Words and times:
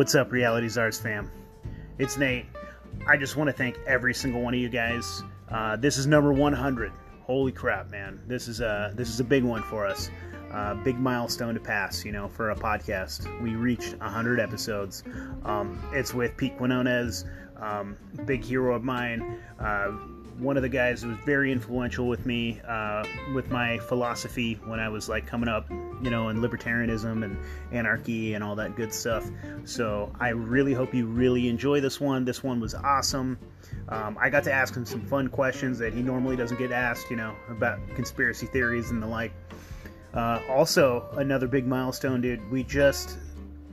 What's 0.00 0.14
up, 0.14 0.32
Reality 0.32 0.66
Czars 0.66 0.98
fam? 0.98 1.30
It's 1.98 2.16
Nate. 2.16 2.46
I 3.06 3.18
just 3.18 3.36
want 3.36 3.48
to 3.48 3.52
thank 3.52 3.78
every 3.86 4.14
single 4.14 4.40
one 4.40 4.54
of 4.54 4.60
you 4.60 4.70
guys. 4.70 5.22
Uh, 5.50 5.76
this 5.76 5.98
is 5.98 6.06
number 6.06 6.32
100. 6.32 6.90
Holy 7.24 7.52
crap, 7.52 7.90
man! 7.90 8.18
This 8.26 8.48
is 8.48 8.62
a 8.62 8.94
this 8.96 9.10
is 9.10 9.20
a 9.20 9.24
big 9.24 9.44
one 9.44 9.62
for 9.62 9.84
us. 9.84 10.10
Uh, 10.50 10.72
big 10.76 10.98
milestone 10.98 11.52
to 11.52 11.60
pass, 11.60 12.02
you 12.02 12.12
know, 12.12 12.28
for 12.28 12.48
a 12.48 12.56
podcast. 12.56 13.42
We 13.42 13.56
reached 13.56 13.94
100 13.98 14.40
episodes. 14.40 15.04
Um, 15.44 15.78
it's 15.92 16.14
with 16.14 16.34
Pete 16.34 16.56
Quinones, 16.56 17.26
um, 17.58 17.98
big 18.24 18.42
hero 18.42 18.74
of 18.74 18.82
mine. 18.82 19.38
Uh, 19.58 19.98
one 20.38 20.56
of 20.56 20.62
the 20.62 20.68
guys 20.68 21.02
who 21.02 21.08
was 21.08 21.18
very 21.24 21.52
influential 21.52 22.08
with 22.08 22.26
me 22.26 22.60
uh, 22.66 23.04
with 23.34 23.50
my 23.50 23.78
philosophy 23.78 24.58
when 24.64 24.80
I 24.80 24.88
was 24.88 25.08
like 25.08 25.26
coming 25.26 25.48
up, 25.48 25.68
you 26.02 26.10
know, 26.10 26.28
in 26.28 26.38
libertarianism 26.38 27.24
and 27.24 27.36
anarchy 27.72 28.34
and 28.34 28.42
all 28.42 28.54
that 28.56 28.76
good 28.76 28.92
stuff. 28.92 29.28
So 29.64 30.12
I 30.18 30.30
really 30.30 30.72
hope 30.72 30.94
you 30.94 31.06
really 31.06 31.48
enjoy 31.48 31.80
this 31.80 32.00
one. 32.00 32.24
This 32.24 32.42
one 32.42 32.60
was 32.60 32.74
awesome. 32.74 33.38
Um, 33.88 34.16
I 34.20 34.30
got 34.30 34.44
to 34.44 34.52
ask 34.52 34.74
him 34.74 34.86
some 34.86 35.00
fun 35.00 35.28
questions 35.28 35.78
that 35.78 35.92
he 35.92 36.02
normally 36.02 36.36
doesn't 36.36 36.58
get 36.58 36.72
asked, 36.72 37.10
you 37.10 37.16
know, 37.16 37.34
about 37.48 37.78
conspiracy 37.94 38.46
theories 38.46 38.90
and 38.90 39.02
the 39.02 39.06
like. 39.06 39.32
Uh, 40.14 40.40
also, 40.48 41.08
another 41.16 41.46
big 41.46 41.66
milestone, 41.66 42.20
dude. 42.20 42.48
We 42.50 42.64
just 42.64 43.18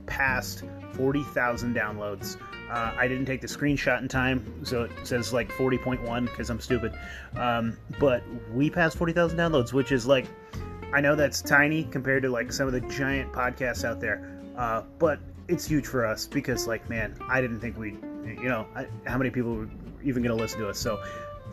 passed 0.06 0.64
40,000 0.94 1.74
downloads. 1.74 2.36
Uh, 2.70 2.92
I 2.96 3.08
didn't 3.08 3.26
take 3.26 3.40
the 3.40 3.46
screenshot 3.46 4.00
in 4.02 4.08
time, 4.08 4.64
so 4.64 4.82
it 4.82 4.90
says 5.04 5.32
like 5.32 5.50
40.1 5.52 6.24
because 6.24 6.50
I'm 6.50 6.60
stupid. 6.60 6.92
Um, 7.36 7.76
but 7.98 8.22
we 8.52 8.68
passed 8.68 8.96
40,000 8.98 9.38
downloads, 9.38 9.72
which 9.72 9.90
is 9.92 10.06
like, 10.06 10.26
I 10.92 11.00
know 11.00 11.16
that's 11.16 11.40
tiny 11.42 11.84
compared 11.84 12.22
to 12.24 12.30
like 12.30 12.52
some 12.52 12.66
of 12.66 12.72
the 12.72 12.80
giant 12.80 13.32
podcasts 13.32 13.84
out 13.84 14.00
there, 14.00 14.40
uh, 14.56 14.82
but 14.98 15.18
it's 15.48 15.66
huge 15.66 15.86
for 15.86 16.04
us 16.06 16.26
because, 16.26 16.66
like, 16.66 16.88
man, 16.90 17.14
I 17.28 17.40
didn't 17.40 17.60
think 17.60 17.78
we'd, 17.78 17.98
you 18.24 18.48
know, 18.48 18.66
I, 18.76 18.86
how 19.06 19.16
many 19.16 19.30
people 19.30 19.54
were 19.54 19.68
even 20.02 20.22
going 20.22 20.36
to 20.36 20.40
listen 20.40 20.60
to 20.60 20.68
us. 20.68 20.78
So 20.78 21.02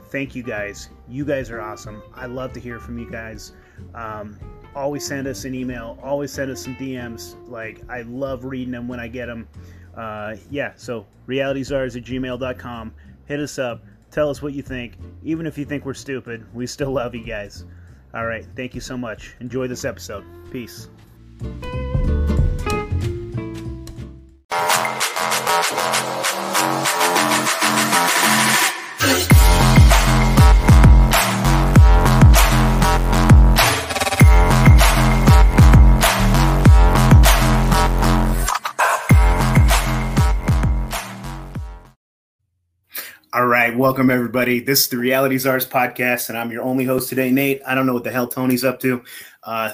thank 0.10 0.36
you 0.36 0.44
guys. 0.44 0.90
You 1.08 1.26
guys 1.26 1.50
are 1.50 1.62
awesome. 1.62 2.04
I 2.14 2.26
love 2.26 2.54
to 2.54 2.60
hear 2.60 2.80
from 2.80 3.00
you 3.00 3.10
guys. 3.10 3.54
Um, 3.94 4.38
always 4.76 5.06
send 5.06 5.28
us 5.28 5.46
an 5.46 5.56
email. 5.56 5.98
Always 6.04 6.32
send 6.32 6.52
us 6.52 6.64
some 6.64 6.76
DMs. 6.76 7.36
Like, 7.50 7.82
I 7.90 8.02
love 8.02 8.44
reading 8.44 8.72
them 8.72 8.88
when 8.88 9.00
I 9.00 9.08
get 9.08 9.28
them 9.28 9.48
uh, 9.96 10.36
yeah, 10.50 10.74
so 10.76 11.06
realityczars 11.28 11.96
at 11.96 12.04
gmail.com. 12.04 12.94
Hit 13.26 13.40
us 13.40 13.60
up. 13.60 13.84
Tell 14.12 14.30
us 14.30 14.42
what 14.42 14.54
you 14.54 14.62
think. 14.62 14.94
Even 15.24 15.46
if 15.46 15.58
you 15.58 15.66
think 15.66 15.86
we're 15.86 15.94
stupid, 15.94 16.46
we 16.54 16.68
still 16.68 16.92
love 16.92 17.16
you 17.16 17.24
guys. 17.24 17.66
All 18.14 18.26
right, 18.26 18.46
thank 18.56 18.74
you 18.74 18.82
so 18.82 18.98
much. 18.98 19.36
Enjoy 19.40 19.68
this 19.68 19.84
episode. 19.84 20.24
Peace. 20.52 20.88
Right, 43.76 43.82
welcome 43.82 44.10
everybody. 44.10 44.62
This 44.62 44.84
is 44.84 44.88
the 44.88 44.98
Reality 44.98 45.38
Czars 45.38 45.68
podcast, 45.68 46.30
and 46.30 46.38
I'm 46.38 46.50
your 46.50 46.64
only 46.64 46.86
host 46.86 47.10
today, 47.10 47.30
Nate. 47.30 47.62
I 47.68 47.76
don't 47.76 47.86
know 47.86 47.94
what 47.94 48.06
the 48.06 48.12
hell 48.12 48.28
Tony's 48.28 48.64
up 48.64 48.80
to. 48.80 49.04
Uh, 49.44 49.74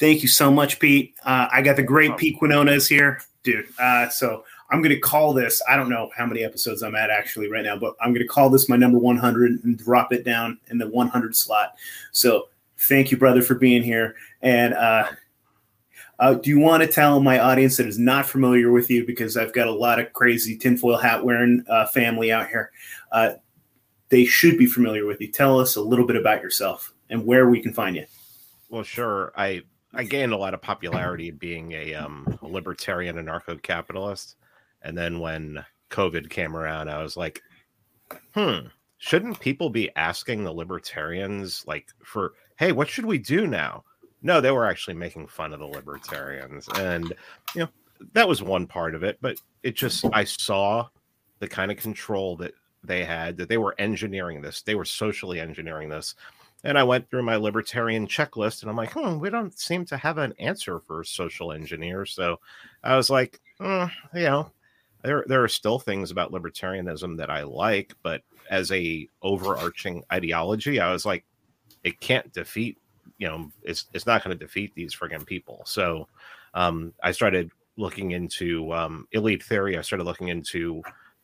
thank 0.00 0.22
you 0.22 0.28
so 0.28 0.50
much, 0.50 0.80
Pete. 0.80 1.14
Uh, 1.24 1.46
I 1.52 1.62
got 1.62 1.76
the 1.76 1.84
great 1.84 2.16
Pete 2.16 2.36
Quinones 2.36 2.88
here, 2.88 3.20
dude. 3.44 3.66
Uh, 3.78 4.08
so 4.08 4.44
I'm 4.70 4.82
going 4.82 4.94
to 4.94 5.00
call 5.00 5.32
this. 5.34 5.62
I 5.68 5.76
don't 5.76 5.88
know 5.88 6.10
how 6.16 6.26
many 6.26 6.42
episodes 6.42 6.82
I'm 6.82 6.96
at 6.96 7.10
actually 7.10 7.48
right 7.48 7.64
now, 7.64 7.78
but 7.78 7.94
I'm 8.00 8.12
going 8.12 8.26
to 8.26 8.28
call 8.28 8.50
this 8.50 8.68
my 8.68 8.76
number 8.76 8.98
100 8.98 9.62
and 9.62 9.78
drop 9.78 10.12
it 10.12 10.24
down 10.24 10.58
in 10.68 10.78
the 10.78 10.88
100 10.88 11.36
slot. 11.36 11.74
So 12.10 12.48
thank 12.76 13.12
you, 13.12 13.18
brother, 13.18 13.42
for 13.42 13.54
being 13.54 13.84
here. 13.84 14.16
And 14.42 14.74
uh, 16.18 16.34
do 16.34 16.50
you 16.50 16.58
want 16.58 16.82
to 16.82 16.88
tell 16.88 17.20
my 17.20 17.38
audience 17.38 17.76
that 17.76 17.86
is 17.86 17.98
not 17.98 18.26
familiar 18.26 18.70
with 18.70 18.90
you, 18.90 19.06
because 19.06 19.36
I've 19.36 19.52
got 19.52 19.68
a 19.68 19.72
lot 19.72 19.98
of 19.98 20.12
crazy 20.12 20.56
tinfoil 20.56 20.98
hat 20.98 21.24
wearing 21.24 21.64
uh, 21.68 21.86
family 21.86 22.32
out 22.32 22.48
here, 22.48 22.70
uh, 23.12 23.34
they 24.08 24.24
should 24.24 24.58
be 24.58 24.66
familiar 24.66 25.06
with 25.06 25.20
you. 25.20 25.28
Tell 25.28 25.60
us 25.60 25.76
a 25.76 25.82
little 25.82 26.06
bit 26.06 26.16
about 26.16 26.42
yourself 26.42 26.92
and 27.10 27.24
where 27.26 27.48
we 27.48 27.60
can 27.60 27.72
find 27.72 27.96
you. 27.96 28.06
Well, 28.70 28.82
sure. 28.82 29.32
I 29.36 29.62
I 29.94 30.04
gained 30.04 30.32
a 30.32 30.36
lot 30.36 30.54
of 30.54 30.60
popularity 30.60 31.30
being 31.30 31.72
a, 31.72 31.94
um, 31.94 32.38
a 32.42 32.46
libertarian 32.46 33.16
anarcho-capitalist, 33.16 34.36
and 34.82 34.96
then 34.96 35.18
when 35.18 35.64
COVID 35.90 36.28
came 36.28 36.54
around, 36.54 36.90
I 36.90 37.02
was 37.02 37.16
like, 37.16 37.42
hmm, 38.34 38.66
shouldn't 38.98 39.40
people 39.40 39.70
be 39.70 39.94
asking 39.96 40.44
the 40.44 40.52
libertarians 40.52 41.64
like 41.66 41.86
for, 42.04 42.34
hey, 42.58 42.72
what 42.72 42.88
should 42.88 43.06
we 43.06 43.18
do 43.18 43.46
now? 43.46 43.84
No, 44.22 44.40
they 44.40 44.50
were 44.50 44.66
actually 44.66 44.94
making 44.94 45.28
fun 45.28 45.52
of 45.52 45.60
the 45.60 45.66
libertarians, 45.66 46.68
and 46.76 47.12
you 47.54 47.62
know 47.62 47.68
that 48.12 48.28
was 48.28 48.42
one 48.42 48.66
part 48.66 48.94
of 48.94 49.02
it. 49.02 49.18
But 49.20 49.36
it 49.62 49.76
just 49.76 50.04
I 50.12 50.24
saw 50.24 50.88
the 51.38 51.48
kind 51.48 51.70
of 51.70 51.76
control 51.78 52.36
that 52.36 52.54
they 52.84 53.04
had 53.04 53.36
that 53.36 53.48
they 53.48 53.58
were 53.58 53.74
engineering 53.78 54.40
this. 54.40 54.62
They 54.62 54.74
were 54.74 54.84
socially 54.84 55.40
engineering 55.40 55.88
this. 55.88 56.14
And 56.64 56.76
I 56.76 56.82
went 56.82 57.08
through 57.08 57.22
my 57.22 57.36
libertarian 57.36 58.06
checklist 58.06 58.62
and 58.62 58.70
I'm 58.70 58.76
like, 58.76 58.92
hmm, 58.92 59.20
we 59.20 59.30
don't 59.30 59.56
seem 59.56 59.84
to 59.86 59.96
have 59.96 60.18
an 60.18 60.34
answer 60.40 60.80
for 60.80 61.04
social 61.04 61.52
engineers. 61.52 62.12
So 62.12 62.40
I 62.82 62.96
was 62.96 63.10
like, 63.10 63.40
mm, 63.60 63.90
you 64.12 64.22
know, 64.22 64.50
there 65.02 65.24
there 65.28 65.44
are 65.44 65.48
still 65.48 65.78
things 65.78 66.10
about 66.10 66.32
libertarianism 66.32 67.16
that 67.18 67.30
I 67.30 67.42
like, 67.42 67.94
but 68.02 68.22
as 68.50 68.72
a 68.72 69.08
overarching 69.22 70.02
ideology, 70.12 70.80
I 70.80 70.92
was 70.92 71.06
like, 71.06 71.24
it 71.84 72.00
can't 72.00 72.32
defeat 72.32 72.78
you 73.18 73.28
know 73.28 73.50
it's 73.62 73.86
it's 73.92 74.06
not 74.06 74.24
going 74.24 74.36
to 74.36 74.44
defeat 74.44 74.74
these 74.74 74.94
friggin' 74.94 75.26
people. 75.26 75.62
So 75.66 76.08
um, 76.54 76.94
I 77.02 77.12
started 77.12 77.50
looking 77.76 78.12
into 78.12 78.72
um, 78.72 79.06
elite 79.12 79.42
theory. 79.42 79.76
I 79.76 79.82
started 79.82 80.04
looking 80.04 80.28
into 80.28 80.82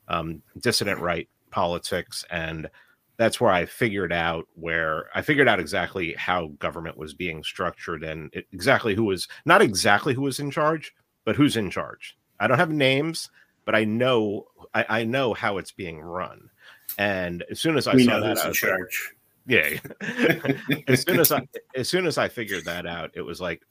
um, 0.09 0.43
dissident 0.61 1.01
right 1.01 1.29
politics, 1.51 2.25
and 2.31 2.69
that's 3.17 3.41
where 3.41 3.51
I 3.51 3.65
figured 3.65 4.13
out 4.13 4.47
where 4.55 5.07
I 5.15 5.23
figured 5.23 5.49
out 5.49 5.61
exactly 5.61 6.15
how 6.15 6.49
government 6.59 6.97
was 6.97 7.15
being 7.15 7.45
structured 7.45 8.03
and 8.03 8.31
it, 8.35 8.47
exactly 8.53 8.95
who 8.95 9.05
was 9.05 9.29
not 9.45 9.63
exactly 9.63 10.15
who 10.15 10.23
was 10.23 10.41
in 10.41 10.51
charge, 10.51 10.95
but 11.25 11.37
who's 11.37 11.57
in 11.57 11.71
charge. 11.71 12.17
I 12.41 12.49
don't 12.49 12.59
have 12.59 12.71
names, 12.71 13.31
but 13.65 13.75
I 13.75 13.85
know 13.85 14.47
I, 14.75 14.87
I 14.89 15.05
know 15.05 15.33
how 15.35 15.59
it's 15.59 15.73
being 15.73 16.01
run. 16.01 16.51
And 16.99 17.45
as 17.51 17.61
soon 17.61 17.77
as 17.77 17.87
I 17.87 17.95
we 17.95 18.05
saw 18.05 18.13
know 18.13 18.21
that, 18.21 18.31
who's 18.31 18.41
I 18.41 18.45
in 18.45 18.49
was 18.49 18.63
like, 18.63 18.71
charge. 18.71 19.15
Yeah 19.47 19.69
as 20.89 21.03
soon 21.03 21.21
as 21.21 21.31
i 21.33 21.47
as 21.77 21.89
soon 21.89 22.07
as 22.07 22.17
i 22.19 22.29
figured 22.29 22.65
that 22.65 22.87
out 22.87 23.11
it 23.15 23.21
was 23.23 23.41
like 23.41 23.63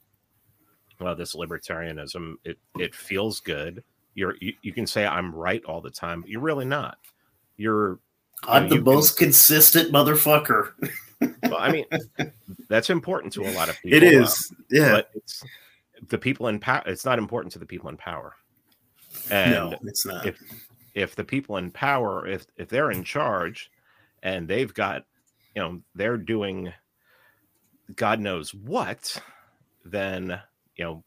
well 1.00 1.16
this 1.16 1.34
libertarianism 1.34 2.34
it 2.44 2.58
it 2.78 2.94
feels 2.94 3.40
good 3.40 3.82
you're 4.14 4.36
you, 4.40 4.52
you 4.62 4.72
can 4.72 4.86
say 4.86 5.04
i'm 5.06 5.34
right 5.34 5.64
all 5.64 5.80
the 5.80 5.90
time 5.90 6.20
but 6.20 6.30
you're 6.30 6.40
really 6.40 6.64
not 6.64 6.98
you're 7.56 7.98
I'm 8.46 8.64
know, 8.64 8.68
the 8.68 8.74
you 8.76 8.82
can- 8.84 8.94
most 8.94 9.16
consistent 9.18 9.90
motherfucker. 9.92 10.72
well, 11.44 11.56
i 11.58 11.72
mean 11.72 11.84
that's 12.68 12.90
important 12.90 13.32
to 13.34 13.42
a 13.42 13.50
lot 13.52 13.68
of 13.68 13.76
people 13.82 13.96
It 13.96 14.02
is. 14.04 14.50
Um, 14.52 14.64
yeah. 14.70 14.92
but 14.92 15.10
it's 15.14 15.42
the 16.08 16.18
people 16.18 16.48
in 16.48 16.60
power 16.60 16.82
it's 16.86 17.04
not 17.04 17.18
important 17.18 17.52
to 17.54 17.58
the 17.58 17.66
people 17.66 17.88
in 17.88 17.96
power 17.96 18.34
and 19.30 19.50
no, 19.52 19.74
it's 19.84 20.04
not. 20.06 20.26
if 20.26 20.38
if 20.94 21.16
the 21.16 21.24
people 21.24 21.56
in 21.56 21.70
power 21.70 22.26
if 22.26 22.46
if 22.56 22.68
they're 22.68 22.90
in 22.92 23.02
charge 23.02 23.70
and 24.22 24.46
they've 24.46 24.72
got 24.74 25.04
you 25.54 25.62
know 25.62 25.80
they're 25.94 26.16
doing 26.16 26.72
god 27.96 28.20
knows 28.20 28.54
what 28.54 29.20
then 29.84 30.40
you 30.76 30.84
know 30.84 31.04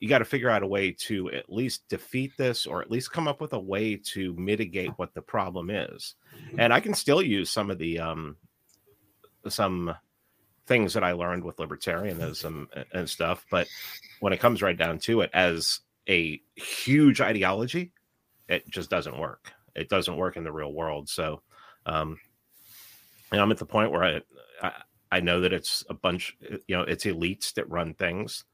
you 0.00 0.08
got 0.08 0.18
to 0.18 0.24
figure 0.24 0.50
out 0.50 0.64
a 0.64 0.66
way 0.66 0.90
to 0.90 1.30
at 1.30 1.52
least 1.52 1.88
defeat 1.88 2.32
this 2.36 2.66
or 2.66 2.82
at 2.82 2.90
least 2.90 3.12
come 3.12 3.28
up 3.28 3.40
with 3.40 3.52
a 3.52 3.58
way 3.58 3.94
to 3.94 4.34
mitigate 4.34 4.90
what 4.96 5.14
the 5.14 5.22
problem 5.22 5.70
is. 5.70 6.16
And 6.58 6.72
i 6.72 6.80
can 6.80 6.94
still 6.94 7.22
use 7.22 7.50
some 7.50 7.70
of 7.70 7.78
the 7.78 8.00
um 8.00 8.36
some 9.48 9.94
things 10.66 10.94
that 10.94 11.04
i 11.04 11.12
learned 11.12 11.44
with 11.44 11.56
libertarianism 11.56 12.66
and- 12.92 13.08
stuff 13.08 13.44
but 13.50 13.66
when 14.20 14.32
it 14.32 14.40
comes 14.40 14.62
right 14.62 14.76
down 14.76 14.98
to 14.98 15.20
it 15.20 15.30
as 15.34 15.80
a 16.08 16.40
huge 16.56 17.20
ideology 17.20 17.92
it 18.48 18.68
just 18.68 18.90
doesn't 18.90 19.18
work. 19.18 19.52
It 19.74 19.88
doesn't 19.88 20.16
work 20.16 20.36
in 20.36 20.44
the 20.44 20.52
real 20.52 20.72
world. 20.72 21.08
So 21.08 21.42
um 21.86 22.18
and 23.32 23.40
i'm 23.40 23.50
at 23.50 23.58
the 23.58 23.66
point 23.66 23.90
where 23.90 24.04
I, 24.04 24.20
I 24.62 24.72
i 25.12 25.20
know 25.20 25.40
that 25.40 25.52
it's 25.52 25.84
a 25.90 25.94
bunch 25.94 26.36
you 26.40 26.76
know 26.76 26.82
it's 26.82 27.04
elites 27.04 27.52
that 27.54 27.68
run 27.68 27.94
things 27.94 28.44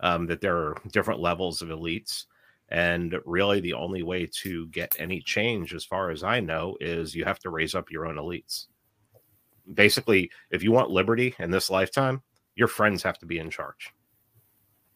um 0.00 0.26
that 0.26 0.40
there 0.40 0.56
are 0.56 0.76
different 0.92 1.20
levels 1.20 1.62
of 1.62 1.68
elites. 1.68 2.24
And 2.68 3.14
really 3.24 3.60
the 3.60 3.74
only 3.74 4.02
way 4.02 4.28
to 4.42 4.66
get 4.68 4.96
any 4.98 5.20
change 5.20 5.72
as 5.72 5.84
far 5.84 6.10
as 6.10 6.24
i 6.24 6.40
know 6.40 6.76
is 6.80 7.14
you 7.14 7.24
have 7.24 7.38
to 7.40 7.50
raise 7.50 7.74
up 7.74 7.90
your 7.90 8.06
own 8.06 8.16
elites. 8.16 8.66
Basically 9.72 10.30
if 10.50 10.62
you 10.62 10.72
want 10.72 10.90
liberty 10.90 11.34
in 11.38 11.50
this 11.50 11.70
lifetime 11.70 12.22
your 12.56 12.68
friends 12.68 13.02
have 13.02 13.18
to 13.18 13.26
be 13.26 13.38
in 13.38 13.50
charge. 13.50 13.94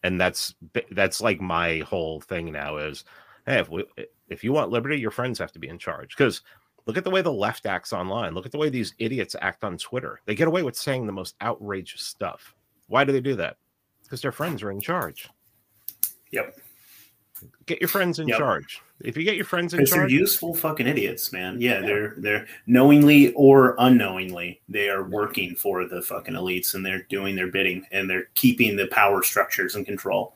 And 0.03 0.19
that's 0.19 0.55
that's 0.91 1.21
like 1.21 1.39
my 1.39 1.79
whole 1.79 2.19
thing 2.19 2.51
now 2.51 2.77
is 2.77 3.05
hey, 3.45 3.59
if 3.59 3.69
we 3.69 3.85
if 4.29 4.43
you 4.43 4.51
want 4.53 4.71
liberty, 4.71 4.99
your 4.99 5.11
friends 5.11 5.39
have 5.39 5.51
to 5.53 5.59
be 5.59 5.67
in 5.67 5.77
charge. 5.77 6.15
Because 6.15 6.41
look 6.85 6.97
at 6.97 7.03
the 7.03 7.09
way 7.09 7.21
the 7.21 7.31
left 7.31 7.65
acts 7.65 7.93
online. 7.93 8.33
Look 8.33 8.45
at 8.45 8.51
the 8.51 8.57
way 8.57 8.69
these 8.69 8.93
idiots 8.99 9.35
act 9.41 9.63
on 9.63 9.77
Twitter. 9.77 10.21
They 10.25 10.35
get 10.35 10.47
away 10.47 10.63
with 10.63 10.75
saying 10.75 11.05
the 11.05 11.11
most 11.11 11.35
outrageous 11.41 12.01
stuff. 12.01 12.55
Why 12.87 13.03
do 13.03 13.11
they 13.11 13.21
do 13.21 13.35
that? 13.35 13.57
Because 14.03 14.21
their 14.21 14.31
friends 14.31 14.61
are 14.63 14.71
in 14.71 14.81
charge. 14.81 15.29
Yep. 16.31 16.57
Get 17.65 17.81
your 17.81 17.87
friends 17.87 18.19
in 18.19 18.27
Yep. 18.27 18.37
charge. 18.37 18.81
If 19.03 19.17
you 19.17 19.23
get 19.23 19.35
your 19.35 19.45
friends 19.45 19.73
in 19.73 19.79
Because 19.79 19.91
they're 19.91 20.07
useful 20.07 20.53
fucking 20.53 20.85
idiots, 20.87 21.33
man. 21.33 21.59
Yeah, 21.59 21.81
they're 21.81 22.13
they're 22.17 22.45
knowingly 22.67 23.33
or 23.33 23.75
unknowingly 23.79 24.61
they 24.69 24.89
are 24.89 25.03
working 25.03 25.55
for 25.55 25.87
the 25.87 26.01
fucking 26.03 26.35
elites 26.35 26.75
and 26.75 26.85
they're 26.85 27.03
doing 27.09 27.35
their 27.35 27.47
bidding 27.47 27.85
and 27.91 28.07
they're 28.09 28.27
keeping 28.35 28.75
the 28.75 28.87
power 28.87 29.23
structures 29.23 29.75
in 29.75 29.85
control. 29.85 30.35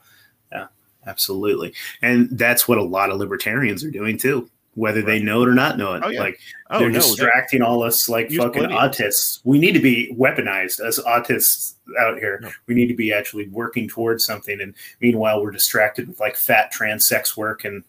Yeah, 0.50 0.66
absolutely. 1.06 1.74
And 2.02 2.28
that's 2.36 2.66
what 2.66 2.78
a 2.78 2.82
lot 2.82 3.10
of 3.10 3.18
libertarians 3.18 3.84
are 3.84 3.90
doing 3.90 4.18
too, 4.18 4.50
whether 4.76 5.00
they 5.02 5.18
know 5.18 5.42
it 5.42 5.48
or 5.48 5.54
not 5.54 5.78
know 5.78 5.94
it. 5.94 6.02
Oh, 6.04 6.10
yeah. 6.10 6.20
Like 6.20 6.38
oh 6.70 6.78
they're 6.78 6.90
no, 6.90 7.00
distracting 7.00 7.62
all 7.62 7.82
us 7.82 8.08
like 8.08 8.30
fucking 8.30 8.64
autists. 8.64 9.40
We 9.42 9.58
need 9.58 9.72
to 9.72 9.80
be 9.80 10.14
weaponized 10.16 10.86
as 10.86 10.98
autists 11.00 11.74
out 11.98 12.18
here. 12.18 12.40
No. 12.42 12.50
We 12.66 12.74
need 12.74 12.88
to 12.88 12.94
be 12.94 13.12
actually 13.12 13.48
working 13.48 13.88
towards 13.88 14.24
something. 14.24 14.60
And 14.60 14.74
meanwhile, 15.00 15.42
we're 15.42 15.50
distracted 15.50 16.06
with 16.06 16.20
like 16.20 16.36
fat 16.36 16.70
trans 16.70 17.06
sex 17.06 17.36
work 17.36 17.64
and 17.64 17.82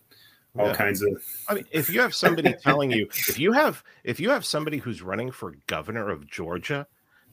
all 0.58 0.68
Yeah. 0.68 0.76
kinds 0.76 1.04
of 1.04 1.22
I 1.50 1.56
mean, 1.56 1.66
if 1.72 1.90
you 1.90 2.00
have 2.00 2.16
somebody 2.16 2.54
telling 2.64 2.90
you, 2.90 3.08
if 3.12 3.38
you 3.38 3.52
have, 3.52 3.84
if 4.06 4.20
you 4.20 4.30
have 4.30 4.46
somebody 4.46 4.78
who's 4.78 5.02
running 5.02 5.30
for 5.30 5.56
governor 5.68 6.10
of 6.10 6.26
Georgia, 6.26 6.88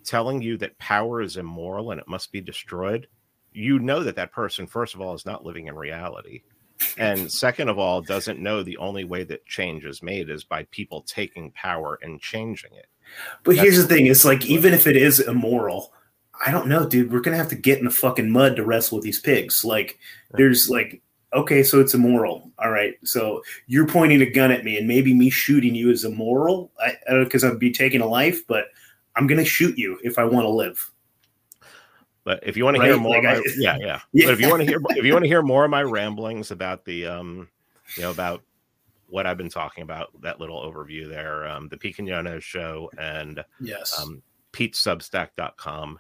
telling 0.04 0.42
you 0.42 0.56
that 0.58 0.76
power 0.78 1.22
is 1.22 1.36
immoral 1.36 1.92
and 1.92 2.00
it 2.00 2.08
must 2.08 2.32
be 2.32 2.40
destroyed, 2.40 3.06
you 3.52 3.78
know 3.78 4.02
that 4.02 4.16
that 4.16 4.32
person, 4.32 4.66
first 4.66 4.94
of 4.96 5.00
all, 5.00 5.14
is 5.14 5.24
not 5.24 5.44
living 5.44 5.68
in 5.68 5.76
reality, 5.76 6.42
and 6.98 7.30
second 7.32 7.68
of 7.68 7.78
all, 7.78 8.00
doesn't 8.00 8.40
know 8.40 8.62
the 8.62 8.76
only 8.78 9.04
way 9.04 9.24
that 9.24 9.46
change 9.46 9.84
is 9.84 10.02
made 10.02 10.30
is 10.30 10.44
by 10.44 10.64
people 10.70 11.02
taking 11.02 11.50
power 11.52 11.98
and 12.02 12.20
changing 12.20 12.74
it. 12.74 12.86
But 13.42 13.56
here's 13.56 13.76
the 13.76 13.86
thing: 13.86 14.06
it's 14.06 14.24
like 14.24 14.46
even 14.46 14.74
if 14.74 14.86
it 14.86 14.96
is 14.96 15.20
immoral, 15.20 15.92
I 16.44 16.50
don't 16.50 16.68
know, 16.68 16.88
dude. 16.88 17.12
We're 17.12 17.20
gonna 17.20 17.36
have 17.36 17.48
to 17.48 17.56
get 17.56 17.78
in 17.78 17.84
the 17.84 17.90
fucking 17.90 18.30
mud 18.30 18.56
to 18.56 18.64
wrestle 18.64 18.98
with 18.98 19.04
these 19.04 19.20
pigs. 19.20 19.64
Like, 19.64 19.98
there's 20.32 20.68
like, 20.68 21.02
okay, 21.32 21.62
so 21.62 21.80
it's 21.80 21.94
immoral. 21.94 22.50
All 22.58 22.70
right, 22.70 22.94
so 23.04 23.42
you're 23.66 23.86
pointing 23.86 24.22
a 24.22 24.30
gun 24.30 24.50
at 24.50 24.64
me, 24.64 24.76
and 24.76 24.88
maybe 24.88 25.14
me 25.14 25.30
shooting 25.30 25.74
you 25.74 25.90
is 25.90 26.04
immoral, 26.04 26.72
because 27.08 27.44
I'd 27.44 27.58
be 27.58 27.72
taking 27.72 28.00
a 28.00 28.06
life. 28.06 28.46
But 28.46 28.66
I'm 29.16 29.26
gonna 29.26 29.44
shoot 29.44 29.78
you 29.78 29.98
if 30.02 30.18
I 30.18 30.24
want 30.24 30.44
to 30.44 30.50
live. 30.50 30.90
But 32.24 32.40
if 32.42 32.56
you 32.56 32.64
want 32.64 32.76
to 32.78 32.82
hear 32.82 32.96
more, 32.96 33.14
Like 33.14 33.22
my- 33.24 33.34
I- 33.36 33.42
yeah, 33.58 33.76
yeah, 33.78 34.00
Yeah. 34.12 34.26
But 34.26 34.34
if 34.34 34.40
you 34.40 34.48
want 34.48 34.60
to 34.62 34.66
hear, 34.66 34.80
if 34.90 35.04
you 35.04 35.12
want 35.12 35.24
to 35.24 35.28
hear 35.28 35.42
more 35.42 35.64
of 35.64 35.70
my 35.70 35.82
ramblings 35.82 36.50
about 36.50 36.84
the, 36.84 37.06
um, 37.06 37.48
you 37.96 38.02
know, 38.02 38.10
about 38.10 38.42
what 39.08 39.26
I've 39.26 39.36
been 39.36 39.50
talking 39.50 39.82
about, 39.82 40.08
that 40.22 40.40
little 40.40 40.60
overview 40.62 41.08
there, 41.08 41.46
um, 41.46 41.68
the 41.68 41.76
Pete 41.76 41.96
Quinones 41.96 42.42
show 42.42 42.90
and 42.98 43.44
Yes. 43.60 43.98
um, 44.00 44.22
PeteSubstack.com. 44.52 45.98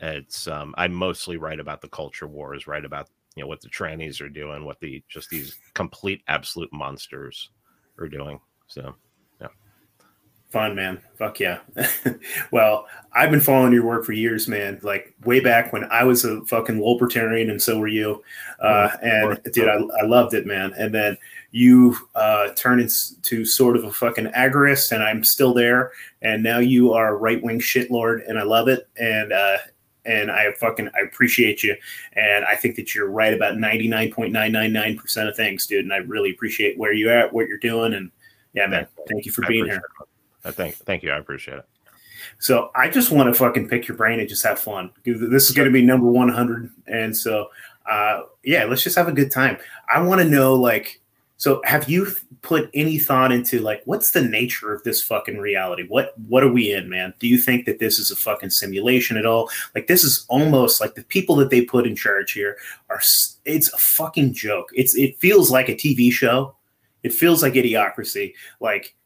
It's 0.00 0.46
um, 0.46 0.74
I 0.76 0.88
mostly 0.88 1.36
write 1.38 1.58
about 1.60 1.80
the 1.80 1.88
culture 1.88 2.26
wars, 2.26 2.66
write 2.66 2.84
about 2.84 3.08
you 3.34 3.42
know 3.42 3.46
what 3.48 3.60
the 3.62 3.68
trannies 3.68 4.20
are 4.20 4.28
doing, 4.28 4.64
what 4.64 4.78
the 4.80 5.02
just 5.08 5.30
these 5.30 5.56
complete 5.74 6.22
absolute 6.28 6.72
monsters 6.72 7.50
are 7.98 8.08
doing. 8.08 8.38
So 8.66 8.94
Fun, 10.56 10.74
man. 10.74 10.98
Fuck 11.18 11.38
yeah. 11.38 11.58
well, 12.50 12.86
I've 13.12 13.30
been 13.30 13.42
following 13.42 13.74
your 13.74 13.84
work 13.84 14.06
for 14.06 14.14
years, 14.14 14.48
man. 14.48 14.80
Like 14.82 15.14
way 15.26 15.38
back 15.38 15.70
when 15.70 15.84
I 15.90 16.02
was 16.04 16.24
a 16.24 16.42
fucking 16.46 16.82
libertarian, 16.82 17.50
and 17.50 17.60
so 17.60 17.78
were 17.78 17.88
you. 17.88 18.24
Uh, 18.58 18.88
and 19.02 19.38
dude, 19.52 19.68
I, 19.68 19.74
I 19.74 20.06
loved 20.06 20.32
it, 20.32 20.46
man. 20.46 20.72
And 20.78 20.94
then 20.94 21.18
you 21.50 21.94
uh, 22.14 22.54
turned 22.56 22.80
into 22.80 23.44
sort 23.44 23.76
of 23.76 23.84
a 23.84 23.92
fucking 23.92 24.28
agorist, 24.28 24.92
and 24.92 25.02
I'm 25.02 25.24
still 25.24 25.52
there. 25.52 25.92
And 26.22 26.42
now 26.42 26.58
you 26.58 26.94
are 26.94 27.08
a 27.08 27.18
right 27.18 27.42
wing 27.42 27.60
shitlord, 27.60 28.26
and 28.26 28.38
I 28.38 28.42
love 28.42 28.68
it. 28.68 28.88
And 28.96 29.34
uh, 29.34 29.58
and 30.06 30.30
I 30.30 30.52
fucking 30.52 30.88
I 30.94 31.00
appreciate 31.00 31.62
you. 31.62 31.76
And 32.14 32.46
I 32.46 32.56
think 32.56 32.76
that 32.76 32.94
you're 32.94 33.10
right 33.10 33.34
about 33.34 33.56
99.999 33.56 34.96
percent 34.96 35.28
of 35.28 35.36
things, 35.36 35.66
dude. 35.66 35.84
And 35.84 35.92
I 35.92 35.98
really 35.98 36.30
appreciate 36.30 36.78
where 36.78 36.94
you're 36.94 37.12
at, 37.12 37.34
what 37.34 37.46
you're 37.46 37.58
doing, 37.58 37.92
and 37.92 38.10
yeah, 38.54 38.66
man. 38.68 38.86
Thank 39.06 39.26
you 39.26 39.32
for 39.32 39.44
I 39.44 39.48
being 39.48 39.66
here. 39.66 39.82
it. 40.00 40.08
I 40.46 40.52
thank 40.52 40.76
thank 40.76 41.02
you. 41.02 41.10
I 41.10 41.18
appreciate 41.18 41.58
it. 41.58 41.68
So 42.38 42.70
I 42.74 42.88
just 42.88 43.10
want 43.10 43.32
to 43.32 43.38
fucking 43.38 43.68
pick 43.68 43.88
your 43.88 43.96
brain 43.96 44.20
and 44.20 44.28
just 44.28 44.44
have 44.44 44.58
fun. 44.58 44.90
This 45.04 45.48
is 45.48 45.52
going 45.52 45.66
to 45.66 45.72
be 45.72 45.82
number 45.82 46.06
100. 46.06 46.70
And 46.86 47.16
so, 47.16 47.48
uh, 47.88 48.22
yeah, 48.44 48.64
let's 48.64 48.82
just 48.82 48.96
have 48.96 49.08
a 49.08 49.12
good 49.12 49.30
time. 49.30 49.58
I 49.92 50.00
want 50.02 50.20
to 50.20 50.28
know, 50.28 50.54
like, 50.54 51.00
so 51.38 51.60
have 51.64 51.88
you 51.88 52.08
put 52.42 52.70
any 52.72 52.98
thought 52.98 53.30
into 53.30 53.60
like, 53.60 53.82
what's 53.84 54.12
the 54.12 54.22
nature 54.22 54.72
of 54.72 54.82
this 54.84 55.02
fucking 55.02 55.38
reality? 55.38 55.84
What, 55.86 56.14
what 56.28 56.42
are 56.42 56.52
we 56.52 56.72
in, 56.72 56.88
man? 56.88 57.12
Do 57.18 57.28
you 57.28 57.38
think 57.38 57.66
that 57.66 57.78
this 57.78 57.98
is 57.98 58.10
a 58.10 58.16
fucking 58.16 58.50
simulation 58.50 59.16
at 59.16 59.26
all? 59.26 59.50
Like, 59.74 59.86
this 59.86 60.02
is 60.02 60.24
almost 60.28 60.80
like 60.80 60.94
the 60.94 61.04
people 61.04 61.36
that 61.36 61.50
they 61.50 61.62
put 61.62 61.86
in 61.86 61.94
charge 61.94 62.32
here 62.32 62.56
are, 62.88 63.00
it's 63.44 63.72
a 63.72 63.78
fucking 63.78 64.32
joke. 64.32 64.70
It's, 64.74 64.94
it 64.96 65.18
feels 65.18 65.50
like 65.50 65.68
a 65.68 65.74
TV 65.74 66.10
show. 66.10 66.54
It 67.02 67.12
feels 67.12 67.42
like 67.42 67.52
idiocracy. 67.52 68.32
Like, 68.60 68.96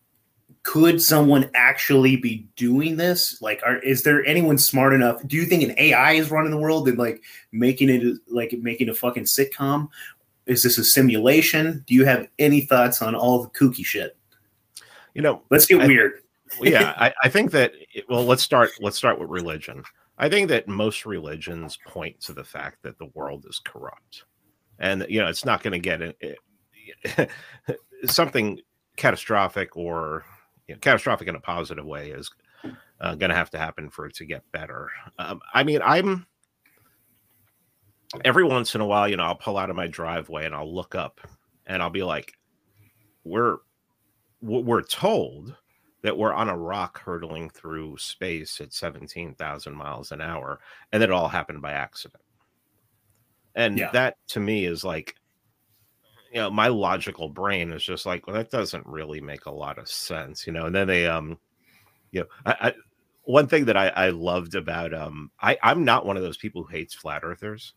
could 0.62 1.00
someone 1.00 1.50
actually 1.54 2.16
be 2.16 2.46
doing 2.56 2.96
this? 2.96 3.40
Like, 3.40 3.62
are 3.64 3.78
is 3.78 4.02
there 4.02 4.24
anyone 4.26 4.58
smart 4.58 4.92
enough? 4.92 5.26
Do 5.26 5.36
you 5.36 5.46
think 5.46 5.62
an 5.62 5.74
AI 5.78 6.12
is 6.12 6.30
running 6.30 6.50
the 6.50 6.58
world 6.58 6.88
and 6.88 6.98
like 6.98 7.22
making 7.52 7.88
it 7.88 8.18
like 8.28 8.52
making 8.60 8.88
a 8.88 8.94
fucking 8.94 9.24
sitcom? 9.24 9.88
Is 10.46 10.62
this 10.62 10.78
a 10.78 10.84
simulation? 10.84 11.84
Do 11.86 11.94
you 11.94 12.04
have 12.04 12.28
any 12.38 12.60
thoughts 12.62 13.00
on 13.02 13.14
all 13.14 13.42
the 13.42 13.48
kooky 13.50 13.84
shit? 13.84 14.16
You 15.14 15.22
know, 15.22 15.42
Let's 15.50 15.66
get 15.66 15.80
I- 15.80 15.86
weird. 15.86 16.20
yeah, 16.60 16.94
I, 16.98 17.12
I 17.22 17.28
think 17.28 17.52
that 17.52 17.72
well, 18.08 18.24
let's 18.24 18.42
start 18.42 18.70
let's 18.80 18.96
start 18.96 19.18
with 19.18 19.30
religion. 19.30 19.82
I 20.18 20.28
think 20.28 20.48
that 20.50 20.68
most 20.68 21.06
religions 21.06 21.78
point 21.86 22.20
to 22.22 22.34
the 22.34 22.44
fact 22.44 22.82
that 22.82 22.98
the 22.98 23.06
world 23.14 23.46
is 23.48 23.60
corrupt, 23.64 24.24
and 24.78 25.06
you 25.08 25.20
know 25.20 25.28
it's 25.28 25.46
not 25.46 25.62
going 25.62 25.72
to 25.72 25.78
get 25.78 26.02
it, 26.02 26.18
it- 26.20 27.30
something 28.06 28.60
catastrophic 28.96 29.76
or 29.76 30.24
you 30.70 30.76
know, 30.76 30.80
catastrophic 30.80 31.26
in 31.26 31.34
a 31.34 31.40
positive 31.40 31.84
way 31.84 32.10
is 32.10 32.30
uh, 33.00 33.16
going 33.16 33.30
to 33.30 33.36
have 33.36 33.50
to 33.50 33.58
happen 33.58 33.90
for 33.90 34.06
it 34.06 34.14
to 34.14 34.24
get 34.24 34.50
better. 34.52 34.88
Um, 35.18 35.40
I 35.52 35.64
mean, 35.64 35.80
I'm 35.84 36.26
every 38.24 38.44
once 38.44 38.74
in 38.74 38.80
a 38.80 38.86
while, 38.86 39.08
you 39.08 39.16
know, 39.16 39.24
I'll 39.24 39.34
pull 39.34 39.58
out 39.58 39.68
of 39.70 39.76
my 39.76 39.88
driveway 39.88 40.46
and 40.46 40.54
I'll 40.54 40.72
look 40.72 40.94
up 40.94 41.20
and 41.66 41.82
I'll 41.82 41.90
be 41.90 42.04
like, 42.04 42.32
we're 43.24 43.58
we're 44.40 44.82
told 44.82 45.56
that 46.02 46.16
we're 46.16 46.32
on 46.32 46.48
a 46.48 46.56
rock 46.56 47.00
hurtling 47.00 47.50
through 47.50 47.98
space 47.98 48.60
at 48.60 48.72
17,000 48.72 49.74
miles 49.74 50.12
an 50.12 50.20
hour 50.22 50.60
and 50.92 51.02
that 51.02 51.10
it 51.10 51.12
all 51.12 51.28
happened 51.28 51.60
by 51.60 51.72
accident. 51.72 52.22
And 53.54 53.76
Yeah. 53.76 53.90
that 53.90 54.16
to 54.28 54.40
me 54.40 54.64
is 54.64 54.84
like, 54.84 55.16
you 56.32 56.40
know, 56.40 56.50
my 56.50 56.68
logical 56.68 57.28
brain 57.28 57.72
is 57.72 57.82
just 57.82 58.06
like, 58.06 58.26
well, 58.26 58.36
that 58.36 58.50
doesn't 58.50 58.86
really 58.86 59.20
make 59.20 59.46
a 59.46 59.50
lot 59.50 59.78
of 59.78 59.88
sense, 59.88 60.46
you 60.46 60.52
know. 60.52 60.66
And 60.66 60.74
then 60.74 60.86
they, 60.86 61.06
um, 61.06 61.38
you 62.12 62.20
know, 62.20 62.26
I, 62.46 62.68
I 62.68 62.74
one 63.24 63.46
thing 63.46 63.64
that 63.66 63.76
I, 63.76 63.88
I 63.88 64.10
loved 64.10 64.54
about, 64.54 64.94
um, 64.94 65.30
I, 65.40 65.58
I'm 65.62 65.84
not 65.84 66.06
one 66.06 66.16
of 66.16 66.22
those 66.22 66.36
people 66.36 66.62
who 66.62 66.70
hates 66.70 66.94
flat 66.94 67.22
earthers. 67.24 67.74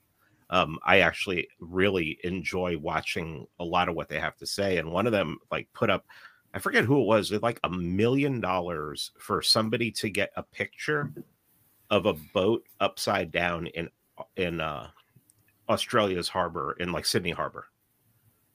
Um, 0.50 0.78
I 0.86 1.00
actually 1.00 1.48
really 1.60 2.20
enjoy 2.24 2.78
watching 2.78 3.48
a 3.60 3.64
lot 3.64 3.90
of 3.90 3.96
what 3.96 4.08
they 4.10 4.20
have 4.20 4.38
to 4.38 4.46
say. 4.46 4.78
And 4.78 4.92
one 4.92 5.06
of 5.06 5.12
them, 5.12 5.38
like, 5.52 5.68
put 5.74 5.90
up, 5.90 6.06
I 6.54 6.60
forget 6.60 6.86
who 6.86 7.02
it 7.02 7.06
was, 7.06 7.32
with 7.32 7.42
like 7.42 7.60
a 7.64 7.70
million 7.70 8.40
dollars 8.40 9.12
for 9.20 9.42
somebody 9.42 9.90
to 9.92 10.10
get 10.10 10.32
a 10.36 10.44
picture 10.44 11.12
of 11.90 12.06
a 12.06 12.14
boat 12.14 12.64
upside 12.80 13.32
down 13.32 13.68
in 13.68 13.90
in 14.38 14.62
uh, 14.62 14.88
Australia's 15.70 16.30
harbor 16.30 16.76
in 16.80 16.92
like 16.92 17.06
Sydney 17.06 17.32
Harbor, 17.32 17.68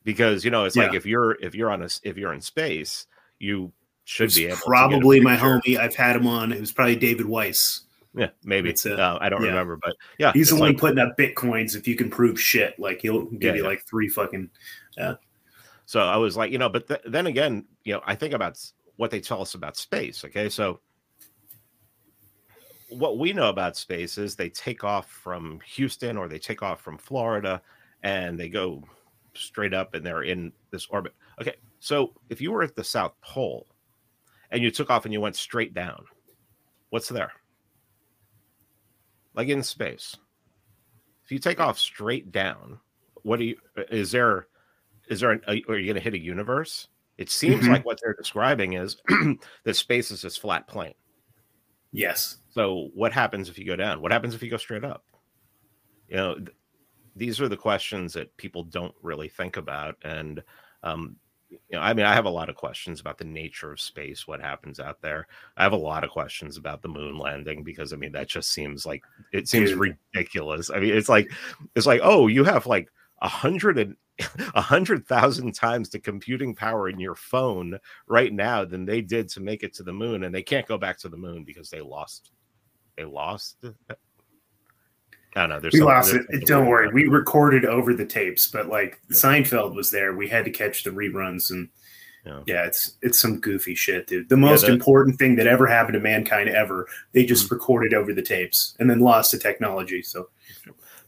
because 0.05 0.45
you 0.45 0.51
know 0.51 0.65
it's 0.65 0.77
like 0.77 0.95
if 0.95 1.05
you're 1.07 1.33
if 1.43 1.55
you're 1.55 1.71
on 1.71 1.83
a 1.83 1.89
if 2.03 2.17
you're 2.17 2.33
in 2.33 2.41
space, 2.41 3.07
you 3.39 3.73
should 4.05 4.33
be 4.35 4.47
able 4.47 4.57
to 4.57 4.63
probably 4.63 5.21
my 5.21 5.37
homie. 5.37 5.77
I've 5.79 5.95
had 5.95 6.17
him 6.17 6.27
on. 6.27 6.53
It 6.53 6.61
was 6.61 6.73
probably 6.73 6.97
David 6.97 7.27
Weiss. 7.27 7.83
Yeah, 8.15 8.31
maybe 8.43 8.71
It's 8.71 8.87
a- 8.87 8.99
uh, 8.99 9.19
I 9.21 9.29
don't 9.29 9.43
yeah. 9.43 9.49
remember, 9.51 9.77
but 9.77 9.95
yeah, 10.19 10.33
He's 10.33 10.51
one 10.51 10.61
like- 10.71 10.79
putting 10.79 10.99
up 10.99 11.17
bitcoins 11.19 11.77
if 11.77 11.87
you 11.87 11.95
can 11.95 12.09
prove 12.11 12.41
shit. 12.41 12.77
Like 12.79 13.03
he'll 13.03 13.27
give 13.27 13.43
Yeah, 13.43 13.55
you 13.57 13.63
yeah. 13.63 13.69
like 13.69 13.85
three 13.87 14.09
fucking. 14.09 14.49
So 15.85 16.01
I 16.01 16.17
was 16.17 16.37
like, 16.37 16.51
you 16.51 16.59
know, 16.59 16.69
but 16.69 16.89
th- 16.89 17.01
then 17.07 17.27
again, 17.27 17.67
you 17.85 17.93
know, 17.95 18.01
I 18.07 18.15
think 18.15 18.35
about 18.35 18.59
what 18.97 19.11
they 19.11 19.21
tell 19.21 19.41
us 19.43 19.55
about 19.55 19.77
space. 19.77 20.25
Okay, 20.25 20.49
so 20.49 20.81
what 22.89 23.19
we 23.19 23.33
know 23.33 23.49
about 23.51 23.77
space 23.77 24.17
is 24.19 24.35
they 24.35 24.49
take 24.49 24.85
off 24.85 25.11
from 25.11 25.61
Houston 25.75 26.17
or 26.17 26.29
they 26.29 26.39
take 26.39 26.63
off 26.63 26.81
from 26.81 26.97
Florida 26.99 27.61
and 28.03 28.39
they 28.41 28.49
go 28.49 28.83
straight 29.39 29.75
up 29.75 29.95
and 29.95 30.05
they're 30.05 30.23
in 30.23 30.53
this 30.71 30.87
orbit. 30.91 31.15
Okay, 31.41 31.55
so 31.81 32.13
if 32.29 32.41
you 32.41 32.53
were 32.53 32.63
at 32.63 32.75
the 32.77 32.85
South 32.85 33.13
Pole 33.23 33.67
and 34.51 34.63
you 34.63 34.71
took 34.71 34.91
off 34.91 35.05
and 35.05 35.13
you 35.13 35.21
went 35.21 35.37
straight 35.37 35.75
down, 35.75 36.05
what's 36.91 37.09
there? 37.09 37.33
Like 39.35 39.49
in 39.49 39.63
space. 39.63 40.17
If 41.25 41.33
you 41.33 41.39
take 41.39 41.61
off 41.61 41.79
straight 41.79 42.33
down, 42.33 42.81
what 43.23 43.39
do 43.39 43.45
you 43.45 43.57
is 43.91 44.11
there 44.11 44.49
is 45.09 45.21
there? 45.21 45.31
An, 45.33 45.43
are 45.47 45.55
you 45.55 45.65
going 45.65 45.95
to 45.95 46.01
hit 46.01 46.15
a 46.15 46.19
universe? 46.19 46.89
It 47.19 47.31
seems 47.31 47.65
Mhm. 47.65 47.69
like 47.69 47.85
what 47.85 48.01
they're 48.03 48.15
describing 48.15 48.75
is 48.75 48.97
that 49.65 49.75
space 49.77 50.11
is 50.11 50.23
this 50.23 50.37
flat 50.37 50.67
plane. 50.69 50.95
Yes. 51.93 52.39
So 52.51 52.91
what 52.95 53.13
happens 53.13 53.49
if 53.49 53.59
you 53.59 53.65
go 53.67 53.77
down? 53.77 54.01
What 54.01 54.13
happens 54.13 54.35
if 54.35 54.43
you 54.43 54.51
go 54.51 54.57
straight 54.57 54.85
up? 54.85 55.05
You 56.09 56.17
know, 56.17 56.37
these 57.19 57.41
are 57.41 57.49
the 57.49 57.57
questions 57.57 58.13
that 58.15 58.37
people 58.37 58.65
don't 58.65 58.95
really 59.03 59.29
think 59.29 59.57
about, 59.57 59.97
and 60.03 60.43
um, 60.83 61.17
you 61.51 61.59
know, 61.73 61.81
I 61.81 61.95
mean, 61.95 62.07
I 62.07 62.15
have 62.15 62.27
a 62.27 62.31
lot 62.31 62.49
of 62.49 62.57
questions 62.57 63.01
about 63.01 63.19
the 63.19 63.25
nature 63.25 63.73
of 63.73 63.81
space, 63.81 64.27
what 64.27 64.41
happens 64.41 64.81
out 64.81 65.01
there. 65.01 65.27
I 65.57 65.63
have 65.63 65.73
a 65.73 65.77
lot 65.77 66.05
of 66.05 66.11
questions 66.11 66.57
about 66.57 66.83
the 66.83 66.89
moon 66.89 67.19
landing 67.19 67.65
because 67.65 67.93
I 67.93 67.97
mean, 67.97 68.13
that 68.13 68.29
just 68.29 68.53
seems 68.53 68.85
like 68.85 69.03
it 69.33 69.49
seems 69.49 69.71
Dude. 69.71 69.97
ridiculous. 70.15 70.71
I 70.71 70.81
mean, 70.81 70.95
it's 70.95 71.09
like 71.09 71.31
it's 71.75 71.87
like 71.87 72.01
oh, 72.03 72.27
you 72.27 72.45
have 72.45 72.67
like 72.67 72.89
a 73.23 73.29
hundred 73.29 73.79
and 73.79 73.97
a 74.55 74.61
hundred 74.61 75.07
thousand 75.07 75.55
times 75.55 75.89
the 75.89 75.99
computing 75.99 76.55
power 76.55 76.89
in 76.89 76.99
your 76.99 77.15
phone 77.15 77.79
right 78.07 78.33
now 78.33 78.65
than 78.65 78.85
they 78.85 79.01
did 79.01 79.29
to 79.31 79.41
make 79.41 79.63
it 79.63 79.75
to 79.75 79.83
the 79.83 79.93
moon, 79.93 80.25
and 80.25 80.35
they 80.35 80.43
can't 80.43 80.67
go 80.67 80.79
back 80.79 80.99
to 80.99 81.09
the 81.09 81.17
moon 81.17 81.45
because 81.45 81.71
they 81.71 81.81
lost. 81.81 82.31
They 82.97 83.05
lost. 83.05 83.65
I 85.37 85.41
don't 85.41 85.51
know. 85.51 85.61
There's 85.61 85.75
We 85.75 85.81
lost 85.83 86.13
there's 86.13 86.27
it. 86.31 86.47
Don't 86.47 86.67
worry. 86.67 86.89
We 86.93 87.05
recorded 87.05 87.65
over 87.65 87.95
the 87.95 88.07
tapes, 88.07 88.49
but 88.49 88.69
like 88.69 89.01
Seinfeld 89.11 89.75
was 89.75 89.91
there. 89.91 90.15
We 90.15 90.29
had 90.29 90.45
to 90.47 90.51
catch 90.51 90.85
the 90.85 90.91
reruns 90.91 91.51
and 91.51 91.69
Yeah. 92.27 92.43
yeah, 92.47 92.65
it's 92.67 92.95
it's 93.03 93.21
some 93.21 93.39
goofy 93.41 93.75
shit, 93.75 94.07
dude. 94.07 94.29
The 94.29 94.37
most 94.37 94.63
that- 94.63 94.73
important 94.73 95.19
thing 95.19 95.37
that 95.37 95.47
ever 95.47 95.67
happened 95.67 95.95
to 95.95 96.01
mankind 96.01 96.49
ever, 96.49 96.87
they 97.13 97.25
just 97.25 97.45
Mm-hmm. 97.47 97.55
recorded 97.55 97.95
over 97.95 98.13
the 98.15 98.23
tapes 98.23 98.75
and 98.81 98.89
then 98.91 99.01
lost 99.01 99.33
the 99.33 99.39
technology. 99.39 100.03
So 100.03 100.29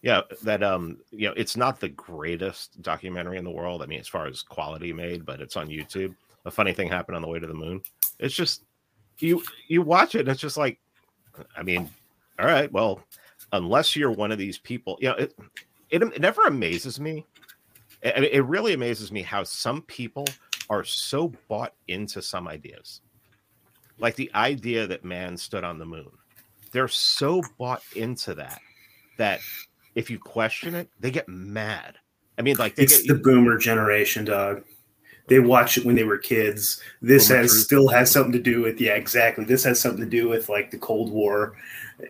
yeah 0.03 0.23
that 0.43 0.62
um 0.62 0.97
you 1.11 1.29
know 1.29 1.35
it's 1.37 1.59
not 1.59 1.79
the 1.79 1.89
greatest 1.91 2.81
documentary 2.81 3.37
in 3.37 3.45
the 3.45 3.50
world 3.50 3.83
i 3.83 3.87
mean 3.87 4.00
as 4.00 4.09
far 4.09 4.27
as 4.27 4.41
quality 4.41 4.95
made 4.95 5.27
but 5.27 5.43
it's 5.43 5.59
on 5.59 5.69
youtube 5.69 6.15
a 6.47 6.50
funny 6.50 6.73
thing 6.73 6.89
happened 6.89 7.17
on 7.17 7.21
the 7.21 7.29
way 7.29 7.39
to 7.39 7.47
the 7.47 7.53
moon 7.53 7.83
it's 8.19 8.35
just 8.35 8.62
you 9.19 9.43
you 9.69 9.83
watch 9.83 10.15
it 10.15 10.21
and 10.21 10.29
it's 10.31 10.41
just 10.41 10.57
like 10.57 10.79
i 11.55 11.62
mean 11.62 11.87
all 12.39 12.47
right 12.47 12.73
well 12.73 13.03
unless 13.52 13.97
you're 13.97 14.11
one 14.11 14.33
of 14.33 14.38
these 14.38 14.59
people 14.59 14.99
you 15.00 15.09
know 15.09 15.14
it 15.14 15.35
it, 15.90 16.02
it 16.02 16.21
never 16.21 16.42
amazes 16.42 17.00
me 17.00 17.26
it, 18.02 18.25
it 18.25 18.42
really 18.42 18.73
amazes 18.73 19.11
me 19.11 19.23
how 19.23 19.42
some 19.42 19.83
people 19.83 20.26
are 20.69 20.85
so 20.85 21.33
bought 21.49 21.75
into 21.88 22.23
some 22.23 22.47
ideas 22.49 23.00
like 23.99 24.16
the 24.16 24.30
idea 24.35 24.87
that 24.87 25.04
man 25.04 25.37
stood 25.37 25.64
on 25.64 25.78
the 25.78 25.87
moon 25.87 26.11
they're 26.73 26.88
so 26.88 27.42
bought 27.59 27.83
into 27.97 28.35
that 28.35 28.61
that 29.16 29.40
if 29.95 30.11
you 30.11 30.19
question 30.19 30.75
it, 30.75 30.88
they 30.99 31.11
get 31.11 31.28
mad. 31.28 31.97
I 32.38 32.42
mean, 32.42 32.57
like 32.57 32.76
they 32.76 32.85
it's 32.85 33.02
get 33.02 33.09
the 33.09 33.23
boomer 33.23 33.59
generation, 33.59 34.25
dog. 34.25 34.64
They 35.31 35.39
watched 35.39 35.79
it 35.79 35.87
when 35.87 35.95
they 35.97 36.05
were 36.05 36.19
kids. 36.19 36.83
This 37.01 37.29
has 37.29 37.51
truth. 37.51 37.63
still 37.65 37.89
has 37.89 38.11
something 38.11 38.33
to 38.33 38.39
do 38.39 38.61
with 38.61 38.79
yeah, 38.81 38.95
exactly. 38.97 39.45
This 39.45 39.65
has 39.65 39.81
something 39.81 40.05
to 40.05 40.11
do 40.11 40.29
with 40.29 40.49
like 40.51 40.71
the 40.71 40.77
Cold 40.79 41.11
War, 41.11 41.57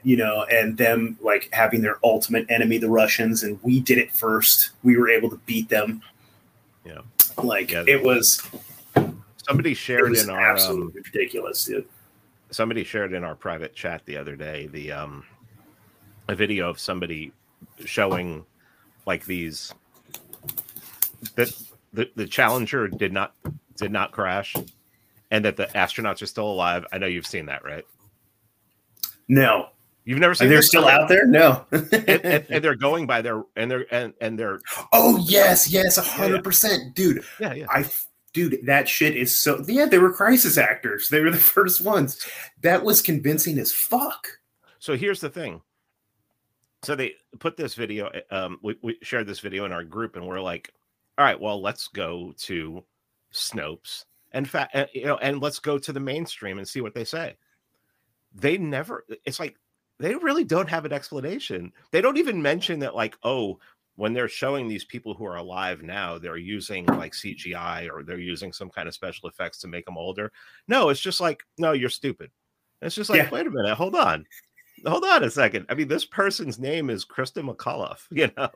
you 0.03 0.17
know, 0.17 0.45
and 0.51 0.77
them 0.77 1.17
like 1.23 1.49
having 1.53 1.83
their 1.83 1.99
ultimate 2.03 2.47
enemy, 2.49 2.79
the 2.79 2.89
Russians, 2.91 3.45
and 3.45 3.61
we 3.63 3.79
did 3.81 3.99
it 3.99 4.11
first. 4.11 4.71
We 4.83 4.97
were 4.97 5.09
able 5.09 5.31
to 5.31 5.37
beat 5.47 5.69
them. 5.69 6.03
Yeah. 6.85 7.03
like 7.43 7.71
Yeah. 7.71 7.85
it 7.87 8.03
was. 8.03 8.43
somebody 9.47 9.75
shared 9.75 10.11
was 10.11 10.25
in 10.25 10.31
our 10.31 10.41
um, 10.41 10.57
absolutely 10.57 11.03
ridiculous, 11.03 11.65
dude. 11.65 11.87
somebody 12.51 12.83
shared 12.85 13.13
in 13.13 13.23
our 13.23 13.35
private 13.37 13.75
chat 13.75 14.03
the 14.07 14.17
other 14.17 14.35
day 14.37 14.67
the 14.69 14.91
um 14.91 15.25
a 16.29 16.35
video 16.35 16.69
of 16.71 16.79
somebody 16.81 17.33
showing 17.85 18.45
like 19.07 19.25
these 19.27 19.73
that 21.35 21.53
the, 21.93 22.11
the 22.17 22.27
challenger 22.27 22.89
did 22.89 23.13
not 23.13 23.35
did 23.77 23.93
not 23.93 24.13
crash 24.13 24.55
and 25.31 25.45
that 25.45 25.57
the 25.57 25.67
astronauts 25.67 26.23
are 26.23 26.27
still 26.27 26.51
alive. 26.51 26.85
I 26.93 26.99
know 26.99 27.07
you've 27.07 27.27
seen 27.27 27.47
that, 27.47 27.65
right? 27.65 27.85
No, 29.29 29.69
You've 30.05 30.19
never 30.19 30.35
seen 30.35 30.49
are 30.49 30.57
they 30.57 30.61
still 30.63 30.89
out 30.89 31.09
there? 31.09 31.27
No. 31.27 31.67
and, 31.71 31.93
and, 31.93 32.47
and 32.49 32.65
they're 32.65 32.75
going 32.75 33.07
by 33.07 33.23
their 33.23 33.45
and 33.55 33.71
they're 33.71 33.87
and, 33.95 34.15
and 34.21 34.39
they're 34.39 34.61
oh 34.93 35.19
yes, 35.29 35.71
yes, 35.71 35.99
a 35.99 36.03
Yeah, 36.03 36.09
hundred 36.09 36.45
percent, 36.45 36.95
dude. 36.95 37.23
yeah 37.39 37.53
yeah 37.53 37.67
I, 37.69 37.89
dude, 38.33 38.59
that 38.67 38.89
shit 38.89 39.17
is 39.17 39.39
so. 39.39 39.63
Yeah, 39.69 39.85
they 39.85 39.99
were 39.99 40.13
crisis 40.13 40.57
actors. 40.59 41.11
They 41.11 41.21
were 41.21 41.31
the 41.31 41.37
first 41.39 41.81
ones. 41.83 42.27
That 42.63 42.83
was 42.83 43.03
convincing 43.03 43.59
as 43.59 43.73
fuck. 43.73 44.27
So 44.79 44.97
here's 44.97 45.21
the 45.21 45.31
thing. 45.31 45.61
So 46.83 46.97
they 46.97 47.15
put 47.39 47.59
this 47.59 47.75
video. 47.75 48.11
Um, 48.31 48.59
we, 48.63 48.77
we 48.83 48.99
shared 49.03 49.27
this 49.27 49.41
video 49.41 49.67
in 49.67 49.73
our 49.73 49.85
group, 49.85 50.17
and 50.17 50.27
we're 50.27 50.41
like, 50.41 50.73
"All 51.21 51.27
right, 51.27 51.39
well, 51.39 51.61
let's 51.61 51.89
go 51.89 52.33
to 52.39 52.83
Snopes 53.33 54.07
and 54.33 54.49
fa- 54.49 54.71
uh, 54.75 54.87
you 54.95 55.05
know, 55.05 55.19
and 55.19 55.41
let's 55.43 55.59
go 55.59 55.77
to 55.79 55.93
the 55.93 56.01
mainstream 56.01 56.57
and 56.59 56.67
see 56.67 56.81
what 56.81 56.95
they 56.95 57.05
say." 57.05 57.37
They 58.35 58.57
never. 58.57 59.05
It's 59.27 59.39
like 59.39 59.57
they 59.99 60.15
really 60.15 60.45
don't 60.45 60.69
have 60.71 60.87
an 60.87 60.93
explanation. 60.95 61.73
They 61.91 62.01
don't 62.01 62.17
even 62.17 62.41
mention 62.41 62.79
that, 62.81 62.95
like, 62.97 63.19
oh, 63.23 63.59
when 63.97 64.15
they're 64.15 64.29
showing 64.29 64.67
these 64.67 64.85
people 64.87 65.13
who 65.13 65.27
are 65.27 65.37
alive 65.37 65.83
now, 65.83 66.17
they're 66.17 66.39
using 66.39 66.87
like 66.87 67.13
CGI 67.13 67.91
or 67.93 68.03
they're 68.03 68.19
using 68.19 68.51
some 68.53 68.71
kind 68.71 68.89
of 68.89 68.95
special 68.95 69.29
effects 69.29 69.59
to 69.59 69.69
make 69.69 69.85
them 69.85 69.99
older. 69.99 70.33
No, 70.69 70.89
it's 70.89 71.01
just 71.01 71.21
like, 71.21 71.43
no, 71.59 71.73
you're 71.73 71.91
stupid. 71.91 72.31
It's 72.81 72.95
just 72.95 73.11
like, 73.11 73.19
Yeah. 73.19 73.31
wait 73.31 73.47
a 73.47 73.51
minute, 73.51 73.75
hold 73.75 73.95
on 73.95 74.25
hold 74.87 75.05
on 75.05 75.25
a 75.25 75.31
second. 75.31 75.67
I 75.69 75.75
mean, 75.75 75.89
this 75.89 76.05
person's 76.05 76.59
name 76.59 76.91
is 76.91 77.05
Krista 77.05 77.43
McCullough. 77.49 77.99
You 78.11 78.31
know, 78.37 78.49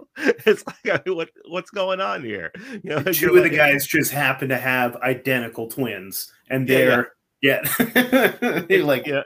it's 0.47 0.65
like 0.67 0.77
I 0.87 1.01
mean, 1.07 1.17
what 1.17 1.31
what's 1.49 1.71
going 1.71 2.01
on 2.01 2.23
here? 2.25 2.53
You 2.83 2.91
know, 2.91 3.03
Two 3.03 3.37
of 3.37 3.43
the 3.43 3.51
guys 3.51 3.87
just 3.87 4.11
happen 4.13 4.49
to 4.51 4.59
have 4.59 4.97
identical 4.97 5.69
twins, 5.69 6.33
and 6.51 6.67
they're 6.69 7.13
yeah, 7.43 7.63
they're 8.69 8.85
like 8.85 9.07
yeah, 9.07 9.23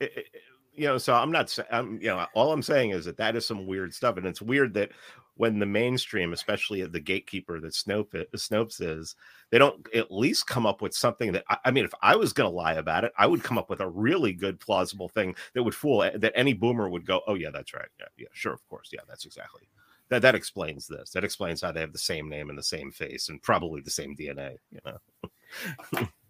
it- 0.00 0.12
it- 0.16 0.26
you 0.74 0.84
know. 0.86 0.96
So 0.98 1.12
I'm 1.14 1.30
not. 1.30 1.56
I'm 1.70 1.94
you 2.00 2.08
know. 2.08 2.26
All 2.34 2.50
I'm 2.52 2.62
saying 2.62 2.90
is 2.90 3.04
that 3.04 3.18
that 3.18 3.36
is 3.36 3.46
some 3.46 3.66
weird 3.66 3.92
stuff, 3.92 4.16
and 4.16 4.26
it's 4.26 4.40
weird 4.40 4.72
that 4.74 4.90
when 5.36 5.58
the 5.58 5.66
mainstream, 5.66 6.32
especially 6.32 6.84
the 6.84 7.00
gatekeeper 7.00 7.58
that 7.60 7.72
Snopes 7.72 8.80
is, 8.80 9.16
they 9.50 9.58
don't 9.58 9.86
at 9.94 10.12
least 10.12 10.46
come 10.46 10.66
up 10.66 10.82
with 10.82 10.94
something 10.94 11.32
that 11.32 11.44
I, 11.48 11.58
I 11.66 11.70
mean, 11.70 11.84
if 11.84 11.94
I 12.02 12.16
was 12.16 12.32
going 12.32 12.50
to 12.50 12.56
lie 12.56 12.74
about 12.74 13.04
it, 13.04 13.12
I 13.16 13.26
would 13.26 13.42
come 13.42 13.58
up 13.58 13.70
with 13.70 13.80
a 13.80 13.88
really 13.88 14.32
good 14.32 14.60
plausible 14.60 15.08
thing 15.08 15.34
that 15.54 15.62
would 15.62 15.74
fool 15.74 16.02
eh, 16.02 16.16
that 16.16 16.32
any 16.34 16.52
boomer 16.52 16.88
would 16.88 17.06
go, 17.06 17.22
"Oh 17.26 17.34
yeah, 17.34 17.50
that's 17.50 17.74
right. 17.74 17.88
Yeah, 17.98 18.06
yeah, 18.16 18.28
sure, 18.32 18.52
of 18.52 18.66
course, 18.68 18.90
yeah, 18.92 19.00
that's 19.08 19.24
exactly." 19.26 19.68
That, 20.08 20.22
that 20.22 20.34
explains 20.34 20.86
this. 20.86 21.10
That 21.10 21.24
explains 21.24 21.62
how 21.62 21.72
they 21.72 21.80
have 21.80 21.92
the 21.92 21.98
same 21.98 22.28
name 22.28 22.50
and 22.50 22.58
the 22.58 22.62
same 22.62 22.92
face 22.92 23.30
and 23.30 23.42
probably 23.42 23.80
the 23.80 23.90
same 23.90 24.14
DNA. 24.14 24.56
You 24.70 24.80
know, 24.84 26.08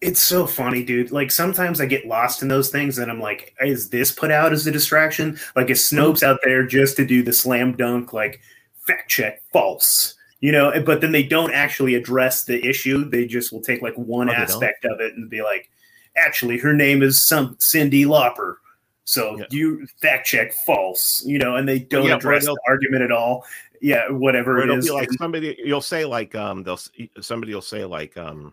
it's 0.00 0.22
so 0.22 0.46
funny, 0.46 0.84
dude. 0.84 1.12
Like 1.12 1.30
sometimes 1.30 1.80
I 1.80 1.86
get 1.86 2.06
lost 2.06 2.42
in 2.42 2.48
those 2.48 2.70
things, 2.70 2.98
and 2.98 3.10
I'm 3.10 3.20
like, 3.20 3.54
is 3.60 3.90
this 3.90 4.10
put 4.10 4.30
out 4.30 4.52
as 4.52 4.66
a 4.66 4.72
distraction? 4.72 5.38
Like 5.54 5.70
is 5.70 5.80
Snopes 5.88 6.22
out 6.22 6.40
there 6.42 6.66
just 6.66 6.96
to 6.96 7.06
do 7.06 7.22
the 7.22 7.32
slam 7.32 7.76
dunk, 7.76 8.12
like 8.12 8.40
fact 8.86 9.10
check 9.10 9.42
false? 9.52 10.14
You 10.40 10.50
know, 10.50 10.72
but 10.84 11.00
then 11.00 11.12
they 11.12 11.22
don't 11.22 11.52
actually 11.52 11.94
address 11.94 12.44
the 12.44 12.64
issue. 12.68 13.08
They 13.08 13.26
just 13.26 13.52
will 13.52 13.60
take 13.62 13.80
like 13.80 13.94
one 13.94 14.28
Oh, 14.28 14.32
aspect 14.32 14.84
of 14.84 15.00
it 15.00 15.14
and 15.14 15.30
be 15.30 15.40
like, 15.40 15.70
actually, 16.16 16.58
her 16.58 16.72
name 16.74 17.00
is 17.00 17.28
some 17.28 17.56
Cyndi 17.56 18.04
Lauper. 18.04 18.56
So 19.04 19.38
Yeah. 19.38 19.44
you 19.50 19.86
fact 20.00 20.26
check 20.26 20.52
false, 20.66 21.22
you 21.24 21.38
know, 21.38 21.54
and 21.56 21.68
they 21.68 21.78
don't 21.78 22.06
yeah, 22.08 22.16
address 22.16 22.44
the 22.44 22.58
argument 22.66 23.02
at 23.02 23.12
all. 23.12 23.44
Yeah, 23.80 24.08
whatever 24.10 24.58
it 24.58 24.64
it'll 24.64 24.78
is. 24.78 24.84
be 24.86 24.90
like 24.90 25.12
somebody 25.12 25.56
you'll 25.64 25.80
say 25.80 26.04
like 26.04 26.34
um 26.34 26.62
they'll 26.64 26.78
somebody 27.20 27.54
will 27.54 27.62
say 27.62 27.84
like 27.84 28.16
um 28.16 28.52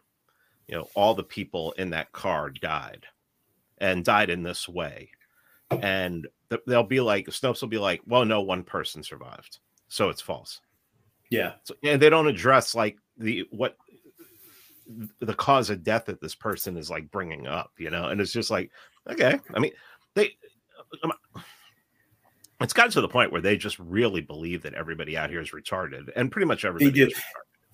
you 0.69 0.75
know 0.75 0.87
all 0.93 1.15
the 1.15 1.23
people 1.23 1.73
in 1.73 1.89
that 1.89 2.11
car 2.11 2.51
died 2.51 3.05
and 3.79 4.05
died 4.05 4.29
in 4.29 4.43
this 4.43 4.69
way. 4.69 5.09
And 5.71 6.27
th- 6.49 6.61
they'll 6.65 6.83
be 6.83 6.99
like 6.99 7.27
snopes 7.27 7.61
will 7.61 7.69
be 7.69 7.77
like 7.77 8.01
well 8.05 8.25
no 8.25 8.41
one 8.41 8.63
person 8.63 9.03
survived 9.03 9.59
so 9.87 10.09
it's 10.09 10.21
false. 10.21 10.61
Yeah, 11.29 11.53
so, 11.63 11.75
and 11.83 12.01
they 12.01 12.09
don't 12.09 12.27
address 12.27 12.73
like 12.73 12.97
the 13.17 13.45
what 13.51 13.75
the 15.19 15.35
cause 15.35 15.69
of 15.69 15.83
death 15.83 16.05
that 16.05 16.21
this 16.21 16.33
person 16.33 16.77
is 16.77 16.89
like 16.89 17.11
bringing 17.11 17.45
up 17.45 17.71
you 17.77 17.89
know? 17.89 18.05
And 18.05 18.19
it's 18.19 18.31
just 18.31 18.49
like 18.49 18.71
okay 19.07 19.39
i 19.53 19.59
mean 19.59 19.71
they 20.15 20.35
um, 21.03 21.11
it's 22.59 22.73
gotten 22.73 22.91
to 22.93 23.01
the 23.01 23.07
point 23.07 23.31
where 23.31 23.41
they 23.41 23.55
just 23.55 23.77
really 23.77 24.21
believe 24.21 24.63
that 24.63 24.73
everybody 24.73 25.15
out 25.15 25.29
here 25.29 25.41
is 25.41 25.51
retarded 25.51 26.09
and 26.15 26.31
pretty 26.31 26.47
much 26.47 26.65
everybody 26.65 27.01
is 27.01 27.13
retarded. 27.13 27.21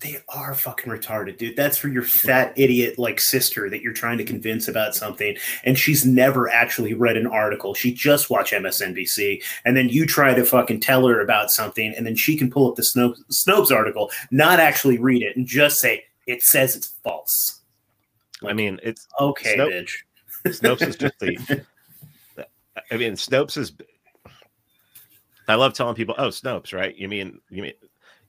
They 0.00 0.18
are 0.28 0.54
fucking 0.54 0.92
retarded, 0.92 1.38
dude. 1.38 1.56
That's 1.56 1.78
for 1.78 1.88
your 1.88 2.02
fat 2.02 2.52
idiot 2.54 2.98
like 2.98 3.18
sister 3.18 3.70
that 3.70 3.80
you're 3.80 3.94
trying 3.94 4.18
to 4.18 4.24
convince 4.24 4.68
about 4.68 4.94
something, 4.94 5.36
and 5.64 5.78
she's 5.78 6.04
never 6.04 6.50
actually 6.50 6.92
read 6.92 7.16
an 7.16 7.26
article. 7.26 7.72
She 7.72 7.94
just 7.94 8.28
watched 8.28 8.52
MSNBC, 8.52 9.42
and 9.64 9.74
then 9.74 9.88
you 9.88 10.04
try 10.04 10.34
to 10.34 10.44
fucking 10.44 10.80
tell 10.80 11.06
her 11.06 11.20
about 11.22 11.50
something, 11.50 11.94
and 11.96 12.06
then 12.06 12.14
she 12.14 12.36
can 12.36 12.50
pull 12.50 12.68
up 12.68 12.76
the 12.76 12.82
Snopes, 12.82 13.20
Snopes 13.32 13.72
article, 13.74 14.10
not 14.30 14.60
actually 14.60 14.98
read 14.98 15.22
it, 15.22 15.34
and 15.34 15.46
just 15.46 15.80
say 15.80 16.04
it 16.26 16.42
says 16.42 16.76
it's 16.76 16.88
false. 17.02 17.62
i 18.46 18.52
mean 18.52 18.78
it's 18.82 19.06
Okay, 19.18 19.56
Snope- 19.56 19.72
bitch. 19.72 19.92
Snopes 20.58 20.86
is 20.86 20.96
just 20.96 21.18
the. 21.20 21.64
I 22.90 22.96
mean, 22.98 23.14
Snopes 23.14 23.56
is. 23.56 23.72
I 25.48 25.54
love 25.54 25.72
telling 25.72 25.94
people, 25.94 26.14
"Oh, 26.18 26.28
Snopes, 26.28 26.74
right? 26.74 26.94
You 26.94 27.08
mean 27.08 27.40
you 27.48 27.62
mean 27.62 27.72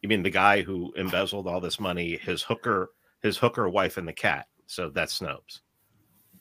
You 0.02 0.10
mean 0.10 0.24
the 0.24 0.30
guy 0.30 0.62
who 0.62 0.94
embezzled 0.96 1.48
all 1.48 1.60
this 1.60 1.80
money, 1.80 2.18
his 2.18 2.44
hooker, 2.44 2.92
his 3.22 3.38
hooker 3.38 3.68
wife, 3.70 3.98
and 3.98 4.08
the 4.08 4.14
cat? 4.14 4.48
So 4.68 4.90
that's 4.90 5.20
Snopes. 5.20 5.62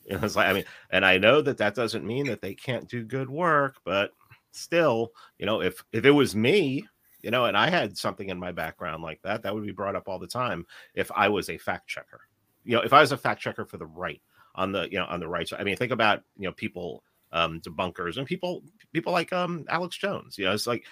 You 0.05 0.19
it's 0.23 0.37
like 0.37 0.49
I 0.49 0.53
mean, 0.53 0.65
and 0.91 1.05
I 1.05 1.19
know 1.19 1.41
that 1.43 1.59
that 1.59 1.75
doesn't 1.75 2.07
mean 2.07 2.27
that 2.27 2.41
they 2.41 2.55
can't 2.55 2.89
do 2.89 3.05
good 3.05 3.29
work, 3.31 3.77
but 3.85 4.13
still, 4.53 5.13
you 5.39 5.47
know, 5.47 5.63
if 5.63 5.85
if 5.93 6.05
it 6.05 6.11
was 6.11 6.37
me, 6.37 6.87
you 7.23 7.31
know, 7.31 7.47
and 7.47 7.57
I 7.57 7.71
had 7.71 7.97
something 7.97 8.29
in 8.29 8.39
my 8.39 8.53
background 8.53 9.03
like 9.03 9.21
that, 9.23 9.43
that 9.43 9.55
would 9.55 9.67
be 9.67 9.73
brought 9.73 9.97
up 9.97 10.09
all 10.09 10.19
the 10.19 10.27
time 10.27 10.67
if 10.95 11.11
I 11.15 11.29
was 11.29 11.51
a 11.51 11.59
fact 11.59 11.89
checker. 11.89 12.21
You 12.65 12.77
know, 12.77 12.83
if 12.83 12.93
I 12.93 13.01
was 13.01 13.13
a 13.13 13.17
fact 13.17 13.41
checker 13.41 13.65
for 13.65 13.79
the 13.79 13.87
right 13.87 14.21
on 14.55 14.73
the 14.73 14.89
you 14.91 14.99
know 14.99 15.07
on 15.07 15.21
the 15.21 15.29
right 15.29 15.49
side. 15.49 15.61
I 15.61 15.65
mean, 15.65 15.77
think 15.77 15.93
about 15.93 16.23
you 16.37 16.49
know 16.49 16.53
people 16.53 17.03
um 17.33 17.61
debunkers 17.61 18.17
and 18.17 18.27
people 18.27 18.63
people 18.93 19.13
like 19.13 19.33
um 19.33 19.65
Alex 19.69 19.97
Jones. 19.97 20.39
You 20.39 20.47
know, 20.47 20.53
it's 20.53 20.67
like 20.67 20.85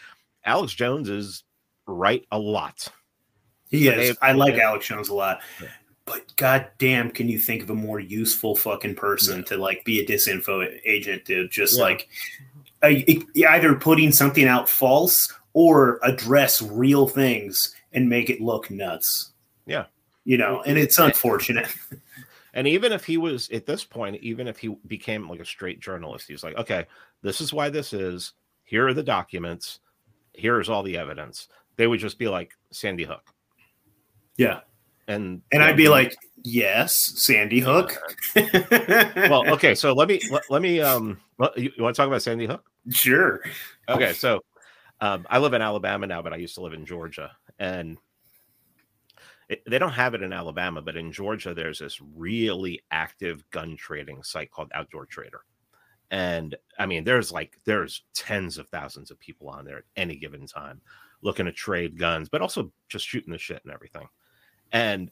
Alex 0.45 0.75
Jones 0.75 1.09
is 1.09 1.45
right 1.87 2.25
a 2.31 2.39
lot. 2.39 2.89
He 3.71 3.89
is. 3.89 4.17
I 4.23 4.33
like 4.33 4.55
Alex 4.55 4.87
Jones 4.87 5.09
a 5.09 5.15
lot. 5.15 5.41
Yeah. 5.61 5.69
But 6.07 6.37
goddamn, 6.37 7.11
can 7.11 7.29
you 7.29 7.39
think 7.39 7.63
of 7.63 7.71
a 7.71 7.75
more 7.75 7.99
useful 7.99 8.55
fucking 8.55 8.95
person 8.95 9.39
yeah. 9.39 9.45
to 9.45 9.57
like 9.57 9.85
be 9.85 10.01
a 10.01 10.07
disinfo 10.07 10.79
agent 10.85 11.25
to 11.27 11.49
just 11.49 11.79
yeah. 11.79 11.83
like 11.83 12.09
either 13.35 13.75
putting 13.75 14.13
something 14.13 14.47
out 14.47 14.69
false 14.69 15.33
or 15.55 15.99
address 16.03 16.61
real 16.61 17.09
things 17.09 17.75
and 17.93 18.09
make 18.09 18.29
it 18.29 18.41
look 18.41 18.71
nuts. 18.71 19.33
Yeah. 19.67 19.87
You 20.25 20.37
know, 20.37 20.63
and 20.63 20.79
it's 20.79 20.99
unfortunate. 20.99 21.69
And 22.55 22.69
even 22.69 22.93
if 22.93 23.05
he 23.05 23.17
was 23.17 23.51
at 23.51 23.67
this 23.67 23.85
point, 23.85 24.23
even 24.23 24.47
if 24.47 24.59
he 24.59 24.77
became 24.87 25.29
like 25.29 25.41
a 25.41 25.45
straight 25.45 25.81
journalist, 25.81 26.29
he's 26.29 26.45
like, 26.45 26.57
okay, 26.57 26.87
this 27.21 27.41
is 27.41 27.53
why 27.53 27.69
this 27.69 27.93
is. 27.93 28.33
Here 28.63 28.87
are 28.87 28.95
the 28.95 29.03
documents. 29.03 29.81
Here's 30.33 30.69
all 30.69 30.85
the 30.85 30.97
evidence. 30.97 31.49
They 31.77 31.87
would 31.87 32.01
just 32.01 32.19
be 32.19 32.29
like 32.29 32.53
Sandy 32.71 33.05
Hook. 33.05 33.23
Yeah. 34.37 34.61
And 35.07 35.43
and 35.53 35.63
I'd 35.63 35.77
be 35.77 35.89
like, 35.89 36.17
yes, 36.43 37.13
Sandy 37.17 37.61
Hook. 37.61 37.99
well, 38.37 39.49
okay, 39.53 39.75
so 39.75 39.93
let 39.93 40.09
me 40.09 40.21
let, 40.31 40.43
let 40.51 40.63
me 40.63 40.81
um 40.81 41.21
you, 41.57 41.73
you 41.77 41.83
want 41.83 41.95
to 41.95 42.01
talk 42.01 42.07
about 42.07 42.23
Sandy 42.23 42.47
Hook? 42.47 42.65
Sure. 42.91 43.41
Okay, 43.89 44.13
so 44.13 44.41
um, 45.01 45.27
I 45.29 45.39
live 45.39 45.53
in 45.53 45.63
Alabama 45.63 46.07
now, 46.07 46.23
but 46.23 46.33
I 46.33 46.37
used 46.37 46.55
to 46.55 46.63
live 46.63 46.73
in 46.73 46.87
Georgia, 46.87 47.33
and 47.59 47.99
it, 49.49 49.63
they 49.69 49.79
don't 49.79 49.93
have 49.93 50.15
it 50.15 50.23
in 50.23 50.33
Alabama, 50.33 50.81
but 50.81 50.97
in 50.97 51.13
Georgia, 51.13 51.55
there's 51.55 51.81
this 51.81 52.01
really 52.01 52.81
active 52.91 53.49
gun 53.51 53.77
trading 53.77 54.23
site 54.23 54.51
called 54.51 54.71
Outdoor 54.75 55.07
Trader. 55.07 55.41
And 56.11 56.55
I 56.79 56.87
mean, 56.87 57.05
there's 57.05 57.33
like 57.33 57.59
there's 57.65 58.03
tens 58.15 58.59
of 58.59 58.69
thousands 58.69 59.11
of 59.11 59.19
people 59.19 59.49
on 59.49 59.65
there 59.65 59.79
at 59.79 59.85
any 59.97 60.17
given 60.17 60.47
time 60.47 60.81
looking 61.25 61.47
to 61.47 61.53
trade 61.53 61.99
guns, 61.99 62.29
but 62.29 62.43
also 62.43 62.71
just 62.89 63.09
shooting 63.09 63.33
the 63.33 63.39
shit 63.39 63.63
and 63.65 63.73
everything. 63.73 64.07
And 64.71 65.11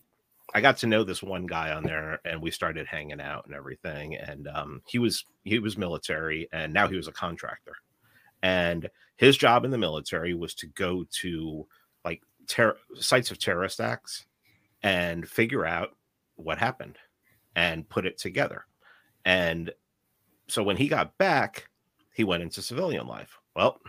I 0.54 0.60
got 0.60 0.76
to 0.78 0.86
know 0.86 1.02
this 1.02 1.22
one 1.22 1.46
guy 1.46 1.72
on 1.72 1.82
there, 1.82 2.20
and 2.24 2.40
we 2.40 2.50
started 2.50 2.86
hanging 2.86 3.20
out 3.20 3.46
and 3.46 3.54
everything. 3.54 4.16
And 4.16 4.46
um, 4.48 4.82
he 4.86 4.98
was 4.98 5.24
he 5.42 5.58
was 5.58 5.78
military, 5.78 6.48
and 6.52 6.72
now 6.72 6.86
he 6.86 6.96
was 6.96 7.08
a 7.08 7.12
contractor. 7.12 7.74
And 8.42 8.88
his 9.16 9.36
job 9.36 9.64
in 9.64 9.70
the 9.70 9.78
military 9.78 10.34
was 10.34 10.54
to 10.56 10.66
go 10.66 11.04
to 11.20 11.66
like 12.04 12.22
ter- 12.48 12.76
sites 12.96 13.30
of 13.30 13.38
terrorist 13.38 13.80
acts 13.80 14.26
and 14.82 15.28
figure 15.28 15.64
out 15.64 15.96
what 16.34 16.58
happened 16.58 16.98
and 17.54 17.88
put 17.88 18.04
it 18.04 18.18
together. 18.18 18.66
And 19.24 19.72
so 20.48 20.62
when 20.62 20.76
he 20.76 20.88
got 20.88 21.16
back, 21.18 21.68
he 22.12 22.24
went 22.24 22.42
into 22.42 22.60
civilian 22.62 23.06
life. 23.06 23.38
Well, 23.54 23.80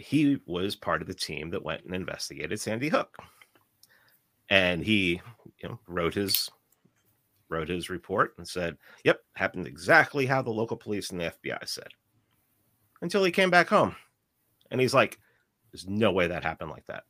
he 0.00 0.40
was 0.46 0.76
part 0.76 1.02
of 1.02 1.08
the 1.08 1.14
team 1.14 1.50
that 1.50 1.64
went 1.64 1.84
and 1.84 1.94
investigated 1.94 2.60
Sandy 2.60 2.88
Hook. 2.88 3.16
And 4.48 4.82
he 4.82 5.20
you 5.62 5.68
know, 5.68 5.78
wrote 5.86 6.14
his 6.14 6.50
wrote 7.48 7.68
his 7.68 7.90
report 7.90 8.34
and 8.38 8.46
said, 8.46 8.76
"Yep, 9.04 9.20
happened 9.34 9.66
exactly 9.66 10.26
how 10.26 10.42
the 10.42 10.50
local 10.50 10.76
police 10.76 11.10
and 11.10 11.20
the 11.20 11.32
FBI 11.42 11.68
said." 11.68 11.88
Until 13.02 13.24
he 13.24 13.30
came 13.30 13.50
back 13.50 13.68
home. 13.68 13.96
And 14.70 14.80
he's 14.80 14.94
like, 14.94 15.18
there's 15.72 15.88
no 15.88 16.12
way 16.12 16.26
that 16.26 16.44
happened 16.44 16.70
like 16.70 16.86
that. 16.86 17.04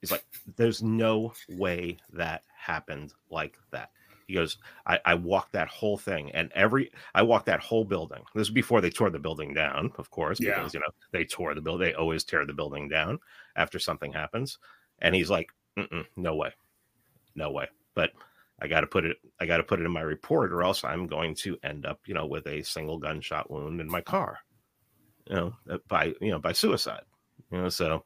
He's 0.00 0.10
like, 0.10 0.24
there's 0.56 0.82
no 0.82 1.32
way 1.48 1.98
that 2.12 2.44
happened 2.56 3.12
like 3.30 3.58
that. 3.72 3.90
He 4.26 4.34
goes, 4.34 4.58
I, 4.86 4.98
I 5.04 5.14
walked 5.14 5.52
that 5.52 5.68
whole 5.68 5.96
thing 5.96 6.32
and 6.32 6.50
every 6.52 6.90
I 7.14 7.22
walked 7.22 7.46
that 7.46 7.60
whole 7.60 7.84
building. 7.84 8.22
This 8.34 8.48
is 8.48 8.52
before 8.52 8.80
they 8.80 8.90
tore 8.90 9.10
the 9.10 9.18
building 9.18 9.54
down, 9.54 9.92
of 9.98 10.10
course, 10.10 10.40
yeah. 10.40 10.56
because 10.56 10.74
you 10.74 10.80
know 10.80 10.86
they 11.12 11.24
tore 11.24 11.54
the 11.54 11.60
building. 11.60 11.88
They 11.88 11.94
always 11.94 12.24
tear 12.24 12.44
the 12.44 12.52
building 12.52 12.88
down 12.88 13.20
after 13.54 13.78
something 13.78 14.12
happens. 14.12 14.58
And 15.00 15.14
he's 15.14 15.30
like, 15.30 15.50
no 16.16 16.34
way, 16.34 16.52
no 17.34 17.50
way. 17.50 17.68
But 17.94 18.12
I 18.60 18.66
got 18.66 18.80
to 18.80 18.86
put 18.86 19.04
it. 19.04 19.18
I 19.40 19.46
got 19.46 19.58
to 19.58 19.62
put 19.62 19.80
it 19.80 19.84
in 19.84 19.90
my 19.90 20.00
report, 20.00 20.52
or 20.52 20.62
else 20.62 20.82
I'm 20.82 21.06
going 21.06 21.34
to 21.36 21.58
end 21.62 21.84
up, 21.84 22.00
you 22.06 22.14
know, 22.14 22.26
with 22.26 22.46
a 22.46 22.62
single 22.62 22.98
gunshot 22.98 23.50
wound 23.50 23.80
in 23.80 23.90
my 23.90 24.00
car, 24.00 24.38
you 25.28 25.36
know, 25.36 25.78
by 25.88 26.14
you 26.20 26.30
know 26.30 26.38
by 26.38 26.52
suicide. 26.52 27.02
You 27.52 27.62
know, 27.62 27.68
so 27.68 28.04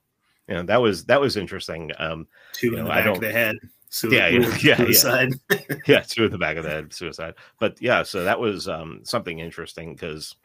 you 0.48 0.54
know 0.54 0.64
that 0.64 0.82
was 0.82 1.04
that 1.04 1.20
was 1.20 1.36
interesting. 1.36 1.92
Um, 1.98 2.26
two 2.52 2.68
in 2.68 2.76
know, 2.76 2.84
the 2.84 2.88
back 2.90 3.06
of 3.06 3.20
the 3.20 3.32
head. 3.32 3.56
Yeah, 4.04 4.28
yeah, 4.28 4.56
yeah, 4.60 4.76
suicide. 4.76 5.32
Yeah. 5.50 5.76
yeah, 5.86 6.00
two 6.00 6.24
in 6.24 6.30
the 6.30 6.38
back 6.38 6.56
of 6.56 6.64
the 6.64 6.70
head, 6.70 6.92
suicide. 6.92 7.34
But 7.58 7.80
yeah, 7.80 8.02
so 8.02 8.24
that 8.24 8.38
was 8.38 8.68
um, 8.68 9.00
something 9.04 9.38
interesting 9.38 9.94
because 9.94 10.36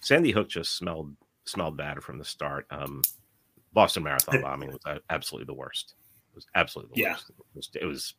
Sandy 0.00 0.30
Hook 0.30 0.48
just 0.48 0.76
smelled 0.76 1.14
smelled 1.44 1.76
bad 1.76 2.02
from 2.02 2.18
the 2.18 2.24
start. 2.24 2.66
Um, 2.70 3.02
Boston 3.72 4.04
Marathon 4.04 4.40
bombing 4.40 4.70
was 4.70 5.00
absolutely 5.10 5.46
the 5.46 5.58
worst. 5.58 5.94
It 6.32 6.36
was 6.36 6.46
absolutely 6.54 6.94
the 6.94 7.00
yeah. 7.00 7.12
worst. 7.12 7.30
It 7.30 7.34
was, 7.54 7.70
it 7.82 7.86
was 7.86 8.14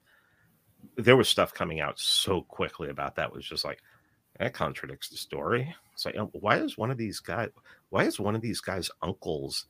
there 0.98 1.18
was 1.18 1.30
stuff 1.30 1.54
coming 1.54 1.80
out 1.80 2.00
so 2.00 2.42
quickly 2.42 2.90
about 2.90 3.16
that. 3.16 3.28
It 3.28 3.36
was 3.36 3.46
just 3.46 3.64
like 3.64 3.80
that 4.40 4.54
contradicts 4.54 5.10
the 5.10 5.18
story. 5.18 5.74
It's 5.94 6.06
like, 6.06 6.16
why 6.32 6.58
is 6.58 6.78
one 6.78 6.92
of 6.92 6.98
these 6.98 7.20
guys? 7.20 7.50
Why 7.90 8.04
is 8.04 8.20
one 8.20 8.36
of 8.36 8.42
these 8.42 8.62
guys' 8.62 8.90
uncles 9.02 9.68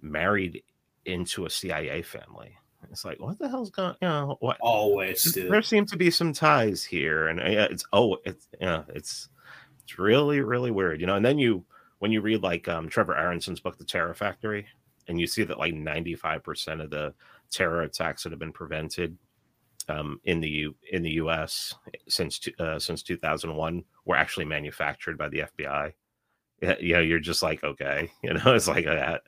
married 0.00 0.62
into 1.04 1.46
a 1.46 1.50
CIA 1.50 2.02
family? 2.02 2.56
It's 2.90 3.04
like, 3.04 3.20
what 3.20 3.38
the 3.38 3.48
hell's 3.48 3.70
going? 3.70 3.94
You 4.00 4.08
know, 4.08 4.36
what? 4.40 4.56
Always, 4.60 5.32
dude. 5.32 5.50
there 5.50 5.62
seem 5.62 5.86
to 5.86 5.96
be 5.96 6.10
some 6.10 6.32
ties 6.32 6.84
here, 6.84 7.28
and 7.28 7.38
yeah, 7.40 7.66
it's 7.70 7.84
oh, 7.92 8.18
it's 8.24 8.48
yeah, 8.60 8.82
it's 8.88 9.28
it's 9.82 9.98
really 9.98 10.40
really 10.40 10.70
weird, 10.70 11.00
you 11.00 11.06
know. 11.06 11.16
And 11.16 11.24
then 11.24 11.38
you 11.38 11.64
when 11.98 12.12
you 12.12 12.20
read 12.20 12.42
like 12.42 12.68
um, 12.68 12.88
Trevor 12.88 13.16
Aaronson's 13.16 13.60
book, 13.60 13.78
The 13.78 13.84
Terror 13.84 14.14
Factory, 14.14 14.66
and 15.08 15.20
you 15.20 15.26
see 15.26 15.44
that 15.44 15.58
like 15.58 15.74
ninety 15.74 16.14
five 16.14 16.42
percent 16.42 16.80
of 16.80 16.90
the 16.90 17.14
terror 17.50 17.82
attacks 17.82 18.22
that 18.22 18.32
have 18.32 18.38
been 18.38 18.52
prevented 18.52 19.16
um, 19.88 20.20
in 20.24 20.40
the 20.40 20.48
U, 20.48 20.74
in 20.90 21.02
the 21.02 21.12
U.S. 21.12 21.74
since 22.08 22.40
uh, 22.58 22.78
since 22.78 23.02
2001 23.02 23.84
were 24.04 24.16
actually 24.16 24.46
manufactured 24.46 25.18
by 25.18 25.28
the 25.28 25.44
FBI. 25.58 25.92
You 26.62 26.94
know, 26.94 27.00
you're 27.00 27.20
just 27.20 27.42
like, 27.42 27.62
okay, 27.62 28.10
you 28.22 28.32
know, 28.32 28.54
it's 28.54 28.68
like, 28.68 28.86
uh, 28.86 29.18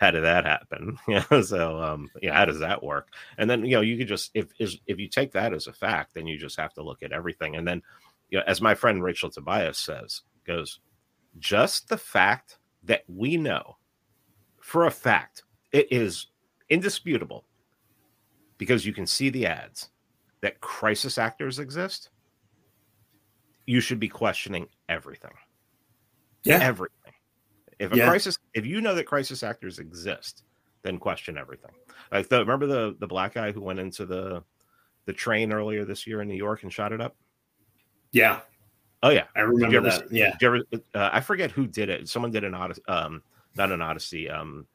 how 0.00 0.10
did 0.10 0.24
that 0.24 0.44
happen? 0.44 0.98
You 1.08 1.22
know, 1.30 1.42
so 1.42 1.80
um, 1.80 2.10
know, 2.22 2.32
how 2.32 2.44
does 2.44 2.58
that 2.58 2.82
work? 2.82 3.08
And 3.38 3.48
then 3.48 3.64
you 3.64 3.76
know, 3.76 3.80
you 3.80 3.96
could 3.96 4.08
just 4.08 4.30
if 4.34 4.48
if 4.58 4.98
you 4.98 5.08
take 5.08 5.32
that 5.32 5.54
as 5.54 5.66
a 5.66 5.72
fact, 5.72 6.14
then 6.14 6.26
you 6.26 6.38
just 6.38 6.58
have 6.58 6.74
to 6.74 6.82
look 6.82 7.02
at 7.02 7.12
everything. 7.12 7.56
And 7.56 7.66
then, 7.66 7.82
you 8.30 8.38
know, 8.38 8.44
as 8.46 8.60
my 8.60 8.74
friend 8.74 9.02
Rachel 9.02 9.30
Tobias 9.30 9.78
says, 9.78 10.22
goes, 10.46 10.80
just 11.38 11.88
the 11.88 11.96
fact 11.96 12.58
that 12.82 13.04
we 13.08 13.36
know 13.36 13.76
for 14.60 14.86
a 14.86 14.90
fact 14.90 15.44
it 15.72 15.88
is 15.90 16.28
indisputable 16.68 17.44
because 18.58 18.86
you 18.86 18.92
can 18.92 19.06
see 19.06 19.28
the 19.28 19.46
ads 19.46 19.90
that 20.40 20.60
crisis 20.60 21.18
actors 21.18 21.58
exist, 21.58 22.10
you 23.66 23.80
should 23.80 23.98
be 23.98 24.08
questioning 24.08 24.66
everything. 24.88 25.32
Yeah. 26.44 26.58
Everything. 26.60 27.12
If 27.78 27.92
a 27.92 27.96
yeah. 27.96 28.08
crisis, 28.08 28.38
if 28.54 28.66
you 28.66 28.80
know 28.80 28.94
that 28.94 29.04
crisis 29.04 29.42
actors 29.42 29.78
exist, 29.78 30.44
then 30.82 30.98
question 30.98 31.36
everything. 31.36 31.72
Like 32.12 32.28
the 32.28 32.38
remember 32.38 32.66
the 32.66 32.96
the 32.98 33.06
black 33.06 33.34
guy 33.34 33.52
who 33.52 33.60
went 33.60 33.78
into 33.78 34.06
the 34.06 34.44
the 35.06 35.12
train 35.12 35.52
earlier 35.52 35.84
this 35.84 36.06
year 36.06 36.22
in 36.22 36.28
New 36.28 36.36
York 36.36 36.62
and 36.62 36.72
shot 36.72 36.92
it 36.92 37.00
up? 37.00 37.16
Yeah. 38.12 38.40
Oh 39.02 39.10
yeah, 39.10 39.24
I 39.36 39.40
remember 39.40 39.80
that. 39.82 40.10
Yeah. 40.10 40.34
Ever, 40.40 40.60
uh, 40.72 41.10
I 41.12 41.20
forget 41.20 41.50
who 41.50 41.66
did 41.66 41.88
it. 41.88 42.08
Someone 42.08 42.30
did 42.30 42.44
an 42.44 42.54
Odysee, 42.54 42.82
um, 42.88 43.22
not 43.56 43.70
an 43.70 43.82
Odysee, 43.82 44.30
um, 44.30 44.66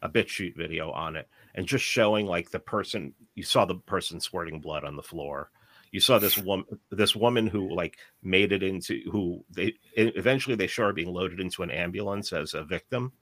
a 0.00 0.08
BitChute 0.08 0.56
video 0.56 0.90
on 0.92 1.16
it, 1.16 1.28
and 1.54 1.66
just 1.66 1.84
showing 1.84 2.26
like 2.26 2.50
the 2.50 2.60
person 2.60 3.12
you 3.34 3.42
saw 3.42 3.64
the 3.64 3.74
person 3.74 4.20
squirting 4.20 4.60
blood 4.60 4.84
on 4.84 4.96
the 4.96 5.02
floor 5.02 5.50
you 5.90 6.00
saw 6.00 6.18
this 6.18 6.38
woman 6.38 6.66
this 6.90 7.16
woman 7.16 7.46
who 7.46 7.74
like 7.74 7.98
made 8.22 8.52
it 8.52 8.62
into 8.62 9.00
who 9.10 9.44
they 9.50 9.74
eventually 9.96 10.56
they 10.56 10.66
show 10.66 10.84
her 10.84 10.92
being 10.92 11.12
loaded 11.12 11.40
into 11.40 11.62
an 11.62 11.70
ambulance 11.70 12.32
as 12.32 12.54
a 12.54 12.64
victim. 12.64 13.12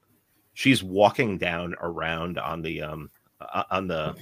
She's 0.55 0.83
walking 0.83 1.38
down 1.38 1.74
around 1.81 2.38
on 2.38 2.62
the 2.62 2.83
um 2.83 3.11
on 3.70 3.87
the 3.87 4.14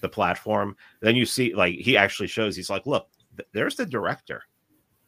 the 0.00 0.08
platform. 0.08 0.76
Then 1.00 1.16
you 1.16 1.26
see 1.26 1.54
like 1.54 1.74
he 1.74 1.96
actually 1.96 2.28
shows 2.28 2.56
he's 2.56 2.70
like 2.70 2.86
look 2.86 3.08
th- 3.36 3.48
there's 3.52 3.76
the 3.76 3.86
director. 3.86 4.42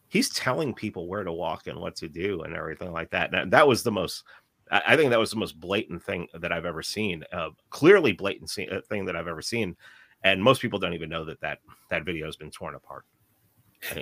He's 0.08 0.28
telling 0.30 0.74
people 0.74 1.08
where 1.08 1.24
to 1.24 1.32
walk 1.32 1.66
and 1.66 1.78
what 1.78 1.96
to 1.96 2.08
do 2.08 2.42
and 2.42 2.54
everything 2.54 2.92
like 2.92 3.10
that. 3.10 3.34
And 3.34 3.52
that 3.52 3.66
was 3.66 3.82
the 3.82 3.92
most 3.92 4.24
I, 4.70 4.96
think 4.96 5.10
that 5.10 5.18
was 5.18 5.30
the 5.30 5.36
most 5.36 5.60
blatant 5.60 6.02
thing 6.02 6.26
that 6.40 6.50
I've 6.50 6.64
ever 6.64 6.82
seen. 6.82 7.22
Uh, 7.32 7.50
clearly 7.70 8.12
blatant 8.12 8.50
uh, 8.72 8.80
thing 8.88 9.04
that 9.04 9.16
I've 9.16 9.28
ever 9.28 9.42
seen, 9.42 9.76
and 10.24 10.42
most 10.42 10.60
people 10.60 10.78
don't 10.80 10.94
even 10.94 11.08
know 11.08 11.24
that 11.24 11.40
that 11.42 11.58
that 11.90 12.04
video 12.04 12.26
has 12.26 12.36
been 12.36 12.50
torn 12.50 12.74
apart. 12.74 13.04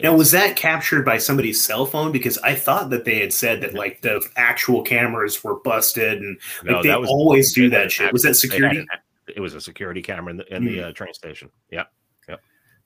Now, 0.00 0.14
was 0.16 0.30
that 0.30 0.54
captured 0.54 1.04
by 1.04 1.18
somebody's 1.18 1.64
cell 1.64 1.85
phone? 1.87 2.12
Because 2.12 2.38
I 2.38 2.54
thought 2.54 2.88
that 2.90 3.04
they 3.04 3.18
had 3.18 3.32
said 3.32 3.61
that 3.62 3.74
like 3.74 4.00
the 4.00 4.22
actual 4.37 4.82
cameras 4.82 5.42
were 5.42 5.56
busted, 5.61 6.18
and 6.22 6.38
no, 6.62 6.74
like, 6.74 6.82
they 6.85 6.96
was 6.96 7.08
always 7.11 7.52
do 7.52 7.68
that 7.70 7.90
shit. 7.90 8.12
Was 8.12 8.22
that 8.22 8.30
actual- 8.30 8.50
they 8.50 8.56
had 8.66 8.70
security? 8.72 8.88
It 9.37 9.40
was 9.40 9.54
a 9.54 9.61
security 9.61 10.00
camera 10.02 10.30
in 10.30 10.37
the, 10.37 10.54
in 10.54 10.64
the 10.64 10.78
Hmm. 10.78 10.85
uh, 10.88 10.92
train 10.92 11.12
station. 11.14 11.50
Yeah. 11.70 11.85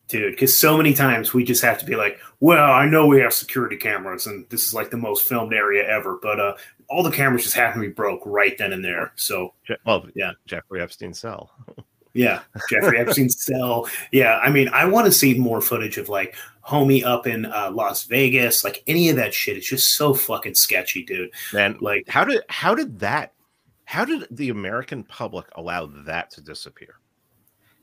dude 0.08 0.30
because 0.34 0.56
so 0.56 0.76
many 0.76 0.94
times 0.94 1.34
we 1.34 1.42
just 1.42 1.60
have 1.64 1.78
to 1.80 1.84
be 1.84 1.96
like 1.96 2.20
well 2.38 2.70
i 2.70 2.86
know 2.86 3.08
we 3.08 3.18
have 3.20 3.32
security 3.34 3.74
cameras 3.76 4.28
and 4.28 4.48
this 4.50 4.64
is 4.64 4.72
like 4.72 4.88
the 4.88 4.96
most 4.96 5.26
filmed 5.26 5.52
area 5.52 5.82
ever 5.88 6.20
but 6.22 6.38
uh 6.38 6.54
all 6.88 7.02
the 7.02 7.10
cameras 7.10 7.42
just 7.42 7.56
happen 7.56 7.82
to 7.82 7.88
be 7.88 7.92
broke 7.92 8.20
right 8.24 8.56
then 8.56 8.72
and 8.72 8.84
there 8.84 9.12
so 9.16 9.52
Well, 9.84 10.06
Yeah. 10.14 10.30
Jeffrey 10.46 10.80
Epstein 10.80 11.12
cell. 11.12 11.50
yeah 12.16 12.42
jeffrey 12.70 12.98
epstein's 12.98 13.42
cell 13.44 13.88
yeah 14.12 14.38
i 14.38 14.50
mean 14.50 14.68
i 14.70 14.84
want 14.84 15.06
to 15.06 15.12
see 15.12 15.34
more 15.34 15.60
footage 15.60 15.98
of 15.98 16.08
like 16.08 16.34
homie 16.66 17.04
up 17.04 17.26
in 17.26 17.46
uh, 17.46 17.70
las 17.72 18.04
vegas 18.04 18.64
like 18.64 18.82
any 18.86 19.08
of 19.08 19.16
that 19.16 19.32
shit 19.32 19.56
it's 19.56 19.68
just 19.68 19.96
so 19.96 20.12
fucking 20.12 20.54
sketchy 20.54 21.04
dude 21.04 21.30
Man, 21.52 21.76
like 21.80 22.08
how 22.08 22.24
did 22.24 22.42
how 22.48 22.74
did 22.74 22.98
that 23.00 23.32
how 23.84 24.04
did 24.04 24.26
the 24.32 24.48
American 24.48 25.04
public 25.04 25.46
allow 25.54 25.86
that 25.86 26.32
to 26.32 26.40
disappear? 26.40 26.96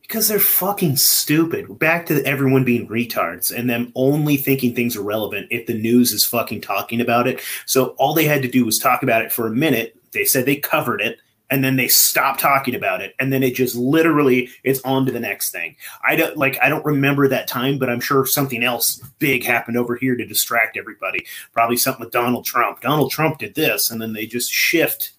because 0.03 0.27
they're 0.27 0.39
fucking 0.39 0.95
stupid. 0.95 1.79
Back 1.79 2.05
to 2.05 2.23
everyone 2.23 2.63
being 2.63 2.87
retards 2.87 3.51
and 3.51 3.69
them 3.69 3.91
only 3.95 4.37
thinking 4.37 4.75
things 4.75 4.95
are 4.95 5.01
relevant 5.01 5.47
if 5.49 5.65
the 5.65 5.73
news 5.73 6.11
is 6.11 6.25
fucking 6.25 6.61
talking 6.61 7.01
about 7.01 7.27
it. 7.27 7.41
So 7.65 7.95
all 7.97 8.13
they 8.13 8.25
had 8.25 8.43
to 8.43 8.47
do 8.47 8.65
was 8.65 8.77
talk 8.77 9.01
about 9.01 9.23
it 9.23 9.31
for 9.31 9.47
a 9.47 9.51
minute. 9.51 9.97
They 10.11 10.25
said 10.25 10.45
they 10.45 10.57
covered 10.57 11.01
it 11.01 11.17
and 11.49 11.63
then 11.63 11.75
they 11.75 11.87
stop 11.87 12.37
talking 12.37 12.75
about 12.75 13.01
it 13.01 13.13
and 13.19 13.31
then 13.31 13.43
it 13.43 13.55
just 13.55 13.75
literally 13.75 14.49
it's 14.63 14.81
on 14.81 15.05
to 15.05 15.11
the 15.11 15.19
next 15.19 15.51
thing. 15.51 15.75
I 16.07 16.15
don't 16.15 16.37
like 16.37 16.57
I 16.61 16.69
don't 16.69 16.85
remember 16.85 17.27
that 17.27 17.47
time, 17.47 17.77
but 17.77 17.89
I'm 17.89 17.99
sure 17.99 18.25
something 18.25 18.63
else 18.63 18.97
big 19.19 19.43
happened 19.43 19.77
over 19.77 19.95
here 19.95 20.15
to 20.15 20.25
distract 20.25 20.77
everybody. 20.77 21.25
Probably 21.51 21.77
something 21.77 22.03
with 22.03 22.13
Donald 22.13 22.45
Trump. 22.45 22.81
Donald 22.81 23.11
Trump 23.11 23.39
did 23.39 23.55
this 23.55 23.91
and 23.91 24.01
then 24.01 24.13
they 24.13 24.25
just 24.25 24.51
shift 24.51 25.13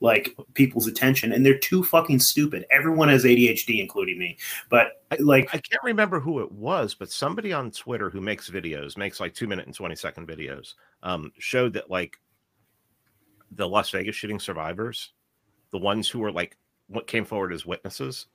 like 0.00 0.36
people's 0.54 0.86
attention 0.86 1.32
and 1.32 1.44
they're 1.44 1.58
too 1.58 1.82
fucking 1.82 2.18
stupid. 2.18 2.66
Everyone 2.70 3.08
has 3.08 3.24
ADHD 3.24 3.80
including 3.80 4.18
me. 4.18 4.36
But 4.68 5.02
like 5.20 5.48
I 5.54 5.58
can't 5.58 5.82
remember 5.84 6.20
who 6.20 6.40
it 6.40 6.50
was, 6.52 6.94
but 6.94 7.10
somebody 7.10 7.52
on 7.52 7.70
Twitter 7.70 8.10
who 8.10 8.20
makes 8.20 8.50
videos, 8.50 8.96
makes 8.96 9.20
like 9.20 9.34
two 9.34 9.46
minute 9.46 9.66
and 9.66 9.74
20 9.74 9.94
second 9.94 10.26
videos, 10.26 10.74
um, 11.02 11.32
showed 11.38 11.74
that 11.74 11.90
like 11.90 12.18
the 13.52 13.68
Las 13.68 13.90
Vegas 13.90 14.16
shooting 14.16 14.40
survivors, 14.40 15.12
the 15.78 15.84
ones 15.84 16.08
who 16.08 16.18
were 16.20 16.32
like 16.32 16.56
what 16.88 17.06
came 17.06 17.24
forward 17.24 17.52
as 17.52 17.66
witnesses, 17.66 18.26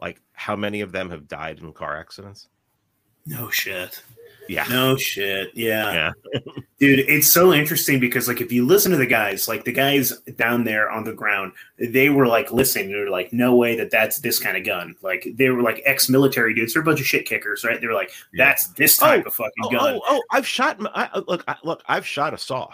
like 0.00 0.20
how 0.32 0.56
many 0.56 0.80
of 0.80 0.92
them 0.92 1.10
have 1.10 1.28
died 1.28 1.58
in 1.60 1.72
car 1.72 1.96
accidents? 1.98 2.48
no 3.26 3.50
shit. 3.50 4.02
Yeah. 4.48 4.64
No 4.70 4.96
shit. 4.96 5.50
Yeah. 5.54 6.12
Yeah. 6.32 6.40
Dude, 6.78 7.00
it's 7.00 7.28
so 7.28 7.52
interesting 7.52 8.00
because 8.00 8.26
like 8.26 8.40
if 8.40 8.50
you 8.50 8.64
listen 8.66 8.90
to 8.92 8.96
the 8.96 9.06
guys, 9.06 9.46
like 9.46 9.64
the 9.64 9.72
guys 9.72 10.18
down 10.36 10.64
there 10.64 10.90
on 10.90 11.04
the 11.04 11.12
ground, 11.12 11.52
they 11.78 12.08
were 12.08 12.26
like 12.26 12.50
listening. 12.50 12.90
They 12.90 12.98
were 12.98 13.10
like, 13.10 13.32
no 13.32 13.54
way 13.54 13.76
that 13.76 13.90
that's 13.90 14.20
this 14.20 14.38
kind 14.40 14.56
of 14.56 14.64
gun. 14.64 14.96
Like 15.02 15.28
they 15.34 15.50
were 15.50 15.62
like 15.62 15.82
ex-military 15.84 16.54
dudes. 16.54 16.72
They're 16.72 16.82
a 16.82 16.84
bunch 16.84 17.00
of 17.00 17.06
shit 17.06 17.26
kickers, 17.26 17.62
right? 17.62 17.78
They 17.80 17.86
were 17.86 17.92
like, 17.94 18.10
that's 18.36 18.68
this 18.68 18.96
type 18.96 19.24
Oh, 19.26 19.28
of 19.28 19.34
fucking 19.34 19.64
Oh, 19.64 19.70
gun. 19.70 19.94
oh, 19.96 20.00
oh, 20.08 20.22
I've 20.32 20.46
shot. 20.46 20.78
I, 20.96 21.10
uh, 21.12 21.22
look, 21.28 21.44
I, 21.46 21.56
look, 21.62 21.82
I've 21.86 22.06
shot 22.06 22.32
a 22.34 22.38
saw, 22.38 22.70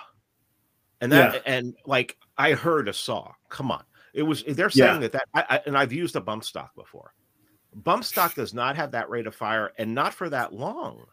and 1.00 1.10
that, 1.12 1.34
Yeah. 1.34 1.40
and 1.44 1.74
like 1.84 2.16
I 2.38 2.52
heard 2.52 2.88
a 2.88 2.92
saw. 2.94 3.32
Come 3.50 3.70
on, 3.72 3.82
it 4.16 4.22
was. 4.22 4.42
They're 4.44 4.70
Yeah. 4.72 4.90
saying 4.90 5.00
that 5.02 5.12
that, 5.12 5.28
I, 5.34 5.44
I, 5.48 5.60
and 5.66 5.76
I've 5.78 5.92
used 5.92 6.16
a 6.16 6.20
bump 6.20 6.42
stock 6.44 6.74
before. 6.74 7.12
Bump 7.74 8.04
stock 8.04 8.34
does 8.34 8.54
not 8.54 8.74
have 8.76 8.90
that 8.92 9.10
rate 9.10 9.26
of 9.26 9.34
fire, 9.34 9.72
and 9.78 9.94
not 9.94 10.14
for 10.14 10.28
that 10.30 10.52
long. 10.54 11.04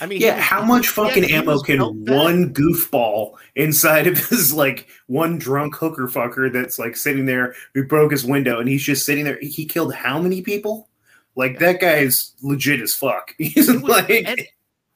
I 0.00 0.06
mean, 0.06 0.20
Yeah, 0.20 0.40
how 0.40 0.64
much 0.64 0.88
fucking 0.88 1.24
ammo 1.30 1.58
can 1.60 1.80
one 1.80 2.54
goofball 2.54 3.32
inside 3.56 4.06
of 4.06 4.16
his 4.28 4.52
like 4.52 4.88
one 5.06 5.36
drunk 5.38 5.74
hooker 5.74 6.06
fucker 6.06 6.52
that's 6.52 6.78
like 6.78 6.96
sitting 6.96 7.26
there 7.26 7.54
who 7.74 7.84
broke 7.84 8.12
his 8.12 8.24
window 8.24 8.60
and 8.60 8.68
he's 8.68 8.82
just 8.84 9.04
sitting 9.04 9.24
there? 9.24 9.38
He 9.40 9.66
killed 9.66 9.94
how 9.94 10.20
many 10.20 10.42
people? 10.42 10.88
Like 11.34 11.58
that 11.58 11.80
guy's 11.80 12.34
legit 12.42 12.80
as 12.80 12.94
fuck. 12.94 13.34
He's 13.38 13.68
was- 13.70 13.82
like, 13.82 14.10
and 14.10 14.42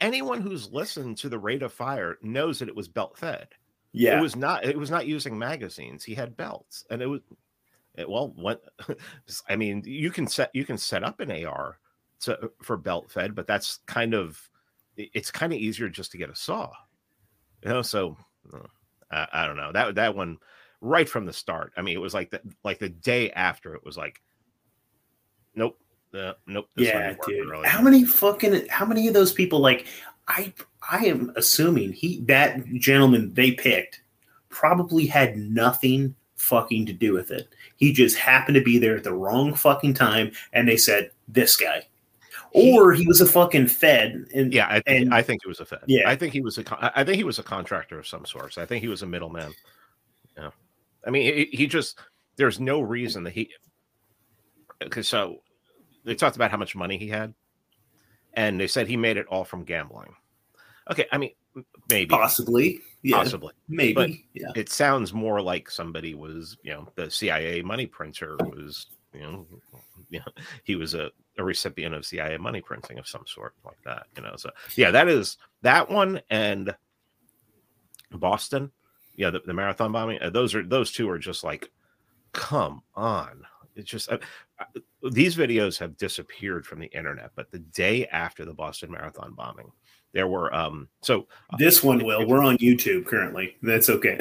anyone 0.00 0.40
who's 0.40 0.70
listened 0.70 1.16
to 1.18 1.28
the 1.28 1.38
rate 1.38 1.62
of 1.62 1.72
fire 1.72 2.18
knows 2.22 2.58
that 2.58 2.68
it 2.68 2.76
was 2.76 2.88
belt 2.88 3.16
fed. 3.18 3.48
Yeah, 3.96 4.18
It 4.18 4.22
was 4.22 4.34
not. 4.34 4.64
It 4.64 4.76
was 4.76 4.90
not 4.90 5.06
using 5.06 5.38
magazines. 5.38 6.02
He 6.02 6.14
had 6.14 6.36
belts, 6.36 6.84
and 6.90 7.00
it 7.00 7.06
was. 7.06 7.20
It, 7.94 8.10
well, 8.10 8.32
what? 8.34 8.64
I 9.48 9.54
mean, 9.54 9.82
you 9.86 10.10
can 10.10 10.26
set 10.26 10.50
you 10.52 10.64
can 10.64 10.76
set 10.76 11.04
up 11.04 11.20
an 11.20 11.30
AR 11.30 11.78
to 12.22 12.50
for 12.60 12.76
belt 12.76 13.08
fed, 13.08 13.36
but 13.36 13.46
that's 13.46 13.78
kind 13.86 14.12
of 14.12 14.50
it's 14.96 15.30
kind 15.30 15.52
of 15.52 15.60
easier 15.60 15.88
just 15.88 16.10
to 16.10 16.18
get 16.18 16.28
a 16.28 16.34
saw. 16.34 16.72
You 17.62 17.70
know, 17.70 17.82
so 17.82 18.16
uh, 18.52 18.66
I, 19.12 19.28
I 19.32 19.46
don't 19.46 19.56
know 19.56 19.70
that 19.72 19.94
that 19.94 20.16
one 20.16 20.38
right 20.80 21.08
from 21.08 21.24
the 21.24 21.32
start. 21.32 21.72
I 21.76 21.82
mean, 21.82 21.96
it 21.96 22.00
was 22.00 22.14
like 22.14 22.30
the 22.30 22.40
like 22.64 22.80
the 22.80 22.88
day 22.88 23.30
after 23.30 23.76
it 23.76 23.84
was 23.84 23.96
like, 23.96 24.20
nope, 25.54 25.78
uh, 26.12 26.32
nope. 26.48 26.68
this 26.74 26.88
yeah, 26.88 27.14
dude. 27.24 27.48
really. 27.48 27.68
How 27.68 27.80
many 27.80 28.04
fucking 28.04 28.66
how 28.68 28.86
many 28.86 29.06
of 29.06 29.14
those 29.14 29.32
people 29.32 29.60
like 29.60 29.86
I 30.28 30.52
I 30.90 31.06
am 31.06 31.32
assuming 31.36 31.92
he 31.92 32.20
that 32.22 32.64
gentleman 32.74 33.34
they 33.34 33.52
picked 33.52 34.02
probably 34.48 35.06
had 35.06 35.36
nothing 35.36 36.14
fucking 36.36 36.86
to 36.86 36.92
do 36.92 37.12
with 37.12 37.30
it. 37.30 37.48
He 37.76 37.92
just 37.92 38.16
happened 38.16 38.54
to 38.54 38.60
be 38.62 38.78
there 38.78 38.96
at 38.96 39.04
the 39.04 39.12
wrong 39.12 39.54
fucking 39.54 39.94
time 39.94 40.32
and 40.52 40.68
they 40.68 40.76
said 40.76 41.10
this 41.28 41.56
guy. 41.56 41.86
Or 42.52 42.92
he 42.92 43.06
was 43.06 43.20
a 43.20 43.26
fucking 43.26 43.66
fed 43.66 44.26
and 44.32 44.52
Yeah, 44.52 44.66
I 44.68 44.80
think, 44.80 45.06
and- 45.06 45.14
I 45.14 45.22
think 45.22 45.40
he 45.42 45.48
was 45.48 45.58
a 45.60 45.64
Fed. 45.64 45.80
Yeah. 45.86 46.08
I 46.08 46.14
think 46.14 46.32
he 46.32 46.40
was 46.40 46.56
a. 46.56 46.62
con- 46.64 46.90
I 46.94 47.02
think 47.02 47.16
he 47.16 47.24
was 47.24 47.38
a 47.40 47.42
contractor 47.42 47.98
of 47.98 48.06
some 48.06 48.24
sort. 48.24 48.56
I 48.58 48.64
think 48.66 48.80
he 48.82 48.88
was 48.88 49.02
a 49.02 49.06
middleman. 49.06 49.52
Yeah, 50.36 50.50
I 51.06 51.10
mean, 51.10 51.22
he, 51.34 51.44
he 51.56 51.66
just 51.66 51.98
there's 52.36 52.60
no 52.60 52.80
reason 52.80 53.24
that 53.24 53.32
he. 53.32 53.50
Because 54.78 55.08
so 55.08 55.40
they 56.04 56.14
talked 56.14 56.36
about 56.36 56.50
how 56.52 56.56
much 56.56 56.76
money 56.76 56.96
he 56.98 57.08
had, 57.08 57.34
and 58.36 58.60
they 58.60 58.66
said 58.66 58.86
he 58.86 58.96
made 58.96 59.16
it 59.16 59.26
all 59.28 59.44
from 59.44 59.64
gambling. 59.64 60.14
Okay, 60.90 61.06
I 61.10 61.18
mean, 61.18 61.30
maybe, 61.88 62.10
possibly. 62.10 62.80
Yeah, 63.02 63.16
possibly. 63.18 63.52
maybe. 63.68 63.94
but- 63.94 64.10
yeah. 64.34 64.50
It 64.54 64.68
sounds 64.70 65.12
more 65.12 65.40
like 65.40 65.70
somebody 65.70 66.14
was, 66.14 66.56
you 66.62 66.72
know, 66.72 66.88
the 66.94 67.10
CIA 67.10 67.62
money 67.62 67.86
printer 67.86 68.36
was, 68.40 68.86
you 69.12 69.20
know, 69.20 69.46
you 70.10 70.18
know 70.20 70.32
he 70.64 70.76
was 70.76 70.94
a, 70.94 71.10
a 71.38 71.44
recipient 71.44 71.94
of 71.94 72.04
CIA 72.04 72.36
money 72.38 72.60
printing 72.60 72.98
of 72.98 73.08
some 73.08 73.24
sort 73.26 73.54
like 73.64 73.78
that, 73.84 74.06
you 74.16 74.22
know. 74.22 74.34
So 74.36 74.50
yeah, 74.76 74.90
that 74.90 75.08
is 75.08 75.38
that 75.62 75.90
one 75.90 76.20
and 76.30 76.74
Boston, 78.12 78.70
yeah, 79.16 79.30
the, 79.30 79.40
the 79.40 79.54
marathon 79.54 79.92
bombing. 79.92 80.20
uh, 80.22 80.30
those 80.30 80.54
are 80.54 80.62
those 80.62 80.92
two 80.92 81.08
are 81.08 81.18
just 81.18 81.44
like, 81.44 81.70
come 82.32 82.82
on. 82.94 83.44
It's 83.76 83.90
just 83.90 84.10
uh, 84.10 84.18
uh, 84.58 84.80
these 85.10 85.36
videos 85.36 85.78
have 85.78 85.96
disappeared 85.96 86.66
from 86.66 86.80
the 86.80 86.86
internet, 86.86 87.30
but 87.34 87.50
the 87.50 87.58
day 87.58 88.06
after 88.06 88.44
the 88.44 88.54
Boston 88.54 88.90
Marathon 88.90 89.34
bombing, 89.34 89.70
there 90.12 90.28
were 90.28 90.54
um 90.54 90.88
so 91.02 91.26
This 91.58 91.82
one 91.82 92.04
will. 92.04 92.26
We're 92.26 92.44
on 92.44 92.56
YouTube 92.58 93.06
currently. 93.06 93.56
That's 93.62 93.90
okay. 93.90 94.18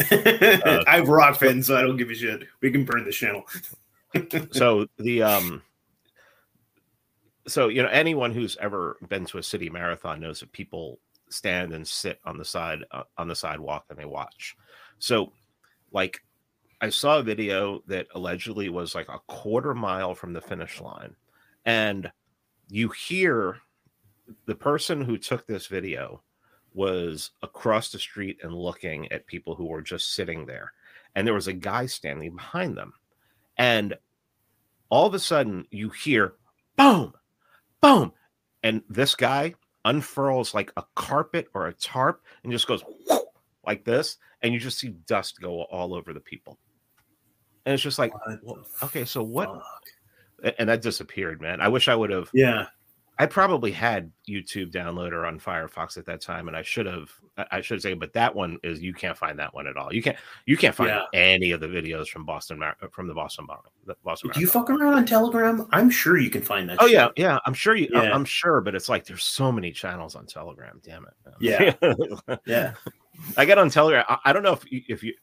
Uh, 0.65 0.83
I 0.87 0.97
have 0.97 1.07
rock 1.07 1.37
fans, 1.37 1.67
so 1.67 1.77
I 1.77 1.81
don't 1.81 1.97
give 1.97 2.09
a 2.09 2.15
shit. 2.15 2.47
We 2.61 2.71
can 2.71 2.83
burn 2.83 3.05
this 3.05 3.15
channel. 3.15 3.43
so 4.51 4.87
the 4.97 5.23
um 5.23 5.61
so 7.47 7.67
you 7.67 7.81
know 7.83 7.89
anyone 7.89 8.31
who's 8.31 8.57
ever 8.57 8.97
been 9.09 9.25
to 9.25 9.37
a 9.37 9.43
city 9.43 9.69
marathon 9.69 10.19
knows 10.19 10.39
that 10.39 10.51
people 10.51 10.99
stand 11.29 11.73
and 11.73 11.87
sit 11.87 12.19
on 12.25 12.37
the 12.37 12.45
side 12.45 12.79
uh, 12.91 13.03
on 13.17 13.27
the 13.27 13.35
sidewalk 13.35 13.85
and 13.89 13.97
they 13.97 14.05
watch 14.05 14.55
so 14.99 15.31
like 15.91 16.23
i 16.83 16.89
saw 16.89 17.17
a 17.17 17.23
video 17.23 17.81
that 17.87 18.07
allegedly 18.13 18.69
was 18.69 18.93
like 18.93 19.09
a 19.09 19.19
quarter 19.27 19.73
mile 19.73 20.13
from 20.13 20.33
the 20.33 20.41
finish 20.41 20.79
line 20.79 21.15
and 21.65 22.11
you 22.69 22.89
hear 22.89 23.57
the 24.45 24.55
person 24.55 25.01
who 25.01 25.17
took 25.17 25.47
this 25.47 25.67
video 25.67 26.21
was 26.73 27.31
across 27.41 27.91
the 27.91 27.99
street 27.99 28.37
and 28.43 28.53
looking 28.53 29.11
at 29.11 29.27
people 29.27 29.55
who 29.55 29.65
were 29.65 29.81
just 29.81 30.13
sitting 30.13 30.45
there 30.45 30.73
and 31.15 31.25
there 31.25 31.33
was 31.33 31.47
a 31.47 31.53
guy 31.53 31.85
standing 31.85 32.35
behind 32.35 32.77
them 32.77 32.93
and 33.57 33.95
all 34.89 35.07
of 35.07 35.13
a 35.13 35.19
sudden 35.19 35.65
you 35.71 35.89
hear 35.89 36.35
boom, 36.77 37.13
boom, 37.81 38.13
and 38.61 38.83
this 38.89 39.15
guy 39.15 39.55
unfurls 39.85 40.53
like 40.53 40.71
a 40.77 40.83
carpet 40.95 41.47
or 41.53 41.67
a 41.67 41.73
tarp 41.73 42.21
and 42.43 42.51
just 42.51 42.67
goes 42.67 42.83
like 43.65 43.83
this, 43.85 44.17
and 44.41 44.53
you 44.53 44.59
just 44.59 44.77
see 44.77 44.89
dust 45.07 45.41
go 45.41 45.63
all 45.63 45.93
over 45.93 46.13
the 46.13 46.19
people. 46.19 46.59
And 47.65 47.73
it's 47.73 47.83
just 47.83 47.99
like, 47.99 48.13
What 48.43 48.59
okay, 48.83 49.05
so 49.05 49.23
what? 49.23 49.47
fuck? 49.49 50.53
And 50.59 50.67
that 50.69 50.81
disappeared, 50.81 51.41
man. 51.41 51.61
I 51.61 51.67
wish 51.69 51.87
I 51.87 51.95
would 51.95 52.09
have. 52.09 52.29
Yeah. 52.33 52.65
I 53.19 53.27
probably 53.27 53.71
had 53.71 54.11
YouTube 54.27 54.71
downloader 54.73 55.27
on 55.27 55.39
Firefox 55.39 55.97
at 55.97 56.05
that 56.07 56.19
time, 56.19 56.47
and 56.47 56.57
I 56.57 56.63
should 56.63 56.87
have. 56.87 57.09
I 57.51 57.61
should 57.61 57.79
say, 57.81 57.93
but 57.93 58.11
that 58.13 58.33
one 58.33 58.57
is 58.63 58.81
you 58.81 58.91
can't 58.93 59.15
find 59.17 59.37
that 59.37 59.53
one 59.53 59.67
at 59.67 59.77
all. 59.77 59.93
You 59.93 60.01
can't. 60.01 60.17
You 60.47 60.57
can't 60.57 60.73
find 60.75 60.89
Yeah. 60.89 61.03
any 61.13 61.51
of 61.51 61.59
the 61.61 61.67
videos 61.67 62.07
from 62.07 62.25
Boston 62.25 62.57
Mar- 62.59 62.75
uh, 62.81 62.87
from 62.91 63.07
the 63.07 63.13
Boston. 63.13 63.45
The 63.85 63.95
Boston. 64.03 64.31
Do 64.33 64.39
you 64.41 64.47
fuck 64.47 64.67
around 64.71 64.95
on 64.95 65.05
Telegram? 65.05 65.67
I'm 65.71 65.91
sure 65.91 66.17
you 66.17 66.31
can 66.31 66.41
find 66.41 66.67
that. 66.69 66.77
Oh 66.81 66.87
shit. 66.87 66.93
yeah, 66.95 67.09
yeah. 67.15 67.37
I'm 67.45 67.53
sure 67.53 67.75
you. 67.75 67.87
I'm- 67.95 68.03
Yeah. 68.05 68.15
I'm 68.15 68.25
sure, 68.25 68.61
but 68.61 68.73
it's 68.73 68.89
like 68.89 69.05
there's 69.05 69.23
so 69.23 69.51
many 69.51 69.71
channels 69.71 70.15
on 70.15 70.25
Telegram. 70.25 70.81
Damn 70.83 71.05
it. 71.05 71.33
Yeah. 71.39 72.35
yeah. 72.47 72.73
I 73.37 73.45
get 73.45 73.59
on 73.59 73.69
Telegram. 73.69 74.03
I, 74.09 74.17
I 74.25 74.33
don't 74.33 74.43
know 74.43 74.53
if 74.53 74.69
you, 74.71 74.81
if 74.89 75.03
you 75.03 75.13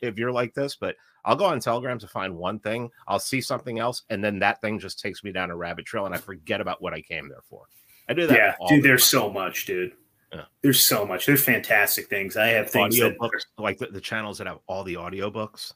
if 0.00 0.18
you're 0.18 0.32
like 0.32 0.54
this, 0.54 0.76
but 0.76 0.96
I'll 1.24 1.36
go 1.36 1.44
on 1.44 1.60
Telegram 1.60 1.98
to 1.98 2.08
find 2.08 2.36
one 2.36 2.58
thing. 2.58 2.90
I'll 3.06 3.18
see 3.18 3.40
something 3.40 3.78
else, 3.78 4.02
and 4.10 4.22
then 4.22 4.38
that 4.38 4.60
thing 4.60 4.78
just 4.78 5.00
takes 5.00 5.22
me 5.24 5.32
down 5.32 5.50
a 5.50 5.56
rabbit 5.56 5.84
trail, 5.84 6.06
and 6.06 6.14
I 6.14 6.18
forget 6.18 6.60
about 6.60 6.80
what 6.80 6.94
I 6.94 7.00
came 7.02 7.28
there 7.28 7.42
for. 7.48 7.66
I 8.08 8.14
do 8.14 8.26
that. 8.26 8.36
Yeah, 8.36 8.54
all 8.60 8.68
dude. 8.68 8.82
the 8.82 8.88
There's 8.88 9.04
so 9.04 9.30
much, 9.30 9.66
dude. 9.66 9.92
Yeah. 10.32 10.44
There's 10.62 10.86
so 10.86 11.06
much. 11.06 11.26
There's 11.26 11.44
fantastic 11.44 12.08
things. 12.08 12.36
I 12.36 12.48
have 12.48 12.70
things 12.70 12.94
audio 12.94 13.10
that 13.10 13.18
books, 13.18 13.46
like 13.58 13.78
the, 13.78 13.86
the 13.86 14.00
channels 14.00 14.38
that 14.38 14.46
have 14.46 14.58
all 14.66 14.84
the 14.84 14.94
audiobooks. 14.94 15.72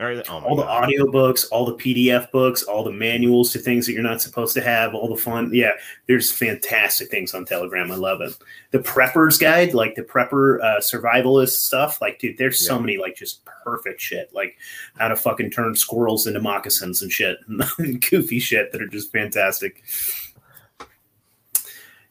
Everything- 0.00 0.24
Oh 0.30 0.40
all 0.40 0.56
the 0.56 0.62
God. 0.62 0.88
audiobooks, 0.88 1.44
all 1.52 1.66
the 1.66 1.74
PDF 1.74 2.30
books, 2.32 2.62
all 2.62 2.82
the 2.82 2.90
manuals 2.90 3.52
to 3.52 3.58
things 3.58 3.86
that 3.86 3.92
you're 3.92 4.02
not 4.02 4.22
supposed 4.22 4.54
to 4.54 4.62
have, 4.62 4.94
all 4.94 5.08
the 5.14 5.20
fun. 5.20 5.50
Yeah, 5.52 5.72
there's 6.08 6.32
fantastic 6.32 7.10
things 7.10 7.34
on 7.34 7.44
Telegram. 7.44 7.92
I 7.92 7.96
love 7.96 8.20
it. 8.22 8.32
The 8.70 8.78
prepper's 8.78 9.36
guide, 9.36 9.74
like 9.74 9.94
the 9.96 10.02
prepper 10.02 10.60
uh, 10.62 10.80
survivalist 10.80 11.50
stuff, 11.58 12.00
like 12.00 12.18
dude, 12.18 12.38
there's 12.38 12.66
so 12.66 12.78
many 12.78 12.96
like 12.96 13.14
just 13.14 13.44
perfect 13.64 14.00
shit, 14.00 14.32
like 14.34 14.56
how 14.98 15.08
to 15.08 15.16
fucking 15.16 15.50
turn 15.50 15.74
squirrels 15.74 16.26
into 16.26 16.40
moccasins 16.40 17.02
and 17.02 17.12
shit, 17.12 17.36
goofy 18.10 18.38
shit 18.38 18.72
that 18.72 18.80
are 18.80 18.86
just 18.88 19.12
fantastic. 19.12 19.82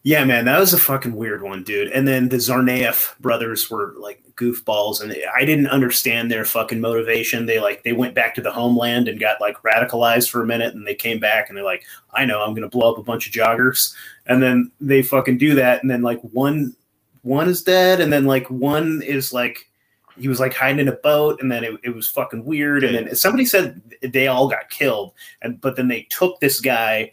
Yeah, 0.04 0.24
man, 0.24 0.46
that 0.46 0.60
was 0.60 0.74
a 0.74 0.78
fucking 0.78 1.14
weird 1.14 1.42
one, 1.42 1.64
dude. 1.64 1.90
And 1.90 2.08
then 2.08 2.30
the 2.30 2.38
Tsarnaev 2.38 3.20
brothers 3.20 3.70
were 3.70 3.94
like 3.98 4.24
goofballs, 4.36 5.02
and 5.02 5.14
I 5.36 5.44
didn't 5.44 5.68
understand 5.68 6.32
their 6.32 6.46
fucking 6.46 6.80
motivation. 6.80 7.46
They 7.46 7.60
like 7.60 7.84
they 7.84 7.92
went 7.92 8.16
back 8.16 8.34
to 8.36 8.42
the 8.42 8.52
homeland 8.52 9.10
and 9.10 9.20
got 9.20 9.42
like 9.42 9.58
radicalized 9.58 10.30
for 10.30 10.42
a 10.42 10.48
minute, 10.48 10.74
and 10.74 10.88
they 10.88 10.96
came 10.96 11.20
back 11.20 11.50
and 11.50 11.58
they're 11.58 11.66
like, 11.66 11.84
"I 12.14 12.24
know, 12.24 12.42
I'm 12.42 12.54
gonna 12.54 12.70
blow 12.70 12.94
up 12.94 12.98
a 12.98 13.04
bunch 13.04 13.28
of 13.28 13.34
joggers," 13.34 13.94
and 14.26 14.42
then 14.42 14.72
they 14.80 15.02
fucking 15.02 15.38
do 15.38 15.56
that, 15.56 15.82
and 15.82 15.92
then 15.92 16.02
like 16.02 16.22
one 16.22 16.76
one 17.24 17.50
is 17.50 17.62
dead, 17.62 18.00
and 18.00 18.12
then 18.12 18.26
like 18.26 18.50
one 18.50 19.02
is 19.02 19.34
like 19.34 19.70
he 20.18 20.30
was 20.30 20.40
like 20.40 20.54
hiding 20.54 20.80
in 20.80 20.88
a 20.88 20.94
boat, 20.94 21.42
and 21.42 21.52
then 21.52 21.66
it, 21.66 21.78
it 21.84 21.94
was 21.94 22.10
fucking 22.10 22.46
weird, 22.46 22.86
and 22.86 22.96
then 22.96 23.16
somebody 23.16 23.46
said 23.46 23.82
they 24.02 24.28
all 24.28 24.48
got 24.48 24.70
killed, 24.70 25.12
and 25.42 25.60
but 25.60 25.76
then 25.76 25.90
they 25.90 26.04
took 26.10 26.40
this 26.40 26.62
guy 26.62 27.12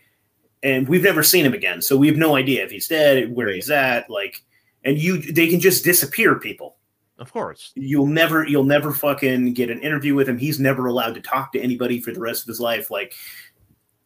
and 0.63 0.89
we've 0.89 1.03
never 1.03 1.23
seen 1.23 1.45
him 1.45 1.55
again. 1.55 1.83
So 1.83 1.97
we 1.97 2.09
have 2.09 2.17
no 2.17 2.37
idea 2.37 2.65
if 2.65 2.71
he's 2.71 2.89
dead, 2.89 3.35
where 3.35 3.49
he's 3.49 3.71
at. 3.71 4.11
Like, 4.11 4.43
and 4.85 4.99
you, 4.99 5.21
they 5.21 5.49
can 5.49 5.61
just 5.61 5.85
disappear 5.85 6.39
people. 6.39 6.77
Of 7.19 7.33
course. 7.33 7.73
You'll 7.75 8.07
never, 8.07 8.47
you'll 8.47 8.65
never 8.65 8.93
fucking 8.93 9.55
get 9.55 9.71
an 9.71 9.81
interview 9.81 10.15
with 10.15 10.29
him. 10.29 10.39
He's 10.39 10.61
never 10.61 10.87
allowed 10.87 11.15
to 11.15 11.21
talk 11.21 11.53
to 11.53 11.61
anybody 11.61 12.01
for 12.01 12.13
the 12.13 12.21
rest 12.21 12.43
of 12.43 12.49
his 12.49 12.61
life. 12.61 12.91
Like, 12.91 13.15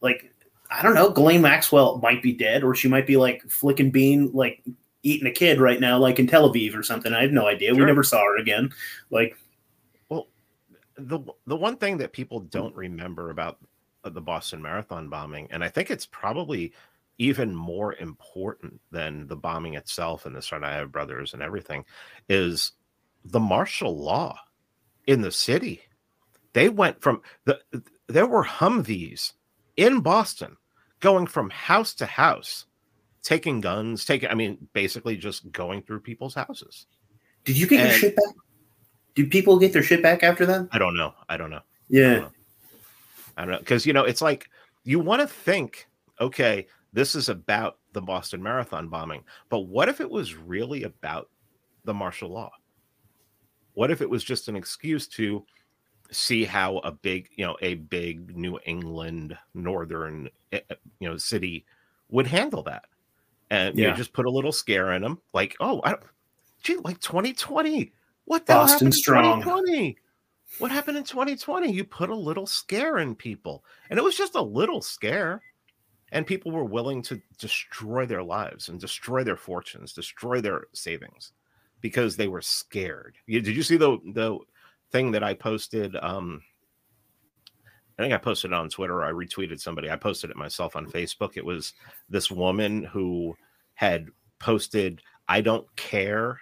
like 0.01 0.33
I 0.71 0.83
don't 0.83 0.95
know. 0.95 1.11
Ghislaine 1.11 1.43
Maxwell 1.43 1.99
might 1.99 2.23
be 2.23 2.33
dead, 2.33 2.63
or 2.63 2.75
she 2.75 2.89
might 2.89 3.07
be 3.07 3.17
like 3.17 3.43
flicking 3.49 3.91
bean, 3.91 4.31
like 4.33 4.63
eating 5.03 5.27
a 5.27 5.33
kid 5.33 5.61
right 5.61 5.81
now, 5.81 5.99
like 5.99 6.19
in 6.19 6.27
Tel 6.27 6.49
Aviv 6.49 6.77
or 6.77 6.83
something. 6.83 7.13
I 7.13 7.23
have 7.23 7.33
no 7.33 7.47
idea. 7.47 7.75
We 7.75 7.85
never 7.85 8.05
saw 8.05 8.23
her 8.23 8.37
again. 8.37 8.71
Like, 9.11 9.37
well, 10.09 10.29
the 10.97 11.21
the 11.47 11.57
one 11.57 11.77
thing 11.77 11.99
that 11.99 12.13
people 12.13 12.41
don't 12.41 12.75
remember 12.77 13.31
about 13.31 13.59
the 14.05 14.21
Boston 14.21 14.63
Marathon 14.63 15.09
bombing, 15.09 15.49
and 15.51 15.63
I 15.63 15.69
think 15.69 15.91
it's 15.91 16.07
probably 16.07 16.73
even 17.19 17.55
more 17.55 17.95
important 17.97 18.81
than 18.91 19.27
the 19.27 19.37
bombing 19.37 19.75
itself 19.75 20.25
and 20.25 20.35
the 20.35 20.41
Tsarnaev 20.41 20.91
brothers 20.91 21.35
and 21.35 21.43
everything, 21.43 21.85
is 22.29 22.73
the 23.25 23.41
martial 23.41 23.97
law 23.97 24.39
in 25.07 25.21
the 25.21 25.31
city. 25.31 25.83
They 26.55 26.69
went 26.69 27.01
from 27.03 27.21
the 27.45 27.61
there 28.09 28.27
were 28.27 28.45
Humvees 28.45 29.35
in 29.77 30.01
Boston 30.01 30.57
going 31.01 31.27
from 31.27 31.51
house 31.51 31.95
to 31.95 32.07
house, 32.07 32.67
taking 33.23 33.61
guns, 33.61 34.05
taking 34.05 34.31
I 34.31 34.35
mean, 34.35 34.69
basically 34.73 35.17
just 35.17 35.53
going 35.53 35.83
through 35.83 36.01
people's 36.01 36.35
houses. 36.35 36.87
did 37.45 37.57
you 37.57 37.67
get 37.67 37.87
your 37.87 37.99
shit 37.99 38.17
back? 38.17 38.35
Did 39.15 39.31
people 39.31 39.59
get 39.59 39.73
their 39.73 39.83
shit 39.83 40.03
back 40.03 40.23
after 40.23 40.47
that? 40.47 40.69
I 40.73 40.79
don't 40.79 40.97
know. 40.97 41.15
I 41.29 41.37
don't 41.37 41.51
know. 41.51 41.61
Yeah. 41.89 42.09
I 42.09 42.15
don't 42.15 42.23
know 42.23 42.40
because 43.37 43.87
you 43.87 43.93
know 43.93 44.05
it's 44.05 44.23
like 44.23 44.49
you 44.85 44.99
want 44.99 45.21
to 45.21 45.27
think, 45.27 45.89
okay, 46.21 46.67
this 46.93 47.15
is 47.15 47.29
about 47.29 47.79
the 47.93 48.01
Boston 48.01 48.43
Marathon 48.43 48.89
bombing, 48.89 49.25
but 49.49 49.61
what 49.61 49.89
if 49.89 50.01
it 50.01 50.11
was 50.11 50.35
really 50.35 50.85
about 50.85 51.29
the 51.85 51.95
martial 51.95 52.31
law? 52.31 52.51
What 53.75 53.91
if 53.91 54.01
it 54.01 54.11
was 54.11 54.25
just 54.25 54.49
an 54.49 54.57
excuse 54.57 55.07
to 55.09 55.45
see 56.11 56.45
how 56.45 56.79
a 56.79 56.91
big, 56.91 57.29
you 57.37 57.47
know, 57.47 57.57
a 57.63 57.75
big 57.75 58.37
New 58.37 58.59
England 58.67 59.37
northern, 59.55 60.29
eh, 60.53 60.61
eh, 60.69 60.75
you 60.99 61.09
know, 61.09 61.17
city 61.17 61.65
would 62.09 62.27
handle 62.27 62.63
that, 62.65 62.85
and 63.51 63.79
you 63.79 63.87
know, 63.87 63.95
just 63.95 64.13
put 64.13 64.27
a 64.27 64.31
little 64.31 64.53
scare 64.53 64.93
in 64.93 65.03
them, 65.03 65.21
like, 65.33 65.57
oh, 65.61 65.81
I 65.85 65.91
don't, 65.91 66.03
gee, 66.63 66.77
like 66.77 67.01
2020, 67.01 67.93
what 68.25 68.47
the 68.47 68.55
Boston 68.55 68.69
hell 68.69 68.75
happened 68.75 68.95
strong. 68.95 69.43
2020? 69.43 69.97
What 70.59 70.71
happened 70.71 70.99
in 70.99 71.05
2020? 71.05 71.71
You 71.71 71.85
put 71.85 72.11
a 72.11 72.15
little 72.15 72.47
scare 72.47 72.99
in 72.99 73.15
people, 73.15 73.65
and 73.89 73.99
it 73.99 74.03
was 74.03 74.17
just 74.17 74.35
a 74.35 74.43
little 74.43 74.83
scare, 74.83 75.41
and 76.13 76.27
people 76.27 76.51
were 76.53 76.65
willing 76.65 77.03
to 77.03 77.21
destroy 77.39 78.05
their 78.05 78.23
lives 78.23 78.69
and 78.69 78.81
destroy 78.81 79.25
their 79.25 79.37
fortunes, 79.37 79.93
destroy 79.93 80.41
their 80.41 80.65
savings, 80.73 81.33
because 81.81 82.17
they 82.17 82.29
were 82.29 82.43
scared. 82.43 83.17
Did 83.29 83.47
you 83.47 83.63
see 83.63 83.77
the 83.77 83.99
the 84.13 84.39
thing 84.91 85.13
that 85.13 85.23
I 85.23 85.35
posted? 85.35 85.97
Um, 85.97 86.43
I 87.99 88.03
think 88.03 88.15
I 88.15 88.19
posted 88.19 88.51
it 88.51 88.55
on 88.55 88.69
Twitter. 88.69 89.05
I 89.05 89.13
retweeted 89.13 89.61
somebody. 89.61 89.91
I 89.91 89.97
posted 89.97 90.31
it 90.31 90.37
myself 90.37 90.75
on 90.75 90.87
Facebook. 90.91 91.37
It 91.37 91.45
was 91.45 91.75
this 92.09 92.31
woman 92.31 92.85
who 92.85 93.37
had 93.75 94.09
posted, 94.39 95.01
"I 95.29 95.43
don't 95.43 95.75
care 95.77 96.41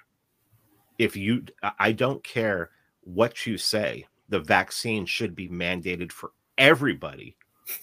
if 0.98 1.14
you. 1.14 1.44
I 1.78 1.92
don't 1.92 2.24
care 2.24 2.70
what 3.14 3.46
you 3.46 3.56
say. 3.58 4.06
The 4.28 4.40
vaccine 4.40 5.06
should 5.06 5.34
be 5.34 5.48
mandated 5.48 6.12
for 6.12 6.32
everybody, 6.58 7.34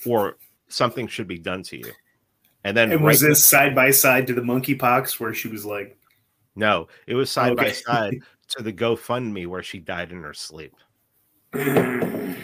or 0.05 0.37
something 0.67 1.07
should 1.07 1.27
be 1.27 1.39
done 1.39 1.63
to 1.63 1.77
you." 1.77 1.91
And 2.63 2.75
then 2.75 2.91
And 2.91 3.03
was 3.03 3.21
right- 3.21 3.29
this 3.29 3.43
side 3.45 3.75
by 3.75 3.91
side 3.91 4.27
to 4.27 4.33
the 4.33 4.41
monkeypox 4.41 5.19
where 5.19 5.33
she 5.33 5.47
was 5.47 5.65
like, 5.65 5.97
no, 6.55 6.87
it 7.05 7.13
was 7.15 7.29
side 7.29 7.55
by 7.57 7.71
side 7.71 8.19
to 8.49 8.63
the 8.63 8.73
GoFundMe 8.73 9.45
where 9.45 9.61
she 9.61 9.79
died 9.79 10.11
in 10.11 10.21
her 10.23 10.33
sleep. 10.33 10.73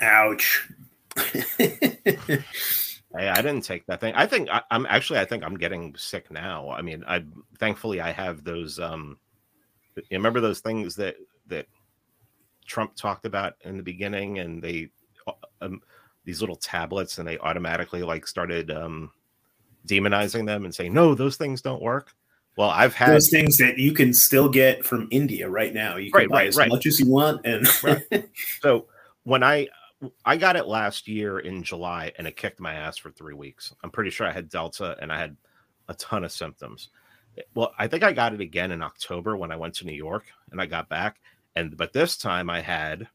ouch. 0.00 0.68
Hey, 3.16 3.28
I 3.28 3.36
didn't 3.36 3.60
take 3.62 3.86
that 3.86 4.00
thing. 4.00 4.12
I 4.16 4.26
think 4.26 4.48
I, 4.50 4.60
I'm 4.72 4.86
actually. 4.86 5.20
I 5.20 5.24
think 5.24 5.44
I'm 5.44 5.56
getting 5.56 5.94
sick 5.96 6.32
now. 6.32 6.68
I 6.70 6.82
mean, 6.82 7.04
I 7.06 7.22
thankfully 7.60 8.00
I 8.00 8.10
have 8.10 8.42
those. 8.42 8.80
Um, 8.80 9.18
you 9.94 10.02
remember 10.10 10.40
those 10.40 10.58
things 10.58 10.96
that 10.96 11.14
that 11.46 11.66
Trump 12.66 12.96
talked 12.96 13.26
about 13.26 13.54
in 13.62 13.76
the 13.76 13.82
beginning, 13.82 14.38
and 14.38 14.62
they 14.62 14.90
um, 15.60 15.80
these 16.24 16.40
little 16.40 16.56
tablets, 16.56 17.18
and 17.18 17.28
they 17.28 17.38
automatically 17.38 18.02
like 18.02 18.26
started 18.26 18.70
um, 18.70 19.10
demonizing 19.86 20.46
them 20.46 20.64
and 20.64 20.74
saying, 20.74 20.92
"No, 20.92 21.14
those 21.14 21.36
things 21.36 21.62
don't 21.62 21.82
work." 21.82 22.12
Well, 22.56 22.70
I've 22.70 22.94
had 22.94 23.10
Those 23.14 23.30
things 23.30 23.56
that 23.58 23.78
you 23.78 23.92
can 23.92 24.14
still 24.14 24.48
get 24.48 24.84
from 24.84 25.08
India 25.10 25.48
right 25.48 25.74
now. 25.74 25.96
You 25.96 26.12
can 26.12 26.20
Right, 26.20 26.28
buy 26.28 26.36
right, 26.36 26.48
as 26.48 26.56
right. 26.56 26.68
much 26.68 26.86
as 26.86 27.00
you 27.00 27.10
want. 27.10 27.44
And 27.44 27.66
so 28.60 28.86
when 29.24 29.42
I 29.42 29.68
I 30.24 30.36
got 30.36 30.56
it 30.56 30.66
last 30.66 31.08
year 31.08 31.40
in 31.40 31.62
July 31.62 32.12
and 32.18 32.26
it 32.26 32.36
kicked 32.36 32.60
my 32.60 32.74
ass 32.74 32.96
for 32.96 33.10
three 33.10 33.34
weeks. 33.34 33.74
I'm 33.82 33.90
pretty 33.90 34.10
sure 34.10 34.26
I 34.26 34.32
had 34.32 34.48
Delta 34.48 34.96
and 35.00 35.12
I 35.12 35.18
had 35.18 35.36
a 35.88 35.94
ton 35.94 36.24
of 36.24 36.32
symptoms. 36.32 36.90
Well, 37.54 37.72
I 37.78 37.88
think 37.88 38.04
I 38.04 38.12
got 38.12 38.34
it 38.34 38.40
again 38.40 38.70
in 38.70 38.82
October 38.82 39.36
when 39.36 39.50
I 39.50 39.56
went 39.56 39.74
to 39.76 39.86
New 39.86 39.94
York 39.94 40.24
and 40.52 40.60
I 40.60 40.66
got 40.66 40.88
back. 40.88 41.16
And 41.56 41.76
but 41.76 41.92
this 41.92 42.16
time 42.16 42.50
I 42.50 42.60
had 42.60 43.06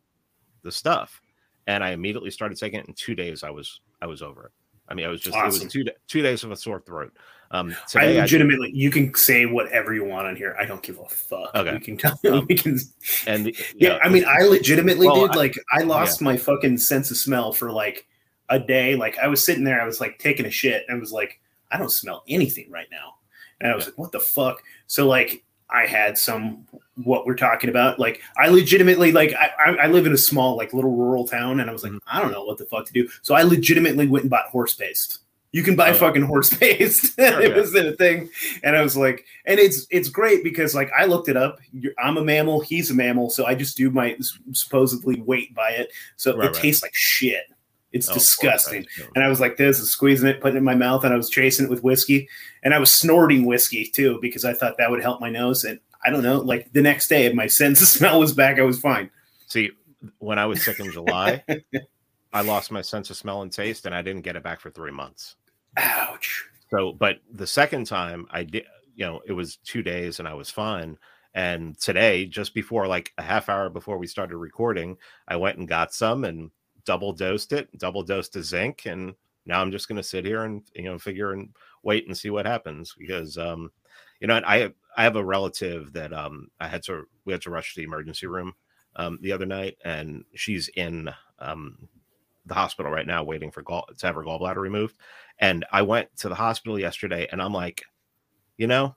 the 0.64 0.72
stuff 0.72 1.22
and 1.68 1.84
I 1.84 1.92
immediately 1.92 2.32
started 2.32 2.58
taking 2.58 2.80
it 2.80 2.88
in 2.88 2.94
two 2.94 3.16
days. 3.16 3.44
I 3.44 3.50
was 3.50 3.82
I 4.02 4.08
was 4.08 4.22
over 4.22 4.46
it. 4.46 4.52
I 4.88 4.96
mean, 4.96 5.06
I 5.06 5.10
was 5.10 5.22
just 5.22 5.38
it 5.38 5.46
was 5.46 5.64
two 5.66 5.86
two 6.08 6.22
days 6.22 6.44
of 6.44 6.52
a 6.52 6.56
sore 6.56 6.80
throat. 6.80 7.14
Um, 7.52 7.72
I 7.72 7.88
today 7.88 8.18
I, 8.18 8.22
legitimately, 8.22 8.72
you 8.74 8.92
can 8.92 9.14
say 9.16 9.46
whatever 9.46 9.94
you 9.94 10.04
want 10.04 10.28
on 10.28 10.36
here. 10.36 10.56
I 10.60 10.66
don't 10.66 10.84
give 10.84 11.00
a 11.00 11.06
fuck. 11.06 11.54
Okay. 11.56 11.74
We 11.74 11.80
can 11.80 11.98
tell. 11.98 12.20
Um, 12.32 12.46
we 12.48 12.56
can, 12.56 12.80
and 13.26 13.48
the- 13.48 13.56
yeah, 13.76 13.98
I 14.04 14.10
mean, 14.10 14.24
I 14.28 14.44
legitimately 14.44 15.08
Well, 15.08 15.22
did. 15.28 15.32
I- 15.32 15.36
Like, 15.36 15.56
I 15.72 15.82
lost 15.82 16.22
my 16.22 16.38
fucking 16.38 16.78
sense 16.78 17.10
of 17.12 17.18
smell 17.18 17.52
for 17.52 17.72
like 17.72 18.08
a 18.50 18.60
day. 18.60 18.96
Like, 18.96 19.18
I 19.18 19.28
was 19.28 19.44
sitting 19.44 19.64
there, 19.64 19.82
I 19.82 19.86
was 19.86 20.00
like 20.00 20.20
taking 20.20 20.46
a 20.46 20.52
shit, 20.52 20.84
and 20.88 20.98
I 20.98 21.00
was 21.00 21.12
like, 21.12 21.40
I 21.72 21.78
don't 21.78 21.92
smell 21.92 22.24
anything 22.28 22.70
right 22.72 22.88
now. 22.92 23.16
And 23.62 23.72
I 23.72 23.76
was 23.76 23.86
like, 23.86 23.98
what 23.98 24.12
the 24.12 24.20
fuck? 24.20 24.62
So, 24.88 25.08
like, 25.08 25.44
I 25.72 25.86
had 25.86 26.18
some 26.18 26.66
what 27.04 27.26
we're 27.26 27.36
talking 27.36 27.70
about. 27.70 28.00
Like, 28.00 28.22
I 28.38 28.50
legitimately, 28.50 29.12
like, 29.12 29.34
I, 29.34 29.76
I, 29.84 29.88
live 29.88 30.06
in 30.06 30.12
a 30.12 30.18
small, 30.18 30.58
like, 30.58 30.74
little 30.74 30.92
rural 30.96 31.26
town, 31.26 31.60
and 31.62 31.70
I 31.70 31.74
was 31.74 31.84
like, 31.84 31.94
Mhm. 31.94 32.00
I 32.08 32.22
don't 32.22 32.32
know 32.32 32.44
what 32.44 32.58
the 32.58 32.66
fuck 32.66 32.86
to 32.88 32.94
do. 32.94 33.08
So, 33.22 33.36
I 33.36 33.44
legitimately 33.44 34.08
went 34.08 34.24
and 34.24 34.30
bought 34.30 34.48
horse 34.48 34.74
paste. 34.74 35.20
You 35.52 35.64
can 35.64 35.76
buy 35.76 35.94
fucking 35.94 36.24
horse 36.24 36.54
paste. 36.58 37.16
Sure, 37.16 37.42
it 37.42 37.52
yeah. 37.52 37.56
was 37.58 37.74
in 37.76 37.88
a 37.88 37.94
thing, 37.94 38.30
and 38.64 38.76
I 38.76 38.82
was 38.84 38.96
like, 38.96 39.26
and 39.46 39.60
it's 39.60 39.88
it's 39.90 40.08
great 40.10 40.44
because 40.44 40.76
like 40.76 40.92
I 40.96 41.06
looked 41.06 41.28
it 41.28 41.36
up. 41.38 41.58
You're, 41.74 41.94
I'm 41.98 42.18
a 42.18 42.24
mammal. 42.24 42.60
He's 42.60 42.92
a 42.92 42.94
mammal, 42.94 43.32
so 43.32 43.46
I 43.48 43.56
just 43.56 43.76
do 43.76 43.90
my 43.90 44.16
supposedly 44.52 45.22
weight 45.22 45.56
by 45.56 45.70
it. 45.72 45.92
So 46.18 46.36
Right, 46.38 46.46
it 46.46 46.48
right. 46.52 46.56
tastes 46.62 46.84
like 46.84 46.94
shit. 46.94 47.46
It's 47.92 48.10
Oh, 48.10 48.14
disgusting. 48.14 48.86
And 49.16 49.24
I 49.24 49.30
was 49.30 49.40
like 49.40 49.58
this, 49.58 49.80
squeezing 49.90 50.30
it, 50.30 50.42
putting 50.42 50.56
it 50.56 50.60
in 50.60 50.64
my 50.64 50.76
mouth, 50.76 51.04
and 51.04 51.14
I 51.14 51.18
was 51.18 51.30
chasing 51.30 51.66
it 51.66 51.70
with 51.70 51.84
whiskey, 51.84 52.30
and 52.64 52.74
I 52.74 52.80
was 52.80 52.92
snorting 52.92 53.46
whiskey 53.46 53.86
too 53.86 54.20
because 54.22 54.46
I 54.46 54.54
thought 54.54 54.78
that 54.78 54.92
would 54.92 55.02
help 55.02 55.20
my 55.22 55.30
nose. 55.30 55.64
And 55.64 55.80
I 56.06 56.10
don't 56.10 56.24
know, 56.24 56.40
like 56.40 56.72
the 56.74 56.82
next 56.82 57.08
day, 57.08 57.32
my 57.34 57.48
sense 57.62 57.82
of 57.82 57.88
smell 57.88 58.20
was 58.20 58.34
back. 58.34 58.60
I 58.60 58.64
was 58.64 58.80
fine. 58.80 59.10
See, 59.48 59.72
when 60.20 60.40
I 60.40 60.46
was 60.46 60.64
sick 60.64 60.80
in 60.80 60.92
July, 60.92 61.44
I 62.34 62.42
lost 62.42 62.72
my 62.72 62.82
sense 62.82 63.10
of 63.10 63.18
smell 63.18 63.42
and 63.42 63.52
taste, 63.52 63.86
and 63.86 63.96
I 63.96 64.02
didn't 64.02 64.22
get 64.22 64.36
it 64.36 64.44
back 64.44 64.60
for 64.60 64.70
three 64.70 64.92
months. 64.92 65.36
Ouch. 65.78 66.46
So, 66.70 66.94
but 66.94 67.18
the 67.32 67.48
second 67.48 67.86
time 67.88 68.28
I 68.30 68.44
did, 68.44 68.66
you 68.96 69.06
know, 69.06 69.22
it 69.26 69.34
was 69.34 69.58
two 69.58 69.82
days 69.82 70.20
and 70.20 70.28
I 70.28 70.34
was 70.34 70.50
fine. 70.50 70.98
And 71.34 71.80
today, 71.80 72.26
just 72.26 72.54
before 72.54 72.88
like 72.88 73.14
a 73.18 73.24
half 73.24 73.50
hour 73.50 73.70
before 73.70 73.98
we 73.98 74.08
started 74.08 74.38
recording, 74.38 74.98
I 75.28 75.38
went 75.38 75.58
and 75.58 75.68
got 75.68 75.94
some 75.94 76.26
and 76.26 76.52
double 76.86 77.14
dosed 77.14 77.54
it, 77.54 77.70
double 77.78 78.04
dosed 78.04 78.34
the 78.34 78.44
zinc. 78.44 78.86
And 78.86 79.14
now 79.46 79.62
I'm 79.62 79.72
just 79.72 79.88
going 79.88 79.98
to 79.98 80.04
sit 80.04 80.26
here 80.26 80.44
and, 80.44 80.64
you 80.76 80.84
know, 80.84 80.98
figure 80.98 81.34
and 81.34 81.50
wait 81.84 82.08
and 82.08 82.18
see 82.18 82.30
what 82.30 82.46
happens 82.46 82.96
because, 82.98 83.38
um, 83.38 83.72
you 84.20 84.28
know, 84.28 84.42
I, 84.46 84.72
I 84.98 85.04
have 85.04 85.16
a 85.16 85.24
relative 85.24 85.94
that, 85.94 86.14
um, 86.14 86.50
I 86.60 86.68
had 86.68 86.84
to, 86.84 87.08
we 87.26 87.34
had 87.34 87.42
to 87.44 87.50
rush 87.52 87.74
to 87.74 87.82
the 87.82 87.86
emergency 87.86 88.28
room, 88.28 88.54
um, 88.96 89.20
the 89.22 89.32
other 89.32 89.46
night 89.46 89.78
and 89.86 90.24
she's 90.36 90.68
in, 90.70 91.10
um, 91.40 91.88
the 92.46 92.54
hospital 92.54 92.92
right 92.92 93.08
now 93.08 93.24
waiting 93.24 93.52
for 93.52 93.62
gall 93.62 93.88
to 93.98 94.06
have 94.06 94.16
her 94.16 94.24
gallbladder 94.24 94.58
removed. 94.58 94.98
And 95.40 95.66
I 95.72 95.84
went 95.84 96.16
to 96.18 96.30
the 96.30 96.36
hospital 96.36 96.80
yesterday 96.80 97.28
and 97.32 97.42
I'm 97.42 97.54
like, 97.54 97.84
you 98.58 98.68
know, 98.68 98.96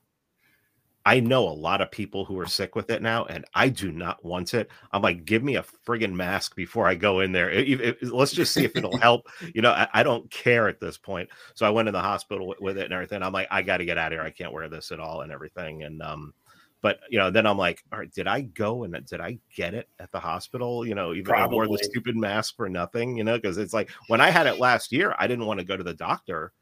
I 1.04 1.20
know 1.20 1.48
a 1.48 1.50
lot 1.50 1.80
of 1.80 1.90
people 1.90 2.24
who 2.24 2.38
are 2.38 2.46
sick 2.46 2.76
with 2.76 2.90
it 2.90 3.02
now, 3.02 3.24
and 3.24 3.44
I 3.54 3.68
do 3.68 3.90
not 3.90 4.24
want 4.24 4.54
it. 4.54 4.70
I'm 4.92 5.02
like, 5.02 5.24
give 5.24 5.42
me 5.42 5.56
a 5.56 5.64
friggin' 5.86 6.12
mask 6.12 6.54
before 6.54 6.86
I 6.86 6.94
go 6.94 7.20
in 7.20 7.32
there. 7.32 7.50
If- 7.50 7.80
if- 7.80 8.12
let's 8.12 8.32
just 8.32 8.52
see 8.52 8.64
if 8.64 8.76
it'll 8.76 8.96
help. 8.98 9.26
You 9.54 9.62
know, 9.62 9.72
I, 9.72 9.88
I 9.92 10.02
don't 10.02 10.30
care 10.30 10.68
at 10.68 10.80
this 10.80 10.96
point. 10.96 11.28
So 11.54 11.66
I 11.66 11.70
went 11.70 11.88
in 11.88 11.94
the 11.94 12.00
hospital 12.00 12.46
with, 12.46 12.60
with 12.60 12.78
it 12.78 12.84
and 12.84 12.92
everything. 12.92 13.22
I'm 13.22 13.32
like, 13.32 13.48
I 13.50 13.62
got 13.62 13.78
to 13.78 13.84
get 13.84 13.98
out 13.98 14.12
of 14.12 14.18
here. 14.18 14.24
I 14.24 14.30
can't 14.30 14.52
wear 14.52 14.68
this 14.68 14.92
at 14.92 15.00
all 15.00 15.22
and 15.22 15.32
everything. 15.32 15.82
And 15.82 16.00
um, 16.02 16.34
but 16.82 17.00
you 17.10 17.18
know, 17.18 17.30
then 17.30 17.46
I'm 17.46 17.58
like, 17.58 17.82
all 17.92 17.98
right, 17.98 18.12
did 18.12 18.26
I 18.26 18.42
go 18.42 18.84
and 18.84 18.92
did 19.06 19.20
I 19.20 19.38
get 19.54 19.74
it 19.74 19.88
at 19.98 20.10
the 20.12 20.20
hospital? 20.20 20.86
You 20.86 20.94
know, 20.94 21.14
even 21.14 21.32
I 21.34 21.46
wore 21.46 21.66
the 21.66 21.78
stupid 21.84 22.16
mask 22.16 22.56
for 22.56 22.68
nothing. 22.68 23.16
You 23.16 23.24
know, 23.24 23.36
because 23.36 23.58
it's 23.58 23.72
like 23.74 23.90
when 24.08 24.20
I 24.20 24.30
had 24.30 24.46
it 24.46 24.58
last 24.58 24.92
year, 24.92 25.14
I 25.18 25.26
didn't 25.26 25.46
want 25.46 25.58
to 25.60 25.66
go 25.66 25.76
to 25.76 25.84
the 25.84 25.94
doctor 25.94 26.52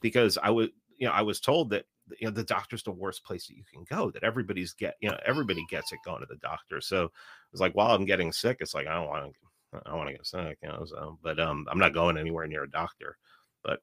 because 0.00 0.38
I 0.40 0.50
was, 0.50 0.68
you 0.98 1.06
know, 1.06 1.12
I 1.12 1.22
was 1.22 1.40
told 1.40 1.70
that 1.70 1.84
you 2.20 2.26
know 2.26 2.30
the 2.30 2.44
doctor's 2.44 2.82
the 2.82 2.90
worst 2.90 3.24
place 3.24 3.46
that 3.46 3.56
you 3.56 3.64
can 3.70 3.84
go. 3.84 4.10
That 4.10 4.24
everybody's 4.24 4.72
get, 4.72 4.96
you 5.00 5.10
know, 5.10 5.18
everybody 5.24 5.64
gets 5.68 5.92
it 5.92 5.98
going 6.04 6.20
to 6.20 6.26
the 6.26 6.36
doctor. 6.36 6.80
So 6.80 7.04
it 7.04 7.10
was 7.52 7.60
like 7.60 7.74
while 7.74 7.94
I'm 7.94 8.04
getting 8.04 8.32
sick, 8.32 8.58
it's 8.60 8.74
like 8.74 8.86
I 8.86 8.94
don't 8.94 9.08
want 9.08 9.32
to, 9.72 9.82
I 9.86 9.94
want 9.94 10.08
to 10.08 10.14
get 10.14 10.26
sick, 10.26 10.58
you 10.62 10.68
know. 10.68 10.84
So, 10.84 11.18
but 11.22 11.38
um, 11.38 11.66
I'm 11.70 11.78
not 11.78 11.94
going 11.94 12.16
anywhere 12.16 12.46
near 12.46 12.64
a 12.64 12.70
doctor. 12.70 13.16
But 13.62 13.80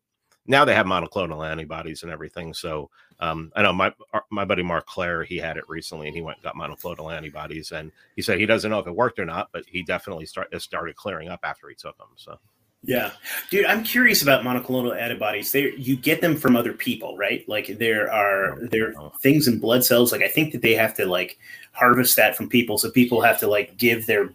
now 0.48 0.66
they 0.66 0.76
have 0.76 0.86
monoclonal 0.86 1.50
antibodies 1.50 2.04
and 2.04 2.12
everything. 2.12 2.54
So 2.54 2.90
um, 3.20 3.52
I 3.56 3.64
know 3.64 3.74
my 3.74 3.94
my 4.32 4.46
buddy 4.46 4.64
Mark 4.64 4.86
claire 4.86 5.24
he 5.24 5.38
had 5.38 5.58
it 5.58 5.68
recently, 5.68 6.08
and 6.08 6.16
he 6.16 6.22
went 6.22 6.38
and 6.38 6.44
got 6.44 6.56
monoclonal 6.56 7.16
antibodies, 7.16 7.72
and 7.72 7.92
he 8.16 8.22
said 8.22 8.40
he 8.40 8.46
doesn't 8.46 8.70
know 8.70 8.80
if 8.80 8.88
it 8.88 8.96
worked 8.96 9.20
or 9.20 9.26
not, 9.26 9.50
but 9.52 9.64
he 9.68 9.84
definitely 9.84 10.26
start 10.26 10.50
started 10.62 10.96
clearing 10.96 11.30
up 11.30 11.40
after 11.44 11.68
he 11.70 11.76
took 11.76 11.98
them. 11.98 12.10
So 12.16 12.38
Yeah, 12.84 13.12
dude, 13.50 13.66
I'm 13.66 13.84
curious 13.84 14.22
about 14.22 14.44
monoclonal 14.44 14.96
antibodies. 14.96 15.52
They 15.52 15.74
you 15.76 15.96
get 15.96 16.22
them 16.22 16.38
from 16.38 16.56
other 16.56 16.74
people, 16.74 17.18
right? 17.18 17.48
Like 17.50 17.80
there 17.80 18.12
are 18.12 18.60
there 18.70 18.94
are 19.00 19.12
things 19.22 19.48
in 19.48 19.60
blood 19.60 19.84
cells. 19.84 20.12
Like 20.12 20.22
I 20.22 20.28
think 20.28 20.52
that 20.52 20.62
they 20.62 20.76
have 20.76 20.94
to 20.96 21.06
like 21.08 21.40
harvest 21.72 22.16
that 22.18 22.36
from 22.36 22.48
people, 22.48 22.78
so 22.78 22.92
people 22.92 23.22
have 23.22 23.40
to 23.40 23.48
like 23.48 23.76
give 23.78 24.06
their 24.06 24.26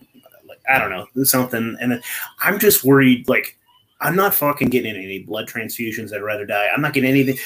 like 0.48 0.60
I 0.68 0.78
don't 0.78 0.90
know 0.90 1.22
something. 1.22 1.76
And 1.80 1.92
then 1.92 2.02
I'm 2.40 2.58
just 2.58 2.84
worried. 2.84 3.28
Like 3.28 3.56
I'm 4.02 4.16
not 4.16 4.34
fucking 4.34 4.70
getting 4.70 4.96
any 4.96 5.18
blood 5.20 5.46
transfusions. 5.46 6.14
I'd 6.14 6.22
rather 6.22 6.46
die. 6.46 6.68
I'm 6.74 6.80
not 6.80 6.94
getting 6.94 7.10
anything. 7.10 7.36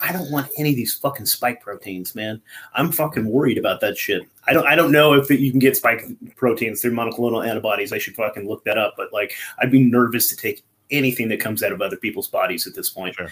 I 0.00 0.10
don't 0.10 0.30
want 0.30 0.48
any 0.56 0.70
of 0.70 0.76
these 0.76 0.94
fucking 0.94 1.26
spike 1.26 1.60
proteins, 1.60 2.14
man. 2.14 2.40
I'm 2.74 2.90
fucking 2.92 3.26
worried 3.26 3.58
about 3.58 3.80
that 3.82 3.98
shit. 3.98 4.22
I 4.46 4.54
don't. 4.54 4.66
I 4.66 4.74
don't 4.74 4.90
know 4.90 5.12
if 5.12 5.28
you 5.28 5.50
can 5.50 5.58
get 5.58 5.76
spike 5.76 6.04
proteins 6.36 6.80
through 6.80 6.92
monoclonal 6.92 7.46
antibodies. 7.46 7.92
I 7.92 7.98
should 7.98 8.14
fucking 8.14 8.48
look 8.48 8.64
that 8.64 8.78
up. 8.78 8.94
But 8.96 9.12
like, 9.12 9.34
I'd 9.60 9.70
be 9.70 9.82
nervous 9.82 10.30
to 10.30 10.36
take 10.36 10.62
anything 10.90 11.28
that 11.28 11.40
comes 11.40 11.62
out 11.62 11.72
of 11.72 11.82
other 11.82 11.96
people's 11.98 12.28
bodies 12.28 12.66
at 12.66 12.74
this 12.74 12.88
point. 12.88 13.14
Sure. 13.14 13.30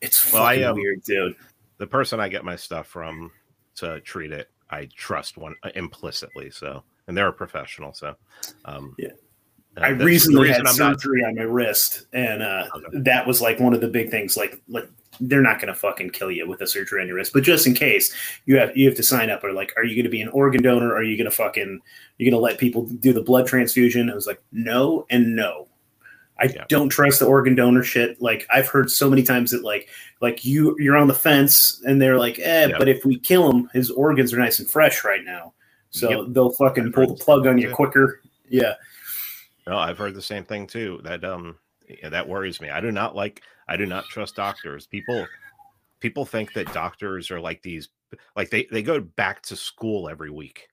It's 0.00 0.32
Well, 0.32 0.42
I, 0.42 0.56
fucking 0.56 0.66
um, 0.66 0.74
weird, 0.76 1.02
dude. 1.04 1.36
the 1.78 1.86
person 1.86 2.18
I 2.18 2.28
get 2.28 2.44
my 2.44 2.56
stuff 2.56 2.88
from 2.88 3.30
to 3.76 4.00
treat 4.00 4.32
it, 4.32 4.50
I 4.70 4.88
trust 4.96 5.36
one 5.36 5.54
uh, 5.62 5.70
implicitly. 5.76 6.50
So, 6.50 6.82
and 7.06 7.16
they're 7.16 7.28
a 7.28 7.32
professional. 7.32 7.92
So, 7.92 8.16
um, 8.64 8.96
Yeah. 8.98 9.10
I 9.80 9.88
recently 9.90 10.48
had 10.48 10.58
I'm 10.58 10.64
not- 10.64 11.00
surgery 11.00 11.24
on 11.24 11.34
my 11.34 11.42
wrist, 11.42 12.06
and 12.12 12.42
uh, 12.42 12.66
Okay. 12.74 12.86
that 13.00 13.26
was 13.26 13.40
like 13.40 13.58
one 13.60 13.74
of 13.74 13.80
the 13.80 13.88
big 13.88 14.10
things. 14.10 14.36
Like, 14.36 14.60
like 14.68 14.88
they're 15.20 15.42
not 15.42 15.60
going 15.60 15.68
to 15.72 15.78
fucking 15.78 16.10
kill 16.10 16.30
you 16.30 16.48
with 16.48 16.60
a 16.62 16.66
surgery 16.66 17.00
on 17.02 17.06
your 17.06 17.16
wrist, 17.16 17.32
but 17.32 17.42
just 17.42 17.66
in 17.66 17.74
case, 17.74 18.14
you 18.46 18.58
have 18.58 18.74
you 18.76 18.86
have 18.88 18.96
to 18.96 19.02
sign 19.02 19.28
up. 19.30 19.44
Or 19.44 19.52
like, 19.52 19.72
are 19.76 19.84
you 19.84 19.94
going 19.94 20.04
to 20.04 20.10
be 20.10 20.20
an 20.22 20.28
organ 20.28 20.62
donor? 20.62 20.94
Are 20.94 21.02
you 21.02 21.16
going 21.16 21.30
to 21.30 21.36
fucking 21.36 21.80
you're 22.18 22.30
going 22.30 22.38
to 22.38 22.42
let 22.42 22.58
people 22.58 22.84
do 22.84 23.12
the 23.12 23.22
blood 23.22 23.46
transfusion? 23.46 24.10
I 24.10 24.14
was 24.14 24.26
like, 24.26 24.42
no 24.52 25.06
and 25.10 25.34
no. 25.36 25.66
I 26.38 26.44
Yeah. 26.46 26.64
don't 26.70 26.88
trust 26.88 27.18
the 27.20 27.26
organ 27.26 27.54
donor 27.54 27.82
shit. 27.82 28.20
Like 28.22 28.46
I've 28.50 28.66
heard 28.68 28.90
so 28.90 29.10
many 29.10 29.22
times 29.22 29.50
that 29.50 29.62
like 29.62 29.88
like 30.22 30.42
you 30.44 30.74
you're 30.78 30.96
on 30.96 31.06
the 31.08 31.14
fence, 31.14 31.82
and 31.84 32.00
they're 32.00 32.18
like, 32.18 32.38
eh, 32.38 32.68
Yeah. 32.68 32.78
but 32.78 32.88
if 32.88 33.04
we 33.04 33.18
kill 33.18 33.50
him, 33.50 33.68
his 33.74 33.90
organs 33.90 34.32
are 34.32 34.38
nice 34.38 34.58
and 34.58 34.68
fresh 34.70 35.04
right 35.04 35.22
now, 35.24 35.52
so 35.90 36.08
Yep. 36.08 36.20
they'll 36.30 36.50
fucking 36.52 36.92
pull 36.92 37.08
the 37.08 37.22
plug 37.22 37.46
on 37.46 37.58
you 37.58 37.70
quicker. 37.70 38.20
Yeah. 38.48 38.72
No, 39.66 39.76
I've 39.76 39.98
heard 39.98 40.14
the 40.14 40.22
same 40.22 40.44
thing 40.44 40.66
too. 40.66 41.00
That 41.04 41.24
um, 41.24 41.56
that 42.02 42.28
worries 42.28 42.60
me. 42.60 42.70
I 42.70 42.80
do 42.80 42.90
not 42.90 43.14
like. 43.14 43.42
I 43.68 43.76
do 43.76 43.86
not 43.86 44.04
trust 44.06 44.36
doctors. 44.36 44.86
People, 44.86 45.26
people 46.00 46.24
think 46.24 46.52
that 46.54 46.72
doctors 46.72 47.30
are 47.30 47.40
like 47.40 47.62
these. 47.62 47.88
Like 48.36 48.50
they 48.50 48.66
they 48.70 48.82
go 48.82 49.00
back 49.00 49.42
to 49.42 49.56
school 49.56 50.08
every 50.08 50.30
week. 50.30 50.68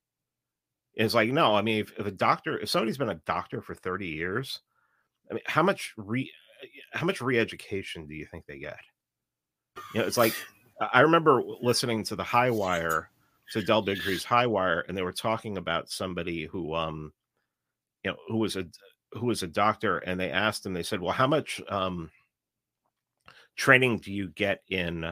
It's 0.95 1.13
like 1.13 1.29
no. 1.29 1.55
I 1.55 1.61
mean, 1.61 1.81
if, 1.81 1.93
if 1.99 2.07
a 2.07 2.11
doctor, 2.11 2.57
if 2.57 2.69
somebody's 2.69 2.97
been 2.97 3.09
a 3.09 3.21
doctor 3.25 3.61
for 3.61 3.75
thirty 3.75 4.07
years, 4.07 4.61
I 5.29 5.35
mean, 5.35 5.43
how 5.45 5.61
much 5.61 5.93
re, 5.97 6.31
how 6.91 7.05
much 7.05 7.21
re-education 7.21 8.07
do 8.07 8.15
you 8.15 8.25
think 8.25 8.45
they 8.45 8.57
get? 8.57 8.79
You 9.93 10.01
know, 10.01 10.07
it's 10.07 10.17
like 10.17 10.33
I 10.93 11.01
remember 11.01 11.43
listening 11.61 12.03
to 12.05 12.15
the 12.15 12.23
High 12.23 12.49
Wire, 12.49 13.09
to 13.51 13.61
Del 13.61 13.81
Bigtree's 13.81 14.23
High 14.23 14.47
Wire, 14.47 14.85
and 14.87 14.97
they 14.97 15.03
were 15.03 15.13
talking 15.13 15.57
about 15.57 15.89
somebody 15.89 16.45
who 16.45 16.73
um, 16.73 17.13
you 18.07 18.13
know, 18.13 18.19
who 18.29 18.37
was 18.37 18.55
a 18.55 18.65
who 19.11 19.25
was 19.25 19.43
a 19.43 19.47
doctor, 19.47 19.97
and 19.97 20.17
they 20.17 20.31
asked 20.31 20.65
him. 20.65 20.73
They 20.73 20.83
said, 20.83 21.01
"Well, 21.01 21.11
how 21.11 21.27
much 21.27 21.61
um, 21.67 22.09
training 23.57 23.97
do 23.97 24.13
you 24.13 24.29
get 24.29 24.63
in 24.69 25.11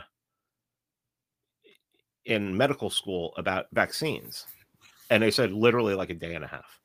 in 2.24 2.56
medical 2.56 2.90
school 2.90 3.34
about 3.36 3.66
vaccines?" 3.74 4.46
And 5.10 5.22
they 5.22 5.32
said, 5.32 5.52
"Literally 5.52 5.94
like 5.94 6.10
a 6.10 6.14
day 6.14 6.36
and 6.36 6.46
a 6.46 6.48
half." 6.48 6.80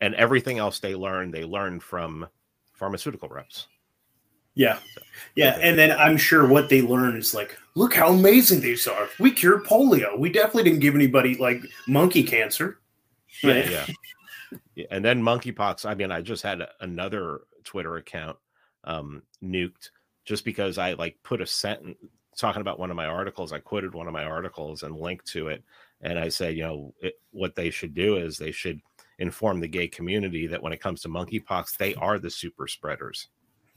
And 0.00 0.14
everything 0.14 0.58
else 0.58 0.78
they 0.78 0.94
learned, 0.94 1.34
they 1.34 1.44
learned 1.44 1.82
from 1.82 2.28
pharmaceutical 2.74 3.28
reps. 3.28 3.66
Yeah. 4.54 4.78
Yeah. 5.34 5.58
And 5.60 5.76
then 5.76 5.90
I'm 5.90 6.16
sure 6.16 6.46
what 6.46 6.68
they 6.68 6.82
learn 6.82 7.16
is 7.16 7.34
like, 7.34 7.58
look 7.74 7.94
how 7.94 8.12
amazing 8.12 8.60
these 8.60 8.86
are. 8.86 9.08
We 9.18 9.32
cured 9.32 9.64
polio. 9.64 10.16
We 10.16 10.30
definitely 10.30 10.64
didn't 10.64 10.80
give 10.80 10.94
anybody 10.94 11.34
like 11.34 11.62
monkey 11.88 12.22
cancer. 12.22 12.78
Right. 13.42 13.68
yeah. 13.68 13.86
And 14.90 15.04
then 15.04 15.22
monkeypox. 15.22 15.86
I 15.86 15.94
mean, 15.94 16.10
I 16.10 16.20
just 16.20 16.42
had 16.42 16.66
another 16.80 17.40
Twitter 17.64 17.96
account 17.96 18.36
um, 18.84 19.22
nuked 19.42 19.90
just 20.24 20.44
because 20.44 20.78
I 20.78 20.92
like 20.92 21.16
put 21.22 21.40
a 21.40 21.46
sentence 21.46 21.96
talking 22.36 22.60
about 22.60 22.78
one 22.78 22.90
of 22.90 22.96
my 22.96 23.06
articles. 23.06 23.52
I 23.52 23.58
quoted 23.58 23.94
one 23.94 24.06
of 24.06 24.12
my 24.12 24.24
articles 24.24 24.82
and 24.84 24.96
linked 24.96 25.26
to 25.28 25.48
it, 25.48 25.64
and 26.00 26.18
I 26.18 26.28
said, 26.28 26.54
you 26.56 26.62
know, 26.62 26.94
it, 27.00 27.14
what 27.32 27.54
they 27.56 27.70
should 27.70 27.94
do 27.94 28.16
is 28.16 28.38
they 28.38 28.52
should 28.52 28.80
inform 29.18 29.58
the 29.58 29.66
gay 29.66 29.88
community 29.88 30.46
that 30.46 30.62
when 30.62 30.72
it 30.72 30.80
comes 30.80 31.00
to 31.02 31.08
monkeypox, 31.08 31.76
they 31.76 31.94
are 31.96 32.18
the 32.18 32.30
super 32.30 32.68
spreaders, 32.68 33.28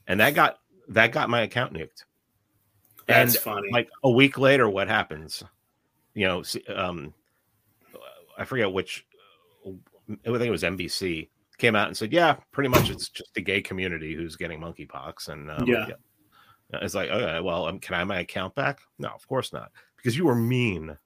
and 0.07 0.19
that 0.19 0.35
got 0.35 0.59
that 0.89 1.11
got 1.11 1.29
my 1.29 1.41
account 1.41 1.73
nuked. 1.73 2.03
That's 3.07 3.35
And, 3.35 3.43
funny. 3.43 3.69
Like 3.71 3.89
a 4.03 4.11
week 4.11 4.37
later, 4.37 4.69
what 4.69 4.87
happens? 4.87 5.43
You 6.13 6.27
know, 6.27 6.43
um, 6.75 7.13
I 8.37 8.45
forget 8.45 8.71
which. 8.71 9.05
I 10.25 10.29
think 10.31 10.41
it 10.43 10.51
was 10.51 10.63
NBC 10.63 11.29
came 11.57 11.75
out 11.75 11.87
and 11.87 11.95
said, 11.97 12.11
"Yeah, 12.11 12.35
pretty 12.51 12.69
much 12.69 12.89
it's 12.89 13.09
just 13.09 13.33
the 13.33 13.41
gay 13.41 13.61
community 13.61 14.13
who's 14.15 14.35
getting 14.35 14.59
monkeypox." 14.59 15.29
And 15.29 15.49
um, 15.51 15.65
Yeah. 15.67 15.87
it's 16.73 16.95
like, 16.95 17.09
okay, 17.09 17.39
well, 17.41 17.65
um, 17.67 17.79
can 17.79 17.95
I 17.95 17.99
have 17.99 18.07
my 18.07 18.19
account 18.19 18.55
back? 18.55 18.79
No, 18.99 19.09
of 19.09 19.27
course 19.27 19.53
not, 19.53 19.71
because 19.97 20.17
you 20.17 20.25
were 20.25 20.35
mean. 20.35 20.97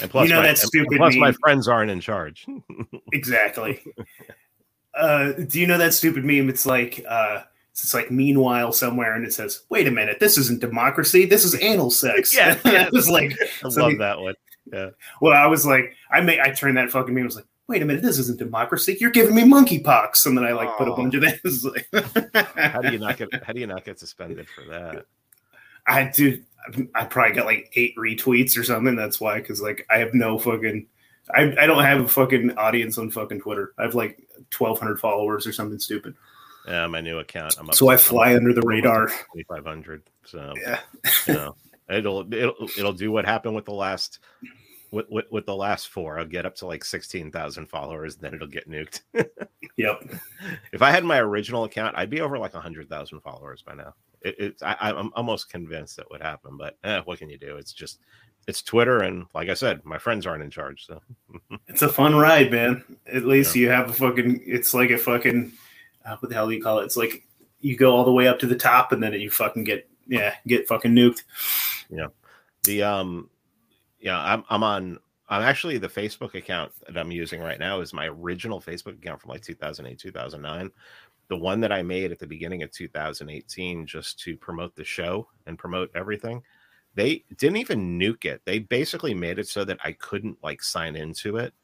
And 0.00 0.10
plus, 0.10 0.28
you 0.28 0.34
know 0.34 0.40
my, 0.40 0.42
that 0.42 0.48
and- 0.50 0.58
and 0.58 0.68
stupid 0.68 0.96
plus 0.98 1.16
my 1.16 1.32
friends 1.32 1.66
aren't 1.68 1.90
in 1.90 2.00
charge. 2.00 2.46
exactly. 3.12 3.82
uh, 4.94 5.32
do 5.32 5.60
you 5.60 5.66
know 5.66 5.78
that 5.78 5.94
stupid 5.94 6.24
meme? 6.24 6.48
It's 6.48 6.66
like, 6.66 7.04
uh, 7.08 7.42
it's 7.70 7.94
like 7.94 8.10
meanwhile 8.10 8.72
somewhere, 8.72 9.14
and 9.14 9.24
it 9.24 9.32
says, 9.32 9.62
"Wait 9.70 9.88
a 9.88 9.90
minute, 9.90 10.20
this 10.20 10.36
isn't 10.36 10.60
democracy. 10.60 11.24
This 11.24 11.44
is 11.44 11.60
anal 11.62 11.90
sex." 11.90 12.34
Yeah, 12.36 12.58
yeah. 12.66 12.90
it's 12.92 13.08
like 13.08 13.32
I 13.64 13.68
love 13.68 13.98
that 13.98 14.20
one. 14.20 14.34
Yeah. 14.72 14.90
Well, 15.20 15.32
I 15.32 15.46
was 15.46 15.64
like, 15.66 15.94
I 16.10 16.20
may, 16.20 16.38
I 16.40 16.50
turned 16.50 16.76
that 16.76 16.90
fucking 16.90 17.14
meme. 17.14 17.24
I 17.24 17.26
was 17.26 17.36
like, 17.36 17.46
wait 17.72 17.82
a 17.82 17.84
minute, 17.84 18.02
this 18.02 18.18
isn't 18.18 18.38
democracy. 18.38 18.96
You're 19.00 19.10
giving 19.10 19.34
me 19.34 19.42
monkeypox, 19.42 20.26
and 20.26 20.36
then 20.36 20.44
I 20.44 20.52
like 20.52 20.68
put 20.76 20.86
a 20.88 20.92
Oh. 20.92 20.96
bunch 20.96 21.14
of 21.14 21.22
this. 21.22 21.66
How 22.56 22.80
do 22.82 22.92
you 22.92 22.98
not 22.98 23.16
get 23.16 23.28
how 23.42 23.52
do 23.52 23.60
you 23.60 23.66
not 23.66 23.84
get 23.84 23.98
suspended 23.98 24.46
for 24.48 24.62
that? 24.70 25.06
I 25.86 26.04
dude, 26.14 26.44
I 26.94 27.04
probably 27.04 27.34
got 27.34 27.46
like 27.46 27.72
eight 27.74 27.96
retweets 27.96 28.56
or 28.58 28.62
something. 28.62 28.94
That's 28.94 29.20
why, 29.20 29.38
because 29.40 29.60
like 29.60 29.84
I 29.90 29.98
have 29.98 30.14
no 30.14 30.38
fucking, 30.38 30.86
I, 31.34 31.54
I 31.58 31.66
don't 31.66 31.82
have 31.82 32.00
a 32.02 32.08
fucking 32.08 32.56
audience 32.56 32.98
on 32.98 33.10
fucking 33.10 33.40
Twitter. 33.40 33.72
I 33.78 33.82
have 33.82 33.94
like 33.96 34.22
twelve 34.50 34.78
hundred 34.78 35.00
followers 35.00 35.46
or 35.46 35.52
something 35.52 35.78
stupid. 35.80 36.14
Yeah, 36.68 36.86
my 36.86 37.00
new 37.00 37.18
account. 37.18 37.56
I'm 37.58 37.68
up 37.68 37.74
So 37.74 37.88
I 37.88 37.96
to- 37.96 38.02
fly 38.02 38.36
under 38.36 38.52
the 38.52 38.62
radar. 38.62 39.08
twenty 39.30 39.44
five 39.48 39.64
hundred. 39.64 40.02
So 40.24 40.54
Yeah, 40.62 40.78
you 41.26 41.34
know, 41.34 41.56
it'll 41.90 42.32
it'll 42.32 42.68
it'll 42.78 42.92
do 42.92 43.10
what 43.10 43.24
happened 43.24 43.56
with 43.56 43.64
the 43.64 43.72
last 43.74 44.20
with, 44.92 45.06
with, 45.10 45.24
with 45.30 45.46
the 45.46 45.56
last 45.56 45.88
four. 45.88 46.18
I'll 46.18 46.24
get 46.24 46.46
up 46.46 46.54
to 46.56 46.66
like 46.66 46.84
sixteen 46.84 47.32
thousand 47.32 47.66
followers, 47.66 48.16
then 48.16 48.34
it'll 48.34 48.46
get 48.46 48.70
nuked. 48.70 49.00
yep. 49.76 50.04
if 50.72 50.82
I 50.82 50.90
had 50.90 51.04
my 51.04 51.18
original 51.18 51.64
account, 51.64 51.96
I'd 51.96 52.10
be 52.10 52.20
over 52.20 52.38
like 52.38 52.52
hundred 52.52 52.88
thousand 52.88 53.20
followers 53.20 53.62
by 53.62 53.74
now. 53.74 53.94
It, 54.20 54.36
it's 54.38 54.62
I, 54.62 54.76
I'm 54.80 55.10
almost 55.16 55.50
convinced 55.50 55.96
that 55.96 56.10
would 56.10 56.22
happen, 56.22 56.56
but 56.56 56.76
eh, 56.84 57.00
what 57.04 57.18
can 57.18 57.30
you 57.30 57.38
do? 57.38 57.56
It's 57.56 57.72
just 57.72 57.98
it's 58.46 58.62
Twitter, 58.62 59.00
and 59.00 59.26
like 59.34 59.48
I 59.48 59.54
said, 59.54 59.84
my 59.84 59.98
friends 59.98 60.26
aren't 60.26 60.42
in 60.44 60.50
charge. 60.50 60.86
So 60.86 61.00
It's 61.68 61.82
a 61.82 61.88
fun 61.88 62.14
ride, 62.14 62.52
man. 62.52 62.84
At 63.12 63.24
least 63.24 63.56
you 63.56 63.70
have 63.70 63.90
a 63.90 63.92
fucking. 63.92 64.42
It's 64.46 64.74
like 64.74 64.90
a 64.90 64.98
fucking. 64.98 65.52
Uh, 66.04 66.16
what 66.18 66.28
the 66.28 66.34
hell 66.34 66.48
do 66.48 66.54
you 66.54 66.62
call 66.62 66.80
it? 66.80 66.84
It's 66.84 66.96
like 66.96 67.26
you 67.60 67.76
go 67.76 67.94
all 67.94 68.04
the 68.04 68.12
way 68.12 68.28
up 68.28 68.38
to 68.40 68.46
the 68.46 68.56
top, 68.56 68.92
and 68.92 69.02
then 69.02 69.14
you 69.14 69.30
fucking 69.30 69.64
get 69.64 69.88
yeah 70.06 70.34
get 70.46 70.68
fucking 70.68 70.92
nuked. 70.92 71.22
Yeah. 71.88 72.08
The 72.64 72.82
um 72.82 73.30
yeah 74.02 74.20
i'm 74.20 74.44
i'm 74.50 74.62
on 74.62 74.98
i'm 75.28 75.42
actually 75.42 75.78
the 75.78 75.88
facebook 75.88 76.34
account 76.34 76.70
that 76.86 76.98
i'm 76.98 77.10
using 77.10 77.40
right 77.40 77.58
now 77.58 77.80
is 77.80 77.94
my 77.94 78.06
original 78.06 78.60
facebook 78.60 78.98
account 78.98 79.20
from 79.20 79.30
like 79.30 79.42
2008 79.42 79.98
2009 79.98 80.70
the 81.28 81.36
one 81.36 81.60
that 81.60 81.72
i 81.72 81.82
made 81.82 82.12
at 82.12 82.18
the 82.18 82.26
beginning 82.26 82.62
of 82.62 82.70
2018 82.70 83.86
just 83.86 84.18
to 84.18 84.36
promote 84.36 84.74
the 84.76 84.84
show 84.84 85.26
and 85.46 85.58
promote 85.58 85.90
everything. 85.94 86.42
They 86.94 87.24
didn't 87.38 87.56
even 87.56 87.98
nuke 87.98 88.26
it. 88.26 88.42
They 88.44 88.58
basically 88.58 89.14
made 89.14 89.38
it 89.38 89.48
so 89.48 89.64
that 89.64 89.78
i 89.82 89.92
couldn't 89.92 90.36
like 90.42 90.62
sign 90.62 90.94
into 90.94 91.38
it. 91.38 91.54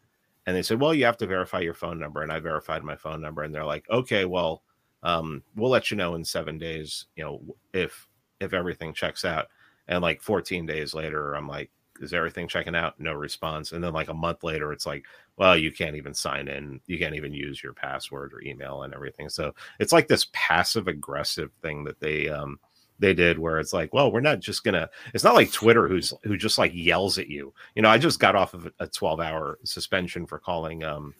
And 0.47 0.57
they 0.57 0.63
said 0.63 0.81
well 0.81 0.95
you 0.95 1.05
have 1.05 1.19
to 1.19 1.27
verify 1.27 1.61
your 1.61 1.75
phone 1.75 1.99
number 1.99 2.23
and 2.23 2.33
i 2.33 2.39
verified 2.39 2.83
my 2.83 2.97
phone 2.97 3.21
number 3.21 3.43
and 3.43 3.55
they're 3.55 3.65
like 3.65 3.85
okay 3.91 4.25
well 4.25 4.63
um, 5.05 5.45
we'll 5.55 5.71
let 5.71 5.93
you 5.93 5.97
know 5.97 6.17
in 6.17 6.25
seven 6.25 6.59
days 6.59 7.05
you 7.15 7.23
know 7.23 7.41
if 7.73 8.09
if 8.41 8.53
everything 8.53 8.93
checks 8.93 9.25
out. 9.25 9.49
And 9.89 10.03
like 10.03 10.23
14 10.23 10.67
days 10.67 10.95
later, 10.95 11.35
I'm 11.35 11.49
like, 11.49 11.71
is 12.01 12.13
everything 12.13 12.49
checking 12.49 12.75
out? 12.75 12.99
No 12.99 13.13
response. 13.13 13.73
And 13.73 13.83
then 13.83 13.93
like 13.93 14.09
a 14.09 14.15
month 14.15 14.43
later, 14.45 14.73
it's 14.73 14.87
like, 14.87 15.05
well, 15.37 15.57
you 15.57 15.73
can't 15.73 15.97
even 15.97 16.15
sign 16.15 16.49
in. 16.49 16.81
You 16.87 16.99
can't 16.99 17.15
even 17.15 17.33
use 17.33 17.63
your 17.63 17.73
password 17.73 18.33
or 18.33 18.43
email 18.43 18.83
and 18.83 18.95
everything. 18.95 19.29
So 19.29 19.55
it's 19.79 19.93
like 19.93 20.09
this 20.09 20.29
passive 20.33 20.89
aggressive 20.89 21.51
thing 21.63 21.85
that 21.85 22.01
they 22.01 22.29
um 22.29 22.59
they 23.01 23.15
did 23.15 23.39
where 23.39 23.61
it's 23.61 23.73
like, 23.73 23.95
well, 23.95 24.11
we're 24.11 24.21
not 24.21 24.41
just 24.41 24.65
gonna 24.65 24.89
it's 25.15 25.25
not 25.25 25.35
like 25.35 25.53
Twitter 25.53 25.89
who's 25.89 26.13
who 26.25 26.37
just 26.37 26.59
like 26.59 26.73
yells 26.75 27.19
at 27.19 27.29
you. 27.29 27.53
You 27.75 27.83
know, 27.83 27.91
I 27.91 27.99
just 27.99 28.21
got 28.21 28.37
off 28.37 28.55
of 28.55 28.69
a 28.81 28.87
12 28.87 29.21
hour 29.21 29.59
suspension 29.65 30.27
for 30.27 30.39
calling 30.39 30.85
um 30.85 31.15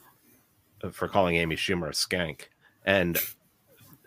for 0.93 1.09
calling 1.09 1.37
Amy 1.37 1.57
Schumer 1.57 1.89
a 1.89 1.93
skank. 1.93 2.43
And 2.85 3.17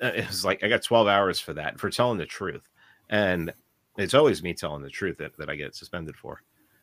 uh, 0.01 0.07
it 0.07 0.27
was 0.27 0.43
like 0.45 0.63
I 0.63 0.67
got 0.67 0.83
12 0.83 1.07
hours 1.07 1.39
for 1.39 1.53
that, 1.53 1.79
for 1.79 1.89
telling 1.89 2.17
the 2.17 2.25
truth. 2.25 2.67
And 3.09 3.53
it's 3.97 4.13
always 4.13 4.41
me 4.41 4.53
telling 4.53 4.81
the 4.81 4.89
truth 4.89 5.17
that, 5.17 5.37
that 5.37 5.49
I 5.49 5.55
get 5.55 5.75
suspended 5.75 6.15
for. 6.15 6.41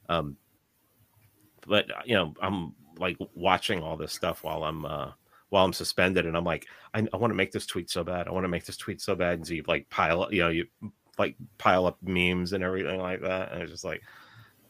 Um, 0.09 0.37
but 1.67 1.91
uh, 1.91 2.03
you 2.05 2.15
know, 2.15 2.35
I'm 2.41 2.75
like 2.99 3.17
watching 3.35 3.83
all 3.83 3.97
this 3.97 4.13
stuff 4.13 4.43
while 4.43 4.65
I'm 4.65 4.85
uh, 4.85 5.13
while 5.51 5.65
I'm 5.65 5.73
suspended, 5.73 6.27
and 6.27 6.37
I'm 6.37 6.45
like, 6.45 6.67
I, 6.95 7.07
I 7.13 7.17
want 7.17 7.31
to 7.31 7.37
make 7.37 7.53
this 7.53 7.67
tweet 7.67 7.91
so 7.91 8.05
bad. 8.05 8.29
I 8.29 8.33
want 8.33 8.45
to 8.45 8.49
make 8.49 8.65
this 8.65 8.77
tweet 8.77 9.01
so 9.01 9.15
bad. 9.15 9.35
And 9.35 9.47
so 9.47 9.55
you 9.55 9.65
like 9.67 9.89
pile, 9.91 10.23
up, 10.23 10.33
you 10.33 10.43
know, 10.43 10.49
you 10.49 10.67
like 11.19 11.37
pile 11.59 11.87
up 11.87 11.99
memes 12.03 12.53
and 12.53 12.65
everything 12.65 13.01
like 13.01 13.21
that, 13.23 13.53
and 13.53 13.63
it's 13.63 13.73
just 13.73 13.85
like, 13.85 14.03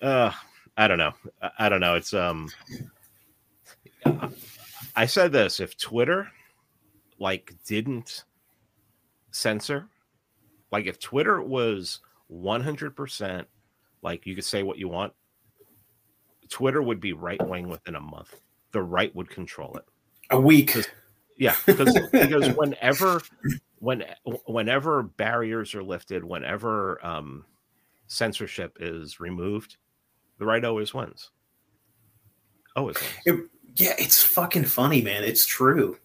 uh, 0.03 0.32
I 0.76 0.89
don't 0.89 0.99
know, 0.99 1.12
I, 1.43 1.51
I 1.61 1.68
don't 1.68 1.80
know. 1.80 1.95
It's 1.95 2.14
um, 2.14 2.49
I 4.97 5.07
said 5.07 5.32
this: 5.32 5.61
if 5.61 5.76
Twitter 5.76 6.28
like 7.18 7.55
didn't 7.66 8.24
censor, 9.30 9.89
like 10.70 10.86
if 10.86 10.99
Twitter 10.99 11.43
was 11.43 12.01
100% 12.30 13.45
like 14.03 14.26
you 14.26 14.34
could 14.34 14.45
say 14.45 14.62
what 14.62 14.78
you 14.78 14.89
want 14.89 15.12
twitter 16.49 16.82
would 16.82 17.01
be 17.01 17.12
right 17.12 17.44
wing 17.49 17.68
within 17.68 17.94
a 17.96 18.01
month 18.01 18.40
the 18.72 18.82
right 18.82 19.14
would 19.16 19.28
control 19.30 19.76
it 19.76 19.84
A 20.30 20.40
week. 20.40 20.76
yeah 21.36 21.55
because 21.66 21.96
because 22.12 22.49
whenever 22.57 23.20
when 23.78 24.05
whenever 24.46 25.03
barriers 25.03 25.74
are 25.74 25.82
lifted 25.82 26.24
whenever 26.24 27.05
um 27.05 27.44
censorship 28.09 28.76
is 28.80 29.20
removed 29.20 29.76
the 30.38 30.44
right 30.46 30.64
always 30.64 30.92
wins 30.94 31.30
always 32.76 32.96
wins 33.26 33.49
Yeah, 33.76 33.94
it's 33.99 34.22
fucking 34.22 34.64
funny, 34.64 35.03
man. 35.03 35.22
It's 35.22 35.46
true. 35.46 35.99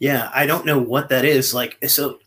Yeah, 0.00 0.30
I 0.34 0.46
don't 0.46 0.64
know 0.66 0.78
what 0.80 1.08
that 1.10 1.24
is. 1.24 1.54
Like, 1.54 1.76
so 1.88 2.18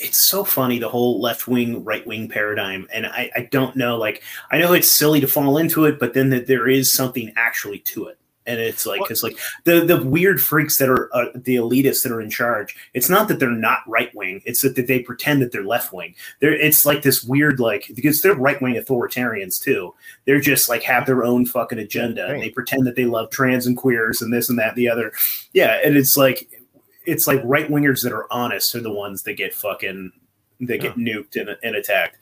it's 0.00 0.26
so 0.26 0.44
funny 0.44 0.78
the 0.78 0.88
whole 0.88 1.20
left 1.20 1.46
wing, 1.46 1.84
right 1.84 2.06
wing 2.06 2.28
paradigm, 2.28 2.88
and 2.92 3.06
I, 3.06 3.30
I 3.36 3.48
don't 3.50 3.76
know. 3.76 3.96
Like, 3.96 4.22
I 4.50 4.58
know 4.58 4.72
it's 4.72 4.88
silly 4.88 5.20
to 5.20 5.28
fall 5.28 5.58
into 5.58 5.84
it, 5.84 5.98
but 5.98 6.14
then 6.14 6.30
that 6.30 6.46
there 6.46 6.68
is 6.68 6.92
something 6.92 7.32
actually 7.36 7.80
to 7.80 8.06
it. 8.06 8.18
And 8.46 8.58
it's 8.58 8.86
like, 8.86 9.00
because 9.02 9.22
like 9.22 9.38
the 9.64 9.84
the 9.84 10.02
weird 10.02 10.42
freaks 10.42 10.78
that 10.78 10.88
are 10.88 11.14
uh, 11.14 11.26
the 11.34 11.56
elitists 11.56 12.02
that 12.02 12.10
are 12.10 12.22
in 12.22 12.30
charge. 12.30 12.74
It's 12.94 13.10
not 13.10 13.28
that 13.28 13.38
they're 13.38 13.50
not 13.50 13.80
right 13.86 14.12
wing. 14.14 14.40
It's 14.44 14.62
that, 14.62 14.74
that 14.76 14.86
they 14.86 15.00
pretend 15.00 15.42
that 15.42 15.52
they're 15.52 15.62
left 15.62 15.92
wing. 15.92 16.14
They're 16.40 16.54
it's 16.54 16.86
like 16.86 17.02
this 17.02 17.22
weird 17.22 17.60
like 17.60 17.92
because 17.94 18.22
they're 18.22 18.34
right 18.34 18.60
wing 18.60 18.74
authoritarians 18.74 19.62
too. 19.62 19.94
They're 20.24 20.40
just 20.40 20.68
like 20.68 20.82
have 20.82 21.06
their 21.06 21.22
own 21.22 21.44
fucking 21.44 21.78
agenda. 21.78 22.26
And 22.28 22.42
they 22.42 22.50
pretend 22.50 22.86
that 22.86 22.96
they 22.96 23.04
love 23.04 23.30
trans 23.30 23.66
and 23.66 23.76
queers 23.76 24.22
and 24.22 24.32
this 24.32 24.48
and 24.48 24.58
that 24.58 24.68
and 24.68 24.76
the 24.76 24.88
other. 24.88 25.12
Yeah, 25.52 25.78
and 25.84 25.96
it's 25.96 26.16
like 26.16 26.59
it's 27.06 27.26
like 27.26 27.40
right 27.44 27.68
wingers 27.68 28.02
that 28.02 28.12
are 28.12 28.26
honest 28.32 28.74
are 28.74 28.80
the 28.80 28.92
ones 28.92 29.22
that 29.22 29.34
get 29.34 29.54
fucking 29.54 30.12
that 30.60 30.80
get 30.80 30.96
nuked 30.96 31.40
and, 31.40 31.56
and 31.62 31.76
attacked. 31.76 32.18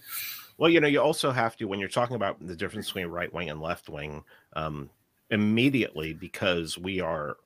Well, 0.59 0.71
you 0.71 0.81
know, 0.81 0.89
you 0.89 1.01
also 1.01 1.31
have 1.31 1.57
to 1.57 1.67
when 1.67 1.79
you're 1.79 1.89
talking 1.89 2.17
about 2.17 2.45
the 2.45 2.57
difference 2.57 2.89
between 2.89 3.07
right 3.07 3.33
wing 3.33 3.51
and 3.51 3.61
left 3.61 3.89
wing, 3.89 4.25
um, 4.55 4.91
immediately 5.31 6.15
because 6.15 6.77
we 6.79 7.01
are 7.01 7.37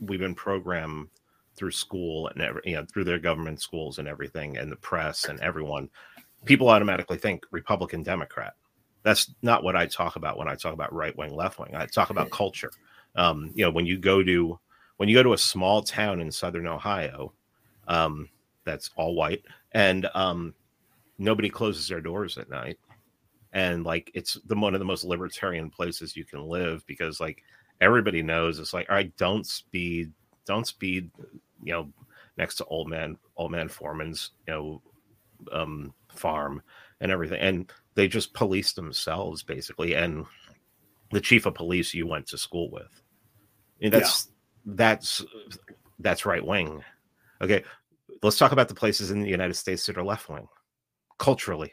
we've 0.00 0.20
been 0.20 0.34
programmed 0.34 1.08
through 1.56 1.70
school 1.72 2.28
and 2.28 2.40
every, 2.40 2.62
you 2.64 2.76
know 2.76 2.84
through 2.84 3.04
their 3.04 3.18
government 3.18 3.60
schools 3.60 3.98
and 3.98 4.08
everything 4.08 4.56
and 4.56 4.70
the 4.70 4.76
press 4.76 5.24
and 5.24 5.40
everyone, 5.40 5.88
people 6.44 6.68
automatically 6.68 7.18
think 7.18 7.44
Republican 7.50 8.02
Democrat. 8.02 8.54
That's 9.02 9.32
not 9.42 9.64
what 9.64 9.76
I 9.76 9.86
talk 9.86 10.16
about 10.16 10.38
when 10.38 10.48
I 10.48 10.54
talk 10.54 10.74
about 10.74 10.92
right 10.92 11.16
wing, 11.16 11.34
left 11.34 11.58
wing. 11.58 11.74
I 11.74 11.86
talk 11.86 12.10
about 12.10 12.30
culture. 12.30 12.70
Um, 13.16 13.50
you 13.54 13.64
know, 13.64 13.70
when 13.70 13.86
you 13.86 13.98
go 13.98 14.22
to 14.22 14.58
when 15.00 15.08
you 15.08 15.14
go 15.14 15.22
to 15.22 15.32
a 15.32 15.38
small 15.38 15.80
town 15.80 16.20
in 16.20 16.30
southern 16.30 16.66
Ohio, 16.66 17.32
um, 17.88 18.28
that's 18.66 18.90
all 18.96 19.14
white, 19.14 19.42
and 19.72 20.06
um, 20.12 20.52
nobody 21.16 21.48
closes 21.48 21.88
their 21.88 22.02
doors 22.02 22.36
at 22.36 22.50
night. 22.50 22.78
And 23.54 23.82
like 23.82 24.10
it's 24.12 24.34
the 24.44 24.54
one 24.54 24.74
of 24.74 24.78
the 24.78 24.84
most 24.84 25.04
libertarian 25.04 25.70
places 25.70 26.18
you 26.18 26.26
can 26.26 26.46
live 26.46 26.84
because 26.86 27.18
like 27.18 27.42
everybody 27.80 28.22
knows 28.22 28.58
it's 28.58 28.74
like 28.74 28.90
all 28.90 28.96
right 28.96 29.16
don't 29.16 29.46
speed 29.46 30.12
don't 30.44 30.66
speed 30.66 31.10
you 31.64 31.72
know 31.72 31.88
next 32.36 32.56
to 32.56 32.66
old 32.66 32.90
man 32.90 33.16
old 33.38 33.52
man 33.52 33.68
foreman's 33.68 34.32
you 34.46 34.52
know 34.52 34.82
um 35.50 35.94
farm 36.12 36.60
and 37.00 37.10
everything. 37.10 37.40
And 37.40 37.72
they 37.94 38.06
just 38.06 38.34
police 38.34 38.74
themselves 38.74 39.42
basically 39.42 39.94
and 39.94 40.26
the 41.10 41.22
chief 41.22 41.46
of 41.46 41.54
police 41.54 41.94
you 41.94 42.06
went 42.06 42.26
to 42.28 42.36
school 42.36 42.70
with. 42.70 43.02
And 43.80 43.94
that's 43.94 44.29
that's 44.64 45.24
that's 45.98 46.26
right 46.26 46.44
wing. 46.44 46.82
Okay 47.42 47.64
let's 48.22 48.38
talk 48.38 48.52
about 48.52 48.68
the 48.68 48.74
places 48.74 49.10
in 49.10 49.20
the 49.22 49.28
united 49.28 49.54
states 49.54 49.86
that 49.86 49.96
are 49.96 50.04
left 50.04 50.28
wing 50.28 50.46
culturally 51.18 51.72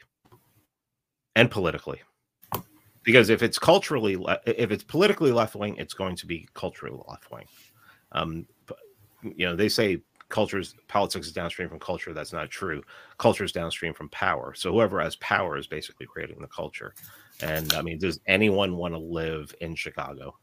and 1.35 1.51
politically. 1.51 2.01
Because 3.03 3.29
if 3.29 3.41
it's 3.41 3.59
culturally 3.59 4.17
if 4.45 4.71
it's 4.71 4.83
politically 4.83 5.31
left 5.31 5.55
wing 5.55 5.75
it's 5.77 5.93
going 5.93 6.15
to 6.15 6.25
be 6.25 6.47
culturally 6.53 6.99
left 7.07 7.31
wing. 7.31 7.45
Um 8.11 8.45
you 9.23 9.45
know 9.45 9.55
they 9.55 9.69
say 9.69 10.01
cultures 10.29 10.75
politics 10.89 11.27
is 11.27 11.33
downstream 11.33 11.69
from 11.69 11.79
culture. 11.79 12.13
That's 12.13 12.33
not 12.33 12.49
true. 12.49 12.83
Culture 13.17 13.45
is 13.45 13.53
downstream 13.53 13.93
from 13.93 14.09
power. 14.09 14.53
So 14.53 14.73
whoever 14.73 14.99
has 14.99 15.15
power 15.17 15.57
is 15.57 15.67
basically 15.67 16.05
creating 16.05 16.41
the 16.41 16.47
culture. 16.47 16.93
And 17.41 17.73
i 17.73 17.81
mean 17.81 17.99
does 17.99 18.19
anyone 18.25 18.75
want 18.75 18.93
to 18.93 18.99
live 18.99 19.53
in 19.61 19.75
chicago 19.75 20.35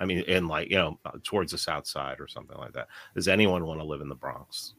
i 0.00 0.04
mean 0.04 0.20
in 0.20 0.48
like 0.48 0.68
you 0.70 0.76
know 0.76 0.98
uh, 1.04 1.12
towards 1.22 1.52
the 1.52 1.58
south 1.58 1.86
side 1.86 2.20
or 2.20 2.26
something 2.26 2.58
like 2.58 2.72
that 2.72 2.88
does 3.14 3.28
anyone 3.28 3.66
want 3.66 3.78
to 3.78 3.86
live 3.86 4.00
in 4.00 4.08
the 4.08 4.14
bronx 4.14 4.74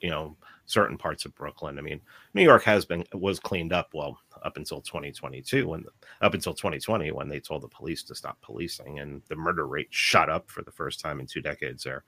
you 0.00 0.10
know 0.10 0.36
certain 0.66 0.96
parts 0.96 1.24
of 1.24 1.34
Brooklyn. 1.34 1.78
I 1.78 1.82
mean, 1.82 2.00
New 2.34 2.42
York 2.42 2.62
has 2.62 2.84
been 2.84 3.04
was 3.12 3.40
cleaned 3.40 3.72
up 3.72 3.90
well 3.92 4.18
up 4.42 4.56
until 4.56 4.80
2022 4.80 5.68
when 5.68 5.84
up 6.22 6.34
until 6.34 6.54
2020 6.54 7.10
when 7.12 7.28
they 7.28 7.40
told 7.40 7.62
the 7.62 7.68
police 7.68 8.02
to 8.04 8.14
stop 8.14 8.40
policing 8.40 9.00
and 9.00 9.22
the 9.28 9.36
murder 9.36 9.66
rate 9.66 9.88
shot 9.90 10.30
up 10.30 10.50
for 10.50 10.62
the 10.62 10.70
first 10.70 11.00
time 11.00 11.20
in 11.20 11.26
two 11.26 11.40
decades 11.40 11.82
there. 11.82 12.04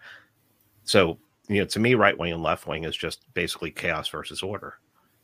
So 0.85 1.19
you 1.49 1.59
know, 1.59 1.67
to 1.67 1.81
me, 1.81 1.95
right 1.95 2.17
wing 2.17 2.33
and 2.33 2.43
left 2.43 2.67
wing 2.67 2.85
is 2.85 2.97
just 2.97 3.33
basically 3.35 3.71
chaos 3.71 4.09
versus 4.09 4.43
order. 4.43 4.75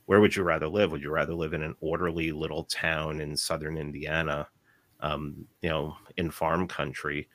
Where 0.06 0.20
would 0.20 0.34
you 0.34 0.42
rather 0.42 0.68
live? 0.68 0.90
Would 0.90 1.02
you 1.02 1.10
rather 1.10 1.34
live 1.34 1.52
in 1.52 1.62
an 1.62 1.76
orderly 1.80 2.32
little 2.32 2.64
town 2.64 3.20
in 3.20 3.36
southern 3.36 3.76
Indiana, 3.76 4.48
um, 5.00 5.46
you 5.62 5.68
know, 5.68 5.96
in 6.16 6.30
farm 6.30 6.66
country? 6.68 7.28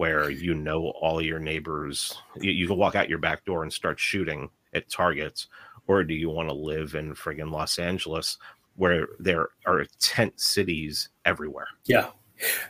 where 0.00 0.30
you 0.46 0.54
know 0.54 0.88
all 1.02 1.20
your 1.20 1.38
neighbors 1.38 2.16
you, 2.40 2.50
you, 2.50 2.66
can 2.66 2.78
walk 2.78 2.96
out 2.96 3.10
your 3.10 3.18
back 3.18 3.44
door 3.44 3.62
and 3.62 3.72
start 3.72 4.00
shooting 4.00 4.48
at 4.72 4.88
targets 4.88 5.48
or 5.86 6.02
do 6.02 6.14
you 6.14 6.30
want 6.30 6.48
to 6.48 6.54
live 6.54 6.94
in 6.94 7.14
friggin 7.14 7.50
los 7.50 7.78
angeles 7.78 8.38
where 8.76 9.08
there 9.18 9.48
are 9.66 9.84
tent 10.00 10.40
cities 10.40 11.10
everywhere? 11.26 11.66
Yeah. 11.84 12.08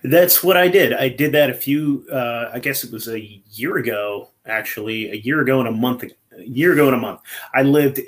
That's 0.02 0.42
what 0.42 0.56
i 0.56 0.66
did. 0.66 0.92
I 0.92 1.08
did 1.08 1.30
that 1.32 1.50
a 1.50 1.54
few 1.54 2.04
uh, 2.12 2.50
i 2.52 2.58
guess 2.58 2.82
it 2.82 2.92
was 2.92 3.06
a 3.06 3.20
year 3.52 3.76
ago 3.76 4.30
actually 4.46 5.12
a 5.12 5.14
year 5.14 5.40
ago 5.40 5.60
and 5.60 5.68
a 5.68 5.72
month 5.72 6.02
a 6.02 6.10
year 6.42 6.72
ago 6.72 6.86
and 6.86 6.96
a 6.96 7.00
month. 7.00 7.20
I 7.54 7.62
lived 7.62 8.00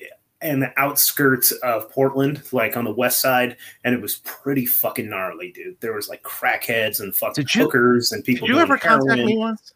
in 0.43 0.61
the 0.61 0.73
outskirts 0.79 1.53
of 1.53 1.91
Portland, 1.91 2.43
like 2.53 2.77
on 2.77 2.85
the 2.85 2.93
west 2.93 3.21
side, 3.21 3.57
and 3.85 3.95
it 3.95 4.01
was 4.01 4.17
pretty 4.17 4.67
fucking 4.67 5.09
gnarly, 5.09 5.53
dude. 5.53 5.81
There 5.81 5.95
was 5.95 6.09
like 6.09 6.23
crackheads 6.23 7.01
and 7.01 7.15
fucking 7.15 7.45
did 7.45 7.55
you, 7.55 7.63
hookers 7.65 8.13
and 8.13 8.25
people. 8.25 8.49
Did 8.49 8.55
you 8.55 8.61
ever 8.61 8.77
heroin. 8.77 9.07
contact 9.07 9.27
me 9.27 9.39
once? 9.39 9.75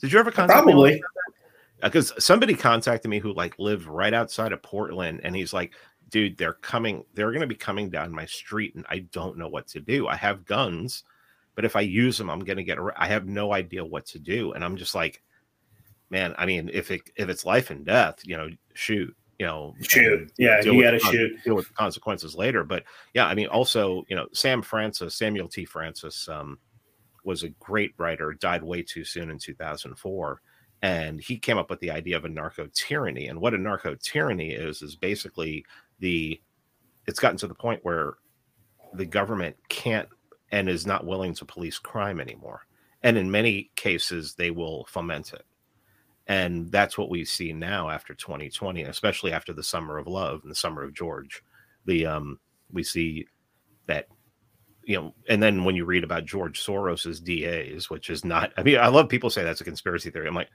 Did 0.00 0.12
you 0.12 0.18
ever 0.18 0.30
contact 0.30 0.62
Probably. 0.62 0.94
me? 0.94 1.02
Because 1.82 2.12
somebody 2.22 2.54
contacted 2.54 3.10
me 3.10 3.18
who 3.18 3.32
like 3.32 3.58
lived 3.58 3.86
right 3.86 4.12
outside 4.12 4.52
of 4.52 4.62
Portland, 4.62 5.20
and 5.24 5.34
he's 5.34 5.52
like, 5.52 5.74
"Dude, 6.10 6.36
they're 6.36 6.54
coming. 6.54 7.04
They're 7.14 7.30
going 7.30 7.40
to 7.40 7.46
be 7.46 7.54
coming 7.54 7.88
down 7.88 8.12
my 8.12 8.26
street, 8.26 8.74
and 8.74 8.84
I 8.90 9.00
don't 9.12 9.38
know 9.38 9.48
what 9.48 9.68
to 9.68 9.80
do. 9.80 10.06
I 10.06 10.16
have 10.16 10.44
guns, 10.44 11.04
but 11.54 11.64
if 11.64 11.76
I 11.76 11.80
use 11.80 12.18
them, 12.18 12.28
I'm 12.28 12.40
going 12.40 12.58
to 12.58 12.64
get. 12.64 12.78
I 12.96 13.06
have 13.06 13.26
no 13.26 13.52
idea 13.52 13.84
what 13.84 14.06
to 14.06 14.18
do." 14.18 14.52
And 14.52 14.62
I'm 14.62 14.76
just 14.76 14.94
like, 14.94 15.22
"Man, 16.10 16.34
I 16.36 16.44
mean, 16.44 16.70
if 16.72 16.90
it 16.90 17.02
if 17.16 17.30
it's 17.30 17.46
life 17.46 17.70
and 17.70 17.84
death, 17.84 18.18
you 18.24 18.36
know, 18.36 18.50
shoot." 18.74 19.16
You 19.40 19.46
know, 19.46 19.74
shoot. 19.80 20.30
Yeah, 20.36 20.60
you 20.62 20.82
got 20.82 20.90
to 20.90 20.98
shoot. 20.98 21.42
Deal 21.42 21.54
with 21.54 21.74
consequences 21.74 22.34
later. 22.34 22.62
But 22.62 22.84
yeah, 23.14 23.24
I 23.24 23.34
mean, 23.34 23.46
also, 23.46 24.04
you 24.06 24.14
know, 24.14 24.26
Sam 24.34 24.60
Francis, 24.60 25.14
Samuel 25.14 25.48
T. 25.48 25.64
Francis, 25.64 26.28
um, 26.28 26.58
was 27.24 27.42
a 27.42 27.48
great 27.48 27.94
writer. 27.96 28.34
Died 28.34 28.62
way 28.62 28.82
too 28.82 29.02
soon 29.02 29.30
in 29.30 29.38
2004, 29.38 30.42
and 30.82 31.22
he 31.22 31.38
came 31.38 31.56
up 31.56 31.70
with 31.70 31.80
the 31.80 31.90
idea 31.90 32.18
of 32.18 32.24
anarcho 32.24 32.70
tyranny. 32.74 33.28
And 33.28 33.40
what 33.40 33.54
anarcho 33.54 33.98
tyranny 33.98 34.50
is 34.50 34.82
is 34.82 34.94
basically 34.94 35.64
the. 36.00 36.38
It's 37.06 37.18
gotten 37.18 37.38
to 37.38 37.46
the 37.46 37.54
point 37.54 37.80
where 37.82 38.18
the 38.92 39.06
government 39.06 39.56
can't 39.70 40.10
and 40.52 40.68
is 40.68 40.86
not 40.86 41.06
willing 41.06 41.32
to 41.36 41.46
police 41.46 41.78
crime 41.78 42.20
anymore. 42.20 42.66
And 43.02 43.16
in 43.16 43.30
many 43.30 43.70
cases, 43.74 44.34
they 44.34 44.50
will 44.50 44.84
foment 44.84 45.32
it 45.32 45.46
and 46.30 46.70
that's 46.70 46.96
what 46.96 47.10
we 47.10 47.24
see 47.24 47.52
now 47.52 47.90
after 47.90 48.14
2020 48.14 48.84
especially 48.84 49.32
after 49.32 49.52
the 49.52 49.64
summer 49.64 49.98
of 49.98 50.06
love 50.06 50.40
and 50.42 50.50
the 50.50 50.54
summer 50.54 50.84
of 50.84 50.94
george. 50.94 51.42
The 51.86 52.06
um 52.06 52.38
we 52.72 52.84
see 52.84 53.26
that 53.86 54.06
you 54.84 54.96
know 54.96 55.12
and 55.28 55.42
then 55.42 55.64
when 55.64 55.74
you 55.74 55.84
read 55.84 56.04
about 56.04 56.24
george 56.24 56.64
soros's 56.64 57.20
das 57.20 57.90
which 57.90 58.10
is 58.10 58.24
not 58.24 58.52
i 58.56 58.62
mean 58.62 58.78
i 58.78 58.86
love 58.86 59.08
people 59.08 59.28
say 59.28 59.42
that's 59.42 59.60
a 59.60 59.64
conspiracy 59.64 60.10
theory. 60.10 60.28
I'm 60.28 60.34
like 60.34 60.50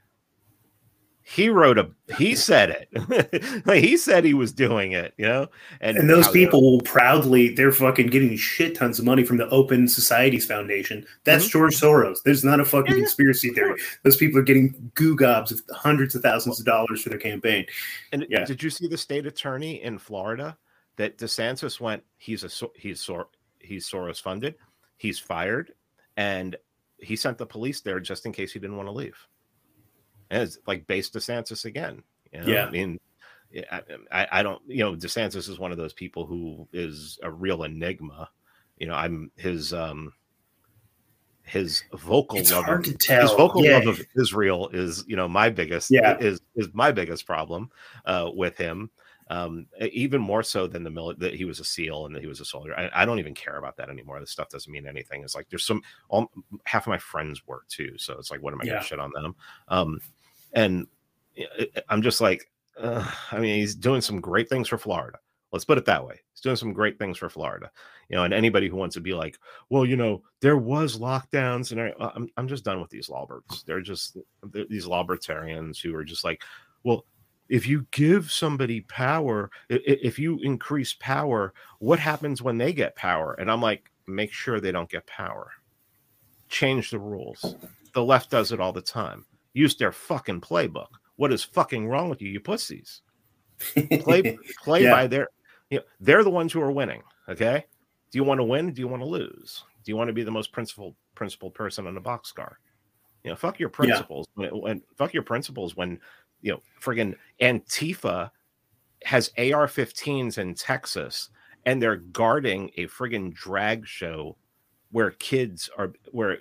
he 1.28 1.48
wrote 1.48 1.76
a 1.76 1.90
he 2.16 2.36
said 2.36 2.70
it. 2.70 3.62
Like 3.66 3.82
he 3.82 3.96
said 3.96 4.24
he 4.24 4.32
was 4.32 4.52
doing 4.52 4.92
it 4.92 5.12
you 5.16 5.26
know? 5.26 5.48
And, 5.80 5.96
and 5.96 6.08
those 6.08 6.28
people 6.28 6.62
will 6.62 6.80
proudly 6.82 7.52
they're 7.52 7.72
fucking 7.72 8.06
getting 8.08 8.36
shit 8.36 8.76
tons 8.76 9.00
of 9.00 9.04
money 9.04 9.24
from 9.24 9.36
the 9.36 9.48
open 9.48 9.88
societies 9.88 10.46
foundation. 10.46 11.04
That's 11.24 11.44
mm-hmm. 11.44 11.58
george 11.58 11.74
soros. 11.74 12.18
There's 12.24 12.44
not 12.44 12.60
a 12.60 12.64
fucking 12.64 12.94
yeah, 12.94 13.02
conspiracy 13.02 13.50
theory. 13.50 13.80
Those 14.04 14.16
people 14.16 14.38
are 14.38 14.44
getting 14.44 14.92
goo 14.94 15.16
gobs 15.16 15.50
of 15.50 15.60
hundreds 15.72 16.14
of 16.14 16.22
thousands 16.22 16.60
of 16.60 16.66
dollars 16.66 17.02
for 17.02 17.08
their 17.08 17.18
campaign. 17.18 17.66
And 18.12 18.24
yeah. 18.30 18.44
did 18.44 18.62
you 18.62 18.70
see 18.70 18.86
the 18.86 18.96
state 18.96 19.26
attorney 19.26 19.82
in 19.82 19.98
florida 19.98 20.56
that 20.96 21.18
desantis 21.18 21.80
went 21.80 22.04
he's 22.18 22.44
a 22.44 22.68
he's 22.76 23.00
Sor- 23.00 23.30
he's 23.58 23.90
soros 23.90 24.22
funded 24.22 24.54
he's 24.96 25.18
fired 25.18 25.72
and 26.16 26.54
he 26.98 27.16
sent 27.16 27.36
the 27.36 27.46
police 27.46 27.80
there 27.80 27.98
just 27.98 28.26
in 28.26 28.32
case 28.32 28.52
he 28.52 28.60
didn't 28.60 28.76
want 28.76 28.86
to 28.88 28.92
leave 28.92 29.16
as 30.30 30.58
like 30.66 30.86
base 30.86 31.10
DeSantis 31.10 31.64
again. 31.64 32.02
You 32.32 32.40
know? 32.40 32.46
Yeah, 32.46 32.66
I 32.66 32.70
mean, 32.70 32.98
I, 34.12 34.26
I 34.32 34.42
don't, 34.42 34.60
you 34.66 34.84
know, 34.84 34.94
DeSantis 34.94 35.48
is 35.48 35.58
one 35.58 35.72
of 35.72 35.78
those 35.78 35.92
people 35.92 36.26
who 36.26 36.68
is 36.72 37.18
a 37.22 37.30
real 37.30 37.62
enigma. 37.64 38.28
You 38.78 38.88
know, 38.88 38.94
I'm 38.94 39.30
his 39.36 39.72
um 39.72 40.12
his 41.42 41.84
vocal 41.92 42.38
it's 42.38 42.50
love 42.50 42.64
hard 42.64 42.86
of, 42.86 42.92
to 42.92 42.98
tell. 42.98 43.22
his 43.22 43.30
vocal 43.30 43.64
yeah. 43.64 43.78
love 43.78 43.86
of 43.86 44.06
Israel 44.18 44.68
is 44.70 45.04
you 45.06 45.14
know 45.14 45.28
my 45.28 45.48
biggest 45.48 45.90
yeah. 45.90 46.18
is 46.18 46.40
is 46.56 46.68
my 46.72 46.90
biggest 46.90 47.24
problem 47.24 47.70
uh 48.04 48.28
with 48.34 48.56
him 48.56 48.90
um, 49.28 49.66
even 49.80 50.20
more 50.20 50.42
so 50.42 50.66
than 50.66 50.84
the 50.84 50.90
military 50.90 51.30
that 51.30 51.36
he 51.36 51.44
was 51.44 51.58
a 51.58 51.64
SEAL 51.64 52.06
and 52.06 52.14
that 52.14 52.22
he 52.22 52.28
was 52.28 52.40
a 52.40 52.44
soldier. 52.44 52.78
I, 52.78 52.90
I, 52.94 53.04
don't 53.04 53.18
even 53.18 53.34
care 53.34 53.56
about 53.56 53.76
that 53.76 53.90
anymore. 53.90 54.20
This 54.20 54.30
stuff 54.30 54.48
doesn't 54.48 54.70
mean 54.70 54.86
anything. 54.86 55.24
It's 55.24 55.34
like 55.34 55.48
there's 55.50 55.66
some 55.66 55.82
all, 56.08 56.30
half 56.64 56.84
of 56.84 56.90
my 56.90 56.98
friends 56.98 57.44
work 57.46 57.66
too, 57.68 57.94
so 57.98 58.14
it's 58.18 58.30
like, 58.30 58.40
what 58.40 58.52
am 58.52 58.60
I 58.60 58.66
yeah. 58.66 58.72
gonna 58.74 58.84
shit 58.84 59.00
on 59.00 59.10
them? 59.14 59.34
Um, 59.68 60.00
and 60.56 60.86
I'm 61.88 62.02
just 62.02 62.20
like, 62.20 62.50
uh, 62.80 63.08
I 63.30 63.38
mean, 63.38 63.60
he's 63.60 63.74
doing 63.74 64.00
some 64.00 64.20
great 64.20 64.48
things 64.48 64.68
for 64.68 64.78
Florida. 64.78 65.18
Let's 65.52 65.64
put 65.64 65.78
it 65.78 65.84
that 65.84 66.04
way. 66.04 66.20
He's 66.32 66.40
doing 66.40 66.56
some 66.56 66.72
great 66.72 66.98
things 66.98 67.16
for 67.16 67.30
Florida, 67.30 67.70
you 68.08 68.16
know. 68.16 68.24
And 68.24 68.34
anybody 68.34 68.68
who 68.68 68.76
wants 68.76 68.94
to 68.94 69.00
be 69.00 69.14
like, 69.14 69.38
well, 69.70 69.86
you 69.86 69.96
know, 69.96 70.22
there 70.40 70.58
was 70.58 70.98
lockdowns, 70.98 71.70
and 71.70 71.80
I, 71.80 71.92
I'm 72.00 72.28
I'm 72.36 72.48
just 72.48 72.64
done 72.64 72.80
with 72.80 72.90
these 72.90 73.08
lawbirds. 73.08 73.64
They're 73.64 73.80
just 73.80 74.18
they're 74.42 74.66
these 74.68 74.86
libertarians 74.86 75.78
who 75.78 75.94
are 75.94 76.04
just 76.04 76.24
like, 76.24 76.42
well, 76.82 77.04
if 77.48 77.66
you 77.66 77.86
give 77.92 78.30
somebody 78.32 78.80
power, 78.82 79.50
if 79.68 80.18
you 80.18 80.40
increase 80.40 80.94
power, 80.98 81.54
what 81.78 82.00
happens 82.00 82.42
when 82.42 82.58
they 82.58 82.72
get 82.72 82.96
power? 82.96 83.34
And 83.34 83.50
I'm 83.50 83.62
like, 83.62 83.90
make 84.06 84.32
sure 84.32 84.60
they 84.60 84.72
don't 84.72 84.90
get 84.90 85.06
power. 85.06 85.52
Change 86.48 86.90
the 86.90 86.98
rules. 86.98 87.54
The 87.94 88.04
left 88.04 88.30
does 88.30 88.52
it 88.52 88.60
all 88.60 88.72
the 88.72 88.82
time. 88.82 89.24
Use 89.56 89.74
their 89.74 89.90
fucking 89.90 90.42
playbook. 90.42 90.88
What 91.16 91.32
is 91.32 91.42
fucking 91.42 91.88
wrong 91.88 92.10
with 92.10 92.20
you, 92.20 92.28
you 92.28 92.40
pussies? 92.40 93.00
Play 94.00 94.36
play 94.62 94.82
yeah. 94.82 94.90
by 94.90 95.06
their 95.06 95.28
you 95.70 95.78
know, 95.78 95.84
they're 95.98 96.22
the 96.22 96.28
ones 96.28 96.52
who 96.52 96.60
are 96.60 96.70
winning. 96.70 97.02
Okay. 97.26 97.64
Do 98.10 98.18
you 98.18 98.22
want 98.22 98.38
to 98.38 98.44
win? 98.44 98.74
Do 98.74 98.82
you 98.82 98.86
want 98.86 99.00
to 99.00 99.08
lose? 99.08 99.64
Do 99.82 99.90
you 99.90 99.96
want 99.96 100.08
to 100.08 100.12
be 100.12 100.24
the 100.24 100.30
most 100.30 100.52
principled 100.52 100.94
principled 101.14 101.54
person 101.54 101.86
on 101.86 101.94
the 101.94 102.02
boxcar? 102.02 102.56
You 103.24 103.30
know, 103.30 103.36
fuck 103.36 103.58
your 103.58 103.70
principles. 103.70 104.28
Yeah. 104.36 104.48
When, 104.50 104.60
when 104.60 104.82
fuck 104.98 105.14
your 105.14 105.22
principles 105.22 105.74
when 105.74 106.00
you 106.42 106.52
know, 106.52 106.60
friggin' 106.78 107.14
Antifa 107.40 108.30
has 109.04 109.30
AR-15s 109.38 110.36
in 110.36 110.54
Texas, 110.54 111.30
and 111.64 111.80
they're 111.80 111.96
guarding 111.96 112.70
a 112.76 112.88
friggin' 112.88 113.32
drag 113.32 113.86
show 113.86 114.36
where 114.90 115.12
kids 115.12 115.70
are 115.78 115.94
where 116.12 116.40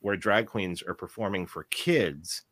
where 0.00 0.16
drag 0.16 0.48
queens 0.48 0.82
are 0.82 0.94
performing 0.94 1.46
for 1.46 1.62
kids 1.70 2.42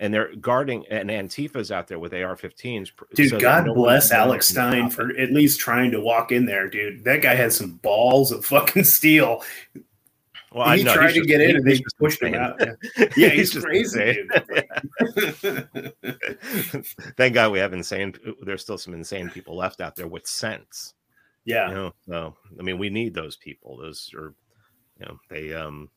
and 0.00 0.12
they're 0.12 0.34
guarding 0.36 0.84
and 0.90 1.10
Antifa's 1.10 1.70
out 1.70 1.86
there 1.86 1.98
with 1.98 2.14
AR-15s. 2.14 2.90
Dude, 3.14 3.30
so 3.30 3.38
God 3.38 3.66
bless 3.74 4.10
Alex 4.10 4.48
Stein 4.48 4.88
for 4.88 5.14
at 5.16 5.30
least 5.30 5.60
trying 5.60 5.90
to 5.90 6.00
walk 6.00 6.32
in 6.32 6.46
there, 6.46 6.68
dude. 6.68 7.04
That 7.04 7.20
guy 7.20 7.34
has 7.34 7.54
some 7.54 7.72
balls 7.76 8.32
of 8.32 8.44
fucking 8.44 8.84
steel. 8.84 9.44
Well, 10.52 10.72
he 10.72 10.88
I 10.88 10.94
tried 10.94 11.12
to 11.12 11.24
get 11.24 11.40
in 11.42 11.56
and 11.56 11.64
they 11.64 11.80
pushed 11.98 12.22
him 12.22 12.34
out. 12.34 12.58
Yeah, 12.58 12.72
yeah 13.16 13.28
he's, 13.28 13.52
he's 13.52 13.62
crazy. 13.62 14.26
Thank 17.16 17.34
God 17.34 17.52
we 17.52 17.60
have 17.60 17.72
insane. 17.72 18.14
There's 18.40 18.62
still 18.62 18.78
some 18.78 18.94
insane 18.94 19.30
people 19.30 19.54
left 19.54 19.80
out 19.80 19.94
there 19.94 20.08
with 20.08 20.26
sense. 20.26 20.94
Yeah. 21.44 21.68
You 21.68 21.74
know, 21.74 21.94
so 22.08 22.36
I 22.58 22.62
mean, 22.62 22.78
we 22.78 22.88
need 22.90 23.14
those 23.14 23.36
people. 23.36 23.76
Those 23.76 24.10
are, 24.16 24.34
you 24.98 25.06
know, 25.06 25.20
they 25.28 25.54
um, 25.54 25.90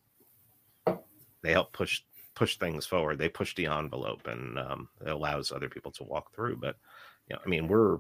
they 1.41 1.51
help 1.51 1.72
push 1.74 2.01
push 2.36 2.57
things 2.57 2.86
forward. 2.86 3.17
They 3.17 3.29
push 3.29 3.55
the 3.55 3.67
envelope, 3.67 4.27
and 4.27 4.57
um, 4.59 4.89
it 5.05 5.09
allows 5.09 5.51
other 5.51 5.69
people 5.69 5.91
to 5.93 6.03
walk 6.03 6.34
through. 6.34 6.57
But 6.57 6.75
you 7.29 7.36
know, 7.36 7.41
I 7.45 7.49
mean, 7.49 7.67
we're 7.67 7.99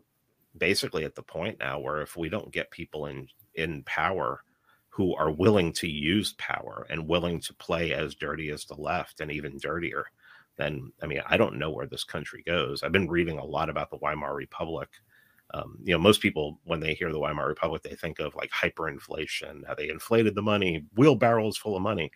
basically 0.57 1.03
at 1.03 1.15
the 1.15 1.23
point 1.23 1.59
now 1.59 1.79
where 1.79 2.01
if 2.01 2.15
we 2.15 2.29
don't 2.29 2.51
get 2.51 2.71
people 2.71 3.07
in 3.07 3.27
in 3.55 3.83
power 3.83 4.43
who 4.89 5.15
are 5.15 5.31
willing 5.31 5.73
to 5.73 5.87
use 5.87 6.33
power 6.37 6.85
and 6.89 7.07
willing 7.07 7.39
to 7.39 7.53
play 7.55 7.93
as 7.93 8.13
dirty 8.15 8.51
as 8.51 8.65
the 8.65 8.75
left 8.75 9.21
and 9.21 9.31
even 9.31 9.57
dirtier, 9.57 10.05
then 10.57 10.91
I 11.01 11.07
mean, 11.07 11.21
I 11.27 11.37
don't 11.37 11.57
know 11.57 11.71
where 11.71 11.87
this 11.87 12.03
country 12.03 12.43
goes. 12.45 12.83
I've 12.83 12.91
been 12.91 13.09
reading 13.09 13.39
a 13.39 13.45
lot 13.45 13.69
about 13.69 13.89
the 13.89 13.97
Weimar 13.97 14.35
Republic. 14.35 14.89
Um, 15.53 15.77
you 15.83 15.93
know, 15.93 15.99
most 15.99 16.21
people, 16.21 16.59
when 16.63 16.79
they 16.79 16.93
hear 16.93 17.11
the 17.11 17.19
Weimar 17.19 17.47
Republic, 17.47 17.83
they 17.83 17.95
think 17.95 18.19
of 18.19 18.35
like 18.35 18.49
hyperinflation, 18.51 19.65
how 19.67 19.75
they 19.75 19.89
inflated 19.89 20.35
the 20.35 20.41
money, 20.41 20.85
wheelbarrows 20.95 21.57
full 21.57 21.75
of 21.75 21.81
money. 21.81 22.11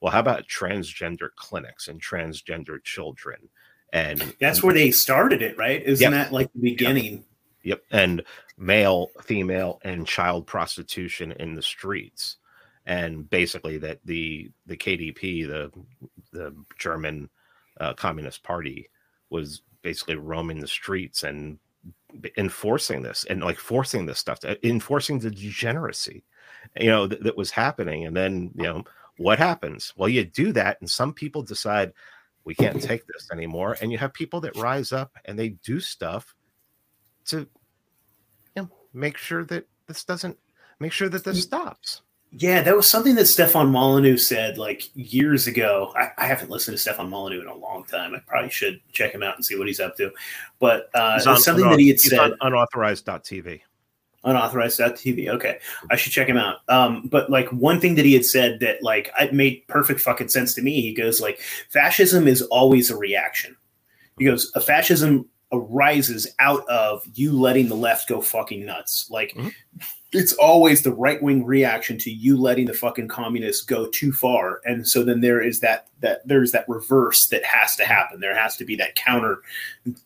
Well, 0.00 0.12
how 0.12 0.20
about 0.20 0.48
transgender 0.48 1.28
clinics 1.36 1.88
and 1.88 2.00
transgender 2.02 2.82
children 2.82 3.48
and 3.92 4.34
that's 4.40 4.62
where 4.62 4.74
they 4.74 4.90
started 4.90 5.42
it, 5.42 5.56
right? 5.58 5.82
Isn't 5.82 6.12
yep. 6.12 6.26
that 6.26 6.32
like 6.32 6.52
the 6.52 6.60
beginning? 6.60 7.24
Yep. 7.62 7.82
And 7.90 8.22
male, 8.56 9.10
female, 9.22 9.80
and 9.82 10.06
child 10.06 10.46
prostitution 10.46 11.32
in 11.32 11.54
the 11.54 11.62
streets. 11.62 12.36
And 12.86 13.28
basically 13.28 13.78
that 13.78 14.00
the 14.04 14.50
the 14.66 14.76
KDP, 14.76 15.46
the 15.46 15.70
the 16.32 16.54
German 16.78 17.28
uh, 17.80 17.94
Communist 17.94 18.42
Party, 18.42 18.88
was 19.28 19.62
basically 19.82 20.16
roaming 20.16 20.60
the 20.60 20.68
streets 20.68 21.22
and 21.24 21.58
enforcing 22.36 23.02
this 23.02 23.24
and 23.28 23.42
like 23.42 23.58
forcing 23.58 24.06
this 24.06 24.18
stuff, 24.18 24.40
to, 24.40 24.66
enforcing 24.66 25.18
the 25.18 25.30
degeneracy, 25.30 26.24
you 26.78 26.88
know, 26.88 27.06
th- 27.06 27.22
that 27.22 27.36
was 27.36 27.50
happening. 27.50 28.06
And 28.06 28.16
then, 28.16 28.50
you 28.54 28.64
know, 28.64 28.84
what 29.20 29.38
happens? 29.38 29.92
Well, 29.96 30.08
you 30.08 30.24
do 30.24 30.50
that, 30.54 30.78
and 30.80 30.88
some 30.88 31.12
people 31.12 31.42
decide 31.42 31.92
we 32.44 32.54
can't 32.54 32.80
take 32.82 33.06
this 33.06 33.28
anymore. 33.30 33.76
And 33.82 33.92
you 33.92 33.98
have 33.98 34.14
people 34.14 34.40
that 34.40 34.56
rise 34.56 34.92
up 34.92 35.12
and 35.26 35.38
they 35.38 35.50
do 35.50 35.78
stuff 35.78 36.34
to 37.26 37.46
you 38.56 38.62
know, 38.62 38.70
make 38.94 39.18
sure 39.18 39.44
that 39.44 39.66
this 39.86 40.04
doesn't 40.04 40.38
make 40.78 40.92
sure 40.92 41.10
that 41.10 41.24
this 41.24 41.42
stops. 41.42 42.00
Yeah, 42.32 42.62
that 42.62 42.74
was 42.74 42.88
something 42.88 43.14
that 43.16 43.26
Stefan 43.26 43.70
Molyneux 43.70 44.16
said 44.16 44.56
like 44.56 44.88
years 44.94 45.46
ago. 45.46 45.92
I, 45.96 46.12
I, 46.16 46.26
haven't 46.26 46.48
listened 46.48 46.76
to 46.76 46.80
Stefan 46.80 47.10
Molyneux 47.10 47.42
in 47.42 47.48
a 47.48 47.54
long 47.54 47.84
time. 47.84 48.14
I 48.14 48.20
probably 48.20 48.50
should 48.50 48.80
check 48.92 49.12
him 49.12 49.22
out 49.22 49.34
and 49.34 49.44
see 49.44 49.58
what 49.58 49.66
he's 49.66 49.80
up 49.80 49.96
to. 49.96 50.12
But 50.60 50.88
uh, 50.94 51.20
on, 51.26 51.36
something 51.36 51.68
that 51.68 51.78
he 51.78 51.88
had 51.88 52.00
said 52.00 52.18
on 52.20 52.36
unauthorized.tv. 52.40 53.62
Unauthorized.tv. 54.24 55.28
Okay, 55.28 55.58
I 55.90 55.96
should 55.96 56.12
check 56.12 56.28
him 56.28 56.36
out. 56.36 56.58
Um, 56.68 57.06
but 57.06 57.30
like 57.30 57.48
one 57.50 57.80
thing 57.80 57.94
that 57.94 58.04
he 58.04 58.14
had 58.14 58.24
said 58.24 58.60
that 58.60 58.82
like 58.82 59.10
it 59.18 59.32
made 59.32 59.66
perfect 59.68 60.00
fucking 60.00 60.28
sense 60.28 60.54
to 60.54 60.62
me. 60.62 60.82
He 60.82 60.92
goes 60.92 61.20
like, 61.20 61.40
fascism 61.70 62.28
is 62.28 62.42
always 62.42 62.90
a 62.90 62.96
reaction. 62.96 63.56
He 64.18 64.26
goes, 64.26 64.52
a 64.54 64.60
fascism 64.60 65.26
arises 65.52 66.32
out 66.38 66.66
of 66.68 67.02
you 67.14 67.32
letting 67.32 67.68
the 67.68 67.74
left 67.74 68.08
go 68.08 68.20
fucking 68.20 68.64
nuts. 68.64 69.08
Like 69.10 69.32
mm-hmm. 69.34 69.48
it's 70.12 70.32
always 70.34 70.82
the 70.82 70.92
right 70.92 71.20
wing 71.22 71.44
reaction 71.44 71.98
to 71.98 72.10
you 72.10 72.36
letting 72.36 72.66
the 72.66 72.74
fucking 72.74 73.08
communists 73.08 73.64
go 73.64 73.88
too 73.88 74.12
far. 74.12 74.60
And 74.64 74.86
so 74.86 75.02
then 75.02 75.20
there 75.20 75.40
is 75.40 75.60
that 75.60 75.88
that 76.00 76.26
there's 76.26 76.52
that 76.52 76.68
reverse 76.68 77.26
that 77.28 77.44
has 77.44 77.74
to 77.76 77.84
happen. 77.84 78.20
There 78.20 78.36
has 78.36 78.56
to 78.58 78.64
be 78.64 78.76
that 78.76 78.94
counter 78.94 79.40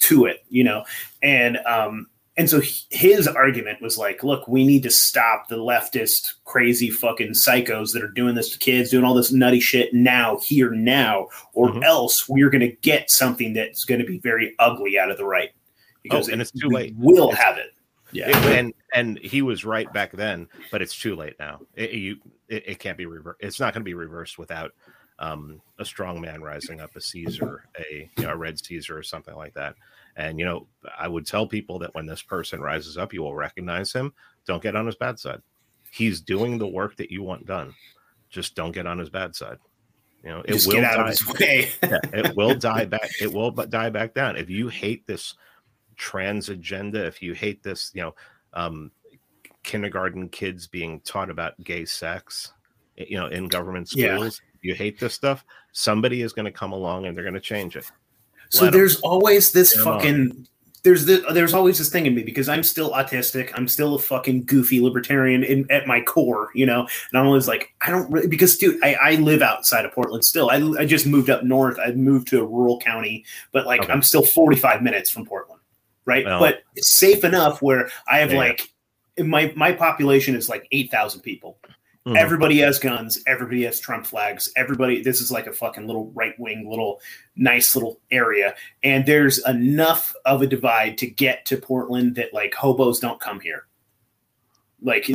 to 0.01 0.25
it, 0.27 0.45
you 0.49 0.65
know. 0.65 0.85
And 1.23 1.59
um 1.67 2.07
and 2.37 2.51
so 2.51 2.61
his 2.91 3.29
argument 3.29 3.81
was 3.81 3.97
like, 3.97 4.25
look, 4.25 4.49
we 4.49 4.67
need 4.67 4.83
to 4.83 4.91
stop 4.91 5.49
the 5.49 5.57
leftist 5.57 6.35
crazy 6.45 6.91
fucking 6.91 7.31
psychos 7.31 7.93
that 7.93 8.03
are 8.03 8.11
doing 8.11 8.35
this 8.35 8.51
to 8.51 8.59
kids, 8.59 8.91
doing 8.91 9.05
all 9.05 9.15
this 9.15 9.31
nutty 9.31 9.61
shit 9.61 9.95
now, 9.95 10.39
here, 10.39 10.73
now, 10.73 11.29
or 11.53 11.69
mm-hmm. 11.69 11.85
else 11.85 12.29
we're 12.29 12.51
going 12.51 12.61
to 12.61 12.77
get 12.83 13.09
something 13.09 13.53
that's 13.53 13.85
going 13.85 14.01
to 14.01 14.07
be 14.07 14.19
very 14.19 14.55
ugly 14.59 14.99
out 14.99 15.13
of 15.13 15.17
the 15.17 15.25
right. 15.25 15.51
Because 16.03 16.29
oh, 16.29 16.33
and 16.33 16.41
it, 16.41 16.49
it's 16.49 16.61
too 16.61 16.69
late. 16.69 16.95
We'll 16.99 17.31
it's, 17.31 17.39
have 17.39 17.57
it. 17.57 17.73
Yeah, 18.11 18.29
it, 18.29 18.59
and 18.59 18.75
and 18.93 19.19
he 19.19 19.43
was 19.43 19.65
right 19.65 19.91
back 19.93 20.13
then, 20.13 20.49
but 20.71 20.83
it's 20.83 21.01
too 21.01 21.15
late 21.15 21.35
now. 21.39 21.61
It, 21.75 21.93
you, 21.93 22.17
it, 22.49 22.65
it 22.67 22.79
can't 22.79 22.99
be 22.99 23.07
reversed. 23.07 23.39
It's 23.41 23.61
not 23.61 23.75
going 23.75 23.81
to 23.81 23.85
be 23.85 23.95
reversed 23.95 24.39
without 24.39 24.73
um, 25.21 25.61
a 25.79 25.85
strong 25.85 26.21
man 26.21 26.43
rising 26.43 26.81
up, 26.81 26.95
a 26.97 27.01
Caesar, 27.01 27.65
a 27.79 28.11
you 28.17 28.25
know, 28.25 28.31
a 28.31 28.37
Red 28.37 28.59
Caesar, 28.65 28.99
or 28.99 29.03
something 29.03 29.35
like 29.35 29.55
that. 29.55 29.77
And 30.17 30.39
you 30.39 30.45
know, 30.45 30.67
I 30.99 31.09
would 31.09 31.27
tell 31.27 31.47
people 31.47 31.79
that 31.81 31.95
when 31.95 32.07
this 32.07 32.23
person 32.23 32.61
rises 32.61 32.97
up, 32.97 33.13
you 33.13 33.23
will 33.23 33.35
recognize 33.35 33.93
him. 33.93 34.13
Don't 34.47 34.63
get 34.63 34.77
on 34.77 34.87
his 34.87 34.97
bad 34.97 35.19
side. 35.19 35.41
He's 35.91 36.21
doing 36.21 36.59
the 36.59 36.67
work 36.67 36.97
that 36.97 37.11
you 37.11 37.23
want 37.23 37.47
done. 37.47 37.75
Just 38.31 38.55
don't 38.55 38.73
get 38.73 38.87
on 38.87 38.99
his 38.99 39.11
bad 39.11 39.35
side. 39.35 39.59
You 40.23 40.31
know, 40.31 40.41
it 40.41 40.53
Just 40.53 40.69
will 40.69 40.81
die. 40.81 41.15
yeah, 41.83 42.01
it 42.13 42.35
will 42.35 42.55
die 42.59 42.85
back. 42.87 43.11
It 43.21 43.33
will 43.33 43.51
die 43.51 43.91
back 43.91 44.15
down. 44.15 44.37
If 44.37 44.49
you 44.49 44.69
hate 44.69 45.07
this 45.07 45.35
trans 45.97 46.49
agenda, 46.49 47.05
if 47.05 47.23
you 47.23 47.35
hate 47.35 47.63
this, 47.63 47.91
you 47.95 48.03
know, 48.03 48.15
um, 48.55 48.91
kindergarten 49.63 50.29
kids 50.29 50.67
being 50.67 51.01
taught 51.01 51.31
about 51.31 51.63
gay 51.63 51.85
sex, 51.85 52.53
you 52.97 53.19
know, 53.19 53.27
in 53.27 53.49
government 53.49 53.89
schools, 53.89 54.41
yeah. 54.63 54.71
you 54.71 54.75
hate 54.75 54.99
this 54.99 55.15
stuff. 55.15 55.45
Somebody 55.73 56.23
is 56.23 56.33
going 56.33 56.47
to 56.47 56.53
come 56.53 56.73
along 56.73 57.07
and 57.07 57.17
they're 57.17 57.25
going 57.25 57.35
to 57.35 57.41
change 57.41 57.77
it. 57.77 57.91
So 58.51 58.71
there's 58.71 59.01
always 59.01 59.53
this 59.53 59.73
fucking 59.83 60.47
there's 60.85 61.07
the, 61.07 61.25
there's 61.33 61.55
always 61.55 61.79
this 61.79 61.89
thing 61.89 62.05
in 62.05 62.15
me 62.15 62.23
because 62.23 62.47
I'm 62.47 62.63
still 62.63 62.91
autistic. 62.91 63.51
I'm 63.55 63.67
still 63.67 63.95
a 63.95 63.99
fucking 63.99 64.45
goofy 64.45 64.81
libertarian 64.81 65.43
in, 65.43 65.67
at 65.71 65.87
my 65.87 66.03
core, 66.03 66.51
you 66.55 66.67
know. 66.67 66.81
And 66.81 67.19
I'm 67.19 67.27
always 67.27 67.49
like, 67.49 67.75
I 67.81 67.91
don't 67.91 68.09
really 68.13 68.29
because 68.29 68.57
dude, 68.59 68.83
I, 68.85 68.95
I 68.95 69.15
live 69.17 69.41
outside 69.41 69.87
of 69.87 69.93
Portland 69.93 70.25
still. 70.25 70.51
I, 70.51 70.57
I 70.79 70.85
just 70.85 71.07
moved 71.07 71.31
up 71.31 71.43
north. 71.43 71.79
I 71.79 71.93
moved 71.93 72.29
to 72.29 72.41
a 72.41 72.47
rural 72.47 72.79
county, 72.81 73.25
but 73.51 73.67
like 73.67 73.83
okay. 73.83 73.93
I'm 73.93 74.03
still 74.03 74.25
45 74.25 74.83
minutes 74.83 75.11
from 75.11 75.25
Portland, 75.25 75.63
right? 76.05 76.27
Well, 76.27 76.39
but 76.39 76.63
it's 76.77 76.95
safe 76.95 77.25
enough 77.25 77.63
where 77.63 77.89
I 78.07 78.19
have 78.19 78.33
yeah. 78.33 78.39
like 78.39 78.69
my 79.19 79.55
my 79.57 79.73
population 79.73 80.37
is 80.37 80.51
like 80.51 80.69
8,000 80.71 81.23
people. 81.23 81.59
Mm-hmm. 82.07 82.17
Everybody 82.17 82.59
has 82.59 82.79
guns. 82.79 83.19
Everybody 83.27 83.63
has 83.65 83.81
Trump 83.81 84.05
flags. 84.05 84.53
Everybody, 84.57 85.03
this 85.03 85.23
is 85.23 85.33
like 85.33 85.47
a 85.47 85.53
fucking 85.53 85.87
little 85.87 86.11
right 86.15 86.39
wing, 86.39 86.69
little 86.69 87.01
nice 87.35 87.75
little 87.75 87.99
area. 88.11 88.55
And 88.83 89.07
there's 89.07 89.39
enough 89.47 90.15
of 90.27 90.43
a 90.43 90.47
divide 90.47 90.99
to 90.99 91.07
get 91.07 91.47
to 91.47 91.57
Portland 91.57 92.17
that 92.17 92.35
like 92.35 92.53
hobos 92.53 93.01
don't 93.01 93.21
come 93.21 93.41
here. 93.41 93.67
Like 94.83 95.07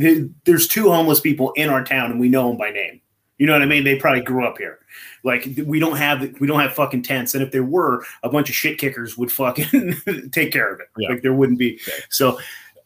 there's 0.45 0.67
two 0.67 0.89
homeless 0.89 1.19
people 1.19 1.51
in 1.51 1.69
our 1.69 1.83
town 1.83 2.09
and 2.09 2.19
we 2.19 2.27
know 2.27 2.47
them 2.47 2.57
by 2.57 2.71
name. 2.71 3.01
You 3.37 3.45
know 3.45 3.53
what 3.53 3.61
I 3.61 3.67
mean? 3.67 3.83
They 3.83 3.95
probably 3.95 4.21
grew 4.21 4.45
up 4.45 4.57
here. 4.57 4.79
Like 5.23 5.47
we 5.65 5.79
don't 5.79 5.95
have 5.95 6.21
we 6.39 6.47
don't 6.47 6.59
have 6.59 6.73
fucking 6.73 7.03
tents, 7.03 7.33
and 7.33 7.43
if 7.43 7.51
there 7.51 7.63
were, 7.63 8.03
a 8.21 8.29
bunch 8.29 8.49
of 8.49 8.55
shit 8.55 8.77
kickers 8.77 9.17
would 9.17 9.31
fucking 9.31 9.93
take 10.31 10.51
care 10.51 10.73
of 10.73 10.81
it. 10.81 10.87
Yeah. 10.97 11.09
Like 11.09 11.21
there 11.21 11.33
wouldn't 11.33 11.57
be. 11.57 11.79
So, 12.09 12.37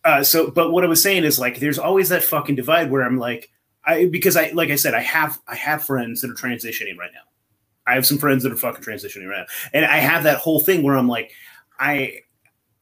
uh, 0.05 0.23
so 0.23 0.51
but 0.51 0.71
what 0.71 0.83
I 0.83 0.87
was 0.87 1.01
saying 1.01 1.23
is 1.23 1.39
like 1.39 1.59
there's 1.59 1.79
always 1.79 2.09
that 2.09 2.23
fucking 2.23 2.55
divide 2.55 2.91
where 2.91 3.01
I'm 3.01 3.17
like, 3.17 3.51
I 3.85 4.05
because 4.05 4.37
I 4.37 4.51
like 4.51 4.69
I 4.69 4.75
said, 4.75 4.93
I 4.93 5.01
have 5.01 5.39
I 5.47 5.55
have 5.55 5.83
friends 5.83 6.21
that 6.21 6.31
are 6.31 6.35
transitioning 6.35 6.97
right 6.97 7.11
now. 7.13 7.21
I 7.85 7.95
have 7.95 8.05
some 8.05 8.17
friends 8.17 8.43
that 8.43 8.51
are 8.51 8.57
fucking 8.57 8.83
transitioning 8.83 9.27
right 9.27 9.39
now. 9.39 9.45
And 9.73 9.85
I 9.85 9.97
have 9.97 10.23
that 10.23 10.37
whole 10.37 10.59
thing 10.59 10.83
where 10.83 10.95
I'm 10.95 11.07
like, 11.07 11.31
I 11.79 12.19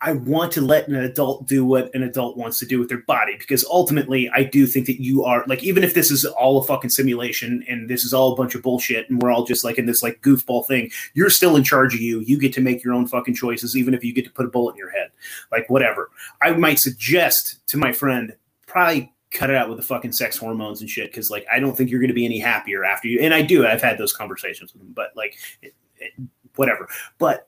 I 0.04 0.14
want 0.14 0.52
to 0.54 0.62
let 0.62 0.88
an 0.88 0.96
adult 0.96 1.48
do 1.48 1.64
what 1.64 1.94
an 1.94 2.02
adult 2.02 2.36
wants 2.36 2.58
to 2.60 2.66
do 2.66 2.80
with 2.80 2.90
their 2.90 3.04
body 3.04 3.36
because 3.38 3.64
ultimately 3.66 4.32
I 4.32 4.44
do 4.44 4.66
think 4.66 4.88
that 4.88 5.00
you 5.00 5.24
are 5.24 5.44
like 5.46 5.64
even 5.64 5.84
if 5.84 5.94
this 5.94 6.10
is 6.10 6.26
all 6.26 6.58
a 6.58 6.64
fucking 6.64 6.90
simulation 6.90 7.64
and 7.68 7.88
this 7.88 8.04
is 8.04 8.12
all 8.12 8.34
a 8.34 8.36
bunch 8.36 8.56
of 8.56 8.64
bullshit 8.64 9.08
and 9.10 9.22
we're 9.22 9.32
all 9.32 9.46
just 9.46 9.64
like 9.64 9.78
in 9.78 9.86
this 9.86 10.02
like 10.02 10.22
goofball 10.22 10.66
thing, 10.66 10.90
you're 11.14 11.30
still 11.30 11.56
in 11.56 11.64
charge 11.64 11.94
of 11.94 12.02
you. 12.02 12.22
You 12.22 12.40
get 12.40 12.52
to 12.54 12.62
make 12.62 12.84
your 12.84 12.96
own 12.96 13.08
fucking 13.08 13.36
choices 13.36 13.78
even 13.78 13.94
if 13.94 14.04
you 14.04 14.12
get 14.12 14.26
to 14.26 14.32
put 14.32 14.46
a 14.46 14.50
bullet 14.50 14.72
in 14.72 14.78
your 14.78 14.90
head. 14.90 15.12
Like 15.52 15.70
whatever. 15.70 16.10
I 16.42 16.54
might 16.54 16.80
suggest 16.80 17.66
to 17.68 17.78
my 17.78 17.92
friend 17.92 18.36
probably 18.66 19.14
cut 19.32 19.50
it 19.50 19.56
out 19.56 19.70
with 19.70 19.78
the 19.78 19.84
fucking 19.84 20.12
sex 20.12 20.38
hormones 20.38 20.82
and 20.82 20.90
shit 20.90 21.10
because 21.10 21.30
like 21.30 21.46
i 21.52 21.60
don't 21.60 21.76
think 21.76 21.90
you're 21.90 22.00
going 22.00 22.10
to 22.10 22.14
be 22.14 22.26
any 22.26 22.40
happier 22.40 22.84
after 22.84 23.08
you 23.08 23.20
and 23.20 23.34
i 23.34 23.42
do 23.42 23.66
i've 23.66 23.82
had 23.82 23.98
those 23.98 24.14
conversations 24.14 24.74
with 24.74 24.82
them 24.82 24.92
but 24.94 25.12
like 25.16 25.38
it, 25.62 25.74
it, 25.98 26.12
whatever. 26.56 26.88
But 27.18 27.48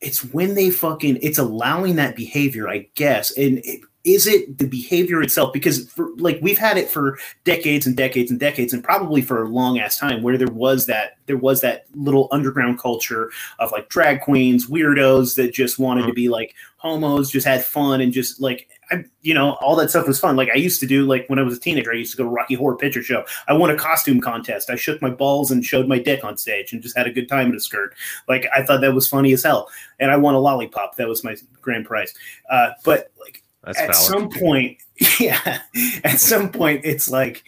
it's 0.00 0.24
when 0.24 0.54
they 0.54 0.70
fucking 0.70 1.18
it's 1.22 1.38
allowing 1.38 1.96
that 1.96 2.16
behavior 2.16 2.68
i 2.68 2.88
guess 2.94 3.36
and 3.36 3.58
it, 3.64 3.80
is 4.04 4.26
it 4.26 4.58
the 4.58 4.66
behavior 4.66 5.22
itself? 5.22 5.52
Because 5.52 5.88
for, 5.88 6.10
like 6.16 6.38
we've 6.42 6.58
had 6.58 6.76
it 6.76 6.90
for 6.90 7.18
decades 7.44 7.86
and 7.86 7.96
decades 7.96 8.30
and 8.30 8.38
decades 8.38 8.74
and 8.74 8.84
probably 8.84 9.22
for 9.22 9.42
a 9.42 9.48
long 9.48 9.78
ass 9.78 9.98
time 9.98 10.22
where 10.22 10.36
there 10.36 10.46
was 10.48 10.86
that 10.86 11.16
there 11.26 11.38
was 11.38 11.62
that 11.62 11.86
little 11.94 12.28
underground 12.30 12.78
culture 12.78 13.30
of 13.58 13.72
like 13.72 13.88
drag 13.88 14.20
queens 14.20 14.66
weirdos 14.66 15.36
that 15.36 15.54
just 15.54 15.78
wanted 15.78 16.02
mm-hmm. 16.02 16.10
to 16.10 16.14
be 16.14 16.28
like 16.28 16.54
homos 16.76 17.30
just 17.30 17.46
had 17.46 17.64
fun 17.64 18.02
and 18.02 18.12
just 18.12 18.42
like 18.42 18.68
I, 18.90 19.04
you 19.22 19.32
know 19.32 19.52
all 19.54 19.74
that 19.76 19.88
stuff 19.88 20.06
was 20.06 20.20
fun. 20.20 20.36
Like 20.36 20.50
i 20.50 20.56
used 20.56 20.80
to 20.80 20.86
do 20.86 21.06
like 21.06 21.26
when 21.28 21.38
i 21.38 21.42
was 21.42 21.56
a 21.56 21.60
teenager 21.60 21.90
i 21.90 21.96
used 21.96 22.10
to 22.10 22.18
go 22.18 22.24
to 22.24 22.28
rocky 22.28 22.56
horror 22.56 22.76
picture 22.76 23.02
show. 23.02 23.24
I 23.48 23.54
won 23.54 23.70
a 23.70 23.76
costume 23.76 24.20
contest. 24.20 24.68
I 24.68 24.76
shook 24.76 25.00
my 25.00 25.08
balls 25.08 25.50
and 25.50 25.64
showed 25.64 25.88
my 25.88 25.98
dick 25.98 26.24
on 26.24 26.36
stage 26.36 26.74
and 26.74 26.82
just 26.82 26.96
had 26.96 27.06
a 27.06 27.12
good 27.12 27.28
time 27.28 27.48
in 27.48 27.56
a 27.56 27.60
skirt. 27.60 27.94
Like 28.28 28.46
i 28.54 28.62
thought 28.62 28.82
that 28.82 28.92
was 28.92 29.08
funny 29.08 29.32
as 29.32 29.42
hell. 29.42 29.70
And 29.98 30.10
i 30.10 30.16
won 30.18 30.34
a 30.34 30.40
lollipop. 30.40 30.96
That 30.96 31.08
was 31.08 31.24
my 31.24 31.36
grand 31.62 31.86
prize. 31.86 32.12
Uh, 32.50 32.72
but 32.84 33.10
like 33.18 33.43
that's 33.64 33.78
at 33.78 33.92
valid. 33.92 33.96
some 33.96 34.28
point, 34.30 34.78
yeah, 35.20 35.60
at 36.04 36.20
some 36.20 36.50
point, 36.50 36.82
it's 36.84 37.08
like, 37.08 37.44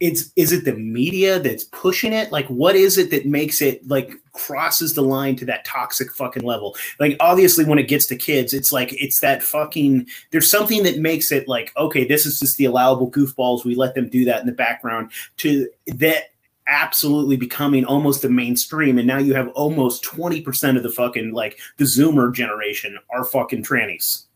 it's 0.00 0.32
is 0.34 0.50
it 0.50 0.64
the 0.64 0.74
media 0.74 1.38
that's 1.38 1.64
pushing 1.64 2.12
it? 2.12 2.32
Like, 2.32 2.46
what 2.46 2.74
is 2.74 2.96
it 2.96 3.10
that 3.10 3.26
makes 3.26 3.60
it 3.60 3.86
like 3.86 4.12
crosses 4.32 4.94
the 4.94 5.02
line 5.02 5.36
to 5.36 5.44
that 5.44 5.66
toxic 5.66 6.10
fucking 6.12 6.42
level? 6.42 6.74
Like, 6.98 7.16
obviously, 7.20 7.66
when 7.66 7.78
it 7.78 7.88
gets 7.88 8.06
to 8.06 8.16
kids, 8.16 8.54
it's 8.54 8.72
like 8.72 8.92
it's 8.94 9.20
that 9.20 9.42
fucking. 9.42 10.06
There's 10.30 10.50
something 10.50 10.82
that 10.84 10.98
makes 10.98 11.30
it 11.30 11.46
like, 11.46 11.76
okay, 11.76 12.06
this 12.06 12.24
is 12.24 12.40
just 12.40 12.56
the 12.56 12.64
allowable 12.64 13.10
goofballs. 13.10 13.64
We 13.64 13.74
let 13.74 13.94
them 13.94 14.08
do 14.08 14.24
that 14.24 14.40
in 14.40 14.46
the 14.46 14.52
background. 14.52 15.10
To 15.38 15.68
that 15.86 16.30
absolutely 16.66 17.36
becoming 17.36 17.84
almost 17.84 18.22
the 18.22 18.30
mainstream 18.30 18.96
and 18.96 19.06
now 19.06 19.18
you 19.18 19.34
have 19.34 19.48
almost 19.48 20.04
20% 20.04 20.76
of 20.76 20.84
the 20.84 20.90
fucking 20.90 21.32
like 21.32 21.58
the 21.78 21.84
zoomer 21.84 22.32
generation 22.32 22.96
are 23.10 23.24
fucking 23.24 23.64
trannies 23.64 24.26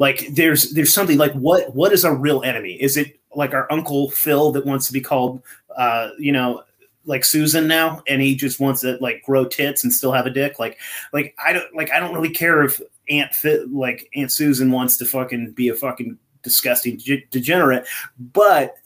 like 0.00 0.26
there's 0.32 0.70
there's 0.72 0.92
something 0.92 1.18
like 1.18 1.32
what 1.34 1.74
what 1.74 1.92
is 1.92 2.04
our 2.04 2.16
real 2.16 2.42
enemy? 2.42 2.72
Is 2.72 2.96
it 2.96 3.20
like 3.36 3.52
our 3.52 3.70
uncle 3.70 4.10
Phil 4.10 4.50
that 4.52 4.64
wants 4.66 4.86
to 4.86 4.92
be 4.92 5.00
called 5.00 5.42
uh, 5.76 6.08
you 6.18 6.32
know 6.32 6.64
like 7.04 7.24
Susan 7.24 7.68
now, 7.68 8.02
and 8.08 8.22
he 8.22 8.34
just 8.34 8.60
wants 8.60 8.80
to 8.80 8.96
like 9.02 9.22
grow 9.24 9.44
tits 9.44 9.84
and 9.84 9.92
still 9.92 10.12
have 10.12 10.24
a 10.24 10.30
dick. 10.30 10.58
Like, 10.58 10.78
like 11.12 11.34
I 11.44 11.52
don't 11.52 11.74
like 11.76 11.90
I 11.90 12.00
don't 12.00 12.14
really 12.14 12.30
care 12.30 12.62
if 12.62 12.80
Aunt 13.10 13.34
Fit 13.34 13.70
like 13.70 14.08
Aunt 14.16 14.32
Susan 14.32 14.70
wants 14.70 14.96
to 14.98 15.04
fucking 15.04 15.52
be 15.52 15.68
a 15.68 15.74
fucking 15.74 16.18
disgusting 16.42 16.96
de- 16.96 17.26
degenerate, 17.30 17.86
but 18.18 18.76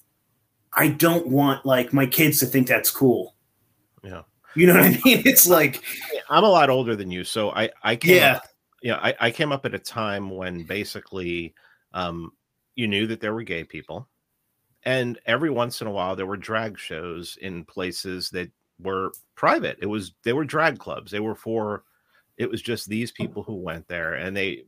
I 0.73 0.89
don't 0.89 1.29
want 1.29 1.65
like 1.65 1.93
my 1.93 2.07
kids 2.07 2.41
to 2.41 2.47
think 2.47 2.67
that's 2.67 2.91
cool. 2.91 3.37
Yeah. 4.03 4.23
You 4.57 4.67
know 4.67 4.75
what 4.75 4.83
I 4.85 5.01
mean? 5.05 5.23
It's 5.25 5.47
like 5.47 5.81
I'm 6.29 6.43
a 6.43 6.51
lot 6.51 6.71
older 6.71 6.97
than 6.97 7.12
you, 7.12 7.23
so 7.23 7.51
I 7.51 7.71
I 7.85 7.95
came 7.95 8.17
Yeah. 8.17 8.41
Up, 8.85 9.01
yeah 9.03 9.14
I, 9.20 9.28
I 9.28 9.30
came 9.30 9.53
up 9.53 9.64
at 9.66 9.74
a 9.74 9.78
time 9.78 10.30
when 10.30 10.64
basically 10.64 11.55
um 11.93 12.32
you 12.76 12.89
knew 12.89 13.07
that 13.07 13.20
there 13.20 13.35
were 13.35 13.43
gay 13.45 13.64
people, 13.64 14.09
and 14.85 15.18
every 15.26 15.51
once 15.51 15.80
in 15.80 15.87
a 15.87 15.91
while 15.93 16.16
there 16.16 16.26
were 16.26 16.37
drag 16.37 16.78
shows 16.78 17.39
in 17.41 17.64
places 17.64 18.30
that 18.30 18.51
were 18.80 19.12
private. 19.37 19.78
It 19.80 19.87
was 19.87 20.14
they 20.24 20.32
were 20.32 20.45
drag 20.45 20.78
clubs. 20.78 21.11
They 21.11 21.20
were 21.20 21.37
for 21.37 21.85
it 22.37 22.51
was 22.51 22.62
just 22.62 22.89
these 22.89 23.12
people 23.12 23.43
who 23.43 23.55
went 23.55 23.87
there 23.89 24.14
and 24.14 24.37
they 24.37 24.64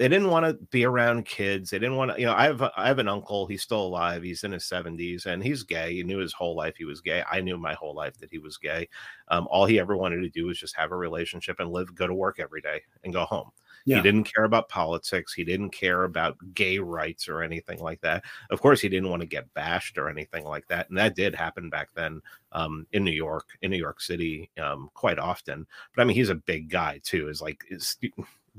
they 0.00 0.08
didn't 0.08 0.30
want 0.30 0.46
to 0.46 0.54
be 0.70 0.86
around 0.86 1.26
kids. 1.26 1.68
They 1.68 1.78
didn't 1.78 1.96
want 1.96 2.14
to, 2.14 2.18
you 2.18 2.24
know, 2.24 2.32
I 2.32 2.44
have 2.44 2.62
I 2.62 2.88
have 2.88 2.98
an 2.98 3.06
uncle, 3.06 3.46
he's 3.46 3.60
still 3.60 3.82
alive. 3.82 4.22
He's 4.22 4.44
in 4.44 4.52
his 4.52 4.64
70s 4.64 5.26
and 5.26 5.44
he's 5.44 5.62
gay. 5.62 5.94
He 5.94 6.02
knew 6.02 6.16
his 6.16 6.32
whole 6.32 6.56
life 6.56 6.74
he 6.78 6.86
was 6.86 7.02
gay. 7.02 7.22
I 7.30 7.42
knew 7.42 7.58
my 7.58 7.74
whole 7.74 7.94
life 7.94 8.16
that 8.16 8.30
he 8.30 8.38
was 8.38 8.56
gay. 8.56 8.88
Um, 9.28 9.46
all 9.50 9.66
he 9.66 9.78
ever 9.78 9.98
wanted 9.98 10.22
to 10.22 10.30
do 10.30 10.46
was 10.46 10.58
just 10.58 10.74
have 10.74 10.90
a 10.90 10.96
relationship 10.96 11.60
and 11.60 11.70
live, 11.70 11.94
go 11.94 12.06
to 12.06 12.14
work 12.14 12.40
every 12.40 12.62
day 12.62 12.80
and 13.04 13.12
go 13.12 13.26
home. 13.26 13.50
Yeah. 13.84 13.96
He 13.96 14.02
didn't 14.02 14.24
care 14.24 14.44
about 14.44 14.70
politics. 14.70 15.34
He 15.34 15.44
didn't 15.44 15.70
care 15.70 16.04
about 16.04 16.38
gay 16.54 16.78
rights 16.78 17.28
or 17.28 17.42
anything 17.42 17.80
like 17.80 18.00
that. 18.00 18.24
Of 18.48 18.62
course, 18.62 18.80
he 18.80 18.88
didn't 18.88 19.10
want 19.10 19.20
to 19.20 19.28
get 19.28 19.52
bashed 19.52 19.98
or 19.98 20.08
anything 20.08 20.44
like 20.44 20.66
that. 20.68 20.88
And 20.88 20.96
that 20.96 21.14
did 21.14 21.34
happen 21.34 21.68
back 21.68 21.90
then 21.94 22.22
um, 22.52 22.86
in 22.92 23.04
New 23.04 23.10
York, 23.10 23.48
in 23.60 23.70
New 23.70 23.76
York 23.76 24.00
City, 24.00 24.50
um, 24.58 24.88
quite 24.94 25.18
often. 25.18 25.66
But 25.94 26.02
I 26.02 26.04
mean, 26.06 26.16
he's 26.16 26.30
a 26.30 26.34
big 26.34 26.70
guy 26.70 27.00
too. 27.04 27.28
Is 27.28 27.42
like, 27.42 27.64
it's 27.68 27.98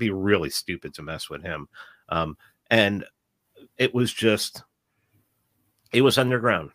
be 0.04 0.10
really 0.10 0.50
stupid 0.50 0.94
to 0.94 1.02
mess 1.02 1.30
with 1.30 1.42
him. 1.42 1.68
Um, 2.08 2.36
and 2.70 3.04
it 3.76 3.94
was 3.94 4.12
just, 4.12 4.62
it 5.92 6.02
was 6.02 6.18
underground. 6.18 6.70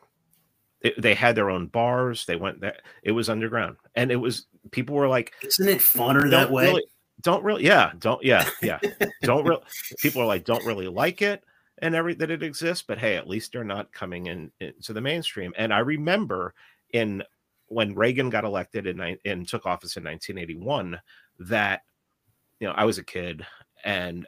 It, 0.82 1.02
they 1.02 1.16
had 1.16 1.36
their 1.36 1.50
own 1.50 1.68
bars. 1.68 2.26
They 2.26 2.36
went 2.36 2.62
there. 2.62 2.78
It 3.04 3.12
was 3.12 3.30
underground, 3.30 3.78
and 3.96 4.12
it 4.12 4.16
was 4.16 4.46
people 4.72 4.96
were 4.96 5.08
like, 5.08 5.34
isn't 5.42 5.68
it 5.68 5.80
funner 5.80 6.30
that 6.30 6.52
way? 6.52 6.66
Really, 6.66 6.84
don't 7.22 7.44
really, 7.44 7.66
yeah, 7.66 7.94
don't, 7.98 8.24
yeah, 8.24 8.48
yeah, 8.62 8.80
don't 9.24 9.44
really. 9.44 9.64
People 10.00 10.22
are 10.22 10.28
like, 10.28 10.46
don't 10.46 10.66
really 10.66 10.88
like 10.88 11.24
it 11.24 11.44
and 11.80 11.96
every 11.96 12.16
that 12.16 12.32
it 12.32 12.44
exists, 12.44 12.84
but 12.88 12.98
hey, 12.98 13.16
at 13.16 13.28
least 13.28 13.52
they're 13.52 13.64
not 13.64 13.92
coming 13.92 14.28
in 14.28 14.52
into 14.60 14.94
the 14.94 15.02
mainstream. 15.02 15.54
And 15.58 15.74
I 15.74 15.80
remember 15.80 16.54
in 16.92 17.24
when 17.68 17.96
Reagan 17.96 18.30
got 18.30 18.46
elected 18.46 18.88
in 18.88 19.18
and 19.26 19.48
took 19.48 19.66
office 19.66 19.98
in 19.98 20.04
1981 20.04 21.00
that 21.40 21.82
you 22.60 22.68
know 22.68 22.74
I 22.74 22.86
was 22.86 22.98
a 22.98 23.04
kid 23.04 23.46
and 23.84 24.28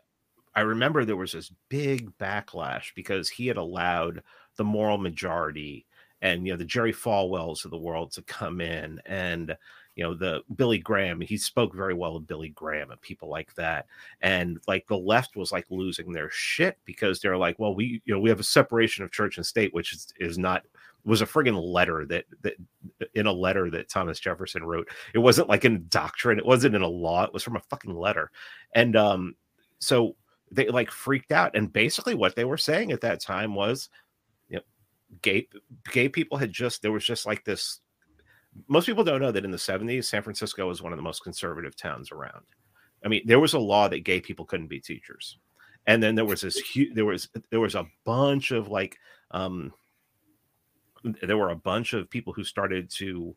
I 0.55 0.61
remember 0.61 1.05
there 1.05 1.15
was 1.15 1.33
this 1.33 1.51
big 1.69 2.17
backlash 2.17 2.93
because 2.95 3.29
he 3.29 3.47
had 3.47 3.57
allowed 3.57 4.23
the 4.57 4.63
moral 4.63 4.97
majority 4.97 5.85
and 6.21 6.45
you 6.45 6.53
know 6.53 6.57
the 6.57 6.65
Jerry 6.65 6.93
Falwells 6.93 7.65
of 7.65 7.71
the 7.71 7.77
world 7.77 8.11
to 8.13 8.21
come 8.23 8.61
in 8.61 9.01
and 9.05 9.55
you 9.95 10.03
know 10.03 10.13
the 10.13 10.41
Billy 10.55 10.77
Graham 10.77 11.21
he 11.21 11.37
spoke 11.37 11.73
very 11.73 11.93
well 11.93 12.15
of 12.15 12.27
Billy 12.27 12.49
Graham 12.49 12.91
and 12.91 13.01
people 13.01 13.29
like 13.29 13.53
that. 13.55 13.85
And 14.21 14.59
like 14.67 14.87
the 14.87 14.97
left 14.97 15.35
was 15.35 15.51
like 15.51 15.65
losing 15.69 16.11
their 16.11 16.29
shit 16.29 16.77
because 16.85 17.19
they're 17.19 17.37
like 17.37 17.57
well 17.59 17.73
we 17.73 18.01
you 18.05 18.13
know 18.13 18.19
we 18.19 18.29
have 18.29 18.39
a 18.39 18.43
separation 18.43 19.03
of 19.03 19.11
church 19.11 19.37
and 19.37 19.45
state 19.45 19.73
which 19.73 19.93
is, 19.93 20.13
is 20.19 20.37
not 20.37 20.63
was 21.09 21.21
a 21.21 21.25
friggin' 21.25 21.61
letter 21.61 22.05
that 22.05 22.25
that 22.41 22.55
in 23.15 23.25
a 23.25 23.31
letter 23.31 23.69
that 23.71 23.89
Thomas 23.89 24.19
Jefferson 24.19 24.63
wrote. 24.63 24.87
It 25.13 25.19
wasn't 25.19 25.49
like 25.49 25.65
in 25.65 25.87
doctrine. 25.89 26.37
It 26.37 26.45
wasn't 26.45 26.75
in 26.75 26.81
a 26.81 26.87
law. 26.87 27.23
It 27.23 27.33
was 27.33 27.43
from 27.43 27.55
a 27.55 27.61
fucking 27.69 27.95
letter. 27.95 28.31
And 28.73 28.95
um 28.95 29.35
so 29.79 30.15
they 30.51 30.67
like 30.69 30.91
freaked 30.91 31.31
out. 31.31 31.55
And 31.55 31.71
basically 31.71 32.15
what 32.15 32.35
they 32.35 32.45
were 32.45 32.57
saying 32.57 32.91
at 32.91 33.01
that 33.01 33.21
time 33.21 33.55
was 33.55 33.89
you 34.49 34.57
know 34.57 34.63
gay 35.21 35.47
gay 35.91 36.09
people 36.09 36.37
had 36.37 36.51
just 36.51 36.81
there 36.81 36.91
was 36.91 37.05
just 37.05 37.25
like 37.25 37.43
this 37.43 37.81
most 38.67 38.85
people 38.85 39.03
don't 39.03 39.21
know 39.21 39.31
that 39.31 39.45
in 39.45 39.51
the 39.51 39.57
70s 39.57 40.05
san 40.05 40.23
francisco 40.23 40.67
was 40.67 40.81
one 40.81 40.91
of 40.91 40.97
the 40.97 41.03
most 41.03 41.23
conservative 41.23 41.75
towns 41.75 42.11
around. 42.11 42.45
I 43.03 43.07
mean 43.07 43.23
there 43.25 43.39
was 43.39 43.53
a 43.53 43.59
law 43.59 43.87
that 43.87 44.03
gay 44.03 44.21
people 44.21 44.45
couldn't 44.45 44.67
be 44.67 44.79
teachers. 44.79 45.37
And 45.87 46.03
then 46.03 46.15
there 46.15 46.25
was 46.25 46.41
this 46.41 46.57
huge 46.57 46.93
there 46.93 47.05
was 47.05 47.29
there 47.49 47.59
was 47.59 47.75
a 47.75 47.87
bunch 48.05 48.51
of 48.51 48.67
like 48.67 48.97
um 49.31 49.73
there 51.21 51.37
were 51.37 51.51
a 51.51 51.55
bunch 51.55 51.93
of 51.93 52.09
people 52.09 52.33
who 52.33 52.43
started 52.43 52.89
to 52.89 53.35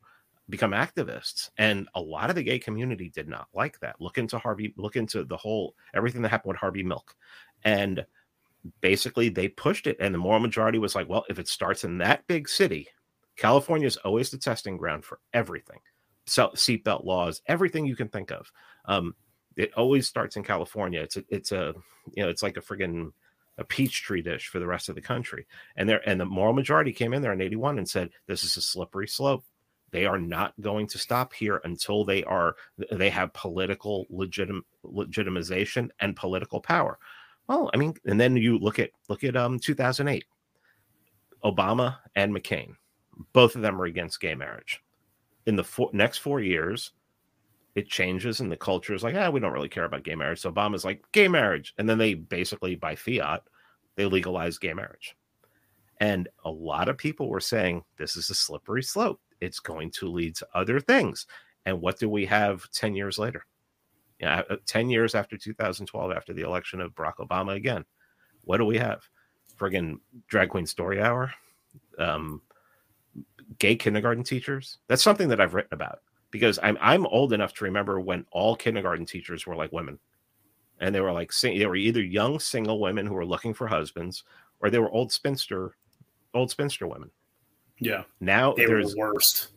become 0.48 0.72
activists 0.72 1.50
and 1.58 1.88
a 1.94 2.00
lot 2.00 2.28
of 2.28 2.36
the 2.36 2.42
gay 2.42 2.58
community 2.58 3.08
did 3.08 3.28
not 3.28 3.48
like 3.54 3.78
that. 3.80 4.00
Look 4.00 4.18
into 4.18 4.38
harvey 4.38 4.74
look 4.76 4.96
into 4.96 5.24
the 5.24 5.36
whole 5.36 5.74
everything 5.94 6.22
that 6.22 6.28
happened 6.30 6.50
with 6.50 6.60
harvey 6.60 6.82
milk. 6.82 7.14
And 7.64 8.04
basically 8.80 9.28
they 9.28 9.48
pushed 9.48 9.86
it 9.86 9.96
and 10.00 10.14
the 10.14 10.18
moral 10.18 10.40
majority 10.40 10.78
was 10.78 10.94
like 10.94 11.08
well 11.08 11.24
if 11.28 11.38
it 11.38 11.48
starts 11.48 11.82
in 11.82 11.98
that 11.98 12.24
big 12.28 12.48
city 12.48 12.86
california 13.36 13.86
is 13.86 13.96
always 13.98 14.30
the 14.30 14.38
testing 14.38 14.76
ground 14.76 15.04
for 15.04 15.20
everything. 15.32 15.78
So 16.26 16.48
seatbelt 16.48 17.04
laws 17.04 17.42
everything 17.46 17.86
you 17.86 17.96
can 17.96 18.08
think 18.08 18.30
of. 18.30 18.50
Um, 18.84 19.14
it 19.56 19.72
always 19.74 20.06
starts 20.06 20.36
in 20.36 20.42
california. 20.42 21.00
It's 21.00 21.16
a 21.16 21.24
it's 21.28 21.52
a 21.52 21.74
you 22.14 22.22
know 22.22 22.28
it's 22.28 22.42
like 22.42 22.56
a 22.56 22.60
friggin' 22.60 23.12
a 23.58 23.64
petri 23.64 24.22
dish 24.22 24.48
for 24.48 24.58
the 24.58 24.66
rest 24.66 24.88
of 24.88 24.94
the 24.94 25.00
country. 25.00 25.46
And 25.76 25.88
there 25.88 26.06
and 26.08 26.20
the 26.20 26.24
moral 26.24 26.52
majority 26.52 26.92
came 26.92 27.12
in 27.12 27.22
there 27.22 27.32
in 27.32 27.40
81 27.40 27.78
and 27.78 27.88
said 27.88 28.10
this 28.26 28.44
is 28.44 28.56
a 28.56 28.62
slippery 28.62 29.08
slope. 29.08 29.44
They 29.90 30.06
are 30.06 30.18
not 30.18 30.58
going 30.60 30.86
to 30.88 30.98
stop 30.98 31.34
here 31.34 31.60
until 31.64 32.04
they 32.04 32.24
are 32.24 32.56
they 32.90 33.10
have 33.10 33.34
political 33.34 34.06
legitim, 34.10 34.60
legitimization 34.84 35.90
and 36.00 36.16
political 36.16 36.60
power. 36.60 36.98
Well 37.48 37.70
i 37.74 37.76
mean 37.76 37.94
and 38.06 38.20
then 38.20 38.36
you 38.36 38.58
look 38.58 38.78
at 38.78 38.90
look 39.08 39.24
at 39.24 39.36
um 39.36 39.58
2008 39.58 40.24
obama 41.44 41.96
and 42.14 42.32
mccain 42.32 42.76
both 43.32 43.56
of 43.56 43.62
them 43.62 43.80
are 43.80 43.86
against 43.86 44.20
gay 44.20 44.34
marriage. 44.34 44.82
In 45.46 45.56
the 45.56 45.64
four, 45.64 45.90
next 45.92 46.18
four 46.18 46.40
years 46.40 46.92
it 47.74 47.88
changes 47.88 48.40
and 48.40 48.52
the 48.52 48.56
culture 48.56 48.94
is 48.94 49.02
like 49.02 49.14
ah 49.14 49.30
we 49.30 49.40
don't 49.40 49.52
really 49.52 49.68
care 49.68 49.84
about 49.84 50.04
gay 50.04 50.14
marriage 50.14 50.40
so 50.40 50.52
obama's 50.52 50.84
like 50.84 51.04
gay 51.12 51.28
marriage 51.28 51.74
and 51.78 51.88
then 51.88 51.98
they 51.98 52.14
basically 52.14 52.74
by 52.74 52.94
fiat 52.94 53.42
they 53.96 54.06
legalize 54.06 54.58
gay 54.58 54.74
marriage 54.74 55.16
and 56.00 56.28
a 56.44 56.50
lot 56.50 56.88
of 56.88 56.98
people 56.98 57.28
were 57.28 57.40
saying 57.40 57.82
this 57.98 58.16
is 58.16 58.28
a 58.30 58.34
slippery 58.34 58.82
slope 58.82 59.20
it's 59.42 59.58
going 59.58 59.90
to 59.90 60.08
lead 60.08 60.36
to 60.36 60.46
other 60.54 60.80
things. 60.80 61.26
And 61.66 61.80
what 61.80 61.98
do 61.98 62.08
we 62.08 62.24
have 62.26 62.70
10 62.70 62.94
years 62.94 63.18
later? 63.18 63.44
Yeah, 64.20 64.42
10 64.66 64.88
years 64.88 65.16
after 65.16 65.36
2012, 65.36 66.12
after 66.12 66.32
the 66.32 66.42
election 66.42 66.80
of 66.80 66.94
Barack 66.94 67.16
Obama 67.16 67.56
again, 67.56 67.84
what 68.42 68.58
do 68.58 68.64
we 68.64 68.78
have? 68.78 69.02
Friggin' 69.58 69.98
drag 70.28 70.50
queen 70.50 70.66
story 70.66 71.02
hour, 71.02 71.34
um, 71.98 72.40
gay 73.58 73.74
kindergarten 73.74 74.22
teachers. 74.22 74.78
That's 74.86 75.02
something 75.02 75.28
that 75.28 75.40
I've 75.40 75.54
written 75.54 75.74
about 75.74 75.98
because 76.32 76.58
I'm 76.60 76.76
I'm 76.80 77.06
old 77.06 77.32
enough 77.32 77.54
to 77.54 77.64
remember 77.64 78.00
when 78.00 78.26
all 78.32 78.56
kindergarten 78.56 79.06
teachers 79.06 79.46
were 79.46 79.54
like 79.54 79.70
women, 79.70 80.00
and 80.80 80.92
they 80.92 81.00
were 81.00 81.12
like 81.12 81.32
they 81.40 81.66
were 81.66 81.76
either 81.76 82.02
young 82.02 82.40
single 82.40 82.80
women 82.80 83.06
who 83.06 83.14
were 83.14 83.24
looking 83.24 83.54
for 83.54 83.68
husbands, 83.68 84.24
or 84.58 84.70
they 84.70 84.80
were 84.80 84.90
old 84.90 85.12
spinster, 85.12 85.76
old 86.34 86.50
spinster 86.50 86.88
women. 86.88 87.10
Yeah, 87.78 88.02
now 88.18 88.54
they 88.54 88.66
were 88.66 88.74
there's 88.74 88.94
the 88.94 88.98
worst. 88.98 89.48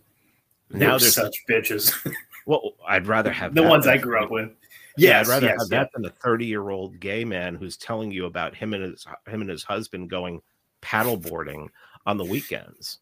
Now 0.69 0.99
there's 0.99 1.15
such 1.15 1.43
bitches. 1.49 1.95
well, 2.45 2.73
I'd 2.87 3.07
rather 3.07 3.31
have 3.31 3.55
the 3.55 3.63
ones 3.63 3.87
I 3.87 3.97
grew 3.97 4.17
up 4.17 4.29
30 4.29 4.33
with. 4.33 4.51
Yeah, 4.97 5.09
Yes, 5.09 5.27
I'd 5.27 5.31
rather 5.31 5.47
yes, 5.47 5.61
have 5.61 5.69
that 5.69 5.89
than 5.93 6.05
a 6.05 6.09
30 6.09 6.45
year 6.45 6.69
old 6.69 6.99
gay 6.99 7.25
man 7.25 7.55
who's 7.55 7.77
telling 7.77 8.11
you 8.11 8.25
about 8.25 8.55
him 8.55 8.73
and 8.73 8.83
his 8.83 9.05
him 9.27 9.41
and 9.41 9.49
his 9.49 9.63
husband 9.63 10.09
going 10.09 10.41
paddleboarding 10.81 11.69
on 12.05 12.17
the 12.17 12.25
weekends. 12.25 12.99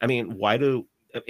I 0.00 0.06
mean, 0.06 0.36
why 0.36 0.56
do 0.56 0.86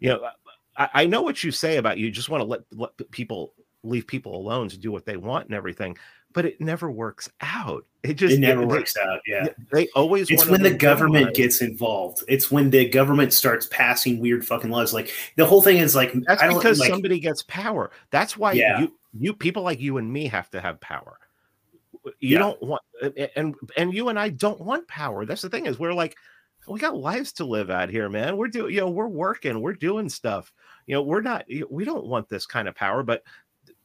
you 0.00 0.08
know? 0.08 0.28
I, 0.76 0.88
I 0.94 1.06
know 1.06 1.22
what 1.22 1.42
you 1.44 1.50
say 1.50 1.76
about 1.76 1.98
you 1.98 2.10
just 2.10 2.28
want 2.28 2.40
to 2.40 2.44
let, 2.46 2.60
let 2.72 3.10
people 3.10 3.54
leave 3.84 4.06
people 4.06 4.36
alone 4.36 4.68
to 4.68 4.78
do 4.78 4.92
what 4.92 5.04
they 5.04 5.16
want 5.16 5.46
and 5.46 5.54
everything, 5.54 5.96
but 6.32 6.44
it 6.46 6.60
never 6.60 6.90
works 6.90 7.28
out. 7.40 7.84
It 8.04 8.14
just 8.14 8.36
It 8.36 8.40
never 8.40 8.60
they- 8.60 8.66
works 8.66 8.96
out. 8.96 9.20
Yeah. 9.26 9.48
They 9.72 9.88
always 9.96 10.30
It's 10.30 10.46
when 10.46 10.62
the 10.62 10.72
government 10.72 11.34
gets 11.34 11.60
involved. 11.62 12.22
It's 12.28 12.50
when 12.50 12.70
the 12.70 12.88
government 12.88 13.32
starts 13.32 13.66
passing 13.66 14.18
weird 14.20 14.46
fucking 14.46 14.70
laws. 14.70 14.92
Like 14.94 15.10
the 15.36 15.44
whole 15.44 15.62
thing 15.62 15.78
is 15.78 15.94
like 15.94 16.12
That's 16.26 16.42
I 16.42 16.46
don't 16.46 16.56
because 16.58 16.78
like 16.80 16.90
somebody 16.90 17.18
gets 17.20 17.42
power. 17.42 17.90
That's 18.10 18.36
why 18.36 18.52
Yeah. 18.52 18.80
you 18.80 18.94
you 19.18 19.34
people 19.34 19.62
like 19.62 19.80
you 19.80 19.98
and 19.98 20.10
me 20.10 20.26
have 20.28 20.48
to 20.50 20.60
have 20.60 20.80
power. 20.80 21.18
You 22.04 22.12
Yeah. 22.20 22.38
don't 22.38 22.62
want 22.62 22.82
and 23.36 23.54
and 23.76 23.92
you 23.92 24.08
and 24.08 24.18
I 24.18 24.30
don't 24.30 24.60
want 24.60 24.88
power. 24.88 25.26
That's 25.26 25.42
the 25.42 25.50
thing 25.50 25.66
is 25.66 25.78
we're 25.78 25.92
like 25.92 26.16
we 26.68 26.78
got 26.78 26.96
lives 26.96 27.32
to 27.34 27.44
live 27.44 27.70
out 27.70 27.88
here, 27.88 28.08
man. 28.08 28.36
We're 28.36 28.48
doing 28.48 28.74
you 28.74 28.80
know 28.80 28.90
we're 28.90 29.08
working, 29.08 29.60
we're 29.60 29.72
doing 29.74 30.08
stuff. 30.08 30.52
You 30.86 30.94
know 30.94 31.02
we're 31.02 31.20
not 31.20 31.44
we 31.70 31.84
don't 31.84 32.06
want 32.06 32.28
this 32.28 32.46
kind 32.46 32.68
of 32.68 32.74
power, 32.74 33.02
but 33.02 33.22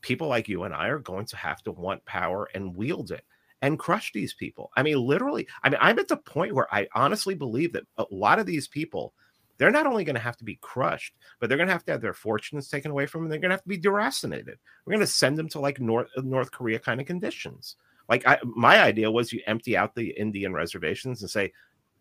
people 0.02 0.28
like 0.28 0.48
you 0.48 0.64
and 0.64 0.74
I 0.74 0.88
are 0.88 1.00
going 1.00 1.26
to 1.28 1.38
have 1.38 1.64
to 1.64 1.72
want 1.72 2.06
power 2.06 2.48
and 2.54 2.76
wield 2.76 3.12
it 3.12 3.26
and 3.62 3.80
crush 3.80 4.12
these 4.14 4.34
people. 4.34 4.72
I 4.78 4.84
mean, 4.84 4.98
literally. 4.98 5.48
I 5.64 5.70
mean, 5.70 5.80
I'm 5.82 6.00
at 6.00 6.08
the 6.08 6.18
point 6.18 6.54
where 6.54 6.74
I 6.74 6.88
honestly 6.94 7.36
believe 7.36 7.74
that 7.74 7.88
a 7.98 8.06
lot 8.12 8.40
of 8.40 8.46
these 8.46 8.68
people 8.68 9.14
they're 9.58 9.72
not 9.72 9.88
only 9.88 10.04
going 10.04 10.16
to 10.16 10.22
have 10.22 10.38
to 10.38 10.44
be 10.44 10.60
crushed, 10.62 11.16
but 11.40 11.50
they're 11.50 11.58
going 11.58 11.68
to 11.68 11.74
have 11.74 11.86
to 11.86 11.92
have 11.92 12.02
their 12.02 12.14
fortunes 12.14 12.70
taken 12.70 12.92
away 12.92 13.08
from 13.08 13.22
them. 13.22 13.30
They're 13.30 13.40
going 13.40 13.50
to 13.50 13.56
have 13.56 13.64
to 13.64 13.70
be 13.70 13.80
deracinated. 13.80 14.56
We're 14.86 14.92
going 14.92 15.00
to 15.00 15.08
send 15.08 15.38
them 15.38 15.50
to 15.50 15.60
like 15.60 15.80
North 15.80 16.10
uh, 16.16 16.22
North 16.22 16.52
Korea 16.52 16.80
kind 16.80 17.02
of 17.02 17.08
conditions. 17.08 17.76
Like 18.08 18.26
I, 18.28 18.40
my 18.44 18.80
idea 18.82 19.12
was 19.12 19.34
you 19.34 19.42
empty 19.48 19.76
out 19.76 19.96
the 19.96 20.12
Indian 20.12 20.54
reservations 20.54 21.22
and 21.22 21.30
say, 21.30 21.52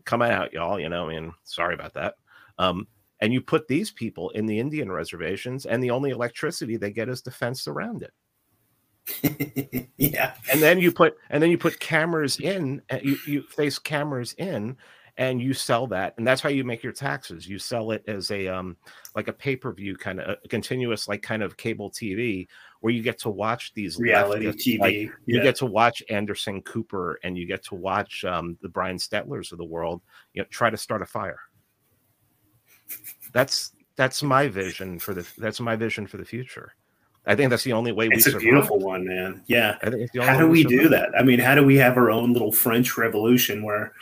"Come 0.06 0.22
out, 0.22 0.54
y'all." 0.54 0.80
You 0.80 0.88
know, 0.88 1.08
I 1.08 1.20
mean, 1.20 1.34
sorry 1.44 1.74
about 1.74 1.92
that. 1.94 2.14
Um, 2.58 2.86
and 3.20 3.32
you 3.32 3.40
put 3.40 3.68
these 3.68 3.90
people 3.90 4.30
in 4.30 4.46
the 4.46 4.58
Indian 4.58 4.90
reservations, 4.90 5.66
and 5.66 5.82
the 5.82 5.90
only 5.90 6.10
electricity 6.10 6.76
they 6.78 6.90
get 6.90 7.10
is 7.10 7.20
the 7.20 7.30
fence 7.30 7.68
around 7.68 8.02
it. 8.02 8.12
yeah. 9.98 10.34
And 10.50 10.62
then 10.62 10.78
you 10.78 10.90
put 10.90 11.16
and 11.30 11.42
then 11.42 11.50
you 11.50 11.58
put 11.58 11.78
cameras 11.78 12.40
in, 12.40 12.80
you, 13.02 13.16
you 13.26 13.42
face 13.42 13.78
cameras 13.78 14.34
in, 14.38 14.76
and 15.18 15.40
you 15.40 15.54
sell 15.54 15.86
that 15.86 16.14
and 16.18 16.26
that's 16.26 16.40
how 16.40 16.48
you 16.48 16.64
make 16.64 16.82
your 16.82 16.92
taxes 16.92 17.48
you 17.48 17.58
sell 17.58 17.90
it 17.90 18.04
as 18.06 18.30
a 18.30 18.46
um 18.48 18.76
like 19.14 19.28
a 19.28 19.32
pay-per-view 19.32 19.96
kind 19.96 20.20
of 20.20 20.36
a 20.44 20.48
continuous 20.48 21.08
like 21.08 21.22
kind 21.22 21.42
of 21.42 21.56
cable 21.56 21.90
tv 21.90 22.46
where 22.80 22.92
you 22.92 23.02
get 23.02 23.18
to 23.18 23.30
watch 23.30 23.72
these 23.74 23.98
reality 23.98 24.46
tv 24.46 24.78
like, 24.78 24.94
yeah. 24.94 25.10
you 25.26 25.42
get 25.42 25.56
to 25.56 25.66
watch 25.66 26.02
anderson 26.08 26.62
cooper 26.62 27.18
and 27.22 27.36
you 27.36 27.46
get 27.46 27.62
to 27.64 27.74
watch 27.74 28.24
um 28.24 28.56
the 28.62 28.68
brian 28.68 28.96
stelters 28.96 29.52
of 29.52 29.58
the 29.58 29.64
world 29.64 30.02
you 30.32 30.42
know 30.42 30.46
try 30.50 30.70
to 30.70 30.76
start 30.76 31.02
a 31.02 31.06
fire 31.06 31.40
that's 33.32 33.72
that's 33.96 34.22
my 34.22 34.48
vision 34.48 34.98
for 34.98 35.14
the 35.14 35.26
that's 35.38 35.60
my 35.60 35.76
vision 35.76 36.06
for 36.06 36.16
the 36.16 36.24
future 36.24 36.74
I 37.26 37.34
think 37.34 37.50
that's 37.50 37.64
the 37.64 37.72
only 37.72 37.90
way 37.90 38.06
it's 38.06 38.26
we. 38.26 38.32
It's 38.32 38.36
a 38.36 38.38
beautiful 38.38 38.78
one, 38.78 39.04
man. 39.04 39.42
Yeah. 39.48 39.78
how 40.20 40.38
do 40.38 40.46
we, 40.46 40.64
we 40.64 40.64
do 40.64 40.88
that? 40.88 41.10
I 41.18 41.24
mean, 41.24 41.40
how 41.40 41.56
do 41.56 41.64
we 41.64 41.76
have 41.76 41.96
our 41.96 42.10
own 42.10 42.32
little 42.32 42.52
French 42.52 42.96
Revolution 42.96 43.64
where 43.64 43.92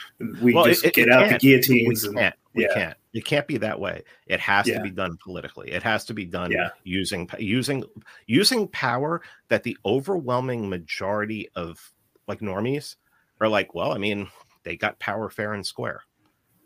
we 0.43 0.53
well, 0.53 0.67
just 0.67 0.85
it, 0.85 0.93
get 0.93 1.09
it 1.09 1.13
out 1.13 1.31
the 1.31 1.39
guillotines? 1.39 2.07
We 2.07 2.15
can't. 2.15 2.35
We 2.55 2.63
yeah. 2.63 2.75
can't. 2.75 2.97
It 3.13 3.25
can't 3.25 3.47
be 3.47 3.57
that 3.59 3.79
way. 3.79 4.03
It 4.27 4.41
has 4.41 4.67
yeah. 4.67 4.79
to 4.79 4.83
be 4.83 4.91
done 4.91 5.19
politically. 5.23 5.73
It 5.73 5.83
has 5.83 6.05
to 6.07 6.15
be 6.15 6.25
done 6.25 6.53
yeah. 6.53 6.71
using 6.85 7.29
using 7.39 7.85
using 8.27 8.69
power 8.69 9.23
that 9.49 9.65
the 9.65 9.77
overwhelming 9.85 10.69
majority 10.69 11.49
of 11.57 11.93
like 12.29 12.41
normies 12.41 12.97
are 13.41 13.49
like. 13.49 13.75
Well, 13.75 13.93
I 13.93 13.99
mean, 13.99 14.29
they 14.63 14.77
got 14.77 14.99
power 15.01 15.29
fair 15.31 15.55
and 15.55 15.67
square. 15.67 16.03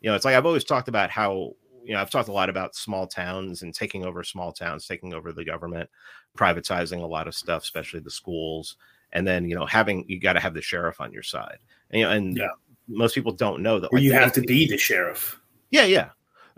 You 0.00 0.10
know, 0.10 0.16
it's 0.16 0.24
like 0.24 0.36
I've 0.36 0.46
always 0.46 0.64
talked 0.64 0.88
about 0.88 1.10
how 1.10 1.54
you 1.88 1.94
know, 1.94 2.00
I've 2.00 2.10
talked 2.10 2.28
a 2.28 2.32
lot 2.32 2.50
about 2.50 2.74
small 2.74 3.06
towns 3.06 3.62
and 3.62 3.74
taking 3.74 4.04
over 4.04 4.22
small 4.22 4.52
towns, 4.52 4.86
taking 4.86 5.14
over 5.14 5.32
the 5.32 5.44
government, 5.44 5.88
privatizing 6.36 7.02
a 7.02 7.06
lot 7.06 7.26
of 7.26 7.34
stuff, 7.34 7.62
especially 7.62 8.00
the 8.00 8.10
schools, 8.10 8.76
and 9.12 9.26
then 9.26 9.48
you 9.48 9.54
know 9.54 9.64
having 9.64 10.04
you 10.06 10.20
got 10.20 10.34
to 10.34 10.40
have 10.40 10.52
the 10.52 10.60
sheriff 10.60 11.00
on 11.00 11.12
your 11.12 11.22
side. 11.22 11.58
And, 11.90 12.00
you 12.00 12.04
know, 12.04 12.12
and 12.12 12.36
yeah. 12.36 12.48
most 12.88 13.14
people 13.14 13.32
don't 13.32 13.62
know 13.62 13.80
that. 13.80 13.90
Like, 13.90 14.02
you 14.02 14.12
have 14.12 14.34
to 14.34 14.42
be 14.42 14.68
the 14.68 14.76
sheriff. 14.76 15.40
Yeah, 15.70 15.84
yeah, 15.84 16.10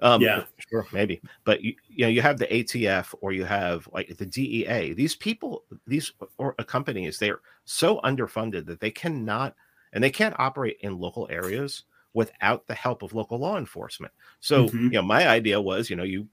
um, 0.03 0.23
yeah, 0.23 0.45
sure, 0.71 0.87
maybe. 0.93 1.21
But 1.45 1.63
you, 1.63 1.75
you 1.89 2.05
know, 2.05 2.11
you 2.11 2.23
have 2.23 2.39
the 2.39 2.47
ATF 2.47 3.15
or 3.21 3.33
you 3.33 3.45
have 3.45 3.89
like 3.93 4.17
the 4.17 4.27
DEA. 4.27 4.95
These 4.95 5.17
people, 5.17 5.65
these 5.87 6.13
or 6.39 6.55
companies, 6.55 7.19
they're 7.19 7.41
so 7.65 8.01
underfunded 8.01 8.67
that 8.67 8.81
they 8.81 8.91
cannot 8.91 9.55
and 9.93 10.03
they 10.03 10.11
can't 10.11 10.39
operate 10.39 10.79
in 10.81 10.99
local 10.99 11.29
areas 11.31 11.85
without 12.15 12.67
the 12.67 12.75
help 12.75 13.03
of 13.03 13.15
local 13.15 13.39
law 13.39 13.59
enforcement. 13.59 14.13
So, 14.41 14.67
mm-hmm. 14.67 14.85
you 14.85 14.91
know, 14.91 15.03
my 15.03 15.29
idea 15.29 15.61
was, 15.61 15.91
you 15.91 15.97
know, 15.97 16.03
you, 16.03 16.27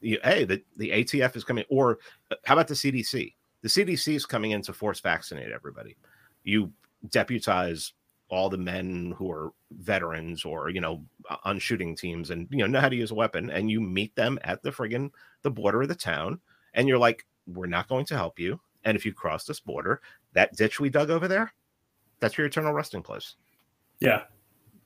you 0.00 0.18
hey, 0.24 0.44
the, 0.44 0.62
the 0.76 0.90
ATF 0.90 1.36
is 1.36 1.44
coming, 1.44 1.64
or 1.68 1.98
uh, 2.30 2.36
how 2.44 2.54
about 2.54 2.68
the 2.68 2.74
CDC? 2.74 3.34
The 3.62 3.68
CDC 3.68 4.14
is 4.14 4.26
coming 4.26 4.52
in 4.52 4.62
to 4.62 4.72
force 4.72 5.00
vaccinate 5.00 5.52
everybody. 5.52 5.96
You 6.42 6.72
deputize 7.10 7.92
all 8.34 8.50
the 8.50 8.58
men 8.58 9.14
who 9.16 9.30
are 9.30 9.52
veterans 9.70 10.44
or 10.44 10.68
you 10.68 10.80
know 10.80 11.04
on 11.44 11.58
shooting 11.58 11.94
teams 11.94 12.30
and 12.30 12.48
you 12.50 12.58
know 12.58 12.66
know 12.66 12.80
how 12.80 12.88
to 12.88 12.96
use 12.96 13.10
a 13.12 13.14
weapon 13.14 13.48
and 13.50 13.70
you 13.70 13.80
meet 13.80 14.14
them 14.16 14.38
at 14.42 14.62
the 14.62 14.70
friggin 14.70 15.10
the 15.42 15.50
border 15.50 15.82
of 15.82 15.88
the 15.88 15.94
town 15.94 16.40
and 16.74 16.88
you're 16.88 16.98
like 16.98 17.24
we're 17.46 17.66
not 17.66 17.88
going 17.88 18.06
to 18.06 18.16
help 18.16 18.38
you. 18.38 18.58
And 18.84 18.96
if 18.96 19.04
you 19.06 19.12
cross 19.12 19.44
this 19.44 19.60
border 19.60 20.00
that 20.32 20.54
ditch 20.56 20.80
we 20.80 20.90
dug 20.90 21.10
over 21.10 21.28
there 21.28 21.52
that's 22.20 22.36
your 22.36 22.46
eternal 22.46 22.72
resting 22.72 23.02
place. 23.02 23.36
Yeah 24.00 24.24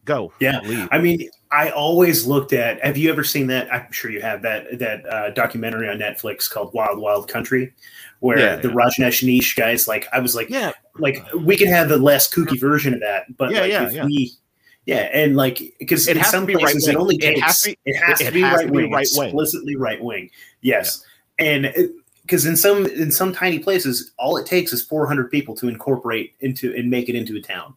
Go. 0.09 0.33
Yeah. 0.41 0.61
Leave. 0.61 0.89
I 0.91 0.99
mean, 0.99 1.29
I 1.51 1.69
always 1.69 2.27
looked 2.27 2.55
at. 2.55 2.83
Have 2.83 2.97
you 2.97 3.11
ever 3.11 3.23
seen 3.23 3.47
that? 3.49 3.71
I'm 3.71 3.93
sure 3.93 4.11
you 4.11 4.23
have 4.23 4.41
that 4.41 4.79
that 4.79 5.07
uh, 5.07 5.31
documentary 5.33 5.87
on 5.87 5.99
Netflix 5.99 6.51
called 6.51 6.73
Wild 6.73 6.99
Wild 6.99 7.29
Country, 7.29 7.75
where 8.21 8.39
yeah, 8.39 8.57
the 8.57 8.69
yeah. 8.69 8.75
Rajneesh 8.75 9.55
guys 9.55 9.87
like. 9.87 10.09
I 10.11 10.21
was 10.21 10.35
like, 10.35 10.49
yeah, 10.49 10.73
like 10.97 11.23
we 11.35 11.59
could 11.59 11.69
have 11.69 11.91
the 11.91 11.99
less 11.99 12.33
kooky 12.33 12.59
version 12.59 12.95
of 12.95 13.01
that, 13.01 13.37
but 13.37 13.53
yeah, 13.53 13.61
like 13.61 13.71
yeah, 13.71 13.87
if 13.87 13.93
yeah. 13.93 14.05
we. 14.07 14.33
Yeah, 14.87 15.11
and 15.13 15.37
like 15.37 15.75
because 15.79 16.09
in 16.09 16.25
some 16.25 16.47
places 16.47 16.87
right 16.87 16.95
it 16.95 16.99
only 16.99 17.19
takes 17.19 17.39
it 17.39 17.43
has 17.43 17.61
to 17.61 17.69
be, 17.69 17.79
it 17.85 17.97
has 17.97 18.19
to 18.21 18.33
be 18.33 18.43
right 18.43 18.71
wing, 18.71 18.91
right 18.91 19.03
explicitly 19.03 19.77
right 19.77 20.03
wing. 20.03 20.31
Yes, 20.63 21.05
and 21.39 21.71
because 22.23 22.47
in 22.47 22.57
some 22.57 22.87
in 22.87 23.13
some 23.13 23.35
tiny 23.35 23.59
places, 23.59 24.13
all 24.19 24.39
it 24.39 24.47
takes 24.47 24.73
is 24.73 24.83
400 24.83 25.31
people 25.31 25.55
to 25.57 25.69
incorporate 25.69 26.33
into 26.41 26.75
and 26.75 26.89
make 26.89 27.11
it 27.11 27.15
into 27.15 27.37
a 27.37 27.43
town 27.43 27.75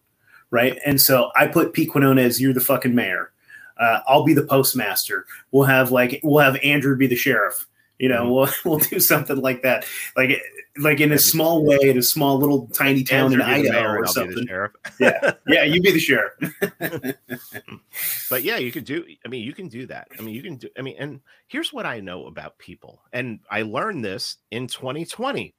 right? 0.52 0.78
And 0.86 1.02
so 1.02 1.32
I 1.36 1.48
put 1.48 1.74
Pete 1.74 1.90
Quinones 1.90 2.40
you're 2.40 2.54
the 2.54 2.60
fucking 2.60 2.94
mayor. 2.94 3.32
Uh, 3.78 4.02
I'll 4.06 4.24
be 4.24 4.34
the 4.34 4.44
postmaster. 4.46 5.26
We'll 5.52 5.66
have 5.66 5.92
like 5.92 6.20
we'll 6.24 6.44
have 6.44 6.58
Andrew 6.64 6.96
be 6.96 7.08
the 7.08 7.16
sheriff. 7.16 7.66
You 7.98 8.10
know, 8.10 8.26
mm-hmm. 8.26 8.32
we'll 8.32 8.50
we'll 8.78 8.90
do 8.90 9.00
something 9.00 9.38
like 9.38 9.64
that, 9.64 9.86
like 10.16 10.40
like 10.78 11.00
in 11.00 11.12
a 11.12 11.18
small 11.18 11.66
way, 11.66 11.80
in 11.82 11.98
a 11.98 12.04
small 12.04 12.38
little 12.38 12.68
tiny 12.68 13.04
town 13.04 13.34
Andrew 13.34 13.42
in 13.42 13.50
Idaho 13.50 13.88
or 13.88 14.08
something. 14.08 14.48
yeah, 15.00 15.34
yeah, 15.48 15.64
you 15.64 15.82
be 15.82 15.92
the 15.92 16.00
sheriff. 16.00 16.34
but 18.30 18.44
yeah, 18.44 18.58
you 18.58 18.72
could 18.72 18.86
do. 18.86 19.06
I 19.26 19.30
mean, 19.30 19.44
you 19.44 19.54
can 19.54 19.68
do 19.68 19.86
that. 19.88 20.08
I 20.18 20.22
mean, 20.22 20.36
you 20.36 20.44
can 20.44 20.58
do. 20.58 20.70
I 20.78 20.82
mean, 20.82 20.96
and 21.00 21.22
here's 21.48 21.74
what 21.74 21.86
I 21.86 22.00
know 22.00 22.28
about 22.28 22.58
people, 22.58 23.02
and 23.14 23.40
I 23.50 23.64
learned 23.64 24.06
this 24.06 24.38
in 24.52 24.68
2020. 24.68 25.54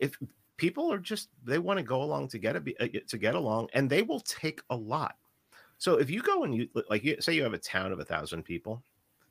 If 0.00 0.16
people 0.62 0.92
are 0.92 0.98
just 0.98 1.28
they 1.44 1.58
want 1.58 1.76
to 1.76 1.82
go 1.82 2.04
along 2.04 2.28
to 2.28 2.38
get 2.38 2.54
a, 2.54 2.62
uh, 2.78 3.00
to 3.08 3.18
get 3.18 3.34
along 3.34 3.68
and 3.74 3.90
they 3.90 4.02
will 4.02 4.20
take 4.20 4.60
a 4.70 4.76
lot. 4.76 5.16
So 5.78 5.96
if 5.96 6.08
you 6.08 6.22
go 6.22 6.44
and 6.44 6.54
you 6.54 6.68
like 6.88 7.02
you, 7.02 7.16
say 7.18 7.32
you 7.32 7.42
have 7.42 7.52
a 7.52 7.58
town 7.58 7.90
of 7.90 7.98
a 7.98 8.04
thousand 8.04 8.44
people 8.44 8.80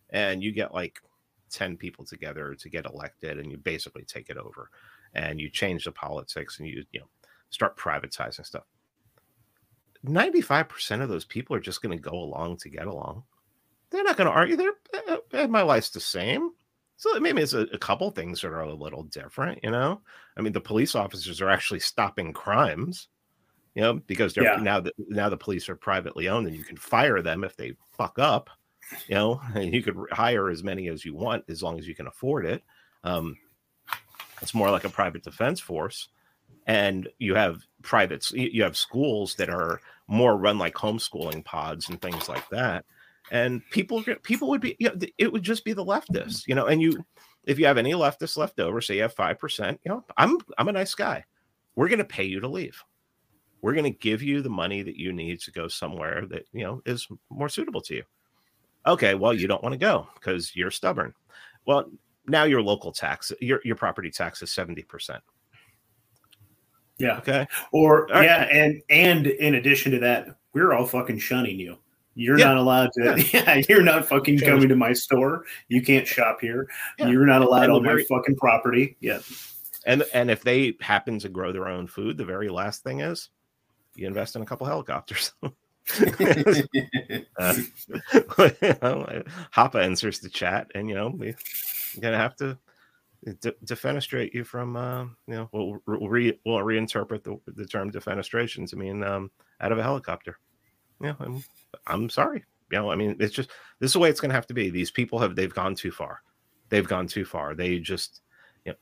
and 0.09 0.43
you 0.43 0.51
get 0.51 0.73
like 0.73 0.99
10 1.49 1.77
people 1.77 2.03
together 2.03 2.53
to 2.53 2.69
get 2.69 2.85
elected 2.85 3.39
and 3.39 3.49
you 3.49 3.57
basically 3.57 4.03
take 4.03 4.29
it 4.29 4.35
over 4.35 4.69
and 5.13 5.39
you 5.39 5.49
change 5.49 5.85
the 5.85 5.91
politics 5.93 6.59
and 6.59 6.67
you 6.67 6.83
you 6.91 6.99
know 6.99 7.07
start 7.49 7.77
privatizing 7.77 8.45
stuff 8.45 8.63
95% 10.05 11.01
of 11.01 11.07
those 11.07 11.23
people 11.23 11.55
are 11.55 11.61
just 11.61 11.81
going 11.81 11.97
to 11.97 12.09
go 12.09 12.17
along 12.17 12.57
to 12.57 12.69
get 12.69 12.87
along. 12.87 13.23
They're 13.89 14.03
not 14.03 14.17
going 14.17 14.27
to 14.27 14.33
argue 14.33 14.57
they're 14.57 14.73
eh, 14.93 15.17
eh, 15.33 15.47
my 15.47 15.61
life's 15.61 15.91
the 15.91 15.99
same 16.01 16.51
so 17.01 17.19
maybe 17.19 17.41
it's 17.41 17.53
a, 17.53 17.61
a, 17.73 17.79
couple 17.79 18.11
things 18.11 18.41
that 18.41 18.49
are 18.49 18.61
a 18.61 18.75
little 18.75 19.01
different, 19.01 19.63
you 19.63 19.71
know. 19.71 20.01
I 20.37 20.41
mean, 20.41 20.53
the 20.53 20.61
police 20.61 20.93
officers 20.93 21.41
are 21.41 21.49
actually 21.49 21.79
stopping 21.79 22.31
crimes, 22.31 23.07
you 23.73 23.81
know, 23.81 23.93
because 24.05 24.35
they're 24.35 24.43
yeah. 24.43 24.57
now 24.57 24.81
the 24.81 24.93
now 25.09 25.27
the 25.27 25.35
police 25.35 25.67
are 25.67 25.75
privately 25.75 26.29
owned, 26.29 26.45
and 26.45 26.55
you 26.55 26.63
can 26.63 26.77
fire 26.77 27.23
them 27.23 27.43
if 27.43 27.57
they 27.57 27.73
fuck 27.91 28.19
up, 28.19 28.51
you 29.07 29.15
know. 29.15 29.41
And 29.55 29.73
you 29.73 29.81
could 29.81 29.97
hire 30.11 30.47
as 30.51 30.63
many 30.63 30.89
as 30.89 31.03
you 31.03 31.15
want 31.15 31.43
as 31.49 31.63
long 31.63 31.79
as 31.79 31.87
you 31.87 31.95
can 31.95 32.05
afford 32.05 32.45
it. 32.45 32.61
Um, 33.03 33.35
it's 34.43 34.53
more 34.53 34.69
like 34.69 34.83
a 34.83 34.89
private 34.89 35.23
defense 35.23 35.59
force, 35.59 36.09
and 36.67 37.09
you 37.17 37.33
have 37.33 37.63
privates. 37.81 38.31
You 38.31 38.61
have 38.61 38.77
schools 38.77 39.33
that 39.37 39.49
are 39.49 39.81
more 40.07 40.37
run 40.37 40.59
like 40.59 40.75
homeschooling 40.75 41.43
pods 41.45 41.89
and 41.89 41.99
things 41.99 42.29
like 42.29 42.47
that 42.49 42.85
and 43.31 43.61
people 43.71 44.03
people 44.21 44.49
would 44.49 44.61
be 44.61 44.75
you 44.79 44.89
know, 44.89 44.95
it 45.17 45.31
would 45.31 45.41
just 45.41 45.65
be 45.65 45.73
the 45.73 45.83
mm-hmm. 45.83 46.13
leftists 46.13 46.43
you 46.47 46.53
know 46.53 46.67
and 46.67 46.81
you 46.81 47.03
if 47.45 47.57
you 47.57 47.65
have 47.65 47.77
any 47.77 47.93
leftists 47.93 48.37
left 48.37 48.59
over 48.59 48.79
say 48.81 48.97
you 48.97 49.01
have 49.01 49.15
5% 49.15 49.79
you 49.83 49.89
know 49.89 50.03
i'm 50.17 50.37
i'm 50.59 50.67
a 50.67 50.73
nice 50.73 50.93
guy. 50.93 51.25
We're 51.73 51.87
going 51.87 51.99
to 51.99 52.05
pay 52.05 52.25
you 52.25 52.41
to 52.41 52.49
leave. 52.49 52.83
We're 53.61 53.73
going 53.73 53.91
to 53.91 53.97
give 53.97 54.21
you 54.21 54.41
the 54.41 54.49
money 54.49 54.83
that 54.83 54.97
you 54.97 55.13
need 55.13 55.39
to 55.41 55.51
go 55.51 55.69
somewhere 55.69 56.25
that 56.29 56.43
you 56.51 56.63
know 56.63 56.81
is 56.85 57.07
more 57.29 57.49
suitable 57.49 57.81
to 57.81 57.95
you. 57.95 58.03
Okay 58.85 59.15
well 59.15 59.33
you 59.33 59.47
don't 59.47 59.63
want 59.63 59.73
to 59.73 59.79
go 59.79 60.07
because 60.15 60.55
you're 60.55 60.71
stubborn. 60.71 61.13
Well 61.65 61.89
now 62.27 62.43
your 62.43 62.61
local 62.61 62.91
tax 62.91 63.31
your, 63.39 63.61
your 63.63 63.75
property 63.75 64.11
tax 64.11 64.41
is 64.43 64.49
70% 64.49 65.19
yeah. 66.99 67.17
Okay? 67.17 67.47
Or 67.71 68.05
right. 68.07 68.25
yeah 68.25 68.43
and 68.51 68.81
and 68.89 69.27
in 69.27 69.55
addition 69.55 69.91
to 69.93 69.99
that 69.99 70.27
we're 70.53 70.73
all 70.73 70.85
fucking 70.85 71.17
shunning 71.17 71.59
you 71.59 71.77
you're 72.15 72.37
yeah. 72.37 72.45
not 72.45 72.57
allowed 72.57 72.91
to. 72.93 73.25
Yeah. 73.31 73.43
yeah. 73.45 73.61
you're 73.69 73.81
not 73.81 74.07
fucking 74.07 74.37
Change. 74.37 74.49
coming 74.49 74.69
to 74.69 74.75
my 74.75 74.93
store. 74.93 75.45
You 75.67 75.81
can't 75.81 76.07
shop 76.07 76.39
here. 76.41 76.67
Yeah. 76.99 77.07
You're 77.07 77.25
not 77.25 77.41
allowed 77.41 77.69
on 77.69 77.83
very, 77.83 78.05
my 78.09 78.17
fucking 78.17 78.35
property. 78.35 78.97
Yeah. 78.99 79.19
And 79.85 80.03
and 80.13 80.29
if 80.29 80.43
they 80.43 80.75
happen 80.81 81.19
to 81.19 81.29
grow 81.29 81.51
their 81.51 81.67
own 81.67 81.87
food, 81.87 82.17
the 82.17 82.25
very 82.25 82.49
last 82.49 82.83
thing 82.83 83.01
is 83.01 83.29
you 83.95 84.07
invest 84.07 84.35
in 84.35 84.41
a 84.41 84.45
couple 84.45 84.67
helicopters. 84.67 85.33
uh, 85.43 85.49
Hoppe 89.51 89.83
answers 89.83 90.19
the 90.19 90.29
chat, 90.29 90.67
and 90.75 90.87
you 90.87 90.95
know 90.95 91.09
we're 91.09 91.35
gonna 91.99 92.17
have 92.17 92.35
to 92.35 92.57
de- 93.25 93.55
defenestrate 93.65 94.33
you 94.33 94.43
from. 94.43 94.75
Uh, 94.75 95.03
you 95.27 95.35
know, 95.35 95.49
we'll, 95.51 95.77
we'll, 95.87 96.09
re- 96.09 96.39
we'll 96.45 96.57
reinterpret 96.57 97.23
the, 97.23 97.39
the 97.53 97.65
term 97.65 97.91
defenestration 97.91 98.69
to 98.69 98.75
mean 98.75 99.03
um, 99.03 99.31
out 99.59 99.71
of 99.71 99.79
a 99.79 99.83
helicopter. 99.83 100.37
Yeah, 101.03 101.13
I'm 101.19 101.43
I'm 101.87 102.09
sorry. 102.09 102.43
You 102.71 102.77
know, 102.79 102.91
I 102.91 102.95
mean, 102.95 103.15
it's 103.19 103.33
just 103.33 103.49
this 103.79 103.89
is 103.89 103.93
the 103.93 103.99
way 103.99 104.09
it's 104.09 104.19
going 104.19 104.29
to 104.29 104.35
have 104.35 104.47
to 104.47 104.53
be. 104.53 104.69
These 104.69 104.91
people 104.91 105.19
have 105.19 105.35
they've 105.35 105.53
gone 105.53 105.75
too 105.75 105.91
far. 105.91 106.21
They've 106.69 106.87
gone 106.87 107.07
too 107.07 107.25
far. 107.25 107.53
They 107.53 107.79
just, 107.79 108.21
you 108.65 108.71
know, 108.71 108.77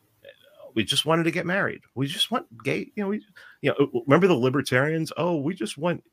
we 0.75 0.83
just 0.83 1.05
wanted 1.05 1.23
to 1.23 1.31
get 1.31 1.45
married. 1.45 1.81
We 1.95 2.05
just 2.07 2.29
want 2.29 2.45
gay. 2.63 2.91
You 2.95 3.03
know, 3.03 3.09
we, 3.09 3.25
you 3.61 3.71
know, 3.71 4.03
remember 4.05 4.27
the 4.27 4.35
libertarians? 4.35 5.11
Oh, 5.17 5.37
we 5.37 5.53
just 5.55 5.77
want 5.77 6.03